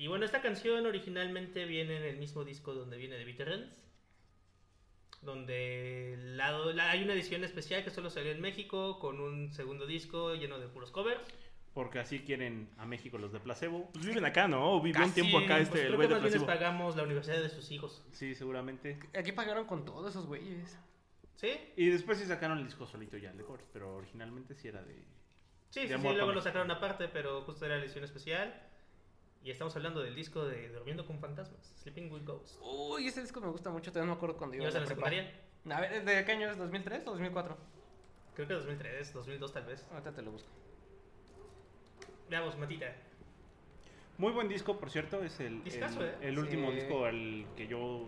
Y 0.00 0.06
bueno, 0.06 0.24
esta 0.24 0.40
canción 0.40 0.86
originalmente 0.86 1.66
viene 1.66 1.98
en 1.98 2.04
el 2.04 2.16
mismo 2.16 2.42
disco 2.42 2.72
donde 2.72 2.96
viene 2.96 3.18
The 3.18 3.24
Veterans. 3.26 3.70
Donde 5.20 6.16
la- 6.18 6.90
hay 6.90 7.02
una 7.02 7.12
edición 7.12 7.44
especial 7.44 7.84
que 7.84 7.90
solo 7.90 8.08
salió 8.08 8.32
en 8.32 8.40
México 8.40 8.98
con 8.98 9.20
un 9.20 9.52
segundo 9.52 9.86
disco 9.86 10.34
lleno 10.34 10.58
de 10.58 10.68
puros 10.68 10.90
covers. 10.90 11.20
Porque 11.74 11.98
así 11.98 12.20
quieren 12.20 12.70
a 12.78 12.86
México 12.86 13.18
los 13.18 13.30
de 13.30 13.40
placebo. 13.40 13.90
Pues 13.92 14.06
viven 14.06 14.24
acá, 14.24 14.48
¿no? 14.48 14.80
Vivió 14.80 15.04
un 15.04 15.12
tiempo 15.12 15.36
acá 15.38 15.56
pues 15.56 15.68
este, 15.68 15.86
el 15.88 15.96
güey 15.96 16.08
que 16.08 16.14
de 16.14 16.20
más 16.20 16.22
bien 16.22 16.32
les 16.32 16.42
placebo. 16.42 16.46
pagamos 16.46 16.96
la 16.96 17.02
universidad 17.02 17.42
de 17.42 17.50
sus 17.50 17.70
hijos. 17.70 18.02
Sí, 18.10 18.34
seguramente. 18.34 18.98
Aquí 19.14 19.32
pagaron 19.32 19.66
con 19.66 19.84
todos 19.84 20.08
esos 20.10 20.24
güeyes. 20.26 20.78
¿Sí? 21.36 21.50
Y 21.76 21.90
después 21.90 22.16
sí 22.16 22.24
sacaron 22.24 22.56
el 22.58 22.64
disco 22.64 22.86
solito 22.86 23.18
ya, 23.18 23.30
el 23.32 23.36
de 23.36 23.44
covers, 23.44 23.66
pero 23.72 23.96
originalmente 23.96 24.54
sí 24.54 24.68
era 24.68 24.82
de... 24.82 24.94
Sí, 25.68 25.80
De 25.86 25.88
sí, 25.88 25.94
sí, 25.94 26.08
luego 26.14 26.32
lo 26.32 26.40
sacaron 26.40 26.70
aparte, 26.70 27.08
pero 27.08 27.42
justo 27.42 27.66
era 27.66 27.76
la 27.76 27.84
edición 27.84 28.04
especial. 28.04 28.52
Y 29.42 29.50
estamos 29.50 29.74
hablando 29.76 30.02
del 30.02 30.14
disco 30.14 30.44
de 30.44 30.68
Durmiendo 30.68 31.06
con 31.06 31.18
Fantasmas, 31.18 31.72
Sleeping 31.82 32.12
with 32.12 32.24
Ghosts. 32.26 32.58
Uy, 32.62 33.06
ese 33.06 33.22
disco 33.22 33.40
me 33.40 33.48
gusta 33.48 33.70
mucho. 33.70 33.90
También 33.90 34.10
me 34.10 34.14
acuerdo 34.16 34.36
cuando 34.36 34.56
iba 34.56 34.64
¿Ibas 34.64 34.74
a 34.76 34.80
la 34.80 34.86
secundaria? 34.86 35.32
A 35.70 35.80
ver, 35.80 36.04
¿de 36.04 36.24
qué 36.24 36.32
año 36.32 36.50
es? 36.50 36.58
¿2003 36.58 37.02
o 37.06 37.10
2004? 37.12 37.56
Creo 38.34 38.48
que 38.48 38.54
2003, 38.54 39.12
2002 39.14 39.52
tal 39.52 39.64
vez. 39.64 39.86
Ahorita 39.90 40.12
te 40.12 40.22
lo 40.22 40.32
busco. 40.32 40.50
Veamos, 42.28 42.56
Matita. 42.58 42.94
Muy 44.18 44.32
buen 44.32 44.48
disco, 44.48 44.78
por 44.78 44.90
cierto, 44.90 45.22
es 45.22 45.40
el, 45.40 45.64
Discazo, 45.64 46.02
el, 46.04 46.10
¿eh? 46.10 46.14
el 46.20 46.38
último 46.38 46.68
Sí. 46.70 46.76
disco 46.76 47.04
al 47.06 47.46
que 47.56 47.66
yo 47.66 48.06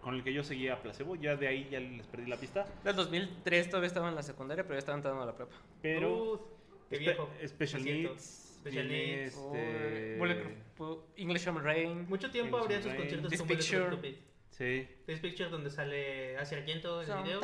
con 0.00 0.14
el 0.14 0.22
que 0.22 0.32
yo 0.32 0.44
seguía 0.44 0.74
a 0.74 0.80
Placebo. 0.82 1.16
Ya 1.16 1.34
de 1.34 1.48
ahí 1.48 1.68
ya 1.70 1.80
les 1.80 2.06
perdí 2.06 2.26
la 2.26 2.36
pista. 2.36 2.64
Del 2.84 2.94
2003 2.94 3.68
todavía 3.68 3.88
estaba 3.88 4.08
en 4.08 4.14
la 4.14 4.22
secundaria, 4.22 4.62
pero 4.62 4.74
ya 4.74 4.78
estaba 4.78 4.96
entrando 4.96 5.22
a 5.22 5.26
la 5.26 5.34
prepa. 5.34 5.56
Pero 5.82 6.34
Uf, 6.34 6.40
qué 6.88 6.96
Spe- 6.96 6.98
viejo. 7.04 7.28
Special. 7.44 7.84
Needs. 7.84 8.44
Special 8.68 8.88
Needs. 8.88 9.34
este- 9.36 10.16
Bulletproof, 10.18 10.52
Pu- 10.76 11.04
English 11.16 11.46
on 11.48 11.62
Rain. 11.64 12.08
Mucho 12.08 12.30
tiempo 12.30 12.58
habría 12.58 12.78
sus 12.78 12.86
Rain. 12.86 12.96
conciertos 12.98 13.30
This 13.30 13.38
con 13.40 13.48
Bulletproof 13.48 13.70
Picture. 13.80 13.96
Cupid. 13.96 14.14
Sí, 14.50 14.88
This 15.06 15.20
Picture 15.20 15.50
donde 15.50 15.70
sale 15.70 16.36
Asia 16.36 16.58
Argento 16.58 17.02
en 17.02 17.10
el 17.10 17.22
video. 17.22 17.40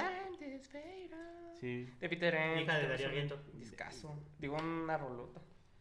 Sí. 1.60 1.88
De 2.00 2.08
Peter. 2.08 2.34
Hija 2.60 2.78
de 2.78 2.88
Darío 2.88 3.06
Argento. 3.06 3.38
Discaso. 3.54 4.18
Digo, 4.38 4.56
una 4.56 4.96
rolota. 4.98 5.40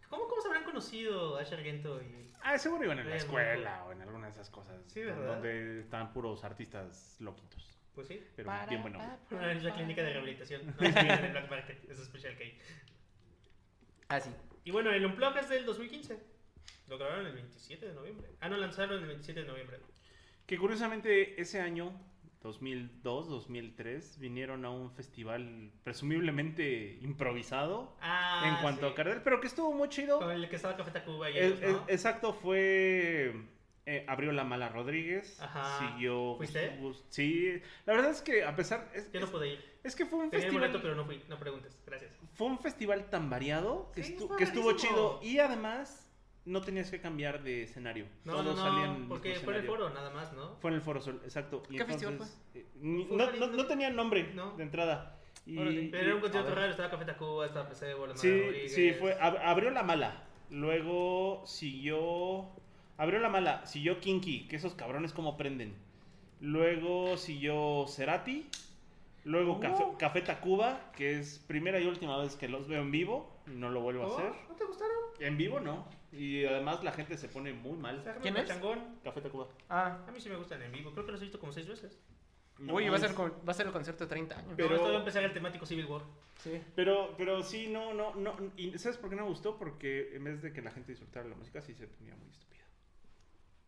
¿Cómo, 0.09 0.27
¿Cómo 0.27 0.41
se 0.41 0.47
habrán 0.47 0.63
conocido 0.63 1.37
Asia 1.37 1.57
Argento 1.57 2.01
y 2.01 2.31
Ah, 2.43 2.57
seguro 2.57 2.83
iban 2.85 2.99
en 2.99 3.09
la 3.09 3.15
escuela 3.15 3.85
o 3.85 3.91
en 3.93 4.01
alguna 4.01 4.27
de 4.27 4.33
esas 4.33 4.49
cosas. 4.49 4.75
Sí, 4.87 5.01
¿verdad? 5.01 5.25
Donde 5.35 5.79
están 5.79 6.11
puros 6.13 6.43
artistas 6.43 7.15
loquitos. 7.19 7.79
Pues 7.95 8.07
sí. 8.07 8.21
Pero 8.35 8.51
bien 8.69 8.81
bueno. 8.81 8.99
Es 9.51 9.63
la 9.63 9.73
clínica 9.73 10.03
de 10.03 10.13
rehabilitación. 10.13 10.61
No, 10.79 10.83
de 10.83 11.29
Black 11.31 11.49
Market. 11.49 11.89
Es 11.89 11.99
especial 11.99 12.35
que 12.37 12.43
hay. 12.43 12.57
Ah, 14.09 14.19
sí. 14.19 14.29
Y 14.63 14.71
bueno, 14.71 14.91
el 14.91 15.05
Unplug 15.05 15.37
es 15.37 15.49
del 15.49 15.65
2015. 15.65 16.19
Lo 16.87 16.97
grabaron 16.97 17.25
el 17.27 17.33
27 17.33 17.87
de 17.87 17.93
noviembre. 17.93 18.27
Ah, 18.39 18.49
no, 18.49 18.57
lanzaron 18.57 18.99
el 19.01 19.07
27 19.07 19.41
de 19.41 19.47
noviembre. 19.47 19.77
Que 20.45 20.57
curiosamente 20.57 21.39
ese 21.41 21.59
año, 21.61 21.93
2002, 22.41 23.29
2003, 23.29 24.19
vinieron 24.19 24.65
a 24.65 24.69
un 24.69 24.91
festival 24.91 25.71
presumiblemente 25.83 26.97
improvisado 27.01 27.95
Ah, 28.01 28.43
en 28.53 28.61
cuanto 28.61 28.87
sí. 28.87 28.91
a 28.91 28.95
cartel, 28.95 29.21
pero 29.23 29.39
que 29.39 29.47
estuvo 29.47 29.73
muy 29.73 29.89
chido. 29.89 30.19
Con 30.19 30.31
el 30.31 30.49
que 30.49 30.55
estaba 30.57 30.75
Café 30.75 30.91
Tacuba 30.91 31.29
y 31.29 31.37
exacto, 31.87 32.33
fue. 32.33 33.33
eh, 33.85 34.05
abrió 34.07 34.31
la 34.33 34.43
mala 34.43 34.69
Rodríguez. 34.69 35.41
Ajá. 35.41 35.79
Siguió. 35.79 36.35
¿Fuiste? 36.37 36.79
Sí. 37.09 37.61
La 37.85 37.93
verdad 37.93 38.11
es 38.11 38.21
que 38.21 38.43
a 38.43 38.55
pesar. 38.55 38.89
Es, 38.93 39.11
Yo 39.11 39.19
no 39.21 39.27
pude 39.27 39.53
ir. 39.53 39.72
Es 39.83 39.95
que 39.95 40.05
fue 40.05 40.19
un 40.19 40.29
Tenía 40.29 40.45
el 40.47 40.51
festival. 40.51 40.69
boleto, 40.69 40.81
pero 40.81 40.95
no 40.95 41.05
fui. 41.05 41.21
No 41.29 41.37
preguntes. 41.39 41.81
Gracias. 41.85 42.17
Fue 42.33 42.47
un 42.47 42.59
festival 42.59 43.09
tan 43.09 43.29
variado 43.29 43.91
que, 43.93 44.03
Sí, 44.03 44.15
estu- 44.17 44.35
que 44.37 44.43
estuvo 44.43 44.71
chido. 44.73 45.19
Y 45.21 45.39
además, 45.39 46.09
no 46.45 46.61
tenías 46.61 46.89
que 46.91 46.99
cambiar 47.01 47.43
de 47.43 47.63
escenario. 47.63 48.05
No, 48.25 48.33
Todos 48.33 48.45
no, 48.45 48.51
no, 48.55 48.57
salían 48.69 48.95
en 48.95 49.01
el 49.03 49.07
porque 49.07 49.35
fue 49.35 49.55
en 49.55 49.61
el 49.61 49.65
foro 49.67 49.89
nada 49.89 50.09
más, 50.11 50.33
¿no? 50.33 50.55
Fue 50.61 50.71
en 50.71 50.75
el 50.75 50.81
Foro 50.81 51.01
Sol, 51.01 51.21
exacto. 51.23 51.63
Y 51.69 51.77
¿Qué 51.77 51.85
festival 51.85 52.13
entonces, 52.13 52.37
eh, 52.55 52.65
Fue 52.73 53.17
no, 53.17 53.31
no, 53.31 53.47
no 53.47 53.65
tenía 53.65 53.89
nombre 53.89 54.31
No. 54.33 54.51
de 54.57 54.63
entrada. 54.63 55.19
Y, 55.45 55.57
Órale. 55.57 55.89
Pero 55.91 56.03
era 56.05 56.15
un 56.15 56.21
concierto 56.21 56.55
raro. 56.55 56.71
Estaba 56.71 56.89
Café 56.89 57.03
Tacuba, 57.05 57.45
estaba 57.45 57.67
Placebo, 57.67 58.07
la 58.07 58.15
Sí, 58.15 58.29
Rodríguez. 58.41 58.73
sí, 58.73 58.93
fue. 58.93 59.17
ab- 59.19 59.39
abrió 59.43 59.69
la 59.71 59.83
mala. 59.83 60.23
Luego 60.49 61.43
siguió. 61.45 62.45
Abrió 62.97 63.19
la 63.19 63.27
mala. 63.29 63.65
Siguió 63.65 63.99
Kinky, 63.99 64.47
que 64.47 64.55
esos 64.55 64.73
cabrones 64.75 65.11
como 65.13 65.35
prenden. 65.35 65.75
Luego 66.39 67.17
siguió 67.17 67.85
Cerati. 67.87 68.47
Luego 69.25 69.59
Café, 69.59 69.85
Café 69.97 70.21
Tacuba, 70.21 70.91
que 70.95 71.17
es 71.19 71.39
primera 71.39 71.79
y 71.79 71.87
última 71.87 72.17
vez 72.17 72.35
que 72.35 72.47
los 72.49 72.67
veo 72.67 72.81
en 72.81 72.91
vivo. 72.91 73.41
No 73.45 73.69
lo 73.69 73.81
vuelvo 73.81 74.03
a 74.03 74.07
Oh, 74.07 74.17
hacer. 74.17 74.31
¿No 74.49 74.55
te 74.55 74.65
gustaron? 74.65 74.95
En 75.19 75.37
vivo 75.37 75.59
no. 75.59 75.87
Y 76.11 76.45
además 76.45 76.83
la 76.83 76.91
gente 76.91 77.17
se 77.17 77.27
pone 77.29 77.53
muy 77.53 77.77
mal. 77.77 78.03
¿Quién 78.21 78.35
es? 78.37 78.43
pachangón. 78.47 78.99
Café 79.03 79.21
Tacuba. 79.21 79.47
Ah. 79.69 80.03
A 80.07 80.11
mí 80.11 80.19
sí 80.19 80.29
me 80.29 80.35
gustan 80.35 80.61
en 80.61 80.71
vivo. 80.71 80.91
Creo 80.91 81.05
que 81.05 81.11
los 81.13 81.21
he 81.21 81.25
visto 81.25 81.39
como 81.39 81.51
seis 81.53 81.67
veces. 81.67 81.97
Uy, 82.59 82.85
No, 82.85 82.91
va 82.91 82.97
a, 82.97 82.99
ser, 82.99 83.11
va 83.19 83.51
a 83.51 83.53
ser 83.53 83.65
el 83.65 83.71
concierto 83.73 84.03
de 84.03 84.09
30 84.09 84.35
años. 84.37 84.53
Pero- 84.55 84.67
Pero 84.69 84.75
esto 84.75 84.89
va 84.89 84.95
a 84.95 84.99
empezar 84.99 85.23
el 85.23 85.33
temático 85.33 85.65
Civil 85.65 85.85
War. 85.85 86.03
Sí. 86.43 86.61
Pero, 86.75 87.15
pero 87.17 87.41
sí, 87.43 87.67
no, 87.67 87.93
no, 87.93 88.13
no. 88.15 88.35
¿Y 88.57 88.77
sabes 88.77 88.97
por 88.97 89.09
qué 89.09 89.15
no 89.15 89.23
me 89.23 89.29
gustó? 89.29 89.57
Porque 89.57 90.15
en 90.15 90.23
vez 90.25 90.41
de 90.41 90.51
que 90.53 90.61
la 90.61 90.71
gente 90.71 90.91
disfrutara 90.91 91.27
la 91.27 91.35
música, 91.35 91.61
sí 91.61 91.73
se 91.73 91.87
ponía 91.87 92.15
muy 92.15 92.29
estúpida. 92.29 92.63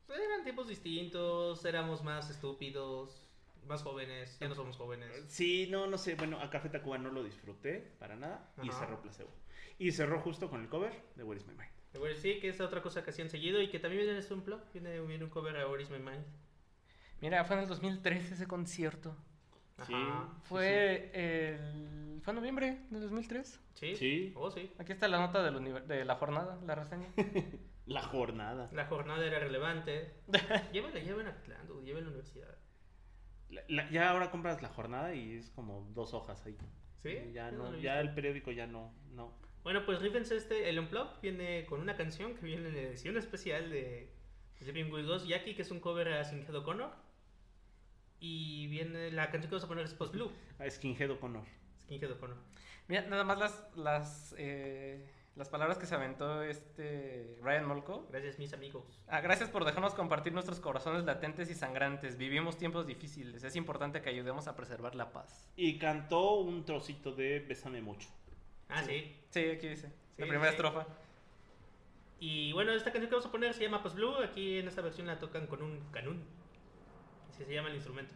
Pues 0.06 0.20
Eran 0.20 0.44
tiempos 0.44 0.68
distintos, 0.68 1.66
éramos 1.66 2.04
más 2.04 2.30
estúpidos, 2.30 3.25
más 3.68 3.84
jóvenes, 3.84 4.38
ya 4.40 4.48
no 4.48 4.56
somos 4.56 4.78
jóvenes. 4.78 5.10
Sí, 5.28 5.68
no, 5.72 5.88
no 5.88 5.98
sé. 5.98 6.16
Bueno, 6.16 6.40
a 6.40 6.50
Café 6.50 6.70
Tacuba 6.70 6.98
no 6.98 7.10
lo 7.10 7.24
disfruté 7.24 7.96
para 8.00 8.16
nada. 8.16 8.52
Y 8.64 8.70
cerró 8.72 9.02
Placebo. 9.02 9.30
Y 9.78 9.92
cerró 9.92 10.20
justo 10.22 10.50
con 10.50 10.62
el 10.62 10.70
cover 10.70 10.94
de 11.16 11.24
Where 11.24 11.40
is 11.42 11.48
My 11.48 11.54
Mind. 11.54 12.18
Sí, 12.18 12.40
que 12.40 12.50
es 12.50 12.60
otra 12.62 12.82
cosa 12.82 13.04
que 13.04 13.12
hacían 13.12 13.30
seguido 13.30 13.62
y 13.62 13.70
que 13.70 13.80
también 13.80 14.00
viene 14.02 14.14
en 14.14 14.20
este 14.20 14.34
unplug. 14.34 14.60
Viene, 14.74 15.00
viene 15.02 15.24
un 15.24 15.30
cover 15.30 15.56
a 15.58 15.68
What 15.68 15.80
is 15.80 15.90
My 15.90 16.00
Mind. 16.00 16.26
Mira, 17.22 17.44
fue 17.46 17.56
en 17.56 17.64
el 17.64 17.68
2003 17.70 18.32
ese 18.34 18.48
concierto. 18.48 19.16
Sí. 19.86 19.94
Ajá. 19.94 20.30
Fue 20.44 21.12
el... 21.14 22.22
¿Fue 22.22 22.32
en 22.32 22.36
noviembre 22.36 22.82
del 22.90 23.02
2003? 23.02 23.60
Sí. 23.76 23.96
Sí. 23.96 24.34
Oh, 24.36 24.50
sí. 24.52 24.72
Aquí 24.80 24.92
está 24.94 25.08
la 25.08 25.20
nota 25.20 25.44
del 25.44 25.56
univer- 25.56 25.86
de 25.86 26.04
la 26.06 26.16
jornada, 26.16 26.60
la 26.66 26.76
reseña. 26.76 27.08
La 27.86 28.02
jornada. 28.02 28.68
La 28.74 28.88
jornada 28.88 29.24
era 29.24 29.38
relevante. 29.38 30.12
llévala, 30.74 31.00
llévala 31.02 31.30
a 31.30 31.34
Atlanta, 31.34 31.72
llévala 31.84 32.00
a 32.00 32.10
la 32.10 32.16
universidad. 32.16 32.58
La- 33.56 33.64
la- 33.84 33.90
ya 33.90 34.10
ahora 34.12 34.30
compras 34.32 34.62
la 34.62 34.70
jornada 34.70 35.14
y 35.16 35.34
es 35.38 35.50
como 35.52 35.88
dos 35.94 36.14
hojas 36.14 36.46
ahí. 36.46 36.58
¿Sí? 37.02 37.18
Ya 37.34 37.52
no, 37.52 37.76
ya 37.78 38.00
el 38.02 38.14
periódico 38.14 38.52
ya 38.52 38.68
no, 38.68 38.94
no. 39.12 39.34
Bueno, 39.64 39.86
pues 39.86 40.00
rífense 40.02 40.36
este, 40.38 40.70
el 40.70 40.78
Unplug 40.80 41.22
viene 41.22 41.66
con 41.66 41.80
una 41.82 41.96
canción 41.96 42.36
que 42.36 42.46
viene 42.46 42.70
en 42.70 42.76
edición 42.76 43.18
especial 43.18 43.70
de 43.70 44.12
Sleeping 44.60 44.92
with 44.92 45.06
Ghost 45.06 45.26
Jackie, 45.28 45.56
que 45.56 45.62
es 45.64 45.72
un 45.72 45.80
cover 45.80 46.08
a 46.10 46.24
Singhead 46.24 46.56
O'Connor. 46.56 46.92
Y 48.20 48.68
viene, 48.68 49.12
la 49.12 49.26
canción 49.30 49.50
que 49.50 49.56
vamos 49.56 49.66
a 49.66 49.68
poner 49.68 49.86
es 49.86 49.94
Post 49.94 50.14
Blue, 50.14 50.32
Ah, 50.60 50.70
Skinhead 50.70 51.12
O'Connor. 51.12 51.44
Skinhead 51.84 52.12
O'Connor. 52.12 52.38
Mira, 52.88 53.02
nada 53.08 53.24
más 53.24 53.38
las, 53.38 53.78
las, 53.78 54.36
eh, 54.38 55.06
las 55.36 55.50
palabras 55.50 55.78
que 55.78 55.86
se 55.86 55.96
aventó 55.96 56.44
este 56.44 57.38
Ryan 57.42 57.66
Molko. 57.66 58.08
Gracias, 58.10 58.40
mis 58.40 58.54
amigos. 58.54 58.84
Ah, 59.08 59.20
gracias 59.20 59.50
por 59.50 59.66
dejarnos 59.66 59.94
compartir 59.94 60.34
nuestros 60.34 60.60
corazones 60.60 61.04
latentes 61.04 61.50
y 61.50 61.56
sangrantes. 61.56 62.18
Vivimos 62.18 62.58
tiempos 62.58 62.88
difíciles. 62.88 63.44
Es 63.44 63.56
importante 63.56 64.02
que 64.02 64.10
ayudemos 64.10 64.48
a 64.48 64.56
preservar 64.56 64.96
la 64.96 65.12
paz. 65.12 65.52
Y 65.58 65.78
cantó 65.78 66.36
un 66.36 66.64
trocito 66.64 67.12
de 67.12 67.40
Bésame 67.40 67.82
mucho. 67.82 68.08
Ah, 68.70 68.84
sí. 68.84 69.16
Sí, 69.30 69.50
aquí 69.50 69.68
dice. 69.68 69.90
Sí, 69.90 70.22
la 70.22 70.28
primera 70.28 70.50
sí. 70.52 70.56
estrofa. 70.56 70.88
Y 72.20 72.54
bueno, 72.54 72.72
esta 72.72 72.92
canción 72.92 73.10
que 73.10 73.16
vamos 73.16 73.28
a 73.28 73.32
poner 73.32 73.54
se 73.54 73.64
llama 73.64 73.84
Post 73.84 73.98
Blue. 73.98 74.16
Aquí 74.24 74.60
en 74.60 74.70
esta 74.70 74.82
versión 74.82 75.08
la 75.08 75.20
tocan 75.20 75.48
con 75.48 75.62
un 75.62 75.82
canún. 75.92 76.24
Así 77.30 77.44
se 77.44 77.54
llama 77.54 77.68
el 77.68 77.76
instrumento. 77.76 78.14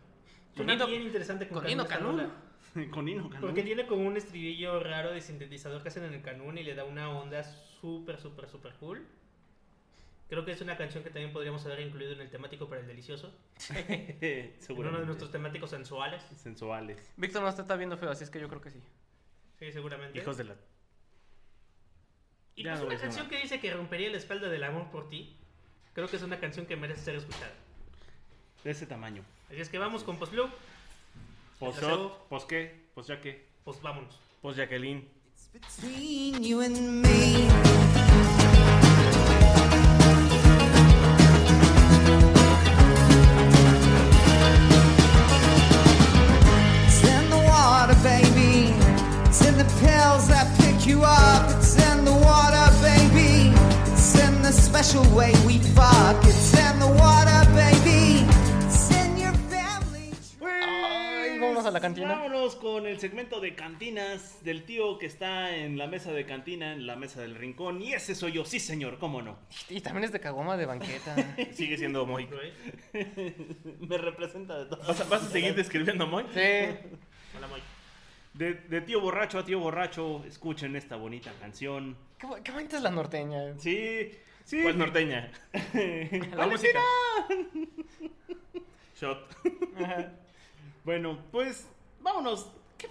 Suena 0.55 0.85
bien 0.85 1.03
interesante 1.03 1.47
con, 1.47 1.63
con 1.63 1.85
canún. 1.85 2.31
Rola. 2.75 2.87
Con 2.91 3.07
Hino 3.07 3.29
Canún. 3.29 3.41
Porque 3.41 3.63
tiene 3.63 3.85
como 3.85 4.07
un 4.07 4.17
estribillo 4.17 4.79
raro 4.79 5.11
de 5.11 5.21
sintetizador 5.21 5.81
que 5.81 5.89
hacen 5.89 6.03
en 6.03 6.13
el 6.13 6.21
canún 6.21 6.57
y 6.57 6.63
le 6.63 6.75
da 6.75 6.83
una 6.83 7.09
onda 7.09 7.43
súper, 7.43 8.19
súper, 8.19 8.47
súper 8.47 8.73
cool. 8.73 9.05
Creo 10.29 10.45
que 10.45 10.51
es 10.51 10.61
una 10.61 10.77
canción 10.77 11.03
que 11.03 11.09
también 11.09 11.33
podríamos 11.33 11.65
haber 11.65 11.79
incluido 11.79 12.13
en 12.13 12.21
el 12.21 12.29
temático 12.29 12.69
para 12.69 12.81
el 12.81 12.87
delicioso. 12.87 13.33
En 14.21 14.53
uno 14.69 14.99
de 14.99 15.05
nuestros 15.05 15.31
temáticos 15.31 15.71
sensuales. 15.71 16.21
Sensuales. 16.37 17.11
Víctor 17.17 17.41
no 17.41 17.53
te 17.53 17.61
está 17.61 17.75
viendo 17.75 17.97
feo, 17.97 18.11
así 18.11 18.23
es 18.23 18.29
que 18.29 18.39
yo 18.39 18.47
creo 18.47 18.61
que 18.61 18.69
sí. 18.69 18.79
Sí, 19.57 19.71
seguramente. 19.71 20.19
Hijos 20.19 20.37
de 20.37 20.43
la. 20.43 20.55
y 22.55 22.63
Ya 22.63 22.71
pues 22.71 22.81
no 22.81 22.87
una 22.87 22.97
canción 22.99 23.25
nada. 23.25 23.35
que 23.35 23.41
dice 23.41 23.59
que 23.59 23.73
rompería 23.73 24.09
la 24.11 24.17
espalda 24.17 24.49
del 24.49 24.63
amor 24.63 24.91
por 24.91 25.09
ti. 25.09 25.35
Creo 25.93 26.07
que 26.07 26.17
es 26.17 26.21
una 26.23 26.39
canción 26.39 26.67
que 26.67 26.75
merece 26.75 27.01
ser 27.01 27.15
escuchada. 27.15 27.51
De 28.63 28.71
ese 28.71 28.85
tamaño. 28.85 29.23
Así 29.49 29.59
es 29.59 29.69
que 29.69 29.79
vamos 29.79 30.03
con 30.03 30.19
Post 30.19 30.33
Blue. 30.33 30.49
Pues 31.59 31.75
shot, 31.75 32.29
pues 32.29 32.45
qué, 32.45 32.89
pues 32.95 33.07
ya 33.07 33.19
qué. 33.19 33.45
Pues 33.65 33.81
vámonos. 33.81 34.17
Pues 34.41 34.55
Jacqueline. 34.55 35.05
between 35.51 36.43
you 36.43 36.61
and 36.61 37.01
me. 37.01 37.49
It's 46.87 47.03
in 47.03 47.29
the 47.29 47.37
water, 47.47 47.95
baby. 48.03 48.73
It's 49.27 49.45
in 49.45 49.57
the 49.57 49.65
pills 49.81 50.27
that 50.27 50.47
pick 50.59 50.85
you 50.85 51.03
up. 51.03 51.49
It's 51.57 51.75
in 51.91 52.05
the 52.05 52.13
water, 52.13 52.65
baby. 52.81 53.51
It's 53.91 54.15
in 54.19 54.41
the 54.41 54.51
special 54.51 55.03
way 55.15 55.33
we 55.45 55.59
fuck. 55.75 56.17
It's 56.25 56.53
in 56.57 56.79
the 56.79 56.87
water, 56.87 57.38
la 61.79 61.87
cantina. 61.87 62.07
Vámonos 62.09 62.55
con 62.55 62.85
el 62.85 62.99
segmento 62.99 63.39
de 63.39 63.55
cantinas 63.55 64.43
del 64.43 64.63
tío 64.63 64.97
que 64.97 65.05
está 65.05 65.55
en 65.55 65.77
la 65.77 65.87
mesa 65.87 66.11
de 66.11 66.25
cantina, 66.25 66.73
en 66.73 66.85
la 66.85 66.95
mesa 66.95 67.21
del 67.21 67.35
rincón. 67.35 67.81
Y 67.81 67.93
ese 67.93 68.15
soy 68.15 68.33
yo, 68.33 68.45
sí 68.45 68.59
señor, 68.59 68.99
cómo 68.99 69.21
no. 69.21 69.37
Y 69.69 69.81
también 69.81 70.03
es 70.03 70.11
de 70.11 70.19
cagoma 70.19 70.57
de 70.57 70.65
banqueta. 70.65 71.15
Sigue 71.53 71.77
siendo 71.77 72.05
Moy. 72.05 72.27
Me 73.79 73.97
representa 73.97 74.59
de 74.59 74.65
todo. 74.65 74.81
¿Vas 74.85 75.01
a, 75.01 75.03
vas 75.05 75.23
a 75.23 75.29
seguir 75.29 75.55
describiendo 75.55 76.05
Moy? 76.05 76.25
Sí. 76.33 76.39
Hola, 77.37 77.47
Moy. 77.47 77.61
De, 78.33 78.53
de 78.53 78.81
tío 78.81 79.01
borracho 79.01 79.39
a 79.39 79.45
tío 79.45 79.59
borracho, 79.59 80.23
escuchen 80.25 80.75
esta 80.75 80.95
bonita 80.95 81.31
canción. 81.39 81.97
Qué, 82.43 82.51
bonita 82.51 82.77
es 82.77 82.83
la 82.83 82.91
norteña. 82.91 83.57
Sí, 83.57 84.11
sí. 84.43 84.61
¿Cuál 84.61 84.77
norteña? 84.77 85.31
La 86.35 86.47
música. 86.47 86.79
Shot. 88.99 89.35
Bueno, 90.83 91.19
pues 91.31 91.69
vámonos. 91.99 92.51
¿Qué 92.77 92.87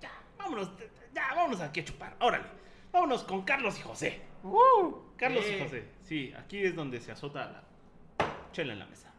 ya, 0.00 0.10
vámonos. 0.38 0.70
Ya, 1.14 1.34
vámonos 1.34 1.60
aquí 1.60 1.80
a 1.80 1.84
chupar. 1.84 2.16
Órale. 2.20 2.44
Vámonos 2.92 3.22
con 3.24 3.42
Carlos 3.42 3.78
y 3.78 3.82
José. 3.82 4.20
Uh. 4.42 4.94
Carlos 5.16 5.44
y 5.46 5.52
Eh. 5.52 5.60
José. 5.62 5.84
Sí, 6.02 6.32
aquí 6.36 6.58
es 6.64 6.74
donde 6.74 7.00
se 7.00 7.12
azota 7.12 7.46
la 8.18 8.26
chela 8.52 8.72
en 8.72 8.78
la 8.80 8.86
mesa. 8.86 9.12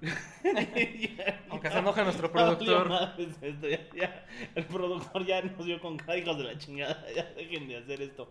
Aunque 1.50 1.70
se 1.70 1.78
enoje 1.78 2.04
nuestro 2.04 2.30
productor. 2.32 2.88
madres 2.88 3.36
esto, 3.42 3.68
ya- 3.68 3.88
ya. 3.94 4.26
El 4.54 4.64
productor 4.66 5.26
ya 5.26 5.42
nos 5.42 5.64
dio 5.64 5.80
con 5.80 5.96
cara, 5.96 6.16
hijos 6.18 6.38
de 6.38 6.44
la 6.44 6.58
chingada. 6.58 7.04
Ya 7.14 7.24
dejen 7.34 7.66
de 7.68 7.78
hacer 7.78 8.00
esto. 8.02 8.30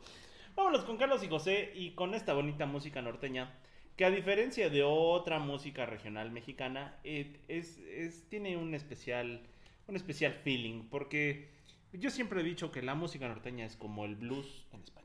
Vámonos 0.56 0.86
con 0.86 0.98
Carlos 0.98 1.22
y 1.24 1.28
José 1.30 1.72
y 1.76 1.92
con 1.92 2.14
esta 2.14 2.34
bonita 2.34 2.66
música 2.66 3.02
norteña. 3.02 3.52
Que 3.98 4.06
a 4.06 4.12
diferencia 4.12 4.70
de 4.70 4.84
otra 4.84 5.40
música 5.40 5.86
regional 5.86 6.32
mexicana, 6.32 6.96
eh, 7.04 7.40
es, 7.48 7.80
es- 7.80 8.30
tiene 8.30 8.56
un 8.56 8.74
especial, 8.76 9.42
un 9.88 9.96
especial 9.96 10.34
feeling. 10.34 10.84
Porque 10.90 11.50
yo 11.94 12.10
siempre 12.12 12.42
he 12.42 12.44
dicho 12.44 12.72
que 12.72 12.82
la 12.84 12.94
música 12.96 13.28
norteña 13.28 13.66
es 13.66 13.76
como 13.76 14.06
el 14.06 14.16
blues 14.16 14.68
en 14.72 14.82
español. 14.84 15.04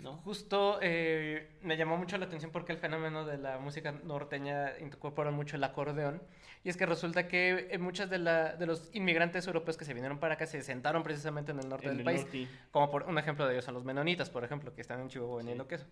¿no? 0.00 0.16
Justo 0.18 0.78
eh, 0.82 1.48
me 1.62 1.76
llamó 1.76 1.96
mucho 1.96 2.18
la 2.18 2.26
atención 2.26 2.50
porque 2.50 2.72
el 2.72 2.78
fenómeno 2.78 3.24
de 3.24 3.38
la 3.38 3.58
música 3.60 3.92
norteña 3.92 4.72
incorpora 4.80 5.30
mucho 5.30 5.54
el 5.56 5.62
acordeón. 5.64 6.20
Y 6.64 6.68
es 6.70 6.76
que 6.76 6.86
resulta 6.86 7.28
que 7.28 7.68
eh, 7.70 7.78
muchos 7.78 8.10
de, 8.10 8.18
la- 8.18 8.56
de 8.56 8.66
los 8.66 8.90
inmigrantes 8.94 9.46
europeos 9.46 9.76
que 9.76 9.84
se 9.84 9.94
vinieron 9.94 10.18
para 10.18 10.34
acá 10.34 10.44
se 10.46 10.60
sentaron 10.62 11.02
precisamente 11.02 11.52
en 11.52 11.60
el 11.60 11.68
norte 11.68 11.86
En 11.86 11.92
del 11.92 12.00
el 12.00 12.04
país. 12.04 12.22
norte. 12.24 12.48
Como 12.72 12.90
por 12.90 13.04
un 13.04 13.16
ejemplo 13.16 13.46
de 13.46 13.54
ellos 13.54 13.64
son 13.64 13.74
los 13.74 13.84
menonitas, 13.84 14.28
por 14.28 14.42
ejemplo, 14.44 14.74
que 14.74 14.80
están 14.82 15.00
en 15.00 15.08
Chihuahua 15.08 15.36
vendiendo 15.38 15.66
queso. 15.68 15.86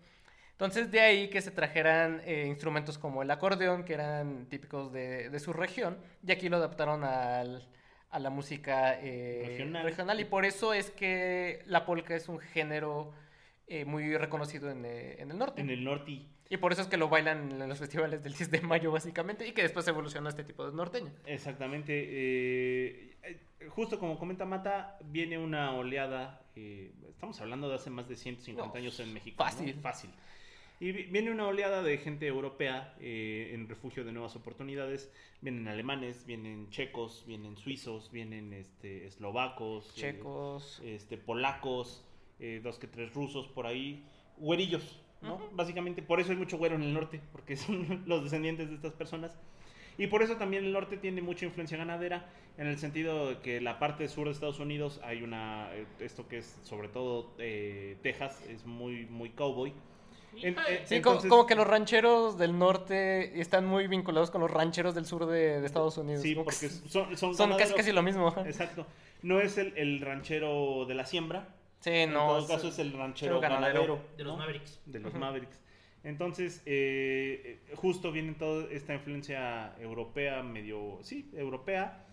Entonces 0.61 0.91
de 0.91 0.99
ahí 0.99 1.27
que 1.29 1.41
se 1.41 1.49
trajeran 1.49 2.21
eh, 2.23 2.45
instrumentos 2.47 2.99
como 2.99 3.23
el 3.23 3.31
acordeón, 3.31 3.83
que 3.83 3.95
eran 3.95 4.45
típicos 4.45 4.93
de, 4.93 5.31
de 5.31 5.39
su 5.39 5.53
región, 5.53 5.97
y 6.23 6.31
aquí 6.31 6.49
lo 6.49 6.57
adaptaron 6.57 7.03
al- 7.03 7.67
a 8.11 8.19
la 8.19 8.29
música 8.29 8.99
eh, 9.01 9.43
Regional. 9.47 9.83
regional. 9.83 10.19
Y 10.19 10.25
por 10.25 10.45
eso 10.45 10.75
es 10.75 10.91
que 10.91 11.63
la 11.65 11.83
polka 11.83 12.15
es 12.15 12.29
un 12.29 12.37
género 12.37 13.11
eh, 13.65 13.85
muy 13.85 14.15
reconocido 14.17 14.69
en, 14.69 14.85
eh, 14.85 15.15
en 15.19 15.31
el 15.31 15.39
norte. 15.39 15.61
En 15.61 15.71
el 15.71 15.83
norte. 15.83 16.21
Y 16.47 16.57
por 16.57 16.73
eso 16.73 16.83
es 16.83 16.87
que 16.87 16.97
lo 16.97 17.09
bailan 17.09 17.59
en 17.59 17.67
los 17.67 17.79
festivales 17.79 18.21
del 18.23 18.33
10 18.33 18.51
de 18.51 18.61
mayo, 18.61 18.91
básicamente, 18.91 19.47
y 19.47 19.53
que 19.53 19.63
después 19.63 19.87
evoluciona 19.87 20.27
a 20.27 20.29
este 20.29 20.43
tipo 20.43 20.69
de 20.69 20.75
norteña. 20.77 21.11
Exactamente. 21.25 21.91
eh, 22.07 23.15
justo 23.69 23.97
como 23.97 24.19
comenta 24.19 24.45
Mata, 24.45 24.99
viene 25.05 25.39
una 25.39 25.73
oleada. 25.73 26.43
estamos 26.55 27.41
hablando 27.41 27.67
de 27.67 27.75
hace 27.75 27.89
más 27.89 28.07
de 28.07 28.15
150 28.15 28.73
No, 28.73 28.79
años 28.79 28.99
en 28.99 29.11
México. 29.11 29.43
¿no? 29.43 29.81
fácil. 29.81 30.11
Y 30.81 30.91
vi- 30.91 31.03
viene 31.03 31.31
una 31.31 31.45
oleada 31.47 31.81
de 31.83 31.97
gente 31.99 32.25
europea 32.27 32.93
eh, 32.99 33.51
en 33.53 33.69
refugio 33.69 34.03
de 34.03 34.11
nuevas 34.11 34.35
oportunidades. 34.35 35.09
Vienen 35.39 35.67
alemanes, 35.67 36.25
vienen 36.25 36.69
checos, 36.71 37.23
vienen 37.27 37.55
suizos, 37.55 38.11
vienen 38.11 38.51
este, 38.51 39.05
eslovacos, 39.05 39.89
eh, 39.91 40.01
Checos. 40.01 40.81
este, 40.83 41.17
polacos, 41.17 42.03
eh, 42.39 42.59
dos 42.63 42.79
que 42.79 42.87
tres 42.87 43.13
rusos 43.13 43.47
por 43.47 43.67
ahí, 43.67 44.03
güerillos, 44.37 44.99
¿no? 45.21 45.39
Básicamente 45.53 46.01
por 46.01 46.19
eso 46.19 46.31
hay 46.31 46.37
mucho 46.39 46.57
güero 46.57 46.75
en 46.75 46.81
el 46.83 46.93
norte, 46.93 47.21
porque 47.31 47.55
son 47.55 48.03
los 48.07 48.23
descendientes 48.23 48.69
de 48.69 48.75
estas 48.75 48.93
personas. 48.93 49.37
Y 49.99 50.07
por 50.07 50.23
eso 50.23 50.37
también 50.37 50.65
el 50.65 50.71
norte 50.73 50.97
tiene 50.97 51.21
mucha 51.21 51.45
influencia 51.45 51.77
ganadera, 51.77 52.27
en 52.57 52.65
el 52.65 52.79
sentido 52.79 53.29
de 53.29 53.37
que 53.39 53.61
la 53.61 53.77
parte 53.77 54.07
sur 54.07 54.25
de 54.25 54.31
Estados 54.31 54.59
Unidos 54.59 54.99
hay 55.03 55.21
una, 55.21 55.69
esto 55.99 56.27
que 56.27 56.39
es 56.39 56.59
sobre 56.63 56.87
todo 56.87 57.35
eh, 57.37 57.97
Texas, 58.01 58.43
es 58.49 58.65
muy, 58.65 59.05
muy 59.05 59.29
cowboy. 59.29 59.73
En- 60.35 60.55
eh, 60.67 60.83
Sí, 60.85 60.95
entonces- 60.95 61.29
como, 61.29 61.45
que 61.45 61.55
los 61.55 61.67
rancheros 61.67 62.37
del 62.37 62.57
norte 62.57 63.39
están 63.39 63.65
muy 63.65 63.87
vinculados 63.87 64.31
con 64.31 64.41
los 64.41 64.49
rancheros 64.51 64.95
del 64.95 65.05
sur 65.05 65.25
de, 65.25 65.59
de 65.59 65.65
Estados 65.65 65.97
Unidos. 65.97 66.21
Sí, 66.21 66.33
Como 66.33 66.45
porque 66.45 66.69
son, 66.69 67.17
son, 67.17 67.35
son 67.35 67.57
casi, 67.57 67.73
casi 67.73 67.91
lo 67.91 68.01
mismo. 68.01 68.33
Exacto. 68.45 68.85
No 69.23 69.39
es 69.39 69.57
el, 69.57 69.73
el 69.77 70.01
ranchero 70.01 70.85
de 70.85 70.95
la 70.95 71.05
siembra, 71.05 71.49
Sí, 71.81 71.89
en 71.91 72.13
no. 72.13 72.27
todo 72.27 72.47
caso 72.47 72.67
es 72.69 72.79
el 72.79 72.93
ranchero 72.93 73.39
ganadero. 73.39 73.81
ganadero. 73.81 74.01
De 74.17 74.23
los 74.23 74.33
¿no? 74.33 74.37
Mavericks. 74.39 74.79
de 74.85 74.99
los. 74.99 75.13
Mavericks. 75.13 75.59
Entonces, 76.03 76.61
eh, 76.65 77.59
eh, 77.69 77.75
justo 77.75 78.11
viene 78.11 78.33
toda 78.33 78.71
esta 78.71 78.93
influencia 78.95 79.75
europea, 79.79 80.41
medio, 80.43 80.99
sí, 81.03 81.29
europea. 81.35 82.05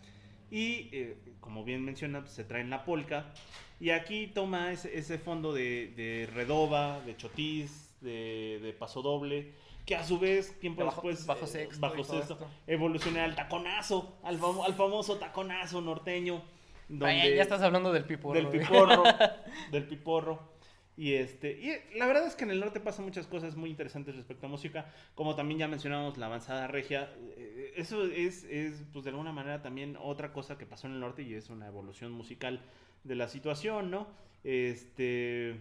Y, 0.51 0.89
eh, 0.93 1.17
como 1.41 1.65
bien 1.65 1.85
menciona, 1.85 2.21
pues, 2.21 2.33
se 2.33 2.45
traen 2.45 2.69
la 2.71 2.85
polka. 2.85 3.33
Y 3.81 3.91
aquí 3.91 4.27
toma 4.27 4.73
ese, 4.73 4.97
ese 4.99 5.19
fondo 5.19 5.53
de, 5.55 5.93
de 5.97 6.29
redoba, 6.35 7.01
de 7.01 7.17
chotis, 7.17 7.88
de, 8.01 8.59
de 8.63 8.73
paso 8.73 9.03
doble. 9.03 9.55
Que 9.87 9.97
a 9.97 10.05
su 10.05 10.19
vez, 10.19 10.59
tiempo 10.61 10.85
bajo- 10.85 10.97
después, 11.09 11.27
bajo 11.27 11.45
eh, 11.47 11.49
sexto 11.49 11.81
bajo 11.81 12.05
sexto, 12.05 12.39
evoluciona 12.67 13.25
al 13.25 13.35
taconazo, 13.35 14.19
al, 14.23 14.39
famo- 14.39 14.65
al 14.65 14.75
famoso 14.75 15.17
taconazo 15.17 15.81
norteño. 15.81 16.43
Ay, 16.91 16.97
donde- 16.99 17.37
ya 17.37 17.43
estás 17.43 17.63
hablando 17.63 17.93
del 17.93 18.05
pipo. 18.05 18.33
del 18.35 18.49
piporro, 18.49 19.03
del 19.73 19.85
piporro. 19.87 20.59
Y 20.95 21.15
este, 21.15 21.53
y 21.53 21.97
la 21.99 22.07
verdad 22.07 22.27
es 22.27 22.35
que 22.35 22.43
en 22.45 22.51
el 22.51 22.59
norte 22.59 22.81
pasan 22.81 23.05
muchas 23.05 23.27
cosas 23.29 23.55
muy 23.55 23.71
interesantes 23.71 24.17
respecto 24.17 24.47
a 24.47 24.49
música, 24.49 24.93
como 25.15 25.37
también 25.37 25.61
ya 25.61 25.69
mencionamos 25.69 26.19
la 26.19 26.27
avanzada 26.27 26.67
regia. 26.67 27.09
eh, 27.37 27.73
Eso 27.77 28.05
es, 28.05 28.43
es 28.45 28.85
pues 28.93 29.05
de 29.05 29.11
alguna 29.11 29.31
manera 29.33 29.63
también 29.63 29.97
otra 30.03 30.33
cosa 30.33 30.59
que 30.59 30.67
pasó 30.67 30.87
en 30.89 30.95
el 30.95 31.01
norte 31.01 31.23
y 31.23 31.35
es 31.35 31.51
una 31.51 31.69
evolución 31.69 32.11
musical 32.13 32.61
de 33.05 33.15
la 33.15 33.29
situación, 33.29 33.91
¿no? 33.93 34.09
Este, 34.43 35.61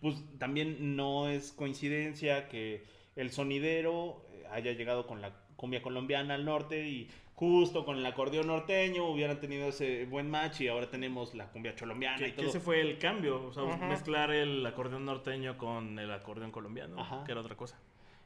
pues 0.00 0.16
también 0.38 0.96
no 0.96 1.28
es 1.28 1.52
coincidencia 1.52 2.48
que 2.48 2.82
el 3.16 3.30
sonidero 3.30 4.24
eh, 4.32 4.44
haya 4.50 4.72
llegado 4.72 5.06
con 5.06 5.20
la 5.20 5.32
cumbia 5.56 5.82
colombiana 5.82 6.34
al 6.34 6.44
norte 6.44 6.86
y 6.88 7.08
justo 7.34 7.84
con 7.84 7.96
el 7.98 8.06
acordeón 8.06 8.48
norteño 8.48 9.06
hubieran 9.08 9.40
tenido 9.40 9.68
ese 9.68 10.04
buen 10.06 10.28
match 10.30 10.60
y 10.60 10.68
ahora 10.68 10.90
tenemos 10.90 11.34
la 11.34 11.46
cumbia 11.50 11.74
colombiana 11.76 12.16
y 12.18 12.30
Que, 12.30 12.30
que 12.30 12.36
todo. 12.42 12.48
ese 12.48 12.60
fue 12.60 12.80
el 12.80 12.98
cambio, 12.98 13.44
o 13.46 13.52
sea, 13.52 13.64
mezclar 13.88 14.30
el 14.32 14.64
acordeón 14.66 15.04
norteño 15.04 15.56
con 15.56 15.98
el 15.98 16.10
acordeón 16.12 16.50
colombiano, 16.50 17.00
Ajá. 17.00 17.24
que 17.24 17.32
era 17.32 17.40
otra 17.40 17.56
cosa. 17.56 17.78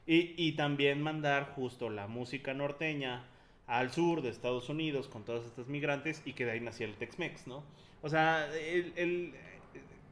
Y, 0.05 0.33
y 0.37 0.53
también 0.53 1.01
mandar 1.01 1.53
justo 1.55 1.89
la 1.89 2.07
música 2.07 2.53
norteña 2.53 3.23
al 3.67 3.91
sur 3.91 4.21
de 4.21 4.29
Estados 4.29 4.67
Unidos 4.69 5.07
con 5.07 5.23
todas 5.23 5.45
estas 5.45 5.67
migrantes 5.67 6.21
y 6.25 6.33
que 6.33 6.45
de 6.45 6.51
ahí 6.51 6.59
nacía 6.59 6.85
el 6.87 6.95
Tex-Mex, 6.95 7.47
¿no? 7.47 7.63
O 8.01 8.09
sea, 8.09 8.47
el, 8.55 8.91
el- 8.97 9.33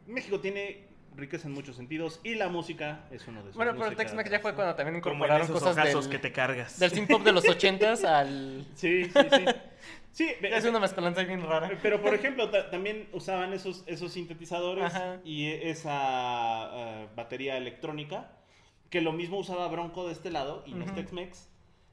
México 0.07 0.39
tiene 0.39 0.77
riqueza 1.15 1.47
en 1.47 1.53
muchos 1.53 1.75
sentidos 1.75 2.19
y 2.23 2.35
la 2.35 2.47
música 2.49 3.05
es 3.11 3.27
uno 3.27 3.39
de 3.43 3.49
esos. 3.49 3.55
Bueno, 3.57 3.73
pero 3.77 3.95
Tex-Mex 3.95 4.29
ya 4.29 4.39
fue 4.39 4.55
cuando 4.55 4.75
también 4.75 5.01
Como 5.01 5.13
en 5.13 5.17
incorporaron 5.17 5.43
esos 5.45 5.59
cosas 5.61 5.75
del, 6.03 6.09
que 6.09 6.19
te 6.19 6.31
cargas. 6.31 6.79
del 6.79 6.91
synth 6.91 7.09
pop 7.09 7.23
de 7.23 7.31
los 7.33 7.43
80s 7.45 8.03
al... 8.05 8.65
Sí, 8.75 9.05
sí, 9.05 9.11
sí. 10.13 10.27
Es 10.41 10.65
una 10.65 10.79
mezcolanza 10.79 11.23
bien 11.23 11.41
rara. 11.41 11.71
Pero 11.81 12.01
por 12.01 12.13
ejemplo, 12.13 12.49
ta- 12.49 12.69
también 12.69 13.07
usaban 13.13 13.53
esos, 13.53 13.83
esos 13.87 14.11
sintetizadores 14.13 14.85
Ajá. 14.85 15.19
y 15.23 15.47
esa 15.47 16.69
eh, 16.73 17.07
batería 17.15 17.57
electrónica, 17.57 18.31
que 18.89 19.01
lo 19.01 19.13
mismo 19.13 19.37
usaba 19.37 19.67
Bronco 19.69 20.05
de 20.07 20.13
este 20.13 20.29
lado 20.31 20.63
y 20.65 20.73
no 20.73 20.85
es. 20.85 20.93
Tex-Mex, 20.95 21.47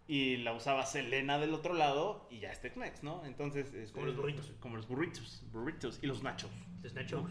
y 0.08 0.38
la 0.38 0.52
usaba 0.52 0.84
Selena 0.86 1.38
del 1.38 1.54
otro 1.54 1.74
lado 1.74 2.26
y 2.30 2.38
ya 2.40 2.50
es 2.50 2.60
Tex-Mex, 2.60 3.02
¿no? 3.02 3.24
Entonces... 3.24 3.72
este, 3.74 3.92
Como 3.92 4.06
los 4.06 4.16
burritos. 4.16 4.52
Como 4.60 4.76
los 4.76 4.88
burritos, 4.88 5.42
burritos 5.52 5.98
y 6.02 6.06
los 6.06 6.22
nachos. 6.22 6.50
De 6.82 6.88
Snatchos. 6.88 7.30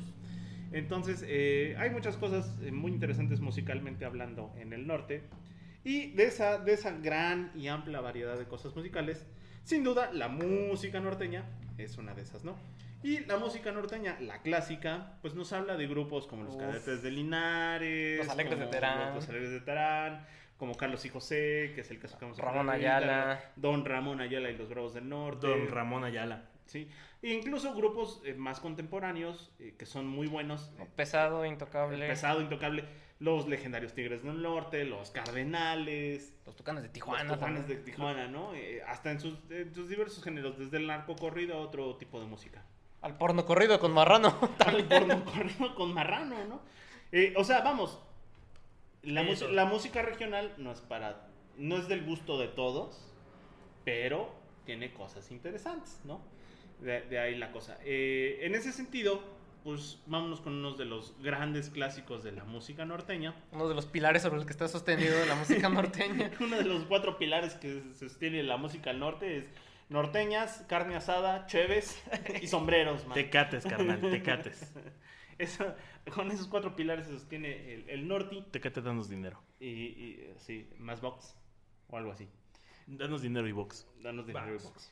Entonces, 0.71 1.23
eh, 1.27 1.75
hay 1.79 1.89
muchas 1.89 2.17
cosas 2.17 2.57
eh, 2.61 2.71
muy 2.71 2.91
interesantes 2.91 3.39
musicalmente 3.39 4.05
hablando 4.05 4.53
en 4.57 4.73
el 4.73 4.87
norte. 4.87 5.23
Y 5.83 6.11
de 6.11 6.25
esa, 6.25 6.57
de 6.59 6.73
esa 6.73 6.91
gran 6.91 7.51
y 7.55 7.67
amplia 7.67 8.01
variedad 8.01 8.37
de 8.37 8.45
cosas 8.45 8.75
musicales, 8.75 9.25
sin 9.63 9.83
duda 9.83 10.11
la 10.11 10.27
música 10.27 10.99
norteña 10.99 11.45
es 11.77 11.97
una 11.97 12.13
de 12.13 12.23
esas, 12.23 12.43
¿no? 12.43 12.57
Y 13.03 13.19
la 13.25 13.37
música 13.37 13.71
norteña, 13.71 14.17
la 14.19 14.41
clásica, 14.41 15.13
pues 15.21 15.35
nos 15.35 15.53
habla 15.53 15.77
de 15.77 15.87
grupos 15.87 16.27
como 16.27 16.43
los 16.43 16.55
Uf. 16.55 16.61
Cadetes 16.61 17.03
de 17.03 17.11
Linares, 17.11 18.17
Los 18.19 18.29
Alegres 18.29 18.57
de 18.57 18.65
como 18.65 18.71
Terán. 18.71 19.15
Los 19.15 19.29
Alegres 19.29 19.51
de 19.51 19.59
Terán, 19.61 20.25
como 20.57 20.75
Carlos 20.75 21.05
y 21.05 21.09
José, 21.09 21.71
que 21.75 21.81
es 21.81 21.91
el 21.91 21.99
caso 21.99 22.17
que 22.17 22.25
vamos 22.25 22.39
a 22.39 22.41
Ramón 22.41 22.69
Ayala. 22.69 23.39
Don 23.55 23.85
Ramón 23.85 24.19
Ayala 24.19 24.49
y 24.49 24.57
los 24.57 24.67
Bravos 24.67 24.95
del 24.95 25.07
Norte. 25.07 25.47
Don 25.47 25.67
Ramón 25.69 26.03
Ayala. 26.03 26.49
Sí. 26.65 26.89
E 27.23 27.33
incluso 27.33 27.73
grupos 27.73 28.21
eh, 28.25 28.33
más 28.35 28.59
contemporáneos 28.59 29.51
eh, 29.59 29.73
que 29.77 29.85
son 29.85 30.07
muy 30.07 30.27
buenos. 30.27 30.71
eh, 30.79 30.87
Pesado, 30.95 31.45
intocable. 31.45 32.07
Pesado, 32.07 32.41
intocable. 32.41 32.85
Los 33.19 33.47
legendarios 33.47 33.93
Tigres 33.93 34.21
del 34.21 34.41
Norte, 34.43 34.85
los 34.85 35.09
Cardenales, 35.09 36.33
Los 36.45 36.55
tucanes 36.55 36.83
de 36.83 36.89
los 36.89 36.93
Tijuana. 36.93 37.33
Tucanes 37.33 37.67
de. 37.67 37.77
Tijuana, 37.77 38.27
¿no? 38.27 38.51
Hasta 38.87 39.09
en 39.11 39.19
sus, 39.19 39.39
en 39.49 39.73
sus 39.73 39.89
diversos 39.89 40.23
géneros, 40.23 40.59
desde 40.59 40.77
el 40.77 40.85
narco 40.85 41.15
corrido 41.15 41.55
a 41.55 41.59
otro 41.61 41.95
tipo 41.97 42.19
de 42.19 42.27
música. 42.27 42.63
Al 43.01 43.17
porno 43.17 43.45
corrido 43.45 43.79
con 43.79 43.91
marrano. 43.91 44.37
Al 44.65 44.85
porno 44.85 45.25
corrido 45.25 45.73
con 45.75 45.93
marrano, 45.93 46.35
¿no? 46.45 46.61
O 47.35 47.43
sea, 47.43 47.61
vamos. 47.61 47.99
La, 49.01 49.23
la 49.23 49.65
música 49.65 50.03
regional 50.03 50.53
no 50.57 50.71
es 50.71 50.81
para. 50.81 51.27
No 51.57 51.77
es 51.77 51.87
del 51.87 52.05
gusto 52.05 52.37
de 52.37 52.49
todos, 52.49 53.11
pero 53.83 54.29
tiene 54.65 54.93
cosas 54.93 55.31
interesantes, 55.31 56.01
¿no? 56.03 56.21
De, 56.81 57.01
de 57.01 57.19
ahí 57.19 57.35
la 57.35 57.51
cosa. 57.51 57.77
Eh, 57.83 58.39
en 58.41 58.53
ese 58.55 58.71
sentido, 58.71 59.21
pues 59.63 59.99
vámonos 60.05 60.41
con 60.41 60.53
unos 60.53 60.77
de 60.77 60.85
los 60.85 61.15
grandes 61.21 61.69
clásicos 61.69 62.23
de 62.23 62.31
la 62.31 62.43
música 62.45 62.85
norteña. 62.85 63.35
Uno 63.51 63.67
de 63.67 63.75
los 63.75 63.85
pilares 63.85 64.21
sobre 64.21 64.35
los 64.37 64.45
que 64.45 64.51
está 64.51 64.67
sostenido 64.67 65.25
la 65.25 65.35
música 65.35 65.69
norteña. 65.69 66.31
Uno 66.39 66.57
de 66.57 66.63
los 66.65 66.83
cuatro 66.85 67.17
pilares 67.17 67.55
que 67.55 67.83
sostiene 67.95 68.43
la 68.43 68.57
música 68.57 68.91
al 68.91 68.99
norte 68.99 69.37
es 69.37 69.45
norteñas, 69.89 70.63
carne 70.67 70.95
asada, 70.95 71.45
cheves 71.47 72.01
y 72.41 72.47
sombreros, 72.47 73.05
man. 73.07 73.15
Tecates, 73.15 73.65
carnal, 73.65 73.99
tecates. 73.99 74.71
Eso- 75.37 75.75
con 76.13 76.31
esos 76.31 76.47
cuatro 76.47 76.75
pilares 76.75 77.05
se 77.07 77.13
sostiene 77.13 77.73
el, 77.73 77.89
el 77.89 78.07
norte 78.07 78.43
Tecate, 78.49 78.81
danos 78.81 79.09
dinero. 79.09 79.43
y, 79.59 79.67
y, 79.67 80.33
sí, 80.37 80.69
más 80.77 81.01
box 81.01 81.35
o 81.89 81.97
algo 81.97 82.11
así. 82.11 82.27
Danos 82.87 83.21
dinero 83.21 83.45
y 83.47 83.51
box. 83.51 83.85
Danos 84.01 84.25
dinero 84.25 84.55
y 84.55 84.63
box. 84.63 84.91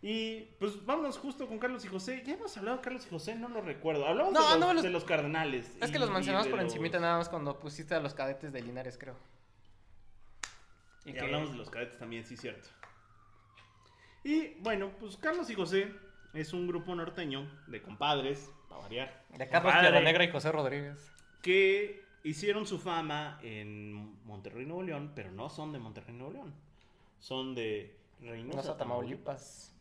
Y 0.00 0.42
pues 0.60 0.84
vámonos 0.86 1.18
justo 1.18 1.48
con 1.48 1.58
Carlos 1.58 1.84
y 1.84 1.88
José. 1.88 2.22
Ya 2.24 2.34
hemos 2.34 2.56
hablado 2.56 2.76
de 2.76 2.82
Carlos 2.84 3.04
y 3.06 3.10
José, 3.10 3.34
no 3.34 3.48
lo 3.48 3.60
recuerdo. 3.60 4.06
Hablamos 4.06 4.32
No, 4.32 4.40
de, 4.42 4.48
los, 4.50 4.58
no, 4.60 4.74
los- 4.74 4.82
de 4.84 4.90
los 4.90 5.04
cardenales. 5.04 5.76
Es 5.80 5.90
que 5.90 5.98
los 5.98 6.10
mencionamos 6.10 6.46
por 6.48 6.56
los- 6.58 6.66
encimita 6.72 7.00
nada 7.00 7.18
más 7.18 7.28
cuando 7.28 7.58
pusiste 7.58 7.94
a 7.94 8.00
los 8.00 8.14
cadetes 8.14 8.52
de 8.52 8.62
Linares, 8.62 8.96
creo. 8.96 9.16
Y, 11.04 11.12
que- 11.12 11.20
hablamos 11.20 11.50
de 11.50 11.56
los 11.56 11.68
cadetes 11.70 11.98
también, 11.98 12.24
sí, 12.24 12.36
cierto. 12.36 12.68
Y 14.22 14.54
bueno, 14.60 14.90
pues 15.00 15.16
Carlos 15.16 15.48
y 15.50 15.54
José 15.54 15.92
es 16.34 16.52
un 16.52 16.66
grupo 16.68 16.94
norteño 16.94 17.50
de 17.66 17.82
compadres, 17.82 18.50
para 18.68 18.82
variar, 18.82 19.24
De 19.36 19.48
Carlos 19.48 19.72
Negra 20.02 20.24
y 20.24 20.30
José 20.30 20.52
Rodríguez. 20.52 21.10
que 21.42 22.04
hicieron 22.24 22.66
su 22.66 22.78
fama 22.78 23.38
en 23.42 24.22
Monterrey, 24.26 24.66
Nuevo 24.66 24.82
León, 24.82 25.12
pero 25.14 25.30
no 25.32 25.48
son 25.48 25.72
de 25.72 25.78
Monterrey, 25.78 26.14
Nuevo 26.14 26.32
León. 26.34 26.54
Son 27.20 27.54
de 27.54 27.96
Reynosa, 28.20 28.32
Reynosa, 28.32 28.76
Tamaulipas. 28.76 29.74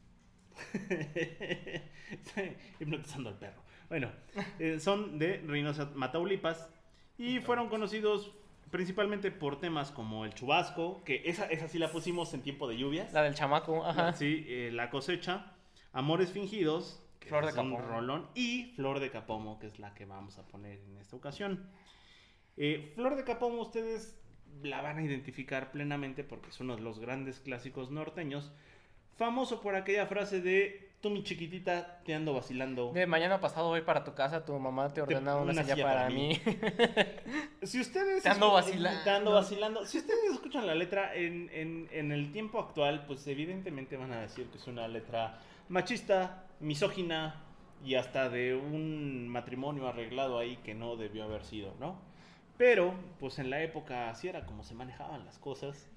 Hipnotizando 2.80 3.30
al 3.30 3.38
perro. 3.38 3.62
Bueno, 3.90 4.12
eh, 4.60 4.80
son 4.80 5.18
de 5.18 5.38
Reynosa, 5.46 5.92
Mataulipas. 5.96 6.70
Y 7.18 7.40
fueron 7.40 7.70
conocidos 7.70 8.34
principalmente 8.70 9.32
por 9.32 9.60
temas 9.60 9.92
como 9.92 10.26
el 10.26 10.34
chubasco, 10.34 11.04
que 11.04 11.24
esa, 11.26 11.46
esa 11.48 11.68
sí 11.68 11.80
la 11.80 11.92
pusimos 11.92 12.34
en 12.34 12.42
tiempo 12.42 12.68
de 12.68 12.78
lluvias. 12.78 13.12
La 13.14 13.24
del 13.24 13.34
chamaco, 13.34 13.86
ajá. 13.86 14.14
Sí, 14.14 14.46
eh, 14.48 14.72
la 14.74 14.90
cosecha, 14.90 15.54
Amores 15.94 16.32
fingidos, 16.32 17.02
que 17.20 17.30
Flor 17.30 17.46
de 17.46 17.52
es 17.52 17.58
un 17.58 17.72
Capomo. 17.72 17.88
rolón, 17.88 18.28
y 18.36 18.74
Flor 18.76 19.00
de 19.00 19.10
Capomo, 19.10 19.58
que 19.58 19.68
es 19.68 19.80
la 19.80 19.94
que 19.94 20.06
vamos 20.06 20.38
a 20.38 20.48
poner 20.48 20.80
en 20.80 20.98
esta 20.98 21.16
ocasión. 21.16 21.66
Eh, 22.58 22.92
Flor 22.96 23.16
de 23.16 23.24
Capomo 23.24 23.62
ustedes 23.62 24.20
la 24.62 24.82
van 24.82 24.98
a 24.98 25.04
identificar 25.04 25.72
plenamente 25.72 26.24
porque 26.24 26.50
es 26.50 26.60
uno 26.60 26.76
de 26.76 26.82
los 26.82 27.00
grandes 27.00 27.40
clásicos 27.40 27.90
norteños, 27.90 28.52
famoso 29.18 29.62
por 29.62 29.76
aquella 29.76 30.06
frase 30.06 30.42
de 30.42 30.88
tú 31.02 31.10
mi 31.12 31.24
chiquitita 31.24 32.02
te 32.04 32.14
ando 32.16 32.34
vacilando. 32.34 32.92
De 32.92 33.06
mañana 33.06 33.40
pasado 33.40 33.68
voy 33.70 33.82
para 33.82 34.04
tu 34.04 34.14
casa, 34.14 34.44
tu 34.46 34.58
mamá 34.58 34.92
te 34.94 35.02
ordena 35.02 35.36
una, 35.36 35.52
una 35.52 35.62
silla, 35.64 35.76
silla 35.76 35.86
para, 35.86 35.98
para 36.04 36.10
mí. 36.10 36.40
Si 37.64 37.80
ustedes 37.82 38.24
Te 38.24 38.30
ando 38.30 38.52
vacilando. 38.54 39.04
te 39.04 39.10
ando 39.10 39.32
vacilando. 39.34 39.86
Si 39.86 39.98
ustedes 39.98 40.32
escuchan 40.32 40.66
la 40.68 40.76
letra 40.76 41.14
en, 41.16 41.50
en- 41.54 41.88
en 41.92 42.12
el 42.12 42.32
tiempo 42.32 42.60
actual, 42.60 43.06
pues 43.06 43.26
evidentemente 43.28 43.98
van 43.98 44.12
a 44.14 44.22
decir 44.22 44.48
que 44.48 44.58
es 44.58 44.68
una 44.68 44.88
letra 44.88 45.40
machista, 45.70 46.46
misógina 46.60 47.44
y 47.84 47.96
hasta 47.96 48.30
de 48.30 48.56
un 48.56 49.28
matrimonio 49.28 49.88
arreglado 49.88 50.40
ahí 50.40 50.58
que 50.64 50.74
no 50.74 50.96
debió 50.96 51.24
haber 51.26 51.44
sido, 51.44 51.74
¿no? 51.80 52.00
Pero, 52.58 52.94
pues 53.20 53.38
en 53.38 53.50
la 53.50 53.62
época 53.62 54.10
así 54.10 54.28
era 54.30 54.46
como 54.46 54.64
se 54.64 54.74
manejaban 54.74 55.26
las 55.26 55.38
cosas. 55.38 55.88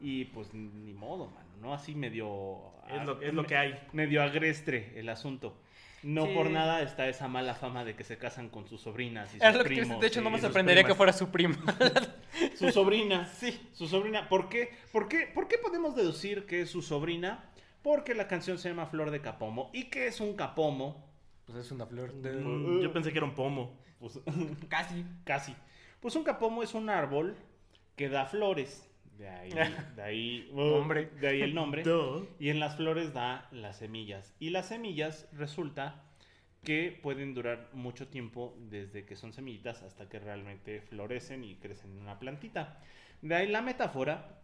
Y 0.00 0.24
pues 0.26 0.52
ni 0.54 0.92
modo, 0.94 1.26
mano, 1.26 1.48
¿no? 1.60 1.74
Así 1.74 1.94
medio... 1.94 2.58
Es 2.88 3.04
lo, 3.06 3.20
es 3.20 3.34
lo 3.34 3.44
que 3.44 3.56
hay. 3.56 3.78
Medio 3.92 4.22
agrestre 4.22 4.92
el 4.96 5.08
asunto. 5.08 5.56
No 6.02 6.24
Sí. 6.26 6.32
por 6.34 6.48
nada 6.50 6.80
está 6.80 7.06
esa 7.08 7.28
mala 7.28 7.54
fama 7.54 7.84
de 7.84 7.94
que 7.94 8.04
se 8.04 8.16
casan 8.16 8.48
con 8.48 8.66
sus 8.66 8.80
sobrinas 8.80 9.28
y 9.34 9.38
sus 9.38 9.46
Es 9.46 9.54
lo 9.54 9.62
que 9.62 9.68
primos 9.68 10.00
de 10.00 10.06
hecho, 10.06 10.22
no 10.22 10.30
me 10.30 10.40
sorprendería 10.40 10.82
que 10.84 10.94
fuera 10.94 11.12
su 11.12 11.30
prima. 11.30 11.56
Su 12.56 12.70
sobrina. 12.70 13.26
Sí. 13.26 13.60
Su 13.74 13.86
sobrina. 13.86 14.26
¿Por 14.28 14.48
qué? 14.48 14.70
¿Por 14.92 15.08
qué? 15.08 15.30
¿Por 15.34 15.46
qué 15.46 15.58
podemos 15.58 15.94
deducir 15.94 16.46
que 16.46 16.62
es 16.62 16.70
su 16.70 16.80
sobrina? 16.80 17.50
Porque 17.82 18.14
la 18.14 18.28
canción 18.28 18.58
se 18.58 18.70
llama 18.70 18.86
Flor 18.86 19.10
de 19.10 19.20
Capomo. 19.20 19.70
¿Y 19.74 19.84
qué 19.90 20.06
es 20.06 20.20
un 20.20 20.34
capomo? 20.34 21.06
Pues 21.44 21.58
es 21.58 21.70
una 21.70 21.84
flor. 21.86 22.14
Mm, 22.14 22.80
Yo 22.80 22.92
pensé 22.92 23.12
que 23.12 23.18
era 23.18 23.26
un 23.26 23.34
pomo. 23.34 23.78
Pues, 23.98 24.18
Casi. 24.68 25.04
casi. 25.24 25.54
Pues 26.00 26.16
un 26.16 26.24
capomo 26.24 26.62
es 26.62 26.72
un 26.74 26.88
árbol 26.88 27.36
que 27.96 28.08
da 28.08 28.24
flores. 28.24 28.89
De 29.20 29.28
ahí, 29.28 29.50
de 29.96 30.02
ahí, 30.02 30.50
Nombre. 30.54 31.10
de 31.20 31.28
ahí 31.28 31.42
el 31.42 31.54
nombre. 31.54 31.82
Duh. 31.82 32.26
Y 32.38 32.48
en 32.48 32.58
las 32.58 32.76
flores 32.76 33.12
da 33.12 33.48
las 33.52 33.76
semillas. 33.76 34.34
Y 34.40 34.48
las 34.48 34.68
semillas 34.68 35.28
resulta 35.32 36.04
que 36.64 36.98
pueden 37.02 37.34
durar 37.34 37.68
mucho 37.74 38.08
tiempo 38.08 38.56
desde 38.58 39.04
que 39.04 39.16
son 39.16 39.34
semillitas 39.34 39.82
hasta 39.82 40.08
que 40.08 40.18
realmente 40.18 40.80
florecen 40.80 41.44
y 41.44 41.56
crecen 41.56 41.92
en 41.92 41.98
una 41.98 42.18
plantita. 42.18 42.78
De 43.20 43.34
ahí 43.34 43.46
la 43.46 43.60
metáfora 43.60 44.40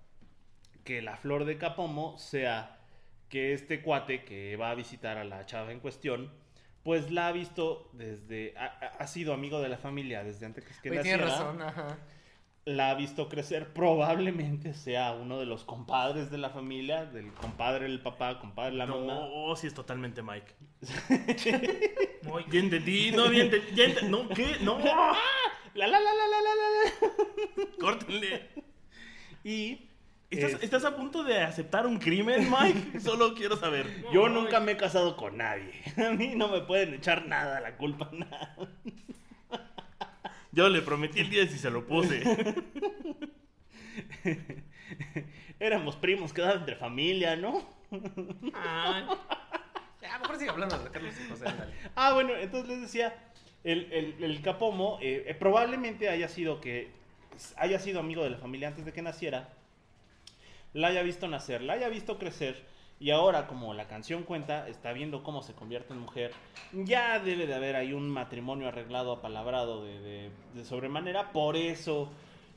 que 0.84 1.00
la 1.00 1.16
flor 1.16 1.46
de 1.46 1.56
capomo 1.56 2.18
sea 2.18 2.78
que 3.30 3.54
este 3.54 3.80
cuate 3.80 4.24
que 4.24 4.56
va 4.56 4.70
a 4.70 4.74
visitar 4.74 5.16
a 5.16 5.24
la 5.24 5.46
chava 5.46 5.72
en 5.72 5.80
cuestión, 5.80 6.30
pues 6.82 7.10
la 7.10 7.28
ha 7.28 7.32
visto 7.32 7.88
desde, 7.94 8.54
ha, 8.58 9.06
sido 9.06 9.32
amigo 9.32 9.60
de 9.60 9.70
la 9.70 9.78
familia 9.78 10.22
desde 10.22 10.44
antes 10.44 10.64
que 10.82 10.90
Oye, 10.90 10.98
naciera 10.98 11.24
tienes 11.24 11.38
razón, 11.38 11.62
ajá. 11.62 11.98
La 12.66 12.90
ha 12.90 12.94
visto 12.94 13.28
crecer, 13.28 13.72
probablemente 13.72 14.74
sea 14.74 15.12
uno 15.12 15.38
de 15.38 15.46
los 15.46 15.62
compadres 15.64 16.30
de 16.32 16.38
la 16.38 16.50
familia, 16.50 17.06
del 17.06 17.32
compadre 17.32 17.84
del 17.86 18.00
papá, 18.00 18.40
compadre 18.40 18.72
de 18.72 18.76
la 18.78 18.86
mamá. 18.86 19.14
No, 19.14 19.54
sí 19.54 19.68
es 19.68 19.74
totalmente 19.74 20.20
Mike. 20.22 20.52
Ya 22.50 22.58
entendí, 22.58 23.12
no, 23.12 23.32
ya 23.32 23.42
entendí, 23.44 24.08
no, 24.08 24.28
¿qué? 24.30 24.56
No, 24.62 24.78
La 25.74 25.86
la 25.86 26.00
la 26.00 26.10
la 26.14 26.26
la 26.26 26.40
la 26.40 27.64
la. 27.64 27.66
córtenle. 27.78 28.48
Y 29.44 29.88
¿Estás, 30.30 30.54
es- 30.54 30.62
estás 30.64 30.84
a 30.86 30.96
punto 30.96 31.22
de 31.22 31.38
aceptar 31.42 31.86
un 31.86 31.98
crimen, 31.98 32.50
Mike? 32.50 32.98
Solo 33.00 33.34
quiero 33.34 33.56
saber. 33.56 33.86
yo 34.12 34.28
nunca 34.28 34.58
me 34.58 34.72
he 34.72 34.76
casado 34.76 35.16
con 35.16 35.36
nadie. 35.36 35.70
A 35.98 36.10
mí 36.14 36.32
no 36.34 36.48
me 36.48 36.62
pueden 36.62 36.94
echar 36.94 37.26
nada 37.28 37.60
la 37.60 37.76
culpa, 37.76 38.08
nada. 38.12 38.56
Yo 40.56 40.70
le 40.70 40.80
prometí 40.80 41.20
el 41.20 41.28
10 41.28 41.54
y 41.54 41.58
se 41.58 41.70
lo 41.70 41.86
puse. 41.86 42.22
Éramos 45.60 45.96
primos, 45.96 46.32
quedaba 46.32 46.54
entre 46.54 46.76
familia, 46.76 47.36
¿no? 47.36 47.62
Ya, 50.02 50.18
mejor 50.20 50.38
sigue 50.38 50.50
hablando 50.50 50.78
de 50.78 50.90
Carlos 50.90 51.14
y 51.24 51.28
José. 51.28 51.44
dale. 51.44 51.72
Ah, 51.96 52.12
bueno, 52.14 52.34
entonces 52.36 52.68
les 52.70 52.80
decía, 52.80 53.14
el, 53.64 53.92
el- 53.92 54.22
el 54.24 54.40
capomo 54.40 54.98
eh, 55.02 55.24
eh, 55.26 55.34
probablemente 55.34 56.08
haya 56.08 56.28
sido 56.28 56.60
que 56.60 56.90
haya 57.56 57.78
sido 57.80 57.98
amigo 58.00 58.22
de 58.24 58.30
la 58.30 58.38
familia 58.38 58.68
antes 58.68 58.84
de 58.86 58.92
que 58.92 59.02
naciera, 59.02 59.48
la 60.72 60.88
haya 60.88 61.02
visto 61.02 61.26
nacer, 61.28 61.60
la 61.62 61.74
haya 61.74 61.88
visto 61.88 62.18
crecer 62.18 62.62
y 62.98 63.10
ahora 63.10 63.46
como 63.46 63.74
la 63.74 63.86
canción 63.88 64.22
cuenta, 64.22 64.68
está 64.68 64.92
viendo 64.92 65.22
cómo 65.22 65.42
se 65.42 65.52
convierte 65.54 65.92
en 65.92 66.00
mujer, 66.00 66.32
ya 66.72 67.18
debe 67.18 67.46
de 67.46 67.54
haber 67.54 67.76
ahí 67.76 67.92
un 67.92 68.08
matrimonio 68.10 68.68
arreglado, 68.68 69.12
apalabrado 69.12 69.84
de, 69.84 70.00
de, 70.00 70.30
de 70.54 70.64
sobremanera, 70.64 71.32
por 71.32 71.56
eso 71.56 72.10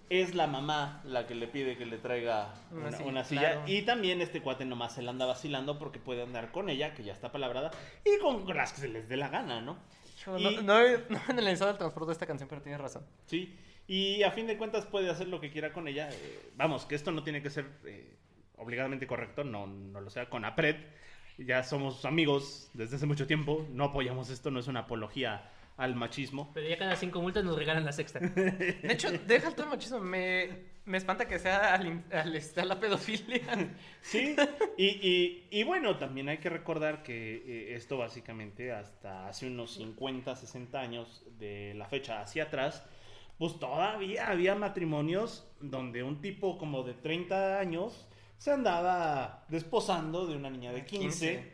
es 0.09 0.33
la 0.33 0.47
mamá 0.47 1.01
la 1.05 1.27
que 1.27 1.35
le 1.35 1.47
pide 1.47 1.77
que 1.77 1.85
le 1.85 1.97
traiga 1.99 2.53
Una 2.71 2.87
una, 2.87 2.91
silla, 2.97 3.09
una 3.09 3.23
silla. 3.23 3.41
claro. 3.51 3.63
Y 3.67 3.81
también 3.83 4.21
este 4.21 4.41
cuate 4.41 4.65
nomás 4.65 4.93
se 4.95 5.01
la 5.03 5.11
anda 5.11 5.25
vacilando 5.27 5.77
porque 5.77 5.99
puede 5.99 6.23
andar 6.23 6.51
con 6.51 6.69
ella, 6.69 6.95
que 6.95 7.03
ya 7.03 7.13
está 7.13 7.31
palabrada, 7.31 7.69
y 8.03 8.17
con 8.19 8.47
las 8.57 8.73
que 8.73 8.81
se 8.81 8.87
les 8.87 9.07
dé 9.07 9.17
la 9.17 9.27
gana, 9.29 9.61
¿no? 9.61 9.77
Y- 10.37 10.43
No, 10.55 10.61
no 10.63 10.79
he, 10.79 10.97
no 11.09 11.17
he 11.27 11.31
analizado 11.31 11.69
el 11.71 11.77
transporte 11.77 12.07
de 12.07 12.13
esta 12.13 12.25
canción, 12.25 12.49
pero 12.49 12.61
tienes 12.61 12.81
razón. 12.81 13.05
Sí. 13.27 13.55
Y 13.87 14.23
a 14.23 14.31
fin 14.31 14.47
de 14.47 14.57
cuentas 14.57 14.85
puede 14.85 15.09
hacer 15.09 15.27
lo 15.27 15.39
que 15.39 15.51
quiera 15.51 15.73
con 15.73 15.87
ella. 15.87 16.09
Eh, 16.11 16.51
vamos, 16.55 16.85
que 16.85 16.95
esto 16.95 17.11
no 17.11 17.23
tiene 17.23 17.41
que 17.43 17.49
ser 17.51 17.67
eh, 17.85 18.15
obligadamente 18.59 19.07
correcto, 19.07 19.43
no, 19.43 19.67
no 19.67 20.01
lo 20.01 20.09
sea 20.09 20.29
con 20.29 20.45
APRED. 20.45 20.75
Ya 21.37 21.63
somos 21.63 22.03
amigos 22.05 22.69
desde 22.73 22.97
hace 22.97 23.05
mucho 23.05 23.25
tiempo, 23.25 23.65
no 23.71 23.85
apoyamos 23.85 24.29
esto, 24.29 24.51
no 24.51 24.59
es 24.59 24.67
una 24.67 24.81
apología 24.81 25.49
al 25.77 25.95
machismo. 25.95 26.51
Pero 26.53 26.67
ya 26.67 26.77
cada 26.77 26.97
cinco 26.97 27.21
multas 27.21 27.45
nos 27.45 27.57
regalan 27.57 27.85
la 27.85 27.93
sexta. 27.93 28.19
De 28.19 28.77
hecho, 28.83 29.09
deja 29.25 29.47
el 29.47 29.55
todo 29.55 29.63
el 29.67 29.69
machismo. 29.71 29.99
Me, 30.01 30.49
me 30.83 30.97
espanta 30.97 31.25
que 31.29 31.39
sea 31.39 31.75
al, 31.75 32.03
al- 32.11 32.35
este, 32.35 32.59
a 32.59 32.65
la 32.65 32.77
pedofilia. 32.81 33.39
Sí, 34.01 34.35
y, 34.77 34.85
y- 34.85 35.47
y 35.49 35.63
bueno, 35.63 35.97
también 35.97 36.27
hay 36.27 36.39
que 36.39 36.49
recordar 36.49 37.03
que 37.03 37.35
eh, 37.35 37.75
esto 37.75 37.97
básicamente 37.97 38.73
hasta 38.73 39.29
hace 39.29 39.47
unos 39.47 39.75
50, 39.75 40.35
60 40.35 40.77
años 40.81 41.23
de 41.37 41.73
la 41.75 41.87
fecha 41.87 42.19
hacia 42.21 42.43
atrás, 42.43 42.85
pues 43.37 43.57
todavía 43.59 44.27
había 44.29 44.55
matrimonios 44.55 45.49
donde 45.61 46.03
un 46.03 46.19
tipo 46.19 46.57
como 46.57 46.83
de 46.83 46.93
30 46.95 47.57
años 47.59 48.08
se 48.39 48.51
andaba 48.51 49.45
desposando 49.49 50.25
de 50.25 50.35
una 50.35 50.49
niña 50.49 50.71
de 50.71 50.83
15. 50.85 51.53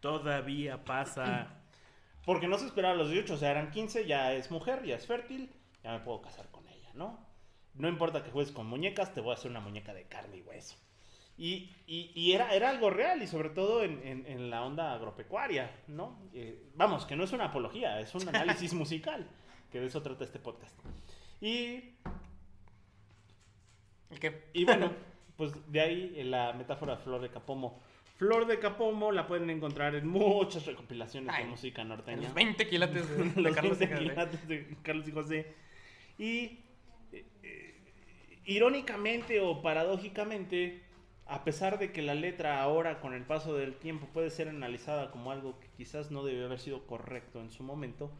Todavía 0.00 0.84
pasa. 0.84 1.54
Porque 2.26 2.46
no 2.46 2.58
se 2.58 2.66
esperaba 2.66 2.94
los 2.94 3.08
18, 3.08 3.32
o 3.32 3.36
sea, 3.38 3.50
eran 3.52 3.70
15, 3.70 4.06
ya 4.06 4.34
es 4.34 4.50
mujer, 4.50 4.84
ya 4.84 4.96
es 4.96 5.06
fértil, 5.06 5.50
ya 5.82 5.92
me 5.92 6.00
puedo 6.00 6.20
casar 6.20 6.50
con 6.50 6.68
ella, 6.68 6.90
¿no? 6.92 7.18
No 7.74 7.88
importa 7.88 8.22
que 8.22 8.30
juegues 8.30 8.52
con 8.52 8.66
muñecas, 8.66 9.14
te 9.14 9.22
voy 9.22 9.30
a 9.30 9.34
hacer 9.34 9.50
una 9.50 9.60
muñeca 9.60 9.94
de 9.94 10.04
carne 10.04 10.36
y 10.36 10.42
hueso. 10.42 10.76
Y, 11.38 11.74
y- 11.86 12.10
y 12.14 12.32
era, 12.32 12.52
era 12.54 12.68
algo 12.68 12.90
real, 12.90 13.22
y 13.22 13.26
sobre 13.28 13.48
todo 13.50 13.82
en, 13.82 14.06
en- 14.06 14.26
en 14.26 14.50
la 14.50 14.62
onda 14.64 14.92
agropecuaria, 14.92 15.70
¿no? 15.86 16.18
Eh, 16.34 16.70
vamos, 16.74 17.06
que 17.06 17.16
no 17.16 17.24
es 17.24 17.32
una 17.32 17.46
apología, 17.46 17.98
es 18.00 18.14
un 18.14 18.28
análisis 18.28 18.72
musical, 18.74 19.26
que 19.72 19.80
de 19.80 19.86
eso 19.86 20.02
trata 20.02 20.24
este 20.24 20.40
podcast. 20.40 20.76
Y, 21.40 21.94
¿El 24.10 24.18
qué? 24.20 24.50
y 24.52 24.64
bueno, 24.64 24.92
pues 25.38 25.52
de 25.70 25.80
ahí 25.80 26.14
eh, 26.16 26.24
la 26.24 26.52
metáfora 26.52 26.96
de 26.96 27.02
Flor 27.02 27.22
de 27.22 27.30
Capomo. 27.30 27.80
Flor 28.16 28.48
de 28.48 28.58
Capomo 28.58 29.12
la 29.12 29.28
pueden 29.28 29.48
encontrar 29.48 29.94
en 29.94 30.08
muchas 30.08 30.66
recopilaciones 30.66 31.32
Ay, 31.32 31.44
de 31.44 31.50
música 31.50 31.84
norteña. 31.84 32.22
los 32.22 32.34
20 32.34 32.68
quilates 32.68 33.08
de, 33.08 33.24
de 33.30 33.40
los 33.40 33.54
Carlos 33.54 33.78
20 33.78 33.86
Sagan, 33.86 34.02
¿eh? 34.02 34.10
quilates 34.10 34.48
de 34.48 34.76
Carlos 34.82 35.06
y 35.06 35.12
José. 35.12 35.54
Y 36.18 36.58
eh, 37.12 37.24
eh, 37.44 37.74
irónicamente 38.46 39.40
o 39.40 39.62
paradójicamente, 39.62 40.82
a 41.26 41.44
pesar 41.44 41.78
de 41.78 41.92
que 41.92 42.02
la 42.02 42.16
letra 42.16 42.60
ahora 42.60 43.00
con 43.00 43.14
el 43.14 43.22
paso 43.22 43.54
del 43.54 43.76
tiempo 43.76 44.08
puede 44.12 44.30
ser 44.30 44.48
analizada 44.48 45.12
como 45.12 45.30
algo 45.30 45.60
que 45.60 45.68
quizás 45.76 46.10
no 46.10 46.24
debió 46.24 46.46
haber 46.46 46.58
sido 46.58 46.84
correcto 46.88 47.40
en 47.40 47.50
su 47.50 47.62
momento, 47.62 48.10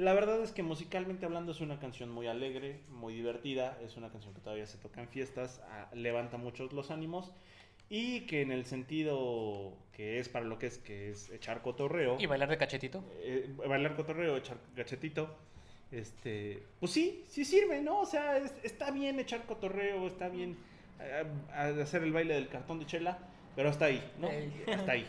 la 0.00 0.12
verdad 0.14 0.40
es 0.42 0.52
que 0.52 0.62
musicalmente 0.62 1.26
hablando 1.26 1.52
es 1.52 1.60
una 1.60 1.78
canción 1.78 2.10
muy 2.10 2.26
alegre, 2.26 2.80
muy 2.88 3.14
divertida, 3.14 3.78
es 3.84 3.96
una 3.96 4.10
canción 4.10 4.34
que 4.34 4.40
todavía 4.40 4.66
se 4.66 4.78
toca 4.78 5.00
en 5.00 5.08
fiestas, 5.08 5.60
levanta 5.92 6.36
muchos 6.36 6.72
los 6.72 6.90
ánimos 6.90 7.32
y 7.88 8.20
que 8.26 8.40
en 8.42 8.52
el 8.52 8.64
sentido 8.66 9.76
que 9.92 10.18
es 10.18 10.28
para 10.28 10.44
lo 10.46 10.58
que 10.58 10.66
es, 10.68 10.78
que 10.78 11.10
es 11.10 11.28
echar 11.30 11.60
cotorreo 11.62 12.16
Y 12.20 12.26
bailar 12.26 12.48
de 12.48 12.56
cachetito. 12.56 13.04
eh, 13.22 13.52
bailar 13.56 13.96
cotorreo, 13.96 14.36
echar 14.36 14.58
gachetito, 14.76 15.36
este, 15.90 16.62
pues 16.78 16.92
sí, 16.92 17.24
sí 17.28 17.44
sirve, 17.44 17.82
¿no? 17.82 18.00
O 18.00 18.06
sea, 18.06 18.36
es- 18.38 18.54
está 18.62 18.90
bien 18.92 19.18
echar 19.18 19.44
cotorreo, 19.44 20.06
está 20.06 20.28
bien 20.28 20.56
eh, 21.00 21.24
hacer 21.52 22.02
el 22.04 22.12
baile 22.12 22.34
del 22.34 22.48
cartón 22.48 22.78
de 22.78 22.86
chela, 22.86 23.18
pero 23.56 23.68
hasta 23.70 23.86
ahí, 23.86 24.02
¿no? 24.18 24.28
Hasta 24.72 24.92
ahí. 24.92 25.06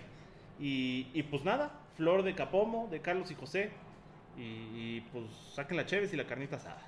Y, 0.60 1.08
y 1.14 1.24
pues 1.24 1.44
nada, 1.44 1.72
Flor 1.98 2.24
de 2.24 2.34
Capomo, 2.34 2.88
de 2.90 3.00
Carlos 3.02 3.30
y 3.32 3.36
José, 3.36 3.70
y, 4.38 5.02
pues 5.12 5.26
saquen 5.54 5.78
la 5.78 5.86
Cheves 5.86 6.14
y 6.14 6.18
la 6.18 6.26
carnita 6.26 6.56
asada. 6.56 6.82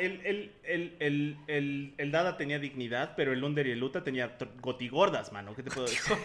El, 0.00 0.52
el, 0.64 1.36
el, 1.46 1.94
el, 1.96 2.10
Dada 2.10 2.36
tenía 2.36 2.58
dignidad, 2.58 3.14
pero 3.16 3.32
el 3.32 3.44
Under 3.44 3.66
y 3.66 3.72
el 3.72 3.78
Luta 3.78 4.02
tenía 4.02 4.36
gotigordas, 4.60 5.32
mano. 5.32 5.54
¿Qué 5.54 5.62
te 5.62 5.70
puedo 5.70 5.86
decir? 5.86 6.16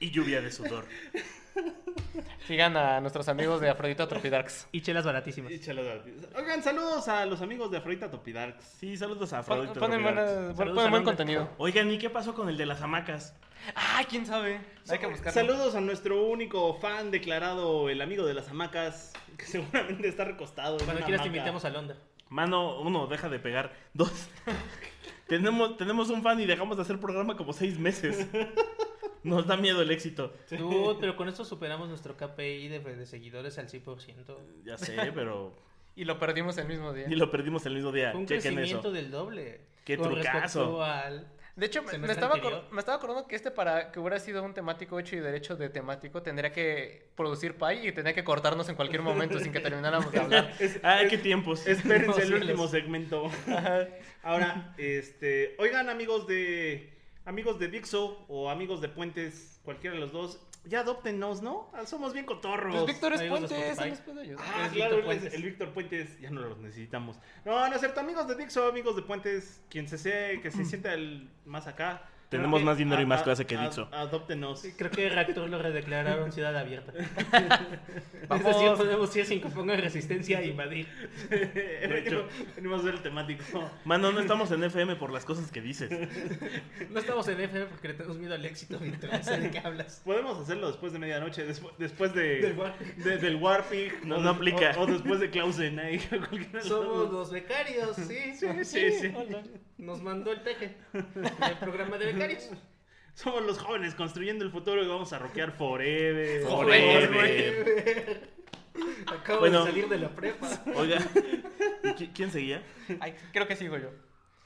Y 0.00 0.10
lluvia 0.10 0.42
de 0.42 0.50
sudor. 0.50 0.84
Sigan 2.46 2.76
a 2.76 3.00
nuestros 3.00 3.28
amigos 3.28 3.60
de 3.60 3.70
Afrodita 3.70 4.06
Tropidarks. 4.06 4.68
Y 4.72 4.82
chelas 4.82 5.04
baratísimas. 5.04 5.50
Y 5.52 5.60
Oigan, 6.36 6.62
saludos 6.62 7.08
a 7.08 7.24
los 7.26 7.40
amigos 7.40 7.70
de 7.70 7.78
Afrodita 7.78 8.10
Topidarks. 8.10 8.64
Sí, 8.64 8.96
saludos 8.96 9.32
a 9.32 9.38
Afrodito. 9.38 9.80
Ponen, 9.80 10.02
ponen 10.54 10.90
buen 10.90 11.04
contenido. 11.04 11.48
Oigan, 11.58 11.90
¿y 11.90 11.98
qué 11.98 12.10
pasó 12.10 12.34
con 12.34 12.48
el 12.48 12.56
de 12.56 12.66
las 12.66 12.82
hamacas? 12.82 13.34
Ah, 13.74 14.02
quién 14.08 14.26
sabe. 14.26 14.60
Hay 14.88 14.98
que 14.98 15.06
buscarlo. 15.06 15.32
Saludos 15.32 15.74
a 15.74 15.80
nuestro 15.80 16.22
único 16.26 16.74
fan 16.74 17.10
declarado, 17.10 17.88
el 17.88 18.00
amigo 18.02 18.26
de 18.26 18.34
las 18.34 18.48
hamacas, 18.48 19.12
que 19.38 19.46
seguramente 19.46 20.08
está 20.08 20.24
recostado. 20.24 20.78
Cuando 20.84 21.02
quieras 21.02 21.22
te 21.22 21.28
invitamos 21.28 21.64
a 21.64 21.70
Londra. 21.70 21.96
Mano, 22.28 22.80
uno, 22.80 23.06
deja 23.06 23.28
de 23.28 23.38
pegar. 23.38 23.72
Dos, 23.92 24.28
tenemos, 25.28 25.76
tenemos 25.76 26.10
un 26.10 26.22
fan 26.22 26.40
y 26.40 26.46
dejamos 26.46 26.76
de 26.76 26.82
hacer 26.82 26.98
programa 26.98 27.36
como 27.36 27.52
seis 27.52 27.78
meses. 27.78 28.26
Nos 29.24 29.46
da 29.46 29.56
miedo 29.56 29.82
el 29.82 29.90
éxito. 29.90 30.32
Dude, 30.50 30.98
pero 31.00 31.16
con 31.16 31.28
esto 31.28 31.44
superamos 31.44 31.88
nuestro 31.88 32.16
KPI 32.16 32.68
de, 32.68 32.78
de 32.80 33.06
seguidores 33.06 33.58
al 33.58 33.68
100%. 33.68 34.36
Ya 34.64 34.78
sé, 34.78 34.96
pero... 35.14 35.52
Y 35.96 36.04
lo 36.04 36.18
perdimos 36.18 36.58
el 36.58 36.66
mismo 36.66 36.92
día. 36.92 37.06
Y 37.08 37.14
lo 37.14 37.30
perdimos 37.30 37.64
el 37.66 37.74
mismo 37.74 37.92
día. 37.92 38.10
Fue 38.10 38.20
un 38.20 38.26
Chequen 38.26 38.54
crecimiento 38.56 38.88
eso. 38.88 38.92
del 38.92 39.10
doble. 39.12 39.60
Qué 39.84 39.96
con 39.96 40.12
trucazo. 40.12 40.82
al... 40.82 41.28
De 41.54 41.66
hecho, 41.66 41.84
me, 41.84 41.92
estaba 42.10 42.34
me 42.72 42.80
estaba 42.80 42.96
acordando 42.96 43.28
que 43.28 43.36
este 43.36 43.52
para 43.52 43.92
que 43.92 44.00
hubiera 44.00 44.18
sido 44.18 44.42
un 44.42 44.54
temático 44.54 44.98
hecho 44.98 45.14
y 45.14 45.20
derecho 45.20 45.54
de 45.54 45.68
temático 45.68 46.20
tendría 46.20 46.50
que 46.50 47.10
producir 47.14 47.54
pay 47.56 47.86
y 47.86 47.92
tendría 47.92 48.12
que 48.12 48.24
cortarnos 48.24 48.68
en 48.68 48.74
cualquier 48.74 49.02
momento 49.02 49.38
sin 49.38 49.52
que 49.52 49.60
termináramos 49.60 50.10
de 50.10 50.18
hablar. 50.18 50.52
Ay, 50.82 51.06
qué 51.06 51.16
tiempos. 51.18 51.64
Espérense 51.68 52.22
el 52.22 52.30
No, 52.32 52.36
último 52.38 52.62
los- 52.64 52.70
segmento. 52.72 53.30
Ahora, 54.24 54.74
este, 54.78 55.54
oigan 55.58 55.88
amigos 55.90 56.26
de 56.26 56.92
amigos 57.24 57.58
de 57.58 57.68
Dixo 57.68 58.24
o 58.28 58.50
amigos 58.50 58.80
de 58.80 58.88
Puentes, 58.88 59.60
cualquiera 59.64 59.94
de 59.94 60.00
los 60.00 60.12
dos, 60.12 60.40
ya 60.66 60.80
adóptenos, 60.80 61.42
¿no? 61.42 61.70
Ah, 61.74 61.84
Somos 61.86 62.12
bien 62.14 62.24
cotorros. 62.24 62.74
Pues 62.74 62.86
Víctor 62.86 63.12
es 63.12 63.20
amigos 63.20 63.42
de 63.42 63.48
Puente, 63.48 63.70
Spotify. 63.70 63.82
ese 63.82 63.88
no 63.88 63.94
es 63.94 64.00
pedo 64.00 64.14
de 64.14 64.24
ellos. 64.24 64.40
Ah, 64.42 64.66
Es 64.66 64.72
claro, 64.72 64.96
Víctor 64.96 65.04
Puentes. 65.04 65.34
el 65.34 65.42
Víctor 65.42 65.72
Puentes, 65.74 66.20
ya 66.20 66.30
no 66.30 66.40
los 66.40 66.58
necesitamos. 66.58 67.18
No, 67.44 67.68
no 67.68 67.74
es 67.74 67.80
cierto, 67.80 68.00
amigos 68.00 68.26
de 68.28 68.34
Dixo, 68.36 68.66
amigos 68.68 68.96
de 68.96 69.02
Puentes, 69.02 69.60
quien 69.68 69.86
se 69.88 69.98
sea, 69.98 70.40
que 70.40 70.50
se 70.50 70.64
sienta 70.64 70.94
el 70.94 71.28
más 71.44 71.66
acá. 71.66 72.08
Tenemos 72.28 72.62
más 72.64 72.76
dinero 72.78 73.00
y 73.00 73.06
más 73.06 73.22
clase 73.22 73.44
que 73.46 73.56
a- 73.56 73.62
Dixo. 73.62 73.88
Adóptenos. 73.92 74.64
Creo 74.76 74.90
que 74.90 75.08
Reactor 75.08 75.48
lo 75.48 75.60
redeclararon 75.62 76.32
ciudad 76.32 76.56
abierta. 76.56 76.92
Vamos. 78.28 78.46
Es 78.46 78.54
decir, 78.56 78.72
podemos 78.76 79.14
ir 79.16 79.26
sin 79.26 79.40
que 79.40 79.48
ponga 79.48 79.76
resistencia 79.76 80.40
e 80.40 80.46
invadir. 80.48 80.88
Venimos- 81.30 82.24
Venimos 82.56 82.80
a 82.80 82.84
ver 82.84 82.94
el 82.94 83.02
temático. 83.02 83.70
Mano, 83.84 84.10
no 84.12 84.20
estamos 84.20 84.50
en 84.50 84.64
FM 84.64 84.96
por 84.96 85.12
las 85.12 85.24
cosas 85.24 85.50
que 85.50 85.60
dices. 85.60 85.90
No 86.90 87.00
estamos 87.00 87.26
en 87.28 87.40
FM 87.40 87.66
porque 87.66 87.88
le 87.88 87.94
tenemos 87.94 88.18
miedo 88.18 88.34
al 88.34 88.44
éxito, 88.44 88.78
sé 89.22 89.38
de 89.40 89.50
qué 89.50 89.58
hablas. 89.58 90.00
Podemos 90.04 90.38
hacerlo 90.38 90.68
después 90.68 90.92
de 90.92 90.98
medianoche, 90.98 91.46
despu- 91.48 91.72
después 91.78 92.14
de, 92.14 92.40
Del 92.40 92.56
Warpig. 92.58 92.94
de- 92.96 93.18
del 93.18 93.36
Warpig. 93.36 94.04
No, 94.04 94.16
o- 94.16 94.20
no 94.20 94.30
aplica. 94.30 94.72
O, 94.76 94.82
o 94.82 94.86
después 94.86 95.20
de 95.20 95.30
Clausen. 95.30 95.78
ahí, 95.78 95.98
de 95.98 96.60
Somos 96.62 97.12
los 97.12 97.30
becarios, 97.32 97.96
sí. 97.96 98.34
Sí, 98.34 98.64
sí, 98.64 98.90
sí. 99.00 99.12
Nos 99.78 100.00
mandó 100.02 100.32
el 100.32 100.42
teje. 100.42 100.76
El 100.94 101.56
programa 101.60 101.98
de 101.98 102.13
becarios. 102.14 102.50
Somos 103.14 103.42
los 103.44 103.58
jóvenes 103.60 103.94
construyendo 103.94 104.44
el 104.44 104.50
futuro 104.50 104.82
y 104.82 104.88
vamos 104.88 105.12
a 105.12 105.18
rockear 105.20 105.52
forever. 105.52 106.42
Forever. 106.48 108.34
Acabo 109.06 109.40
Bueno. 109.40 109.60
de 109.64 109.70
salir 109.70 109.88
de 109.88 109.98
la 109.98 110.08
prepa. 110.08 110.48
Oiga, 110.74 110.98
¿y 111.84 111.88
qui- 111.90 112.10
¿quién 112.12 112.32
seguía? 112.32 112.62
Ay, 113.00 113.14
creo 113.32 113.46
que 113.46 113.54
sigo 113.54 113.76
yo. 113.78 113.90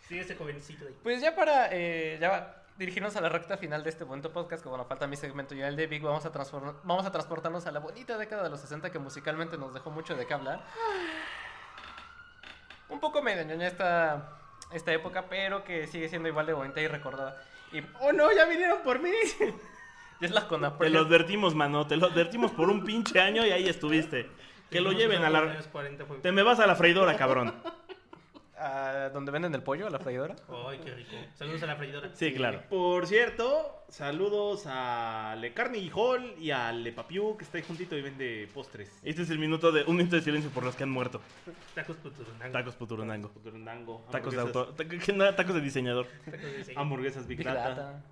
Sí, 0.06 0.18
ese 0.18 0.34
jovencito 0.36 0.84
de 0.84 0.90
ahí. 0.90 0.96
Pues 1.02 1.20
ya 1.22 1.34
para 1.34 1.68
eh, 1.72 2.18
ya 2.20 2.62
dirigirnos 2.78 3.16
a 3.16 3.20
la 3.22 3.28
recta 3.30 3.56
final 3.56 3.82
de 3.82 3.90
este 3.90 4.04
bonito 4.04 4.32
podcast, 4.32 4.62
que 4.62 4.68
bueno, 4.68 4.84
falta 4.84 5.06
mi 5.06 5.16
segmento 5.16 5.54
y 5.54 5.62
el 5.62 5.74
de 5.76 5.86
Big, 5.86 6.02
vamos 6.02 6.24
a, 6.26 6.30
vamos 6.84 7.06
a 7.06 7.10
transportarnos 7.12 7.66
a 7.66 7.72
la 7.72 7.80
bonita 7.80 8.18
década 8.18 8.42
de 8.44 8.50
los 8.50 8.60
60 8.60 8.90
que 8.92 8.98
musicalmente 8.98 9.56
nos 9.56 9.72
dejó 9.74 9.90
mucho 9.90 10.14
de 10.14 10.26
qué 10.26 10.34
hablar. 10.34 10.62
Un 12.88 13.00
poco 13.00 13.22
medio 13.22 13.44
ñoña 13.44 13.66
esta, 13.66 14.38
esta 14.72 14.92
época, 14.92 15.26
pero 15.28 15.64
que 15.64 15.86
sigue 15.86 16.08
siendo 16.08 16.28
igual 16.28 16.46
de 16.46 16.52
bonita 16.52 16.80
y 16.80 16.86
recordada. 16.88 17.42
Y 17.72 17.80
¡Oh 18.00 18.12
no! 18.12 18.32
¡Ya 18.32 18.46
vinieron 18.46 18.78
por 18.82 19.00
mí! 19.00 19.10
y 20.20 20.24
es 20.24 20.30
la 20.30 20.48
Te 20.78 20.90
lo 20.90 21.00
advertimos, 21.00 21.54
mano. 21.54 21.86
Te 21.86 21.96
lo 21.96 22.06
advertimos 22.06 22.50
por 22.52 22.70
un 22.70 22.84
pinche 22.84 23.20
año 23.20 23.46
y 23.46 23.50
ahí 23.50 23.68
estuviste. 23.68 24.30
Que 24.70 24.80
lo 24.80 24.92
lleven 24.92 25.24
a 25.24 25.30
la... 25.30 25.62
40 25.72 26.04
fue- 26.04 26.18
Te 26.18 26.32
me 26.32 26.42
vas 26.42 26.60
a 26.60 26.66
la 26.66 26.76
freidora, 26.76 27.16
cabrón. 27.16 27.54
A 28.60 29.10
donde 29.10 29.30
venden 29.30 29.54
el 29.54 29.62
pollo, 29.62 29.86
a 29.86 29.90
la 29.90 29.98
freidora. 29.98 30.34
Ay, 30.68 30.78
qué 30.84 30.94
rico. 30.94 31.10
Saludos 31.34 31.62
a 31.62 31.66
la 31.66 31.76
freidora. 31.76 32.10
Sí, 32.14 32.32
claro. 32.34 32.62
Por 32.68 33.06
cierto, 33.06 33.84
saludos 33.88 34.64
a 34.66 35.36
Le 35.38 35.52
Carnegie 35.54 35.90
Hall 35.94 36.34
y 36.38 36.50
a 36.50 36.72
Le 36.72 36.92
Papiu, 36.92 37.36
que 37.36 37.44
está 37.44 37.58
ahí 37.58 37.64
juntito 37.64 37.96
y 37.96 38.02
vende 38.02 38.48
postres. 38.52 38.90
Este 39.02 39.22
es 39.22 39.30
el 39.30 39.38
minuto 39.38 39.70
de 39.72 39.84
un 39.84 39.96
minuto 39.96 40.16
de 40.16 40.22
silencio 40.22 40.50
por 40.50 40.64
los 40.64 40.74
que 40.76 40.82
han 40.82 40.90
muerto. 40.90 41.20
Tacos 41.74 41.96
puturunango. 41.96 42.52
Tacos 42.52 42.74
puturunango. 42.76 43.28
Futuronango, 43.28 44.06
Tacos 44.10 44.34
de 44.34 44.40
autor. 44.40 44.74
ta- 44.74 44.84
¿qué 44.86 45.12
nada? 45.12 45.36
Tacos 45.36 45.54
de 45.54 45.60
diseñador. 45.60 46.06
Tacos 46.24 46.42
de 46.42 46.56
diseño. 46.58 46.80
Hamburguesas 46.80 47.26
Big 47.26 47.38
Big 47.38 47.46
Data. 47.46 47.68
Data. 47.70 48.02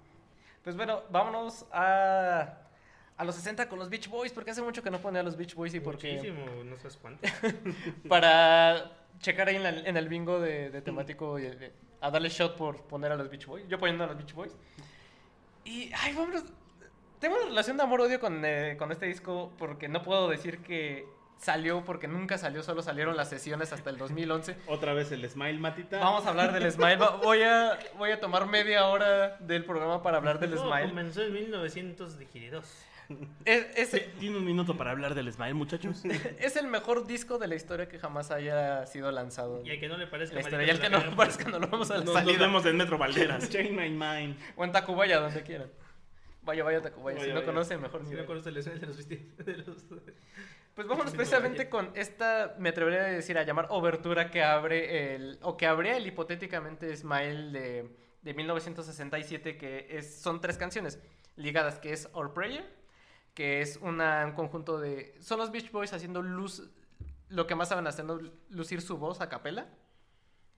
Pues 0.62 0.74
bueno, 0.76 1.02
vámonos 1.10 1.64
a, 1.72 2.58
a 3.16 3.24
los 3.24 3.34
60 3.36 3.68
con 3.68 3.78
los 3.78 3.88
Beach 3.88 4.08
Boys, 4.08 4.32
porque 4.32 4.50
hace 4.50 4.62
mucho 4.62 4.82
que 4.82 4.90
no 4.90 4.98
ponía 4.98 5.20
a 5.20 5.24
los 5.24 5.36
Beach 5.36 5.54
Boys 5.54 5.74
y 5.74 5.80
porque 5.80 6.14
Muchísimo, 6.14 6.44
no 6.64 6.76
sabes 6.78 6.96
cuánto. 7.00 7.28
para 8.08 8.90
checar 9.20 9.48
ahí 9.48 9.56
en, 9.56 9.62
la- 9.62 9.70
en 9.70 9.96
el 9.96 10.08
bingo 10.08 10.40
de, 10.40 10.70
de 10.70 10.82
temático 10.82 11.38
y, 11.38 11.46
eh, 11.46 11.72
a 12.00 12.10
darle 12.10 12.28
shot 12.28 12.56
por 12.56 12.82
poner 12.82 13.12
a 13.12 13.16
los 13.16 13.28
Beach 13.30 13.46
Boys. 13.46 13.66
Yo 13.68 13.78
poniendo 13.78 14.04
a 14.04 14.06
los 14.08 14.16
Beach 14.16 14.34
Boys. 14.34 14.56
Y, 15.64 15.90
ay, 15.94 16.12
vámonos. 16.14 16.44
Tengo 17.18 17.36
una 17.36 17.46
relación 17.46 17.76
de 17.76 17.82
amor-odio 17.82 18.20
con, 18.20 18.44
eh, 18.44 18.76
con 18.78 18.92
este 18.92 19.06
disco 19.06 19.52
porque 19.58 19.88
no 19.88 20.02
puedo 20.02 20.28
decir 20.28 20.58
que 20.58 21.06
salió 21.38 21.84
porque 21.84 22.08
nunca 22.08 22.38
salió, 22.38 22.62
solo 22.62 22.82
salieron 22.82 23.16
las 23.16 23.28
sesiones 23.30 23.72
hasta 23.72 23.90
el 23.90 23.98
2011. 23.98 24.56
Otra 24.68 24.92
vez 24.94 25.10
el 25.12 25.28
Smile 25.28 25.58
Matita. 25.58 25.98
Vamos 25.98 26.24
a 26.26 26.30
hablar 26.30 26.52
del 26.52 26.70
Smile. 26.70 26.96
Voy 27.22 27.42
a, 27.42 27.78
voy 27.98 28.10
a 28.10 28.20
tomar 28.20 28.46
media 28.46 28.86
hora 28.86 29.36
del 29.38 29.64
programa 29.64 30.02
para 30.02 30.18
hablar 30.18 30.38
del 30.38 30.54
Todo 30.54 30.68
Smile. 30.68 30.88
comenzó 30.90 31.22
en 31.22 31.32
1922. 31.32 32.85
Es, 33.44 33.92
es- 33.94 34.18
Tiene 34.18 34.36
un 34.38 34.44
minuto 34.44 34.76
para 34.76 34.90
hablar 34.90 35.14
del 35.14 35.32
Smile, 35.32 35.54
muchachos. 35.54 36.02
es 36.38 36.56
el 36.56 36.66
mejor 36.68 37.06
disco 37.06 37.38
de 37.38 37.46
la 37.48 37.54
historia 37.54 37.88
que 37.88 37.98
jamás 37.98 38.30
haya 38.30 38.86
sido 38.86 39.10
lanzado. 39.12 39.62
Y 39.64 39.70
al 39.70 39.80
que 39.80 39.88
no 39.88 39.96
le 39.96 40.06
parezca 40.06 40.34
La 40.36 40.42
malito, 40.42 40.56
historia, 40.62 40.66
y 40.66 40.70
al 40.70 40.76
se 40.76 40.82
que 40.82 40.88
la 40.88 40.96
no 40.96 40.98
cagamos. 41.04 41.16
parezca, 41.16 41.50
no 41.50 41.58
lo 41.58 41.68
vamos 41.68 41.90
a 41.90 41.98
la 41.98 42.04
Nos, 42.04 42.38
vemos 42.38 42.66
en 42.66 42.76
Metro 42.76 42.98
Valderas. 42.98 43.48
Chain 43.50 43.74
My 43.76 43.90
Mind. 43.90 44.36
O 44.56 44.64
en 44.64 44.72
Tacubaya, 44.72 45.20
donde 45.20 45.42
quieran. 45.42 45.70
Vaya, 46.42 46.62
vaya, 46.64 46.80
Tacubaya. 46.82 47.16
Vaya, 47.18 47.26
si 47.26 47.30
no 47.32 47.40
vaya. 47.40 47.46
conocen, 47.46 47.80
mejor 47.80 48.02
ni 48.04 48.10
Si 48.10 48.14
no 48.16 48.26
conoce 48.26 48.48
el 48.50 48.56
escenario 48.56 48.80
de 48.82 48.86
los 48.88 48.96
vestidos. 48.96 49.36
De 49.46 49.56
los... 49.56 49.84
Pues 50.74 50.86
vámonos 50.86 51.14
precisamente 51.14 51.70
con 51.70 51.90
esta, 51.94 52.54
me 52.58 52.68
atrevería 52.68 53.00
a 53.00 53.04
decir, 53.08 53.38
a 53.38 53.44
llamar 53.44 53.66
obertura 53.70 54.30
que 54.30 54.42
abre 54.42 55.14
el, 55.14 55.38
o 55.42 55.56
que 55.56 55.66
abría 55.66 55.96
el 55.96 56.06
hipotéticamente 56.06 56.94
Smile 56.94 57.50
de, 57.50 57.88
de 58.20 58.34
1967, 58.34 59.56
que 59.56 59.86
es, 59.90 60.20
son 60.20 60.40
tres 60.42 60.58
canciones 60.58 60.98
ligadas, 61.36 61.78
que 61.78 61.92
es 61.94 62.10
Our 62.12 62.34
Prayer, 62.34 62.66
que 63.36 63.60
es 63.60 63.76
un 63.82 64.00
conjunto 64.34 64.80
de, 64.80 65.14
son 65.20 65.38
los 65.38 65.52
Beach 65.52 65.70
Boys 65.70 65.92
haciendo 65.92 66.22
luz, 66.22 66.70
lo 67.28 67.46
que 67.46 67.54
más 67.54 67.68
saben 67.68 67.86
haciendo, 67.86 68.18
lucir 68.48 68.80
su 68.80 68.96
voz 68.96 69.20
a 69.20 69.28
capela, 69.28 69.68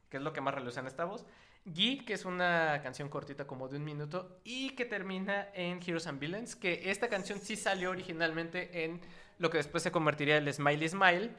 que 0.09 0.19
es 0.19 0.23
lo 0.23 0.33
que 0.33 0.41
más 0.41 0.55
reluce 0.55 0.79
en 0.79 0.87
esta 0.87 1.05
voz. 1.05 1.27
Gee, 1.75 2.05
que 2.05 2.13
es 2.13 2.25
una 2.25 2.81
canción 2.81 3.09
cortita 3.09 3.49
como 3.49 3.67
de 3.67 3.79
un 3.79 3.85
minuto, 3.85 4.41
y 4.45 4.77
que 4.77 4.85
termina 4.85 5.49
en 5.55 5.81
Heroes 5.85 6.07
and 6.07 6.21
Villains, 6.21 6.55
que 6.55 6.89
esta 6.89 7.09
canción 7.09 7.41
sí 7.41 7.57
salió 7.57 7.91
originalmente 7.91 8.85
en 8.85 9.01
lo 9.39 9.51
que 9.51 9.59
después 9.59 9.83
se 9.83 9.91
convertiría 9.91 10.37
en 10.37 10.47
el 10.47 10.55
Smiley 10.55 10.89
Smile, 10.89 11.33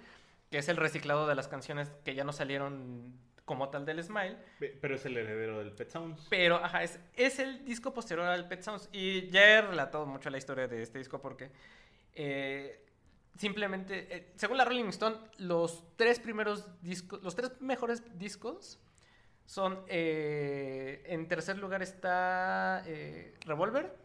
que 0.51 0.57
es 0.57 0.67
el 0.67 0.75
reciclado 0.75 1.25
de 1.25 1.35
las 1.35 1.47
canciones 1.47 1.89
que 2.03 2.15
ya 2.15 2.25
no 2.25 2.33
salieron 2.33 3.17
como 3.49 3.67
tal 3.69 3.83
del 3.83 4.03
Smile. 4.03 4.37
Pe- 4.59 4.77
Pero 4.79 4.93
es 4.93 5.03
el 5.05 5.17
heredero 5.17 5.57
del 5.57 5.71
Pet 5.71 5.89
Sounds. 5.89 6.27
Pero, 6.29 6.57
ajá, 6.63 6.83
es, 6.83 6.99
es 7.15 7.39
el 7.39 7.65
disco 7.65 7.91
posterior 7.91 8.27
al 8.27 8.47
Pet 8.47 8.61
Sounds. 8.61 8.87
Y 8.91 9.27
ya 9.31 9.41
he 9.57 9.61
relatado 9.63 10.05
mucho 10.05 10.29
la 10.29 10.37
historia 10.37 10.67
de 10.67 10.83
este 10.83 10.99
disco 10.99 11.19
porque 11.19 11.49
eh, 12.13 12.85
simplemente, 13.37 14.07
eh, 14.15 14.31
según 14.35 14.57
la 14.57 14.65
Rolling 14.65 14.89
Stone, 14.89 15.17
los 15.39 15.83
tres 15.95 16.19
primeros 16.19 16.67
discos, 16.83 17.23
los 17.23 17.35
tres 17.35 17.59
mejores 17.59 18.03
discos 18.19 18.79
son, 19.47 19.83
eh, 19.87 21.01
en 21.07 21.27
tercer 21.27 21.57
lugar 21.57 21.81
está 21.81 22.83
Revolver, 23.47 23.95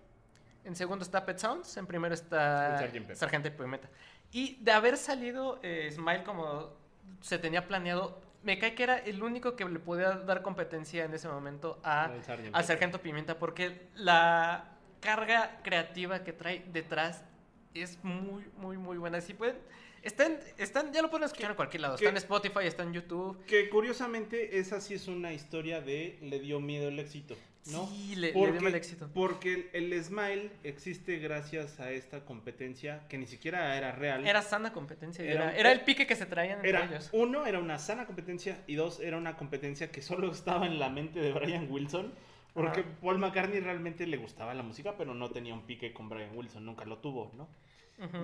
en 0.65 0.75
segundo 0.75 1.03
está 1.05 1.27
Pet 1.27 1.37
Sounds, 1.39 1.77
en 1.77 1.87
primero 1.87 2.15
está. 2.15 2.79
Sargento 3.15 3.51
Pimienta. 3.55 3.91
Y 4.33 4.57
de 4.65 4.73
haber 4.73 4.97
salido 4.97 5.61
Smile 5.91 6.25
como 6.25 6.73
se 7.21 7.39
tenía 7.39 7.66
planeado, 7.66 8.21
me 8.45 8.59
cae 8.59 8.75
que 8.75 8.83
era 8.83 8.99
el 8.99 9.23
único 9.23 9.57
que 9.57 9.65
le 9.65 9.79
podía 9.79 10.11
dar 10.11 10.43
competencia 10.43 11.05
en 11.05 11.15
ese 11.15 11.29
momento 11.29 11.81
a, 11.83 12.05
al 12.05 12.21
Pepper. 12.21 12.65
Sargento 12.65 13.01
Pimienta, 13.01 13.39
porque 13.39 13.89
la 13.95 14.77
carga 15.01 15.61
creativa 15.62 16.23
que 16.23 16.33
trae 16.33 16.65
detrás 16.73 17.25
es 17.73 18.03
muy, 18.05 18.45
muy, 18.57 18.77
muy 18.77 18.99
buena. 18.99 19.21
Si 19.21 19.35
pueden, 19.35 19.57
están, 20.03 20.39
están, 20.59 20.93
ya 20.93 21.03
lo 21.03 21.11
pueden 21.11 21.25
escuchar 21.25 21.51
en 21.51 21.57
cualquier 21.57 21.81
lado. 21.81 21.95
Está 21.97 22.09
en 22.09 22.16
Spotify, 22.19 22.61
está 22.66 22.83
en 22.83 22.93
YouTube. 22.93 23.45
Que 23.47 23.69
curiosamente 23.69 24.59
esa 24.59 24.81
sí 24.81 24.95
es 24.95 25.09
una 25.09 25.33
historia 25.33 25.81
de 25.81 26.19
le 26.23 26.39
dio 26.39 26.61
miedo 26.61 26.89
el 26.89 26.99
éxito, 26.99 27.37
¿no? 27.66 27.86
Sí, 27.89 28.15
le, 28.16 28.28
le 28.28 28.32
porque, 28.32 28.53
dio 28.53 28.61
mal 28.61 28.74
éxito. 28.74 29.11
porque 29.15 29.70
el, 29.73 29.93
el 29.93 30.05
Smile 30.05 30.51
existe 30.65 31.19
gracias 31.19 31.81
a 31.81 31.91
esta 31.93 32.24
competencia 32.24 33.07
que 33.09 33.16
ni 33.19 33.27
siquiera 33.27 33.77
era 33.77 33.93
real. 33.93 34.27
Era 34.27 34.43
sana 34.43 34.73
competencia. 34.73 35.24
Era 35.24 35.57
era 35.57 35.73
el 35.73 35.81
pique 35.82 36.07
que 36.07 36.16
se 36.16 36.27
traían 36.27 36.57
entre 36.57 36.70
Era, 36.70 36.85
ellos. 36.85 37.09
uno, 37.12 37.47
era 37.47 37.59
una 37.59 37.78
sana 37.78 38.07
competencia 38.07 38.62
y 38.66 38.74
dos, 38.74 39.01
era 39.01 39.16
una 39.16 39.36
competencia 39.36 39.91
que 39.91 40.03
solo 40.03 40.31
estaba 40.31 40.66
en 40.66 40.78
la 40.78 40.89
mente 40.91 41.20
de 41.20 41.32
Brian 41.32 41.66
Wilson. 41.70 42.12
Porque. 42.53 42.85
Paul 42.85 43.19
McCartney 43.19 43.59
realmente 43.61 44.07
le 44.07 44.16
gustaba 44.16 44.55
la 44.55 44.62
música, 44.62 44.95
pero 44.97 45.12
no 45.15 45.31
tenía 45.31 45.55
un 45.55 45.62
pique 45.66 45.93
con 45.93 46.09
Brian 46.09 46.36
Wilson, 46.36 46.65
nunca 46.65 46.85
lo 46.85 46.99
tuvo, 46.99 47.32
¿no? 47.36 47.49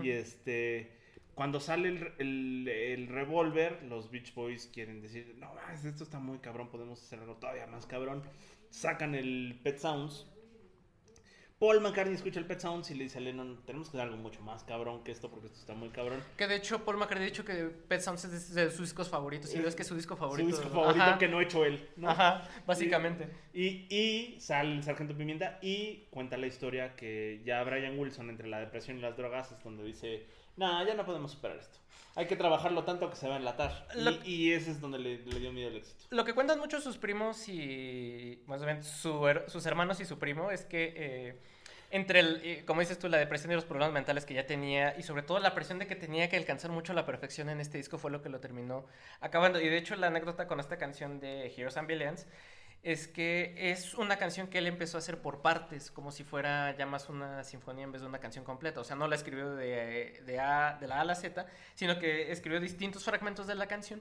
Y 0.03 0.11
este, 0.11 0.91
cuando 1.35 1.59
sale 1.61 1.89
el, 1.89 2.13
el, 2.19 2.69
el 2.69 3.09
revólver, 3.09 3.83
los 3.85 4.11
Beach 4.11 4.35
Boys 4.35 4.69
quieren 4.73 5.01
decir, 5.01 5.35
no, 5.39 5.53
más, 5.55 5.85
esto 5.85 6.05
está 6.05 6.19
muy 6.19 6.39
cabrón, 6.39 6.69
podemos 6.69 7.01
hacer 7.03 7.19
algo 7.21 7.35
todavía 7.37 7.67
más 7.67 7.87
cabrón. 7.87 8.23
Sacan 8.71 9.15
el 9.15 9.61
Pet 9.63 9.79
Sounds. 9.79 10.27
Paul 11.61 11.83
McCartney 11.83 12.15
escucha 12.15 12.41
el 12.41 12.47
Pet 12.47 12.59
Sounds 12.59 12.91
y 12.91 12.95
le 12.95 13.05
dice 13.05 13.19
a 13.19 13.21
Lennon, 13.21 13.63
tenemos 13.67 13.91
que 13.91 13.99
hacer 13.99 14.09
algo 14.09 14.17
mucho 14.17 14.41
más 14.41 14.65
cabrón 14.65 15.05
que 15.05 15.13
esto 15.13 15.31
porque 15.31 15.49
esto 15.49 15.59
está 15.61 15.75
muy 15.75 15.91
cabrón. 15.91 16.19
Que 16.39 16.47
de 16.47 16.57
hecho, 16.57 16.83
Paul 16.87 16.97
McCartney 16.97 17.25
ha 17.25 17.31
dicho 17.31 17.45
que 17.45 17.65
Pet 17.65 18.01
Sounds 18.01 18.25
es 18.25 18.55
de, 18.55 18.71
sus 18.71 18.81
discos 18.81 19.11
favoritos. 19.11 19.55
Y 19.55 19.59
no 19.59 19.69
es 19.69 19.77
que 19.77 19.83
es 19.83 19.89
su 19.89 19.95
disco 19.95 20.17
favorito. 20.17 20.49
Su 20.49 20.57
disco 20.57 20.71
favorito 20.71 21.03
Ajá. 21.03 21.19
que 21.19 21.29
no 21.29 21.39
ha 21.39 21.43
hecho 21.43 21.67
él. 21.67 21.87
¿no? 21.97 22.09
Ajá, 22.09 22.49
básicamente. 22.67 23.29
Y, 23.53 23.87
y 23.95 24.41
sale 24.41 24.73
el 24.73 24.83
Sargento 24.83 25.15
Pimienta 25.15 25.59
y 25.61 26.07
cuenta 26.09 26.39
la 26.39 26.47
historia 26.47 26.97
que 26.97 27.43
ya 27.45 27.63
Brian 27.63 27.99
Wilson, 27.99 28.31
entre 28.31 28.49
la 28.49 28.59
depresión 28.59 28.97
y 28.97 29.03
las 29.03 29.19
drogas, 29.19 29.53
es 29.53 29.63
donde 29.63 29.85
dice: 29.85 30.27
No, 30.61 30.85
ya 30.87 30.95
no 30.95 31.07
podemos 31.07 31.33
superar 31.33 31.57
esto. 31.57 31.79
Hay 32.17 32.27
que 32.27 32.37
trabajarlo 32.37 32.85
tanto 32.85 33.09
que 33.09 33.17
se 33.17 33.27
va 33.29 33.35
a 33.35 33.39
enlatar. 33.39 33.87
Y- 33.95 34.01
Lo- 34.03 34.25
Y, 34.25 34.53
ese 34.53 34.73
es 34.73 34.81
donde 34.81 34.99
le, 34.99 35.19
le 35.25 35.41
dio 35.41 35.53
miedo 35.53 35.69
el 35.71 35.77
éxito. 35.77 36.05
Lo 36.11 36.25
que 36.25 36.35
cuentan 36.35 36.59
mucho 36.59 36.81
sus 36.81 36.99
primos 36.99 37.49
y 37.49 38.43
más 38.47 38.63
bien 38.65 38.85
su 38.85 39.27
sus 39.47 39.65
hermanos 39.65 40.01
y 40.01 40.05
su 40.05 40.19
primo 40.19 40.51
es 40.51 40.65
que 40.67 40.93
eh, 40.97 41.41
entre 41.93 42.21
el, 42.21 42.41
eh, 42.45 42.65
como 42.67 42.81
dices 42.81 42.99
tú, 42.99 43.09
la 43.09 43.17
depresión 43.17 43.53
y 43.53 43.55
los 43.55 43.65
problemas 43.65 43.95
mentales 43.95 44.27
que 44.27 44.35
ya 44.35 44.45
tenía 44.47 44.97
y 44.99 45.03
sobre 45.03 45.23
todo 45.23 45.39
la 45.39 45.55
presión 45.55 45.79
de 45.79 45.87
que 45.87 45.97
tenía 45.97 46.29
que 46.29 46.37
alcanzar 46.37 46.71
mucho 46.71 46.93
la 46.93 47.07
perfección 47.07 47.49
en 47.49 47.61
este 47.61 47.79
disco 47.79 47.97
fue 47.97 48.11
lo 48.11 48.21
que 48.21 48.29
lo 48.29 48.39
terminó 48.41 48.85
acabando. 49.21 49.61
Y 49.61 49.69
de 49.69 49.79
hecho 49.79 49.97
la 49.97 50.09
anécdota 50.09 50.47
con 50.47 50.61
esta 50.61 50.77
canción 50.79 51.21
de 51.21 51.47
Heroes 51.57 51.77
and 51.79 51.89
Villains 51.89 52.27
es 52.83 53.09
que 53.09 53.55
es 53.59 53.95
una 53.95 54.17
canción 54.17 54.47
que 54.47 54.59
él 54.59 54.67
empezó 54.67 54.97
a 54.97 55.01
hacer 55.01 55.21
por 55.21 55.43
partes, 55.43 55.91
como 55.91 56.11
si 56.11 56.25
fuera 56.25 56.75
ya 56.77 56.87
más 56.87 57.11
una 57.11 57.45
sinfonía 57.45 57.85
en 57.85 57.93
vez 57.93 58.01
de 58.01 58.09
una 58.09 58.21
canción 58.21 58.45
completa. 58.45 58.81
O 58.81 58.85
sea, 58.85 58.97
no 58.97 59.07
la 59.07 59.17
escribió 59.17 59.55
de, 59.55 60.23
de, 60.25 60.41
A, 60.41 60.79
de 60.81 60.89
la 60.89 60.97
A 60.97 61.01
a 61.03 61.05
la 61.05 61.15
Z, 61.15 61.47
sino 61.75 61.99
que 61.99 62.33
escribió 62.33 62.59
distintos 62.59 63.05
fragmentos 63.05 63.47
de 63.47 63.55
la 63.55 63.67
canción. 63.67 64.01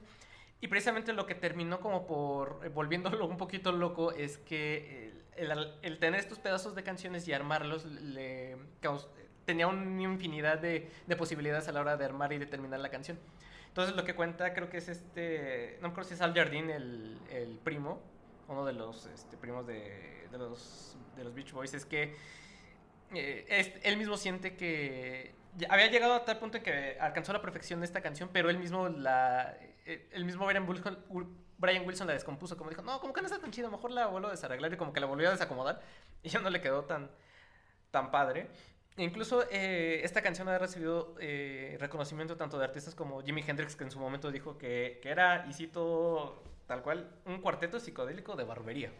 Y 0.62 0.68
precisamente 0.68 1.12
lo 1.12 1.26
que 1.26 1.34
terminó 1.34 1.80
como 1.80 2.06
por 2.06 2.60
eh, 2.64 2.68
volviéndolo 2.68 3.26
un 3.26 3.36
poquito 3.36 3.72
loco 3.72 4.12
es 4.12 4.38
que 4.38 5.12
el, 5.36 5.98
tener 5.98 6.20
estos 6.20 6.38
pedazos 6.38 6.74
de 6.74 6.82
canciones 6.82 7.28
y 7.28 7.32
armarlos 7.32 7.86
tenía 9.44 9.66
una 9.66 10.02
infinidad 10.02 10.58
de, 10.58 10.90
de 11.06 11.16
posibilidades 11.16 11.68
a 11.68 11.72
la 11.72 11.80
hora 11.80 11.96
de 11.96 12.04
armar 12.04 12.32
y 12.32 12.38
de 12.38 12.46
terminar 12.46 12.80
la 12.80 12.90
canción. 12.90 13.18
Entonces 13.68 13.94
lo 13.94 14.04
que 14.04 14.14
cuenta 14.14 14.52
creo 14.54 14.68
que 14.68 14.78
es 14.78 14.88
este, 14.88 15.76
no 15.80 15.88
me 15.88 15.92
acuerdo 15.92 16.08
si 16.08 16.14
es 16.14 16.20
Al 16.22 16.34
Jardín, 16.34 16.70
el 16.70 17.60
primo, 17.62 18.02
uno 18.50 18.64
de 18.64 18.72
los 18.72 19.06
este, 19.06 19.36
primos 19.36 19.66
de, 19.66 20.28
los, 20.32 20.96
de 21.16 21.24
los 21.24 21.34
Beach 21.34 21.52
Boys, 21.52 21.72
es 21.74 21.86
que 21.86 22.14
eh, 23.14 23.46
es- 23.48 23.72
él 23.84 23.96
mismo 23.96 24.16
siente 24.16 24.56
que 24.56 25.34
había 25.68 25.86
llegado 25.88 26.14
a 26.14 26.24
tal 26.24 26.38
punto 26.38 26.58
en 26.58 26.62
que 26.62 26.96
alcanzó 27.00 27.32
la 27.32 27.40
perfección 27.42 27.80
de 27.80 27.86
esta 27.86 28.00
canción, 28.00 28.28
pero 28.32 28.50
él 28.50 28.58
mismo 28.58 28.88
la 28.88 29.56
eh, 29.86 30.08
el 30.12 30.24
mismo 30.24 30.46
Brian 30.46 30.68
Wilson, 30.68 30.98
Brian 31.58 31.86
Wilson 31.86 32.06
la 32.06 32.12
descompuso, 32.12 32.56
como 32.56 32.70
dijo, 32.70 32.82
no, 32.82 33.00
como 33.00 33.12
que 33.12 33.20
no 33.20 33.26
está 33.26 33.40
tan 33.40 33.50
chido, 33.50 33.70
mejor 33.70 33.90
la 33.92 34.06
vuelvo 34.06 34.28
a 34.28 34.32
desarreglar 34.32 34.72
y 34.72 34.76
como 34.76 34.92
que 34.92 35.00
la 35.00 35.06
volvió 35.06 35.28
a 35.28 35.32
desacomodar 35.32 35.80
y 36.22 36.28
ya 36.28 36.40
no 36.40 36.50
le 36.50 36.60
quedó 36.60 36.84
tan, 36.84 37.10
tan 37.90 38.10
padre. 38.10 38.48
E 38.96 39.04
Incluso 39.04 39.44
eh, 39.50 40.00
esta 40.02 40.20
canción 40.22 40.48
ha 40.48 40.58
recibido 40.58 41.14
reconocimiento 41.78 42.36
tanto 42.36 42.58
de 42.58 42.64
artistas 42.64 42.94
como 42.94 43.22
Jimi 43.22 43.42
Hendrix, 43.46 43.76
que 43.76 43.84
en 43.84 43.90
su 43.90 43.98
momento 44.00 44.30
dijo 44.32 44.58
que, 44.58 44.98
que 45.02 45.08
era, 45.08 45.46
y 45.48 45.52
cito 45.52 46.42
tal 46.70 46.82
cual, 46.82 47.10
un 47.26 47.40
cuarteto 47.40 47.80
psicodélico 47.80 48.36
de 48.36 48.44
barbería. 48.44 48.90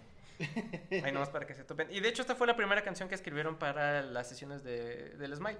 Ahí 1.04 1.12
nomás 1.12 1.28
para 1.30 1.46
que 1.46 1.54
se 1.54 1.62
topen. 1.64 1.86
Y 1.90 2.00
de 2.00 2.08
hecho 2.08 2.22
esta 2.22 2.34
fue 2.34 2.46
la 2.48 2.56
primera 2.56 2.82
canción 2.82 3.08
que 3.08 3.14
escribieron 3.14 3.56
para 3.58 4.02
las 4.02 4.28
sesiones 4.28 4.64
de, 4.64 5.10
del 5.16 5.36
Smile. 5.36 5.58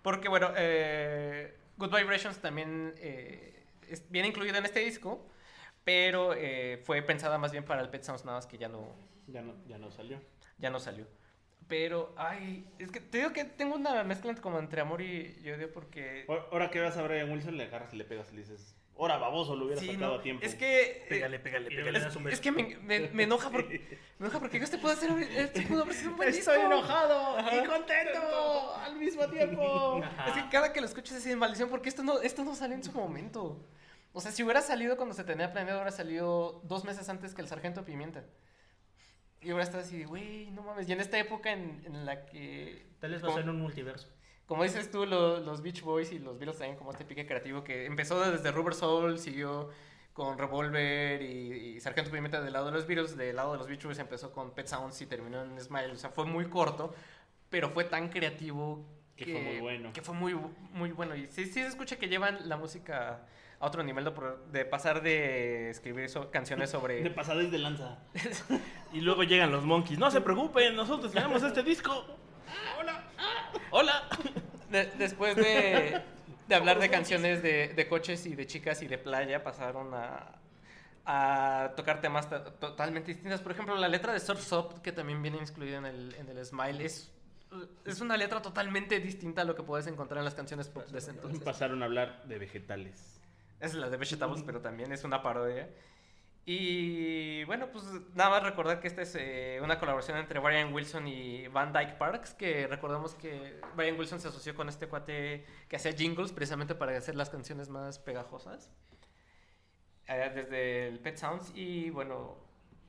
Porque 0.00 0.28
bueno, 0.28 0.50
eh, 0.56 1.54
Good 1.76 1.94
Vibrations 1.94 2.38
también 2.38 2.94
eh, 2.98 3.64
es- 3.88 4.08
viene 4.10 4.28
incluido 4.28 4.56
en 4.56 4.64
este 4.64 4.80
disco, 4.80 5.26
Pero 5.84 6.32
eh, 6.34 6.80
fue 6.84 7.02
pensada 7.02 7.36
más 7.38 7.50
bien 7.52 7.64
para 7.64 7.82
el 7.82 7.88
Pet 7.90 8.02
Sounds, 8.04 8.24
nada 8.24 8.38
más 8.38 8.46
que 8.46 8.56
ya 8.56 8.68
no, 8.68 8.94
Ya 9.26 9.42
no, 9.42 9.54
ya 9.66 9.76
no 9.78 9.90
salió. 9.90 10.20
ya 10.58 10.70
no 10.70 10.78
salió. 10.80 11.06
Pero, 11.68 12.14
ay, 12.16 12.64
es 12.78 12.90
que 12.92 13.00
te 13.00 13.18
digo 13.18 13.32
que 13.32 13.44
tengo 13.44 13.74
una 13.74 14.04
mezcla 14.04 14.34
como 14.36 14.58
entre 14.60 14.80
amor 14.80 15.00
y, 15.02 15.38
y 15.42 15.50
odio 15.50 15.72
porque... 15.72 16.24
Ahora- 16.28 16.46
Ahora 16.52 16.70
que 16.70 16.80
vas 16.80 16.96
a 16.96 17.02
Brian 17.02 17.30
Wilson, 17.30 17.56
le 17.56 17.64
agarras 17.64 17.92
y 17.92 17.96
le 17.96 18.04
pegas 18.04 18.30
y 18.30 18.36
le 18.36 18.40
dices, 18.42 18.76
ahora 18.98 19.18
baboso, 19.18 19.56
lo 19.56 19.64
hubiera 19.66 19.80
Sí, 19.80 19.88
sacado 19.92 20.12
no, 20.14 20.18
a 20.20 20.22
tiempo. 20.22 20.44
Es 20.46 20.54
que... 20.54 20.82
eh, 20.82 21.06
Pégale, 21.08 21.38
pégale, 21.40 21.68
pégale. 21.68 21.98
beso. 21.98 22.28
Es 22.28 22.40
que 22.40 22.52
me, 22.52 22.76
me, 22.78 23.08
me 23.10 23.22
enoja 23.24 23.50
porque 23.50 23.98
me 24.18 24.26
enoja 24.26 24.38
porque 24.38 24.58
este 24.58 24.78
pudo 24.78 24.92
hacer 24.92 25.10
este 25.36 25.62
pudo 25.62 25.82
haber 25.82 25.94
sido 25.94 26.10
un 26.10 26.16
buen 26.18 26.28
Estoy 26.28 26.54
disco. 26.56 26.66
enojado 26.66 27.38
Ajá. 27.38 27.56
y 27.56 27.64
contento 27.66 28.74
al 28.76 28.96
mismo 28.96 29.26
tiempo. 29.28 30.02
Es 30.28 30.32
que 30.34 30.48
cada 30.50 30.72
que 30.72 30.80
lo 30.80 30.86
escuchas 30.86 31.24
es 31.26 31.36
maldición 31.36 31.68
porque 31.68 31.88
esto 31.88 32.02
no, 32.02 32.20
esto 32.20 32.44
no 32.44 32.54
salió 32.54 32.76
en 32.76 32.84
su 32.84 32.92
momento. 32.92 33.64
O 34.12 34.20
sea, 34.20 34.30
si 34.30 34.42
hubiera 34.42 34.60
salido 34.60 34.96
cuando 34.96 35.14
se 35.14 35.24
tenía 35.24 35.52
planeado, 35.52 35.78
hubiera 35.80 35.90
salido 35.96 36.60
dos 36.64 36.84
meses 36.84 37.08
antes 37.08 37.34
que 37.34 37.40
el 37.40 37.48
Sargento 37.48 37.84
Pimienta. 37.84 38.24
Y 39.40 39.46
hubiera 39.46 39.64
estado 39.64 39.82
así 39.82 39.98
de, 39.98 40.04
güey, 40.04 40.50
no 40.52 40.62
mames. 40.62 40.88
Y 40.88 40.92
en 40.92 41.00
esta 41.00 41.18
época 41.18 41.50
en, 41.50 41.82
en 41.86 42.04
la 42.06 42.26
que... 42.26 42.86
Tal 43.00 43.10
vez 43.10 43.24
va 43.24 43.30
a 43.30 43.34
ser 43.34 43.48
un 43.48 43.58
multiverso. 43.60 44.08
Como 44.46 44.64
dices 44.64 44.90
tú, 44.90 45.06
lo- 45.06 45.40
los 45.40 45.62
Beach 45.62 45.82
Boys 45.82 46.12
y 46.12 46.18
los 46.18 46.38
Beatles 46.38 46.58
también 46.58 46.76
como 46.76 46.90
este 46.90 47.04
pique 47.04 47.26
creativo 47.26 47.64
que 47.64 47.86
empezó 47.86 48.20
desde 48.30 48.50
Rubber 48.50 48.74
Soul, 48.74 49.18
siguió 49.18 49.70
con 50.12 50.36
Revolver 50.36 51.22
y, 51.22 51.74
y 51.76 51.80
Sargento 51.80 52.10
Pimienta 52.10 52.42
del 52.42 52.52
lado 52.52 52.66
de 52.66 52.72
los 52.72 52.86
Beatles, 52.86 53.16
del 53.16 53.36
lado 53.36 53.52
de 53.52 53.58
los 53.58 53.66
Beach 53.68 53.82
Boys 53.84 53.98
empezó 53.98 54.30
con 54.32 54.50
Pet 54.50 54.66
Sounds 54.66 55.00
y 55.00 55.06
terminó 55.06 55.42
en 55.42 55.58
Smile. 55.60 55.92
O 55.92 55.96
sea, 55.96 56.10
fue 56.10 56.26
muy 56.26 56.46
corto, 56.50 56.94
pero 57.48 57.70
fue 57.70 57.84
tan 57.84 58.08
creativo 58.10 58.84
Que 59.16 59.24
fue 59.26 59.40
muy 59.40 59.60
bueno. 59.60 59.92
Que 59.94 60.02
fue 60.02 60.14
muy, 60.14 60.34
muy 60.72 60.90
bueno. 60.92 61.14
Y 61.16 61.26
sí, 61.28 61.44
sí 61.46 61.54
se 61.54 61.66
escucha 61.66 61.96
que 61.96 62.08
llevan 62.08 62.46
la 62.48 62.56
música 62.58 63.26
a 63.58 63.66
otro 63.66 63.82
nivel 63.82 64.04
de, 64.04 64.12
de 64.50 64.64
pasar 64.66 65.02
de 65.02 65.70
escribir 65.70 66.08
so- 66.10 66.30
canciones 66.30 66.68
sobre... 66.70 67.02
De 67.02 67.10
pasadez 67.10 67.50
de 67.50 67.58
lanza. 67.58 67.98
Y 68.92 69.00
luego 69.00 69.22
llegan 69.22 69.50
los 69.50 69.64
monkeys. 69.64 69.98
No 69.98 70.10
se 70.10 70.20
preocupen, 70.20 70.76
nosotros 70.76 71.12
tenemos 71.12 71.42
este 71.42 71.62
disco. 71.62 72.04
Hola. 72.78 72.91
Hola. 73.72 74.06
De- 74.70 74.86
después 74.98 75.34
de, 75.36 76.00
de 76.46 76.54
hablar 76.54 76.78
de 76.78 76.88
canciones 76.90 77.42
de, 77.42 77.68
de 77.68 77.88
coches 77.88 78.24
y 78.26 78.34
de 78.34 78.46
chicas 78.46 78.82
y 78.82 78.86
de 78.86 78.98
playa, 78.98 79.42
pasaron 79.42 79.92
a, 79.94 80.38
a 81.04 81.72
tocar 81.74 82.00
temas 82.00 82.28
to- 82.28 82.42
totalmente 82.54 83.12
distintos. 83.12 83.40
Por 83.40 83.52
ejemplo, 83.52 83.74
la 83.76 83.88
letra 83.88 84.12
de 84.12 84.20
Surf's 84.20 84.52
Up, 84.52 84.82
que 84.82 84.92
también 84.92 85.22
viene 85.22 85.38
incluida 85.38 85.78
en 85.78 85.86
el, 85.86 86.14
en 86.14 86.28
el 86.28 86.44
Smile, 86.44 86.84
es, 86.84 87.10
es 87.84 88.00
una 88.00 88.16
letra 88.16 88.40
totalmente 88.42 89.00
distinta 89.00 89.42
a 89.42 89.44
lo 89.44 89.54
que 89.54 89.62
puedes 89.62 89.86
encontrar 89.86 90.18
en 90.18 90.24
las 90.26 90.34
canciones 90.34 90.68
pop 90.68 90.86
de 90.88 90.98
ese 90.98 91.10
entonces. 91.10 91.42
Pasaron 91.42 91.82
a 91.82 91.86
hablar 91.86 92.24
de 92.24 92.38
vegetales. 92.38 93.20
Es 93.60 93.74
la 93.74 93.88
de 93.88 93.96
Vegetables, 93.96 94.42
pero 94.44 94.60
también 94.60 94.90
es 94.92 95.04
una 95.04 95.22
parodia. 95.22 95.68
Y 96.44 97.44
bueno, 97.44 97.70
pues 97.70 97.84
nada 98.14 98.30
más 98.30 98.42
recordar 98.42 98.80
que 98.80 98.88
esta 98.88 99.02
es 99.02 99.14
eh, 99.14 99.60
una 99.62 99.78
colaboración 99.78 100.18
entre 100.18 100.40
Brian 100.40 100.72
Wilson 100.74 101.06
y 101.06 101.46
Van 101.48 101.72
Dyke 101.72 101.96
Parks, 101.98 102.34
que 102.34 102.66
recordamos 102.66 103.14
que 103.14 103.60
Brian 103.76 103.96
Wilson 103.96 104.20
se 104.20 104.28
asoció 104.28 104.54
con 104.56 104.68
este 104.68 104.88
cuate 104.88 105.44
que 105.68 105.76
hacía 105.76 105.92
jingles 105.92 106.32
precisamente 106.32 106.74
para 106.74 106.96
hacer 106.98 107.14
las 107.14 107.30
canciones 107.30 107.68
más 107.68 107.98
pegajosas. 108.00 108.70
eh, 110.08 110.32
desde 110.34 110.88
el 110.88 110.98
Pet 111.00 111.16
Sounds 111.16 111.52
y 111.54 111.90
bueno, 111.90 112.36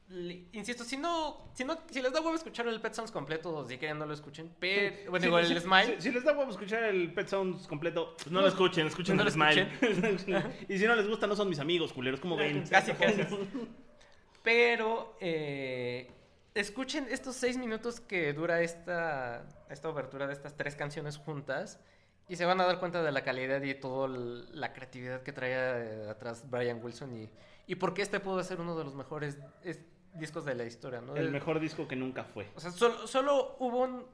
le- 0.10 0.46
insisto, 0.52 0.84
si 0.84 0.98
no, 0.98 1.50
si 1.54 1.64
no, 1.64 1.78
si 1.90 2.02
les 2.02 2.12
da 2.14 2.20
huevo 2.22 2.36
escuchar 2.36 2.68
el 2.68 2.80
Pet 2.82 2.94
Sounds 2.94 3.12
completo, 3.12 3.66
si 3.68 3.78
quieren 3.78 3.98
no 4.00 4.06
lo 4.06 4.14
escuchen, 4.14 4.54
pero 4.60 5.10
bueno, 5.12 5.24
Sí, 5.24 5.28
igual 5.28 5.46
sí, 5.48 5.54
el 5.54 5.62
Smile, 5.62 6.02
Si, 6.02 6.12
les 6.12 6.24
da 6.24 6.38
huevo 6.38 6.52
escuchar 6.52 6.84
el 6.84 7.14
Pet 7.14 7.28
Sounds 7.28 7.68
completo, 7.68 8.16
Pues 8.18 8.32
no 8.32 8.42
lo 8.42 8.48
escuchen, 8.48 8.88
escuchen 8.88 9.18
No 9.18 9.24
el 9.24 9.32
smile. 9.32 9.68
y 10.70 10.78
si 10.78 10.86
no 10.86 10.96
les 10.96 11.08
gusta, 11.08 11.26
no 11.28 11.36
son 11.36 11.50
mis 11.50 11.60
amigos, 11.60 11.94
culeros. 11.94 12.20
como 12.20 12.36
ven? 12.38 12.66
Casi, 12.68 12.92
casi. 12.94 13.22
Pero 14.44 15.16
eh, 15.22 16.12
escuchen 16.54 17.08
estos 17.10 17.36
seis 17.36 17.58
minutos 17.58 18.00
que 18.02 18.34
dura 18.34 18.62
esta, 18.62 19.48
esta 19.70 19.90
obertura 19.90 20.28
de 20.28 20.34
estas 20.34 20.56
tres 20.58 20.76
canciones 20.76 21.18
juntas 21.18 21.80
y 22.28 22.36
se 22.36 22.46
van 22.46 22.60
a 22.62 22.66
dar 22.66 22.80
cuenta 22.80 23.02
de 23.04 23.12
la 23.12 23.24
calidad 23.24 23.62
y 23.62 23.74
toda 23.74 24.08
la 24.10 24.74
creatividad 24.74 25.24
que 25.24 25.32
traía 25.32 25.78
eh, 25.80 26.10
atrás 26.10 26.50
Brian 26.50 26.84
Wilson 26.84 27.16
y, 27.18 27.30
y 27.68 27.76
por 27.76 27.94
qué 27.94 28.02
este 28.02 28.20
pudo 28.20 28.44
ser 28.44 28.60
uno 28.60 28.78
de 28.78 28.84
los 28.84 28.96
mejores 28.96 29.38
es- 29.64 29.80
discos 30.14 30.46
de 30.46 30.56
la 30.56 30.64
historia, 30.66 31.02
¿no? 31.02 31.16
El 31.16 31.32
mejor 31.32 31.60
disco 31.60 31.88
que 31.88 31.96
nunca 31.96 32.24
fue. 32.24 32.50
O 32.56 32.60
sea, 32.60 32.72
solo, 32.72 33.08
solo 33.08 33.56
hubo 33.60 33.80
un... 33.82 34.06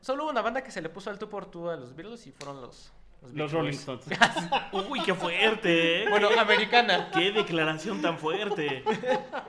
Solo 0.00 0.24
hubo 0.24 0.30
una 0.30 0.42
banda 0.42 0.62
que 0.62 0.70
se 0.70 0.82
le 0.82 0.88
puso 0.90 1.08
al 1.10 1.18
tú 1.18 1.28
por 1.28 1.46
tú 1.50 1.68
a 1.70 1.76
los 1.76 1.94
Beatles 1.96 2.26
y 2.26 2.32
fueron 2.32 2.60
los... 2.60 2.92
Los, 3.22 3.32
Los 3.32 3.52
Rolling. 3.52 3.70
Stones. 3.72 4.04
Uy, 4.90 5.00
qué 5.02 5.14
fuerte. 5.14 6.02
¿eh? 6.02 6.08
Bueno, 6.10 6.28
americana. 6.38 7.10
Qué 7.10 7.32
declaración 7.32 8.02
tan 8.02 8.18
fuerte. 8.18 8.84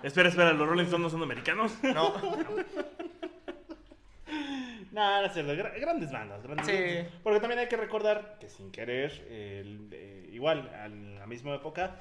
espera, 0.02 0.30
espera, 0.30 0.54
¿los 0.54 0.66
Rolling 0.66 0.86
Stones 0.86 1.04
no 1.04 1.10
son 1.10 1.24
americanos? 1.24 1.74
No. 1.84 2.14
Nada, 4.92 5.28
no 5.28 5.56
grandes 5.56 6.10
bandas, 6.12 6.42
grandes 6.42 6.66
Sí. 6.66 6.72
bandas. 6.72 7.14
Porque 7.22 7.40
también 7.42 7.60
hay 7.60 7.68
que 7.68 7.76
recordar 7.76 8.38
que 8.40 8.48
sin 8.48 8.72
querer, 8.72 9.12
el- 9.30 9.90
eh, 9.92 10.30
igual, 10.32 10.70
a 10.70 10.88
la 10.88 11.28
misma 11.28 11.54
época, 11.56 11.98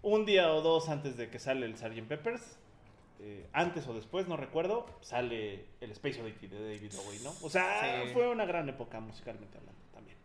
un 0.00 0.24
día 0.24 0.50
o 0.52 0.62
dos 0.62 0.88
antes 0.88 1.18
de 1.18 1.28
que 1.28 1.38
sale 1.38 1.66
el 1.66 1.76
Sgt. 1.76 2.08
Peppers, 2.08 2.58
eh, 3.22 3.46
antes 3.52 3.86
o 3.86 3.94
después, 3.94 4.26
no 4.28 4.36
recuerdo, 4.36 4.84
sale 5.00 5.64
el 5.80 5.92
Space 5.92 6.20
Oddity 6.20 6.48
de 6.48 6.74
David 6.74 6.92
Bowie, 6.96 7.20
¿no? 7.22 7.32
O 7.42 7.48
sea, 7.48 8.02
Sí. 8.04 8.10
fue 8.12 8.28
una 8.28 8.44
gran 8.44 8.68
época 8.68 8.98
musicalmente 9.00 9.56
hablando 9.58 9.80
también. 9.94 10.16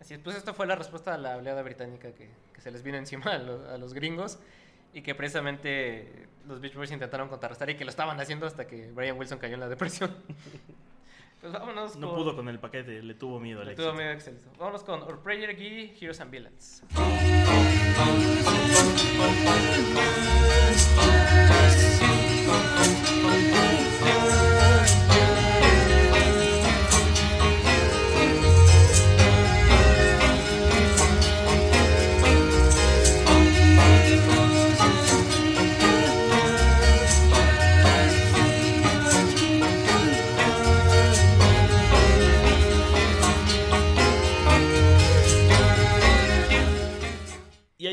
Así 0.00 0.14
es, 0.14 0.20
pues 0.20 0.36
esta 0.36 0.54
fue 0.54 0.66
la 0.66 0.76
respuesta 0.76 1.14
a 1.14 1.18
la 1.18 1.36
oleada 1.36 1.62
británica 1.62 2.12
que, 2.12 2.30
que 2.52 2.60
se 2.60 2.70
les 2.70 2.82
vino 2.82 2.96
encima 2.98 3.32
a, 3.32 3.38
lo- 3.38 3.68
a 3.70 3.78
los 3.78 3.94
gringos 3.94 4.38
y 4.92 5.02
que 5.02 5.14
precisamente 5.14 6.28
los 6.46 6.60
Beach 6.60 6.74
Boys 6.76 6.92
intentaron 6.92 7.28
contrarrestar 7.28 7.68
y 7.70 7.76
que 7.76 7.84
lo 7.84 7.90
estaban 7.90 8.20
haciendo 8.20 8.46
hasta 8.46 8.66
que 8.66 8.92
Brian 8.92 9.18
Wilson 9.18 9.38
cayó 9.38 9.54
en 9.54 9.60
la 9.60 9.68
depresión. 9.68 10.14
pues 11.44 11.52
vámonos 11.52 11.96
No 11.96 12.08
con... 12.08 12.16
pudo 12.16 12.34
con 12.34 12.48
el 12.48 12.58
paquete, 12.58 13.02
le 13.02 13.14
tuvo 13.14 13.38
miedo 13.38 13.60
al 13.60 13.66
le 13.66 13.74
tuvo 13.74 14.00
excelso. 14.00 14.50
Vámonos 14.58 14.82
con 14.82 15.02
Our 15.02 15.22
Prayer 15.22 15.54
Gee, 15.54 15.94
Heroes 16.00 16.18
and 16.20 16.30
Villains. 16.30 16.82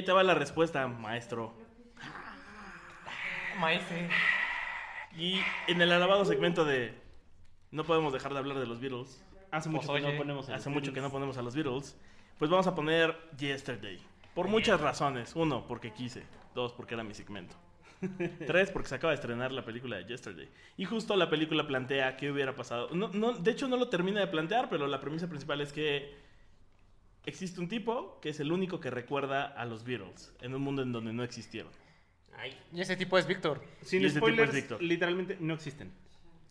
Ahí 0.02 0.06
te 0.06 0.11
va 0.11 0.23
la 0.23 0.34
respuesta, 0.34 0.88
maestro. 0.88 1.53
Maese. 3.60 4.10
Y 5.15 5.40
en 5.68 5.82
el 5.82 5.91
alabado 5.91 6.26
segmento 6.26 6.65
de 6.65 6.94
No 7.69 7.84
podemos 7.84 8.11
dejar 8.11 8.34
de 8.34 8.40
hablar 8.40 8.57
de 8.57 8.65
los 8.65 8.80
Beatles. 8.82 9.23
Hace 9.52 9.69
mucho 9.69 9.88
Pues, 9.88 10.02
que 10.02 10.07
oye, 10.07 10.14
no 10.14 10.18
ponemos 10.19 10.49
a 10.49 10.56
Hace 10.56 10.69
los 10.69 10.73
mucho 10.73 10.91
que 10.94 11.02
no 11.02 11.07
Beatles. 11.07 11.11
ponemos 11.11 11.38
a 11.38 11.41
los 11.44 11.56
Beatles. 11.56 11.98
Pues 12.40 12.49
vamos 12.49 12.65
a 12.68 12.73
poner 12.73 13.15
Yesterday. 13.38 13.99
Por 14.34 14.48
muchas 14.48 14.82
razones. 14.82 15.36
Uno, 15.36 15.68
porque 15.68 15.91
quise. 15.94 16.23
Dos, 16.56 16.73
porque 16.73 16.95
era 16.95 17.03
mi 17.03 17.14
segmento. 17.14 17.56
Tres, 18.48 18.72
porque 18.72 18.90
se 18.90 18.95
acaba 18.95 19.11
de 19.11 19.15
estrenar 19.15 19.52
la 19.52 19.64
película 19.64 19.98
de 19.98 20.06
Yesterday. 20.06 20.49
Y 20.78 20.86
justo 20.86 21.15
la 21.15 21.30
película 21.30 21.68
plantea 21.68 22.18
qué 22.18 22.32
hubiera 22.32 22.56
pasado. 22.56 22.90
No, 22.94 23.10
no, 23.10 23.34
de 23.34 23.52
hecho, 23.52 23.68
no 23.68 23.78
lo 23.78 23.90
termina 23.90 24.19
de 24.22 24.28
plantear, 24.28 24.68
pero 24.69 24.88
la 24.88 24.99
premisa 24.99 25.28
principal 25.28 25.61
es 25.61 25.72
que 25.72 26.15
existe 27.26 27.60
un 27.60 27.68
tipo 27.68 28.19
que 28.22 28.30
es 28.30 28.39
el 28.39 28.52
único 28.52 28.80
que 28.80 28.89
recuerda 28.89 29.45
a 29.45 29.65
los 29.65 29.84
Beatles 29.84 30.34
en 30.41 30.53
un 30.53 30.61
mundo 30.61 30.81
en 30.81 30.91
donde 30.91 31.14
no 31.14 31.23
existieron. 31.23 31.72
Ay, 32.38 32.57
Y 32.73 32.81
ese 32.81 32.95
tipo 32.95 33.18
es 33.18 33.27
Víctor. 33.27 33.61
Sin 33.81 34.02
Y 34.02 34.06
ese 34.06 34.15
tipo 34.15 34.27
es 34.27 34.34
spoilers, 34.34 34.53
Víctor. 34.53 34.81
literalmente 34.81 35.38
no 35.39 35.53
existen. 35.53 35.91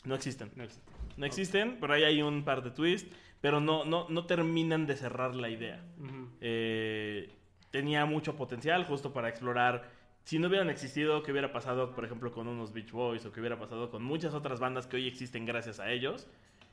No 0.05 0.15
existen. 0.15 0.51
No 0.55 0.65
existen. 0.65 0.95
No 1.17 1.27
existen, 1.27 1.77
pero 1.81 1.93
ahí 1.95 2.05
hay 2.05 2.23
un 2.23 2.45
par 2.45 2.63
de 2.63 2.71
twists, 2.71 3.15
pero 3.41 3.61
no, 3.61 3.85
no, 3.85 4.07
no 4.09 4.27
terminan 4.27 4.87
de 4.87 4.97
cerrar 4.97 5.35
la 5.35 5.49
idea. 5.51 5.85
Eh, 6.41 7.31
tenía 7.71 8.07
mucho 8.07 8.37
potencial 8.37 8.85
justo 8.85 9.13
para 9.13 9.29
explorar. 9.29 9.91
Si 10.25 10.39
no 10.39 10.49
hubieran 10.49 10.71
existido, 10.71 11.23
qué 11.23 11.33
hubiera 11.33 11.53
pasado, 11.53 11.95
por 11.95 12.05
ejemplo, 12.05 12.31
con 12.31 12.47
unos 12.47 12.73
Beach 12.73 12.93
Boys 12.93 13.25
o 13.27 13.33
qué 13.33 13.41
hubiera 13.41 13.59
pasado 13.59 13.91
con 13.91 14.03
muchas 14.03 14.33
otras 14.35 14.61
bandas 14.61 14.87
que 14.87 14.97
hoy 14.97 15.09
existen 15.09 15.45
gracias 15.45 15.81
a 15.81 15.91
ellos. 15.91 16.29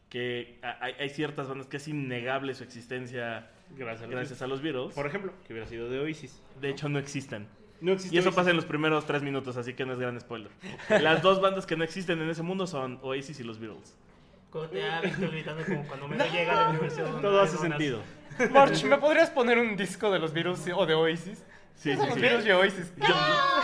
Que 0.09 0.59
hay, 0.61 0.93
hay 0.99 1.09
ciertas 1.09 1.47
bandas 1.47 1.67
que 1.67 1.77
es 1.77 1.87
innegable 1.87 2.53
su 2.55 2.63
existencia 2.63 3.49
Gracias 3.75 4.01
a 4.01 4.05
los 4.05 4.15
gracias 4.15 4.41
a 4.41 4.47
los 4.47 4.61
Beatles. 4.61 4.93
Por 4.93 5.07
ejemplo, 5.07 5.33
que 5.45 5.53
hubiera 5.53 5.67
sido 5.67 5.89
de 5.89 5.99
Oasis. 5.99 6.41
De 6.61 6.69
hecho, 6.69 6.87
no 6.89 6.99
existen. 6.99 7.47
No 7.81 7.91
existe 7.91 8.15
Y 8.15 8.19
eso 8.19 8.29
Oasis. 8.29 8.35
pasa 8.35 8.49
en 8.51 8.55
los 8.55 8.65
primeros 8.65 9.05
tres 9.05 9.21
minutos, 9.21 9.57
así 9.57 9.73
que 9.73 9.85
no 9.85 9.93
es 9.93 9.99
gran 9.99 10.19
spoiler. 10.19 10.51
Las 11.01 11.21
dos 11.21 11.41
bandas 11.41 11.65
que 11.65 11.75
no 11.75 11.83
existen 11.83 12.21
en 12.21 12.29
ese 12.29 12.43
mundo 12.43 12.65
son 12.65 12.99
Oasis 13.01 13.39
y 13.39 13.43
los 13.43 13.59
Beatles. 13.59 13.95
Corte 14.49 14.83
A, 14.89 15.01
Víctor 15.01 15.31
gritando 15.31 15.65
como 15.65 15.83
cuando 15.87 16.07
me 16.07 16.17
llega 16.29 16.53
a 16.53 16.63
la 16.63 16.69
universidad. 16.69 17.21
Todo 17.21 17.41
hace 17.41 17.57
donas. 17.57 17.69
sentido. 17.69 18.01
March, 18.51 18.83
¿me 18.85 18.97
podrías 18.97 19.29
poner 19.29 19.57
un 19.57 19.75
disco 19.75 20.09
de 20.11 20.19
los 20.19 20.31
Beatles 20.31 20.65
o 20.73 20.85
de 20.85 20.93
Oasis? 20.93 21.43
Sí, 21.77 21.91
sí, 21.91 21.97
Los 21.97 22.15
sí. 22.15 22.19
Beatles 22.21 22.45
y 22.47 22.51
Oasis. 22.51 22.91
Yo, 22.97 23.15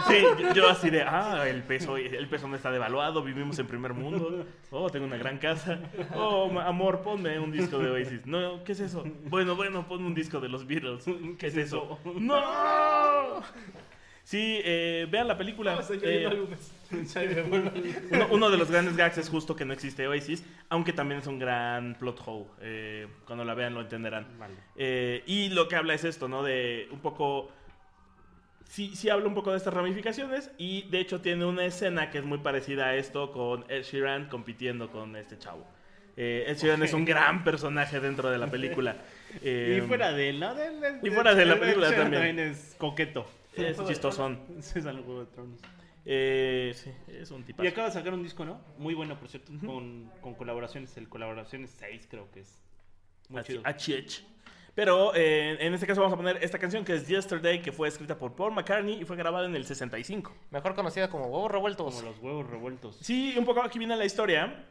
sí, 0.07 0.23
yo- 0.39 0.53
yo 0.53 0.69
así 0.69 0.89
de, 0.91 1.01
ah, 1.01 1.45
el 1.47 1.63
peso, 1.63 1.97
el 1.97 2.27
peso 2.29 2.47
no 2.47 2.55
está 2.55 2.71
devaluado, 2.71 3.23
vivimos 3.23 3.57
en 3.57 3.65
primer 3.65 3.93
mundo. 3.93 4.45
Oh, 4.69 4.87
tengo 4.89 5.05
una 5.07 5.17
gran 5.17 5.39
casa. 5.39 5.79
Oh, 6.15 6.47
amor, 6.59 7.01
ponme 7.01 7.39
un 7.39 7.51
disco 7.51 7.79
de 7.79 7.89
Oasis. 7.89 8.25
No, 8.27 8.63
¿qué 8.63 8.73
es 8.73 8.81
eso? 8.81 9.03
Bueno, 9.25 9.55
bueno, 9.55 9.87
ponme 9.87 10.05
un 10.05 10.13
disco 10.13 10.39
de 10.39 10.47
los 10.47 10.67
Beatles. 10.67 11.05
¿Qué 11.39 11.47
es 11.47 11.57
eso? 11.57 11.99
¡No! 12.15 13.41
Sí, 14.23 14.61
eh, 14.63 15.05
vean 15.11 15.27
la 15.27 15.37
película. 15.37 15.77
Eh, 16.01 16.47
uno, 18.11 18.27
uno 18.31 18.49
de 18.51 18.57
los 18.57 18.71
grandes 18.71 18.95
gags 18.95 19.17
es 19.17 19.27
justo 19.29 19.55
que 19.55 19.65
no 19.65 19.73
existe 19.73 20.07
Oasis, 20.07 20.45
aunque 20.69 20.93
también 20.93 21.19
es 21.19 21.27
un 21.27 21.39
gran 21.39 21.95
plot 21.95 22.21
hole. 22.25 22.45
Eh, 22.61 23.07
cuando 23.25 23.43
la 23.43 23.53
vean 23.53 23.73
lo 23.73 23.81
entenderán. 23.81 24.27
Vale. 24.39 24.53
Eh, 24.77 25.23
y 25.25 25.49
lo 25.49 25.67
que 25.67 25.75
habla 25.75 25.93
es 25.93 26.03
esto, 26.05 26.27
¿no? 26.27 26.43
De 26.43 26.87
un 26.91 26.99
poco... 26.99 27.51
Sí, 28.73 28.95
sí 28.95 29.07
habla 29.07 29.27
un 29.27 29.35
poco 29.35 29.51
de 29.51 29.57
estas 29.57 29.71
ramificaciones 29.71 30.49
y 30.57 30.89
de 30.89 30.99
hecho 30.99 31.21
tiene 31.21 31.45
una 31.45 31.63
escena 31.63 32.09
que 32.09 32.17
es 32.17 32.23
muy 32.23 32.39
parecida 32.39 32.87
a 32.87 32.95
esto 32.95 33.31
con 33.31 33.65
Ed 33.69 33.83
Sheeran 33.83 34.29
compitiendo 34.29 34.89
con 34.89 35.15
este 35.15 35.37
chavo. 35.37 35.63
Eh, 36.17 36.45
Ed 36.47 36.57
Sheeran 36.57 36.81
es 36.81 36.91
un 36.93 37.05
gran 37.05 37.43
personaje 37.43 37.99
dentro 37.99 38.31
de 38.31 38.39
la 38.39 38.47
película. 38.49 38.97
Eh, 39.43 39.79
y 39.83 39.87
fuera 39.87 40.11
de 40.11 40.29
él, 40.29 40.39
¿no? 40.39 40.55
De- 40.55 40.71
de- 40.71 41.07
y 41.07 41.11
fuera 41.11 41.35
de 41.35 41.45
la 41.45 41.59
película 41.59 41.91
de- 41.91 41.95
también. 41.97 42.39
es 42.39 42.73
coqueto. 42.79 43.27
Es 43.55 43.77
chistosón. 43.85 44.39
Es 44.57 44.75
al 44.87 45.03
Juego 45.03 45.19
de 45.19 45.31
Tronos. 45.31 45.59
Eh, 46.03 46.71
sí, 46.73 46.91
es 47.09 47.29
un 47.29 47.43
tipazo. 47.43 47.65
Y 47.65 47.67
acaba 47.67 47.89
de 47.89 47.93
sacar 47.93 48.11
un 48.15 48.23
disco, 48.23 48.43
¿no? 48.43 48.59
Muy 48.79 48.95
bueno, 48.95 49.19
por 49.19 49.29
cierto, 49.29 49.53
con, 49.63 50.09
con 50.19 50.33
colaboraciones. 50.33 50.97
El 50.97 51.09
colaboraciones 51.09 51.69
6 51.77 52.07
creo 52.09 52.31
que 52.31 52.39
es. 52.39 52.59
Muy 53.29 53.41
Así, 53.41 53.53
chido. 53.53 53.61
HH. 53.63 54.23
Pero 54.75 55.13
eh, 55.15 55.57
en 55.59 55.73
este 55.73 55.85
caso 55.85 56.01
vamos 56.01 56.13
a 56.13 56.17
poner 56.17 56.43
esta 56.43 56.57
canción 56.57 56.83
que 56.83 56.95
es 56.95 57.07
Yesterday, 57.07 57.61
que 57.61 57.71
fue 57.71 57.87
escrita 57.87 58.17
por 58.17 58.35
Paul 58.35 58.53
McCartney 58.53 59.01
y 59.01 59.05
fue 59.05 59.15
grabada 59.15 59.45
en 59.45 59.55
el 59.55 59.65
65. 59.65 60.33
Mejor 60.49 60.73
conocida 60.73 61.09
como 61.09 61.25
huevos 61.25 61.51
revueltos. 61.51 61.95
Como 61.95 62.09
los 62.09 62.19
huevos 62.19 62.49
revueltos. 62.49 62.97
Sí, 62.99 63.35
un 63.37 63.45
poco 63.45 63.61
aquí 63.61 63.77
viene 63.77 63.95
la 63.95 64.05
historia. 64.05 64.65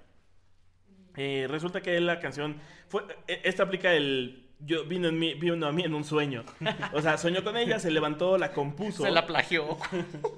Eh, 1.16 1.46
resulta 1.48 1.80
que 1.80 2.00
la 2.00 2.18
canción 2.18 2.56
fue 2.88 3.02
eh, 3.28 3.42
esta 3.44 3.64
aplica 3.64 3.92
el 3.92 4.42
yo 4.64 4.84
vino 4.84 5.08
en 5.08 5.18
mí 5.18 5.34
vino 5.34 5.66
a 5.66 5.72
mí 5.72 5.82
en 5.82 5.94
un 5.94 6.04
sueño. 6.04 6.44
O 6.92 7.00
sea, 7.00 7.18
soñó 7.18 7.42
con 7.42 7.56
ella, 7.56 7.78
se 7.78 7.90
levantó, 7.90 8.38
la 8.38 8.52
compuso. 8.52 9.02
Se 9.02 9.10
la 9.10 9.26
plagió. 9.26 9.76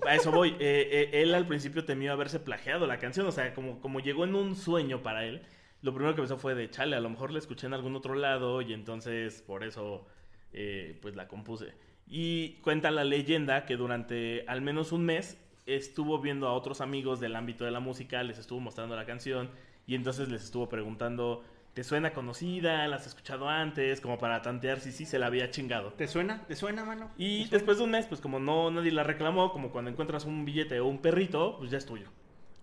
A 0.07 0.15
eso 0.15 0.31
voy. 0.31 0.51
Eh, 0.61 1.11
eh, 1.13 1.23
él 1.23 1.35
al 1.35 1.47
principio 1.47 1.85
temió 1.85 2.13
haberse 2.13 2.41
plagiado 2.41 2.87
la 2.87 2.99
canción. 2.99 3.27
O 3.27 3.33
sea, 3.33 3.53
como, 3.55 3.81
como 3.81 4.01
llegó 4.01 4.25
en 4.25 4.35
un 4.35 4.57
sueño 4.57 5.03
para 5.03 5.25
él, 5.25 5.43
lo 5.85 5.93
primero 5.93 6.15
que 6.15 6.23
pensó 6.23 6.39
fue 6.39 6.55
de 6.55 6.71
chale, 6.71 6.97
a 6.97 7.01
lo 7.01 7.11
mejor 7.11 7.31
la 7.31 7.39
escuché 7.39 7.67
en 7.67 7.75
algún 7.75 7.95
otro 7.95 8.15
lado 8.15 8.63
y 8.63 8.73
entonces 8.73 9.43
por 9.43 9.63
eso 9.63 10.07
eh, 10.55 10.99
pues 11.03 11.15
la 11.15 11.29
compuse. 11.29 11.75
Y 12.07 12.55
cuenta 12.63 12.91
la 12.91 13.05
leyenda 13.05 13.67
que 13.67 13.77
durante 13.77 14.47
al 14.49 14.63
menos 14.63 14.93
un 14.93 15.05
mes 15.05 15.37
estuvo 15.67 16.19
viendo 16.21 16.49
a 16.49 16.55
otros 16.55 16.81
amigos 16.81 17.21
del 17.21 17.37
ámbito 17.37 17.67
de 17.67 17.71
la 17.71 17.81
música, 17.81 18.23
les 18.23 18.39
estuvo 18.39 18.61
mostrando 18.61 18.97
la 18.97 19.05
canción 19.05 19.51
y 19.87 19.95
entonces 19.95 20.31
les 20.31 20.45
estuvo 20.45 20.71
preguntando, 20.71 21.45
¿te 21.75 21.85
suena 21.85 22.15
conocida? 22.15 22.89
¿La 22.89 22.97
has 22.97 23.07
escuchado 23.07 23.51
antes? 23.51 24.01
Como 24.01 24.17
para 24.17 24.41
tantear 24.41 24.81
si 24.81 24.91
sí 24.91 25.05
se 25.05 25.19
la 25.19 25.27
había 25.27 25.51
chingado. 25.51 25.93
¿Te 25.93 26.09
suena? 26.09 26.47
¿Te 26.47 26.57
suena, 26.57 26.87
mano? 26.87 27.11
Y 27.19 27.47
después 27.51 27.77
de 27.77 27.85
un 27.85 27.91
mes, 27.91 28.07
pues 28.07 28.23
como 28.23 28.39
no 28.39 28.71
nadie 28.71 28.91
la 28.91 29.03
reclamó, 29.03 29.53
como 29.53 29.71
cuando 29.71 29.91
encuentras 29.91 30.25
un 30.25 30.47
billete 30.47 30.81
o 30.81 30.87
un 30.87 31.03
perrito, 31.03 31.59
pues 31.59 31.71
ya 31.71 31.77
es 31.77 31.85
tuyo. 31.85 32.09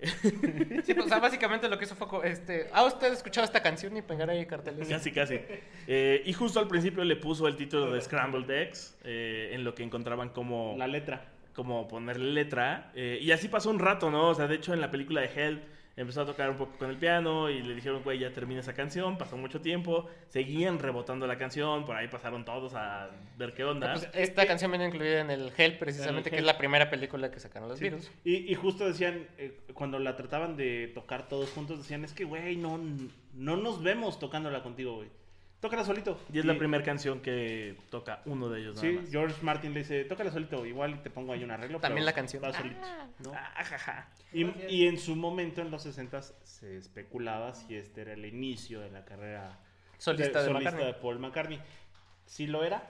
Sí, 0.83 0.93
pues, 0.93 1.05
o 1.05 1.09
sea, 1.09 1.19
básicamente 1.19 1.67
lo 1.69 1.77
que 1.77 1.85
hizo 1.85 1.95
fue 1.95 2.29
este, 2.29 2.67
¿ha 2.73 2.83
usted 2.85 3.13
escuchado 3.13 3.45
esta 3.45 3.61
canción 3.61 3.95
y 3.97 4.01
pegar 4.01 4.29
ahí 4.29 4.45
carteles? 4.45 4.87
Casi, 4.87 5.11
casi. 5.11 5.39
Eh, 5.87 6.23
y 6.25 6.33
justo 6.33 6.59
al 6.59 6.67
principio 6.67 7.03
le 7.03 7.15
puso 7.15 7.47
el 7.47 7.55
título 7.55 7.91
de 7.91 8.01
Scrambled 8.01 8.49
Eggs, 8.49 8.97
eh, 9.03 9.51
en 9.53 9.63
lo 9.63 9.75
que 9.75 9.83
encontraban 9.83 10.29
como, 10.29 10.75
La 10.77 10.87
letra. 10.87 11.25
como 11.53 11.87
ponerle 11.87 12.31
letra. 12.31 12.91
eh, 12.95 13.19
y 13.21 13.31
así 13.31 13.47
pasó 13.47 13.69
un 13.69 13.79
rato, 13.79 14.09
¿no? 14.09 14.29
O 14.29 14.35
sea, 14.35 14.47
de 14.47 14.55
hecho 14.55 14.73
en 14.73 14.81
la 14.81 14.89
película 14.91 15.21
de 15.21 15.27
Hell 15.27 15.61
empezó 15.97 16.22
a 16.22 16.26
tocar 16.26 16.49
un 16.49 16.57
poco 16.57 16.77
con 16.77 16.89
el 16.89 16.97
piano 16.97 17.49
y 17.49 17.61
le 17.61 17.76
dijeron, 17.76 18.01
güey, 18.03 18.19
ya 18.19 18.31
termina 18.31 18.61
esa 18.61 18.73
canción. 18.73 19.18
Pasó 19.18 19.38
mucho 19.38 19.61
tiempo, 19.61 20.07
seguían 20.30 20.80
rebotando 20.80 21.27
la 21.27 21.38
canción, 21.38 21.85
por 21.85 21.95
ahí 21.95 22.07
pasaron 22.07 22.45
todos 22.45 22.73
a 22.76 23.09
ver 23.38 23.53
qué 23.53 23.63
onda. 23.63 23.93
Pues, 23.93 24.09
esta 24.13 24.45
canción 24.47 24.72
viene 24.72 24.88
incluida 24.88 25.19
en 25.22 25.30
el 25.31 25.51
Hell, 25.55 25.77
precisamente, 25.77 26.30
El 26.30 26.34
que 26.35 26.39
es 26.39 26.45
la 26.45 26.57
primera 26.57 26.89
película 26.89 27.30
que 27.31 27.39
sacaron 27.39 27.69
los 27.69 27.77
Sí. 27.80 27.85
Beatles. 27.85 28.11
Y, 28.23 28.51
y 28.51 28.55
justo 28.55 28.85
decían, 28.88 29.27
eh, 29.38 29.59
cuando 29.73 29.99
la 29.99 30.15
trataban 30.15 30.55
de 30.57 30.91
tocar 30.93 31.27
todos 31.27 31.49
juntos, 31.51 31.77
decían, 31.80 32.03
es 32.03 32.13
que, 32.13 32.23
güey, 32.23 32.55
no, 32.55 32.80
no 33.34 33.57
nos 33.57 33.81
vemos 33.84 34.19
tocándola 34.19 34.63
contigo, 34.63 34.95
güey. 34.95 35.09
Tócala 35.61 35.85
solito. 35.85 36.19
Y 36.33 36.39
es 36.39 36.45
la 36.45 36.57
primera 36.57 36.83
canción 36.83 37.21
que 37.21 37.77
toca 37.89 38.21
uno 38.25 38.49
de 38.49 38.61
ellos. 38.61 38.75
nada 38.75 38.88
Sí, 38.88 38.93
más. 38.97 39.09
George 39.11 39.35
Martin 39.43 39.73
le 39.73 39.79
dice, 39.81 40.03
tócala 40.05 40.31
solito, 40.31 40.65
igual 40.65 41.01
te 41.03 41.09
pongo 41.11 41.33
ahí 41.33 41.43
un 41.43 41.51
arreglo. 41.51 41.79
También 41.79 41.97
pero 42.03 42.05
la 42.05 42.13
canción. 42.13 42.43
va 42.43 42.51
solito, 42.51 42.81
¿no? 43.19 43.31
Ah, 43.35 43.63
jaja. 43.63 44.09
Y, 44.33 44.45
y 44.67 44.88
en 44.88 44.97
su 44.97 45.15
momento, 45.15 45.61
en 45.61 45.69
los 45.71 45.83
60 45.83 46.21
se 46.23 46.77
especulaba 46.77 47.53
si 47.53 47.75
este 47.75 48.01
era 48.01 48.13
el 48.13 48.25
inicio 48.25 48.81
de 48.81 48.89
la 48.89 49.05
carrera 49.05 49.59
Solista 49.99 50.39
de 50.41 50.47
solista 50.47 50.71
McCartney. 50.71 50.85
de 50.85 50.93
Paul 50.99 51.19
McCartney. 51.19 51.59
Sí 52.25 52.47
lo 52.47 52.63
era, 52.63 52.89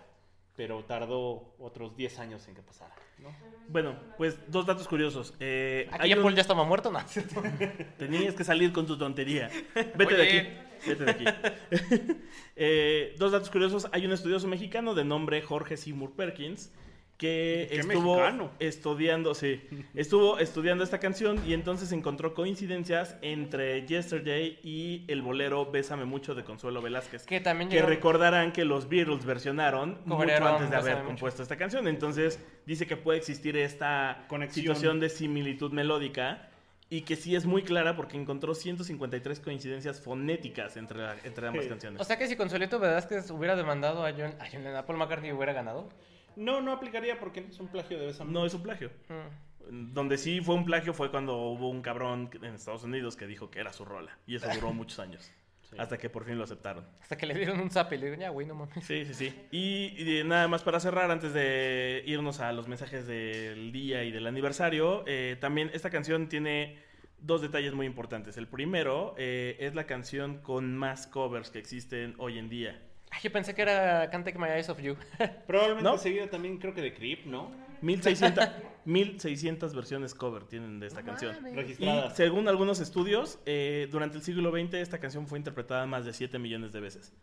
pero 0.56 0.86
tardó 0.86 1.56
otros 1.60 1.98
10 1.98 2.20
años 2.20 2.48
en 2.48 2.56
que 2.56 2.62
pasara. 2.62 2.96
¿no? 3.20 3.36
Bueno, 3.68 3.96
pues 4.18 4.40
dos 4.50 4.66
datos 4.66 4.88
curiosos. 4.88 5.34
Eh, 5.42 5.88
Aquí 5.92 6.04
hay 6.04 6.10
ya 6.12 6.16
un- 6.16 6.22
Paul 6.24 6.36
ya 6.36 6.42
estaba 6.42 6.64
muerto, 6.64 6.90
¿no? 6.90 7.00
Tenías 7.98 8.34
que 8.34 8.44
salir 8.46 8.72
con 8.72 8.86
tu 8.88 8.98
tontería. 8.98 9.50
Vete 9.98 10.16
de 10.16 10.24
aquí. 10.24 10.50
Vete 10.88 11.06
de 11.06 11.12
aquí. 11.12 11.26
Eh, 12.56 13.16
dos 13.18 13.32
datos 13.32 13.50
curiosos. 13.50 13.88
Hay 13.92 14.06
un 14.06 14.12
estudioso 14.12 14.48
mexicano 14.48 14.94
de 14.94 15.04
nombre 15.06 15.42
Jorge 15.42 15.78
Seymour 15.78 16.12
Perkins 16.12 16.72
que 17.18 17.68
¿Qué 17.72 17.80
estuvo 17.80 18.16
mexicano? 18.18 18.52
estudiando, 18.60 19.36
sí, 19.36 19.62
estuvo 19.94 20.40
estudiando 20.40 20.84
esta 20.84 21.00
canción 21.00 21.40
y 21.48 21.54
entonces 21.54 21.92
encontró 21.92 22.34
coincidencias 22.34 23.16
entre 23.22 23.86
Yesterday 23.86 24.60
y 24.64 25.06
el 25.08 25.22
bolero 25.22 25.70
Bésame 25.72 26.06
mucho 26.06 26.34
de 26.36 26.44
Consuelo 26.44 26.82
Velázquez. 26.82 27.26
Que 27.28 27.40
también 27.40 27.70
Que 27.70 27.84
recordarán 27.84 28.52
que 28.52 28.66
los 28.66 28.90
Beatles 28.90 29.24
versionaron 29.26 30.00
mucho 30.06 30.48
antes 30.48 30.70
de 30.72 30.76
haber 30.76 30.96
Mucho. 30.98 31.08
compuesto 31.08 31.44
esta 31.44 31.58
canción. 31.58 31.88
Entonces 31.88 32.40
dice 32.66 32.88
que 32.88 32.98
puede 32.98 33.20
existir 33.20 33.56
esta 33.56 34.26
Conexión. 34.28 34.62
situación 34.64 35.00
de 35.00 35.10
similitud 35.10 35.72
melódica 35.72 36.50
y 36.92 37.02
que 37.02 37.16
sí 37.16 37.36
es 37.36 37.46
muy 37.46 37.64
clara 37.64 37.96
porque 37.96 38.18
encontró 38.18 38.54
153 38.54 39.40
coincidencias 39.40 40.02
fonéticas 40.02 40.76
entre, 40.78 41.00
la- 41.00 41.16
entre 41.24 41.48
ambas 41.48 41.64
Sí. 41.64 41.70
canciones. 41.70 42.02
O 42.02 42.04
sea 42.04 42.18
que 42.20 42.28
si 42.28 42.36
Consuelito 42.36 42.80
Velázquez 42.80 43.32
hubiera 43.32 43.56
demandado 43.56 44.06
a 44.06 44.12
John, 44.12 44.36
a 44.40 44.46
John 44.52 44.64
Lennon, 44.64 44.76
a 44.76 44.86
Paul 44.86 45.00
McCartney 45.00 45.32
hubiera 45.32 45.54
ganado. 45.54 45.88
No, 46.36 46.62
no 46.62 46.74
aplicaría 46.74 47.18
porque 47.20 47.46
es 47.50 47.60
un 47.60 47.70
plagio 47.70 47.98
de 47.98 48.08
Bésame. 48.08 48.32
no 48.32 48.46
es 48.46 48.54
un 48.54 48.62
plagio. 48.62 48.92
Mm. 49.10 49.94
Donde 49.94 50.18
sí 50.18 50.42
fue 50.42 50.56
un 50.56 50.66
plagio 50.66 50.94
fue 50.94 51.10
cuando 51.12 51.38
hubo 51.38 51.70
un 51.70 51.82
cabrón 51.82 52.30
en 52.42 52.54
Estados 52.56 52.84
Unidos 52.84 53.16
que 53.16 53.26
dijo 53.26 53.50
que 53.50 53.60
era 53.62 53.72
su 53.72 53.86
rola. 53.86 54.18
Y 54.28 54.36
eso 54.36 54.48
duró 54.54 54.74
muchos 54.74 55.00
años. 55.00 55.32
Hasta 55.78 55.98
que 55.98 56.10
por 56.10 56.26
fin 56.26 56.38
lo 56.38 56.44
aceptaron. 56.44 56.86
Hasta 57.02 57.18
que 57.18 57.26
le 57.26 57.34
dieron 57.34 57.60
un 57.60 57.72
zap 57.72 57.92
y 57.94 57.98
le 57.98 58.06
dijeron, 58.08 58.20
ya, 58.20 58.30
güey, 58.30 58.46
no 58.46 58.56
mames. 58.56 58.84
Sí, 58.84 59.06
sí, 59.06 59.14
sí. 59.14 59.34
Y, 59.52 60.20
y 60.20 60.24
nada 60.24 60.48
más 60.48 60.64
para 60.64 60.80
cerrar, 60.80 61.12
antes 61.12 61.34
de 61.34 62.04
irnos 62.06 62.40
a 62.40 62.52
los 62.52 62.68
mensajes 62.68 63.08
del 63.08 63.72
día 63.72 64.04
y 64.04 64.12
del 64.12 64.28
aniversario, 64.28 65.04
eh, 65.08 65.38
también 65.40 65.72
esta 65.74 65.90
canción 65.90 66.28
tiene 66.28 66.78
dos 67.20 67.42
detalles 67.42 67.74
muy 67.74 67.86
importantes. 67.86 68.38
El 68.38 68.48
primero 68.48 69.16
eh, 69.18 69.56
es 69.60 69.76
la 69.76 69.86
canción 69.86 70.40
con 70.40 70.76
más 70.78 71.08
covers 71.08 71.52
que 71.52 71.60
existen 71.60 72.16
hoy 72.18 72.38
en 72.38 72.50
día. 72.50 72.82
Ay, 73.12 73.20
yo 73.24 73.32
pensé 73.32 73.54
que 73.54 73.62
era 73.62 74.10
Can't 74.10 74.26
Take 74.26 74.40
My 74.40 74.48
Eyes 74.50 74.70
Off 74.70 74.80
You. 74.80 74.96
Probablemente 75.48 75.90
¿No? 75.90 75.98
seguida 75.98 76.30
también 76.30 76.58
creo 76.58 76.74
que 76.74 76.82
de 76.82 76.94
Creep, 76.94 77.26
¿no? 77.26 77.52
1600, 77.82 78.50
1600 78.86 79.74
versiones 79.74 80.14
cover 80.16 80.44
tienen 80.46 80.80
de 80.80 80.88
esta 80.88 81.04
canción. 81.04 81.36
Y 81.48 81.56
Registradas. 81.56 82.16
según 82.16 82.48
algunos 82.48 82.80
estudios, 82.80 83.40
eh, 83.46 83.88
durante 83.92 84.18
el 84.18 84.24
siglo 84.24 84.52
XX 84.52 84.76
esta 84.76 85.00
canción 85.00 85.28
fue 85.28 85.38
interpretada 85.38 85.86
más 85.86 86.06
de 86.06 86.14
7 86.14 86.40
millones 86.40 86.72
de 86.72 86.80
veces. 86.80 87.14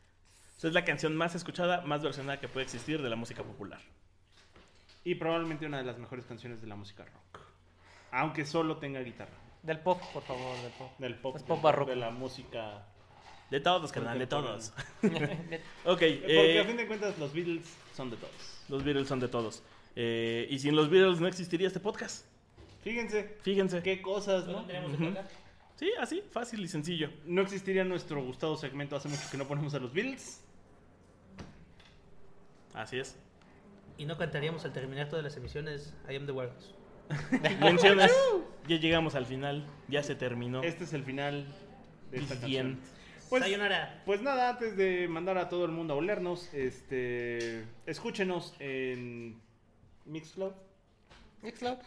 O 0.57 0.61
sea, 0.61 0.69
es 0.69 0.75
la 0.75 0.85
canción 0.85 1.17
más 1.17 1.35
escuchada, 1.35 1.83
más 1.83 2.03
versionada 2.03 2.41
que 2.41 2.49
puede 2.49 2.65
existir 2.65 3.01
de 3.01 3.09
la 3.09 3.17
música 3.17 3.43
popular. 3.43 3.81
Y 5.05 5.15
probablemente 5.15 5.67
una 5.67 5.79
de 5.79 5.85
las 5.85 5.99
mejores 5.99 6.27
canciones 6.27 6.61
de 6.61 6.67
la 6.67 6.75
música 6.77 7.05
rock. 7.05 7.41
Aunque 8.11 8.45
solo 8.45 8.77
tenga 8.79 9.01
guitarra. 9.01 9.33
Del 9.63 9.79
pop, 9.81 10.01
por 10.13 10.23
favor, 10.23 10.57
del 10.63 10.73
pop. 10.73 10.91
Del 10.99 11.15
pop, 11.17 11.37
Es 11.37 11.43
pop 11.43 11.63
barroco. 11.63 11.91
de 11.91 11.97
la 11.97 12.11
música. 12.11 12.87
De 13.51 13.61
todos, 13.61 13.93
carnal, 13.93 14.19
de 14.19 14.27
todos. 14.27 14.73
ok, 15.03 15.09
Porque 15.85 16.25
eh, 16.27 16.61
a 16.61 16.65
fin 16.65 16.77
de 16.77 16.87
cuentas 16.87 17.19
los 17.19 17.33
Beatles 17.33 17.65
son 17.97 18.11
de 18.11 18.17
todos. 18.17 18.65
los 18.69 18.85
Beatles 18.85 19.09
son 19.09 19.21
de 19.21 19.29
todos. 19.29 19.63
Eh, 20.01 20.47
y 20.49 20.61
sin 20.61 20.77
los 20.77 20.89
Beatles 20.91 21.21
no 21.21 21.27
existiría 21.27 21.67
este 21.67 21.81
podcast. 21.81 22.25
Fíjense, 22.85 23.37
Fíjense. 23.43 23.83
qué 23.83 24.01
cosas, 24.01 24.47
¿no? 24.47 24.65
Sí, 25.75 25.91
así, 25.99 26.23
fácil 26.31 26.61
y 26.61 26.69
sencillo. 26.69 27.11
No 27.25 27.43
existiría 27.43 27.83
nuestro 27.83 28.23
gustado 28.25 28.57
segmento 28.57 28.95
hace 28.95 29.09
mucho 29.09 29.23
que 29.29 29.37
no 29.37 29.49
ponemos 29.49 29.75
a 29.75 29.81
los 29.81 29.93
Beatles. 29.93 30.41
Así 32.75 33.01
es. 33.01 33.17
Y 33.97 34.07
no 34.07 34.17
cantaríamos 34.17 34.65
al 34.65 34.73
terminar 34.73 35.09
todas 35.09 35.25
las 35.25 35.37
emisiones 35.37 35.93
I 36.09 36.15
Am 36.15 36.27
the 36.27 36.33
Walrus. 36.33 36.75
Menciones. 37.61 38.13
ya 38.69 38.77
llegamos 38.77 39.17
al 39.17 39.27
final. 39.27 39.67
Ya 39.89 40.05
se 40.05 40.15
terminó. 40.15 40.63
Este 40.63 40.85
es 40.85 40.93
el 40.93 41.03
final 41.03 41.45
de 42.13 42.19
esta 42.19 42.35
Bien. 42.47 42.75
canción. 42.75 42.99
Pues, 43.29 43.43
Sayonara. 43.43 44.03
pues 44.07 44.23
nada, 44.23 44.51
antes 44.51 44.77
de 44.77 45.09
mandar 45.09 45.39
a 45.39 45.49
todo 45.49 45.65
el 45.65 45.73
mundo 45.73 45.95
a 45.95 45.97
olernos, 45.97 46.55
este, 46.55 47.65
escúchenos 47.85 48.55
en 48.61 49.41
Mixcloud. 50.09 50.53
Mixcloud. 51.43 51.79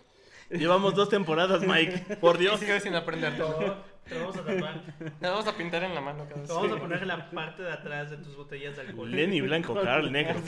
Llevamos 0.49 0.95
dos 0.95 1.10
temporadas, 1.10 1.61
Mike. 1.65 2.15
Por 2.22 2.35
Y 2.38 2.39
Dios. 2.39 2.60
sigue 2.60 2.80
sin 2.80 2.93
aprender 2.95 3.38
todo. 3.38 3.84
Te 4.07 4.15
lo 4.15 4.22
vamos 4.22 4.38
a 4.38 4.45
tapar. 4.45 4.81
Nos 4.99 5.31
vamos 5.31 5.48
a 5.48 5.56
pintar 5.57 5.84
en 5.84 5.95
la 5.95 6.02
mano 6.02 6.26
cada 6.27 6.41
vez. 6.41 6.48
Te 6.48 6.53
vamos 6.53 6.72
a 6.72 6.77
poner 6.80 7.02
en 7.02 7.07
la 7.07 7.30
parte 7.31 7.64
de 7.64 7.72
atrás 7.72 8.10
de 8.10 8.18
tus 8.18 8.35
botellas 8.35 8.76
de 8.76 8.81
alcohol. 8.81 9.11
Lenny 9.11 9.39
Blanco, 9.41 9.73
Carl 9.76 10.11
Negro. 10.11 10.41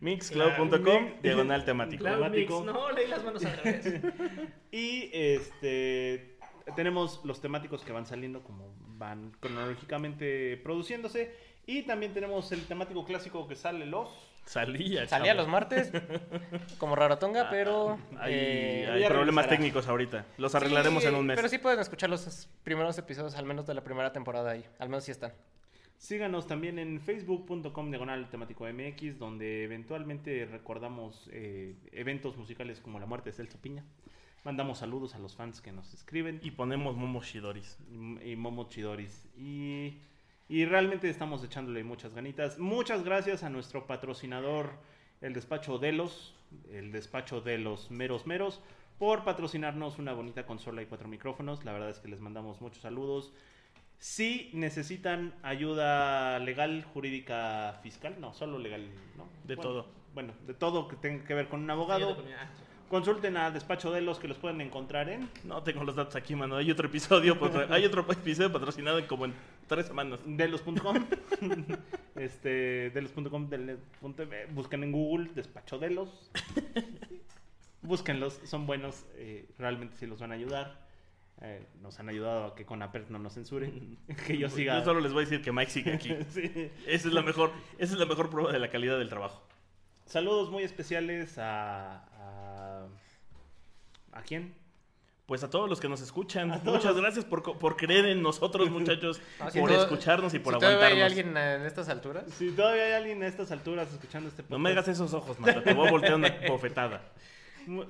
Mixcloud.com, 0.00 0.70
Mix- 1.04 1.22
diagonal 1.22 1.64
temático. 1.64 2.02
Cloud 2.04 2.18
Mix. 2.30 2.32
temático. 2.48 2.64
No, 2.64 2.90
leí 2.92 3.06
las 3.08 3.22
manos 3.24 3.44
al 3.44 3.56
revés. 3.58 4.00
Y 4.72 5.10
este 5.12 6.36
tenemos 6.76 7.20
los 7.24 7.40
temáticos 7.40 7.82
que 7.84 7.92
van 7.92 8.06
saliendo 8.06 8.42
como 8.42 8.74
van 8.96 9.32
cronológicamente 9.40 10.56
produciéndose. 10.64 11.36
Y 11.66 11.82
también 11.82 12.12
tenemos 12.14 12.50
el 12.52 12.64
temático 12.66 13.04
clásico 13.04 13.46
que 13.46 13.54
sale 13.54 13.86
los. 13.86 14.08
Salía, 14.44 15.06
Salía 15.06 15.32
chavo. 15.32 15.40
los 15.42 15.48
martes, 15.48 15.90
como 16.78 16.96
Rarotonga, 16.96 17.48
pero... 17.48 17.98
Hay, 18.18 18.34
eh, 18.34 18.90
hay 18.90 19.04
problemas 19.08 19.48
técnicos 19.48 19.86
ahorita. 19.88 20.26
Los 20.36 20.54
arreglaremos 20.54 21.02
sí, 21.02 21.08
en 21.08 21.14
un 21.14 21.26
mes. 21.26 21.36
Pero 21.36 21.48
sí 21.48 21.58
pueden 21.58 21.80
escuchar 21.80 22.10
los 22.10 22.48
primeros 22.64 22.98
episodios, 22.98 23.34
al 23.36 23.46
menos 23.46 23.66
de 23.66 23.74
la 23.74 23.82
primera 23.82 24.12
temporada 24.12 24.50
ahí. 24.50 24.64
Al 24.78 24.88
menos 24.88 25.04
sí 25.04 25.10
están. 25.12 25.32
Síganos 25.96 26.48
también 26.48 26.80
en 26.80 27.00
facebook.com 27.00 27.90
diagonal 27.90 28.28
temático 28.28 28.66
MX, 28.66 29.18
donde 29.18 29.62
eventualmente 29.62 30.46
recordamos 30.46 31.30
eh, 31.32 31.76
eventos 31.92 32.36
musicales 32.36 32.80
como 32.80 32.98
la 32.98 33.06
muerte 33.06 33.30
de 33.30 33.36
Celso 33.36 33.58
Piña. 33.58 33.84
Mandamos 34.44 34.78
saludos 34.78 35.14
a 35.14 35.20
los 35.20 35.36
fans 35.36 35.60
que 35.60 35.70
nos 35.70 35.94
escriben. 35.94 36.40
Y 36.42 36.50
ponemos 36.50 36.96
Momo 36.96 37.22
Shidoris. 37.22 37.78
y, 37.88 38.32
y 38.32 38.36
Momo 38.36 38.68
Chidoris. 38.68 39.28
Y, 39.36 39.98
y 40.52 40.66
realmente 40.66 41.08
estamos 41.08 41.42
echándole 41.42 41.82
muchas 41.82 42.12
ganitas. 42.12 42.58
Muchas 42.58 43.04
gracias 43.04 43.42
a 43.42 43.48
nuestro 43.48 43.86
patrocinador, 43.86 44.72
el 45.22 45.32
despacho 45.32 45.78
Delos, 45.78 46.34
el 46.70 46.92
despacho 46.92 47.40
de 47.40 47.56
los 47.56 47.90
meros 47.90 48.26
meros, 48.26 48.60
por 48.98 49.24
patrocinarnos 49.24 49.98
una 49.98 50.12
bonita 50.12 50.44
consola 50.44 50.82
y 50.82 50.84
cuatro 50.84 51.08
micrófonos. 51.08 51.64
La 51.64 51.72
verdad 51.72 51.88
es 51.88 52.00
que 52.00 52.08
les 52.08 52.20
mandamos 52.20 52.60
muchos 52.60 52.82
saludos. 52.82 53.32
Si 53.96 54.50
necesitan 54.52 55.32
ayuda 55.42 56.38
legal, 56.38 56.84
jurídica, 56.92 57.80
fiscal, 57.82 58.16
no, 58.20 58.34
solo 58.34 58.58
legal, 58.58 58.90
¿no? 59.16 59.26
De 59.44 59.56
Bueno, 59.56 59.70
todo. 59.70 59.86
Bueno, 60.12 60.34
de 60.46 60.52
todo 60.52 60.86
que 60.86 60.96
tenga 60.96 61.24
que 61.24 61.32
ver 61.32 61.48
con 61.48 61.62
un 61.62 61.70
abogado. 61.70 62.14
Ah, 62.38 62.50
Consulten 62.92 63.38
a 63.38 63.50
Despacho 63.50 63.90
Delos 63.90 64.18
que 64.18 64.28
los 64.28 64.36
pueden 64.36 64.60
encontrar 64.60 65.08
en 65.08 65.26
No 65.44 65.62
tengo 65.62 65.82
los 65.82 65.96
datos 65.96 66.14
aquí, 66.14 66.36
mano. 66.36 66.56
Hay 66.56 66.70
otro 66.70 66.88
episodio, 66.88 67.38
hay 67.70 67.86
otro 67.86 68.04
episodio 68.12 68.52
patrocinado 68.52 69.06
como 69.06 69.24
en 69.24 69.32
tres 69.74 69.86
semanas. 69.86 70.20
delos.com 70.24 70.96
este 72.16 72.90
delos.com 72.90 73.48
del- 73.48 73.78
punto- 74.00 74.22
eh, 74.24 74.46
busquen 74.52 74.82
en 74.84 74.92
Google 74.92 75.30
despacho 75.34 75.78
delos 75.78 76.30
búsquenlos 77.82 78.40
son 78.44 78.66
buenos 78.66 79.04
eh, 79.14 79.48
realmente 79.58 79.96
sí 79.96 80.06
los 80.06 80.20
van 80.20 80.32
a 80.32 80.34
ayudar 80.34 80.80
Eh, 81.44 81.66
nos 81.80 81.98
han 81.98 82.08
ayudado 82.08 82.44
a 82.44 82.54
que 82.54 82.64
con 82.64 82.82
Apert 82.82 83.08
no 83.10 83.18
nos 83.18 83.34
censuren 83.34 83.98
que 84.26 84.38
yo 84.38 84.48
siga 84.48 84.78
Yo 84.78 84.84
solo 84.84 85.00
les 85.00 85.12
voy 85.12 85.22
a 85.22 85.26
decir 85.26 85.42
que 85.42 85.50
Mike 85.50 85.70
sigue 85.72 85.92
aquí. 85.94 86.10
Sí. 86.30 86.70
Esa 86.86 87.08
es 87.08 87.14
la 87.14 87.22
mejor, 87.22 87.50
esa 87.78 87.94
es 87.94 87.98
la 87.98 88.06
mejor 88.06 88.30
prueba 88.30 88.52
de 88.52 88.60
la 88.60 88.70
calidad 88.70 88.96
del 88.98 89.08
trabajo. 89.08 89.42
saludos 90.06 90.50
muy 90.52 90.62
especiales 90.62 91.38
a 91.38 92.04
a, 92.22 92.86
¿a 94.12 94.22
quién 94.22 94.54
Pues 95.32 95.42
a 95.44 95.48
todos 95.48 95.66
los 95.66 95.80
que 95.80 95.88
nos 95.88 96.02
escuchan, 96.02 96.60
muchas 96.62 96.94
gracias 96.94 97.24
por, 97.24 97.58
por 97.58 97.74
creer 97.78 98.04
en 98.04 98.20
nosotros, 98.20 98.68
muchachos, 98.70 99.18
Ah, 99.40 99.50
si 99.50 99.60
por 99.60 99.70
todo- 99.70 99.80
escucharnos 99.80 100.34
y 100.34 100.38
por 100.40 100.52
si 100.52 100.60
todavía 100.60 100.88
aguantarnos. 100.88 101.12
hay 101.16 101.18
alguien 101.24 101.36
en 101.62 101.66
estas 101.66 101.88
alturas? 101.88 102.24
si 102.36 102.50
todavía 102.50 102.82
hay 102.84 102.92
alguien 102.92 103.22
a 103.22 103.28
estas 103.28 103.50
alturas 103.50 103.90
escuchando 103.90 104.28
este 104.28 104.44
No 104.50 104.58
me 104.58 104.68
hagas 104.68 104.84
podcast, 104.84 105.00
esos 105.00 105.14
ojos, 105.14 105.40
Mata, 105.40 105.62
te 105.64 105.72
voy 105.72 105.88
a 105.88 105.90
voltear 105.90 106.16
una 106.16 106.28
bofetada. 106.48 107.00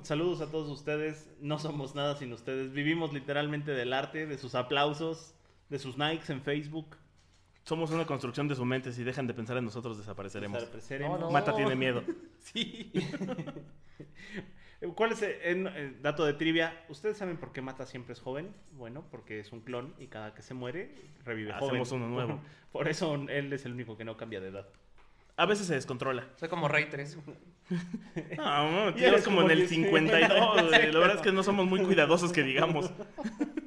saludos 0.03 0.39
a 0.39 0.49
todos 0.49 0.69
ustedes 0.69 1.27
no 1.41 1.59
somos 1.59 1.95
nada 1.95 2.15
sin 2.15 2.31
ustedes 2.31 2.71
vivimos 2.71 3.11
literalmente 3.11 3.71
del 3.73 3.91
arte 3.91 4.25
de 4.25 4.37
sus 4.37 4.55
aplausos 4.55 5.35
de 5.69 5.79
sus 5.79 5.97
likes 5.97 6.31
en 6.31 6.41
Facebook 6.43 6.95
Somos 7.65 7.91
una 7.91 8.05
construcción 8.05 8.47
de 8.47 8.55
su 8.55 8.63
mente, 8.63 8.93
si 8.93 9.03
dejan 9.03 9.27
de 9.27 9.33
pensar 9.33 9.57
en 9.57 9.65
nosotros 9.65 9.97
desapareceremos. 9.97 10.59
Desapareceremos. 10.61 11.19
No, 11.19 11.25
no. 11.25 11.31
Mata 11.33 11.53
tiene 11.53 11.75
miedo. 11.75 12.03
Sí. 12.39 12.89
¿Cuál 14.95 15.11
es 15.13 15.21
el, 15.21 15.31
el- 15.43 15.67
el 15.67 16.01
dato 16.01 16.25
de 16.25 16.33
trivia? 16.33 16.83
¿Ustedes 16.89 17.17
saben 17.17 17.37
por 17.37 17.51
qué 17.53 17.61
Mata 17.61 17.85
siempre 17.85 18.13
es 18.13 18.19
joven? 18.19 18.53
Bueno, 18.73 19.05
porque 19.11 19.39
es 19.39 19.51
un 19.51 19.61
clon 19.61 19.93
y 19.97 20.07
cada 20.07 20.33
que 20.33 20.41
se 20.41 20.53
muere 20.53 20.93
revive 21.23 21.53
Hacemos 21.53 21.89
joven. 21.89 22.03
uno 22.03 22.13
nuevo. 22.13 22.41
Por 22.73 22.87
eso 22.87 23.13
él 23.29 23.53
es 23.53 23.65
el 23.65 23.73
único 23.73 23.95
que 23.97 24.03
no 24.03 24.17
cambia 24.17 24.41
de 24.41 24.49
edad. 24.49 24.67
A 25.37 25.45
veces 25.45 25.67
se 25.67 25.75
descontrola. 25.75 26.27
Soy 26.37 26.49
como 26.49 26.67
Rey 26.67 26.87
3. 26.89 27.17
No, 28.37 28.71
no, 28.85 28.93
tío, 28.93 29.07
eres 29.07 29.19
es 29.19 29.25
como 29.25 29.37
como 29.37 29.49
en 29.49 29.51
el 29.51 29.57
10. 29.67 29.69
52, 29.69 30.69
güey. 30.69 30.91
La 30.91 30.99
verdad 30.99 31.15
es 31.17 31.21
que 31.21 31.31
no 31.31 31.43
somos 31.43 31.65
muy 31.65 31.81
cuidadosos 31.81 32.31
que 32.33 32.43
digamos. 32.43 32.91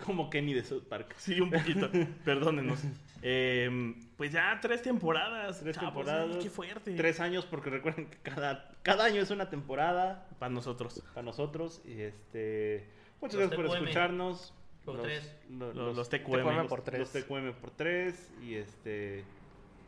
Como 0.06 0.30
Kenny 0.30 0.54
de 0.54 0.64
South 0.64 0.84
Park. 0.88 1.14
Sí, 1.16 1.40
un 1.40 1.50
poquito. 1.50 1.90
Perdónenos. 2.24 2.80
Eh, 3.22 3.94
pues 4.16 4.32
ya 4.32 4.58
tres 4.62 4.82
temporadas. 4.82 5.60
Tres 5.60 5.76
chavos, 5.76 5.94
temporadas. 5.94 6.30
ay, 6.36 6.42
Qué 6.42 6.50
fuerte. 6.50 6.94
Tres 6.96 7.20
años, 7.20 7.44
porque 7.46 7.70
recuerden 7.70 8.06
que 8.06 8.18
cada, 8.18 8.72
cada 8.82 9.04
año 9.04 9.20
es 9.20 9.30
una 9.30 9.50
temporada 9.50 10.26
Para 10.38 10.50
nosotros. 10.52 11.02
para 11.14 11.22
nosotros. 11.24 11.82
Y 11.84 12.00
este. 12.00 12.88
Muchas 13.20 13.40
Los 13.40 13.50
gracias 13.50 13.56
por 13.56 13.66
TQM. 13.76 13.82
escucharnos. 13.84 14.54
Por 14.84 14.94
Los- 14.94 15.02
tres. 15.04 15.36
lo- 15.50 15.66
Los, 15.68 15.76
los, 15.76 15.96
los 15.96 16.08
TQM. 16.08 16.42
TQM 16.42 16.66
por 16.68 16.82
tres. 16.82 17.00
los 17.00 17.12
TQM 17.12 17.52
por 17.52 17.70
tres. 17.70 18.32
Y 18.42 18.54
este. 18.54 19.24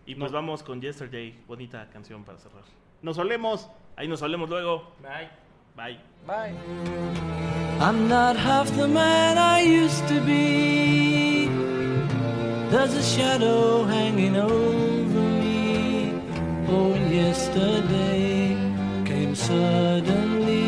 Y 0.05 0.15
pues 0.17 0.31
No. 0.33 0.37
vamos 0.37 0.63
con 0.63 0.83
Yesterday. 0.83 1.39
Bonita 1.47 1.89
canción 1.91 2.25
para 2.25 2.37
cerrar. 2.39 2.65
Nos 3.01 3.17
solemos. 3.17 3.71
Ahí 3.97 4.09
nos 4.09 4.23
hablemos 4.23 4.51
luego. 4.51 4.95
Bye. 5.01 5.42
Bye. 5.75 5.97
Bye. 6.27 6.53
I'm 7.81 8.07
not 8.07 8.37
half 8.37 8.71
the 8.77 8.87
man 8.87 9.39
I 9.39 9.61
used 9.63 10.07
to 10.09 10.21
be. 10.21 11.49
There's 12.69 12.95
a 12.95 13.03
shadow 13.03 13.85
hanging 13.85 14.37
over 14.37 15.21
me. 15.21 16.13
Oh, 16.69 16.93
and 16.93 17.13
yesterday 17.13 18.55
came 19.07 19.35
suddenly. 19.35 20.63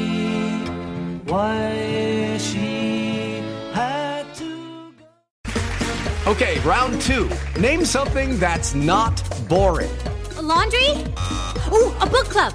Why 1.31 2.39
she 2.39 3.43
had 3.73 4.35
to 4.37 4.93
go. 4.99 6.31
Okay, 6.33 6.59
round 6.61 7.01
two. 7.03 7.29
Name 7.61 7.85
something 7.85 8.39
that's 8.39 8.75
not 8.75 9.23
boring. 9.49 9.95
A 10.39 10.43
laundry? 10.43 11.05
Ooh, 11.73 11.93
a 12.01 12.07
book 12.07 12.27
club. 12.27 12.55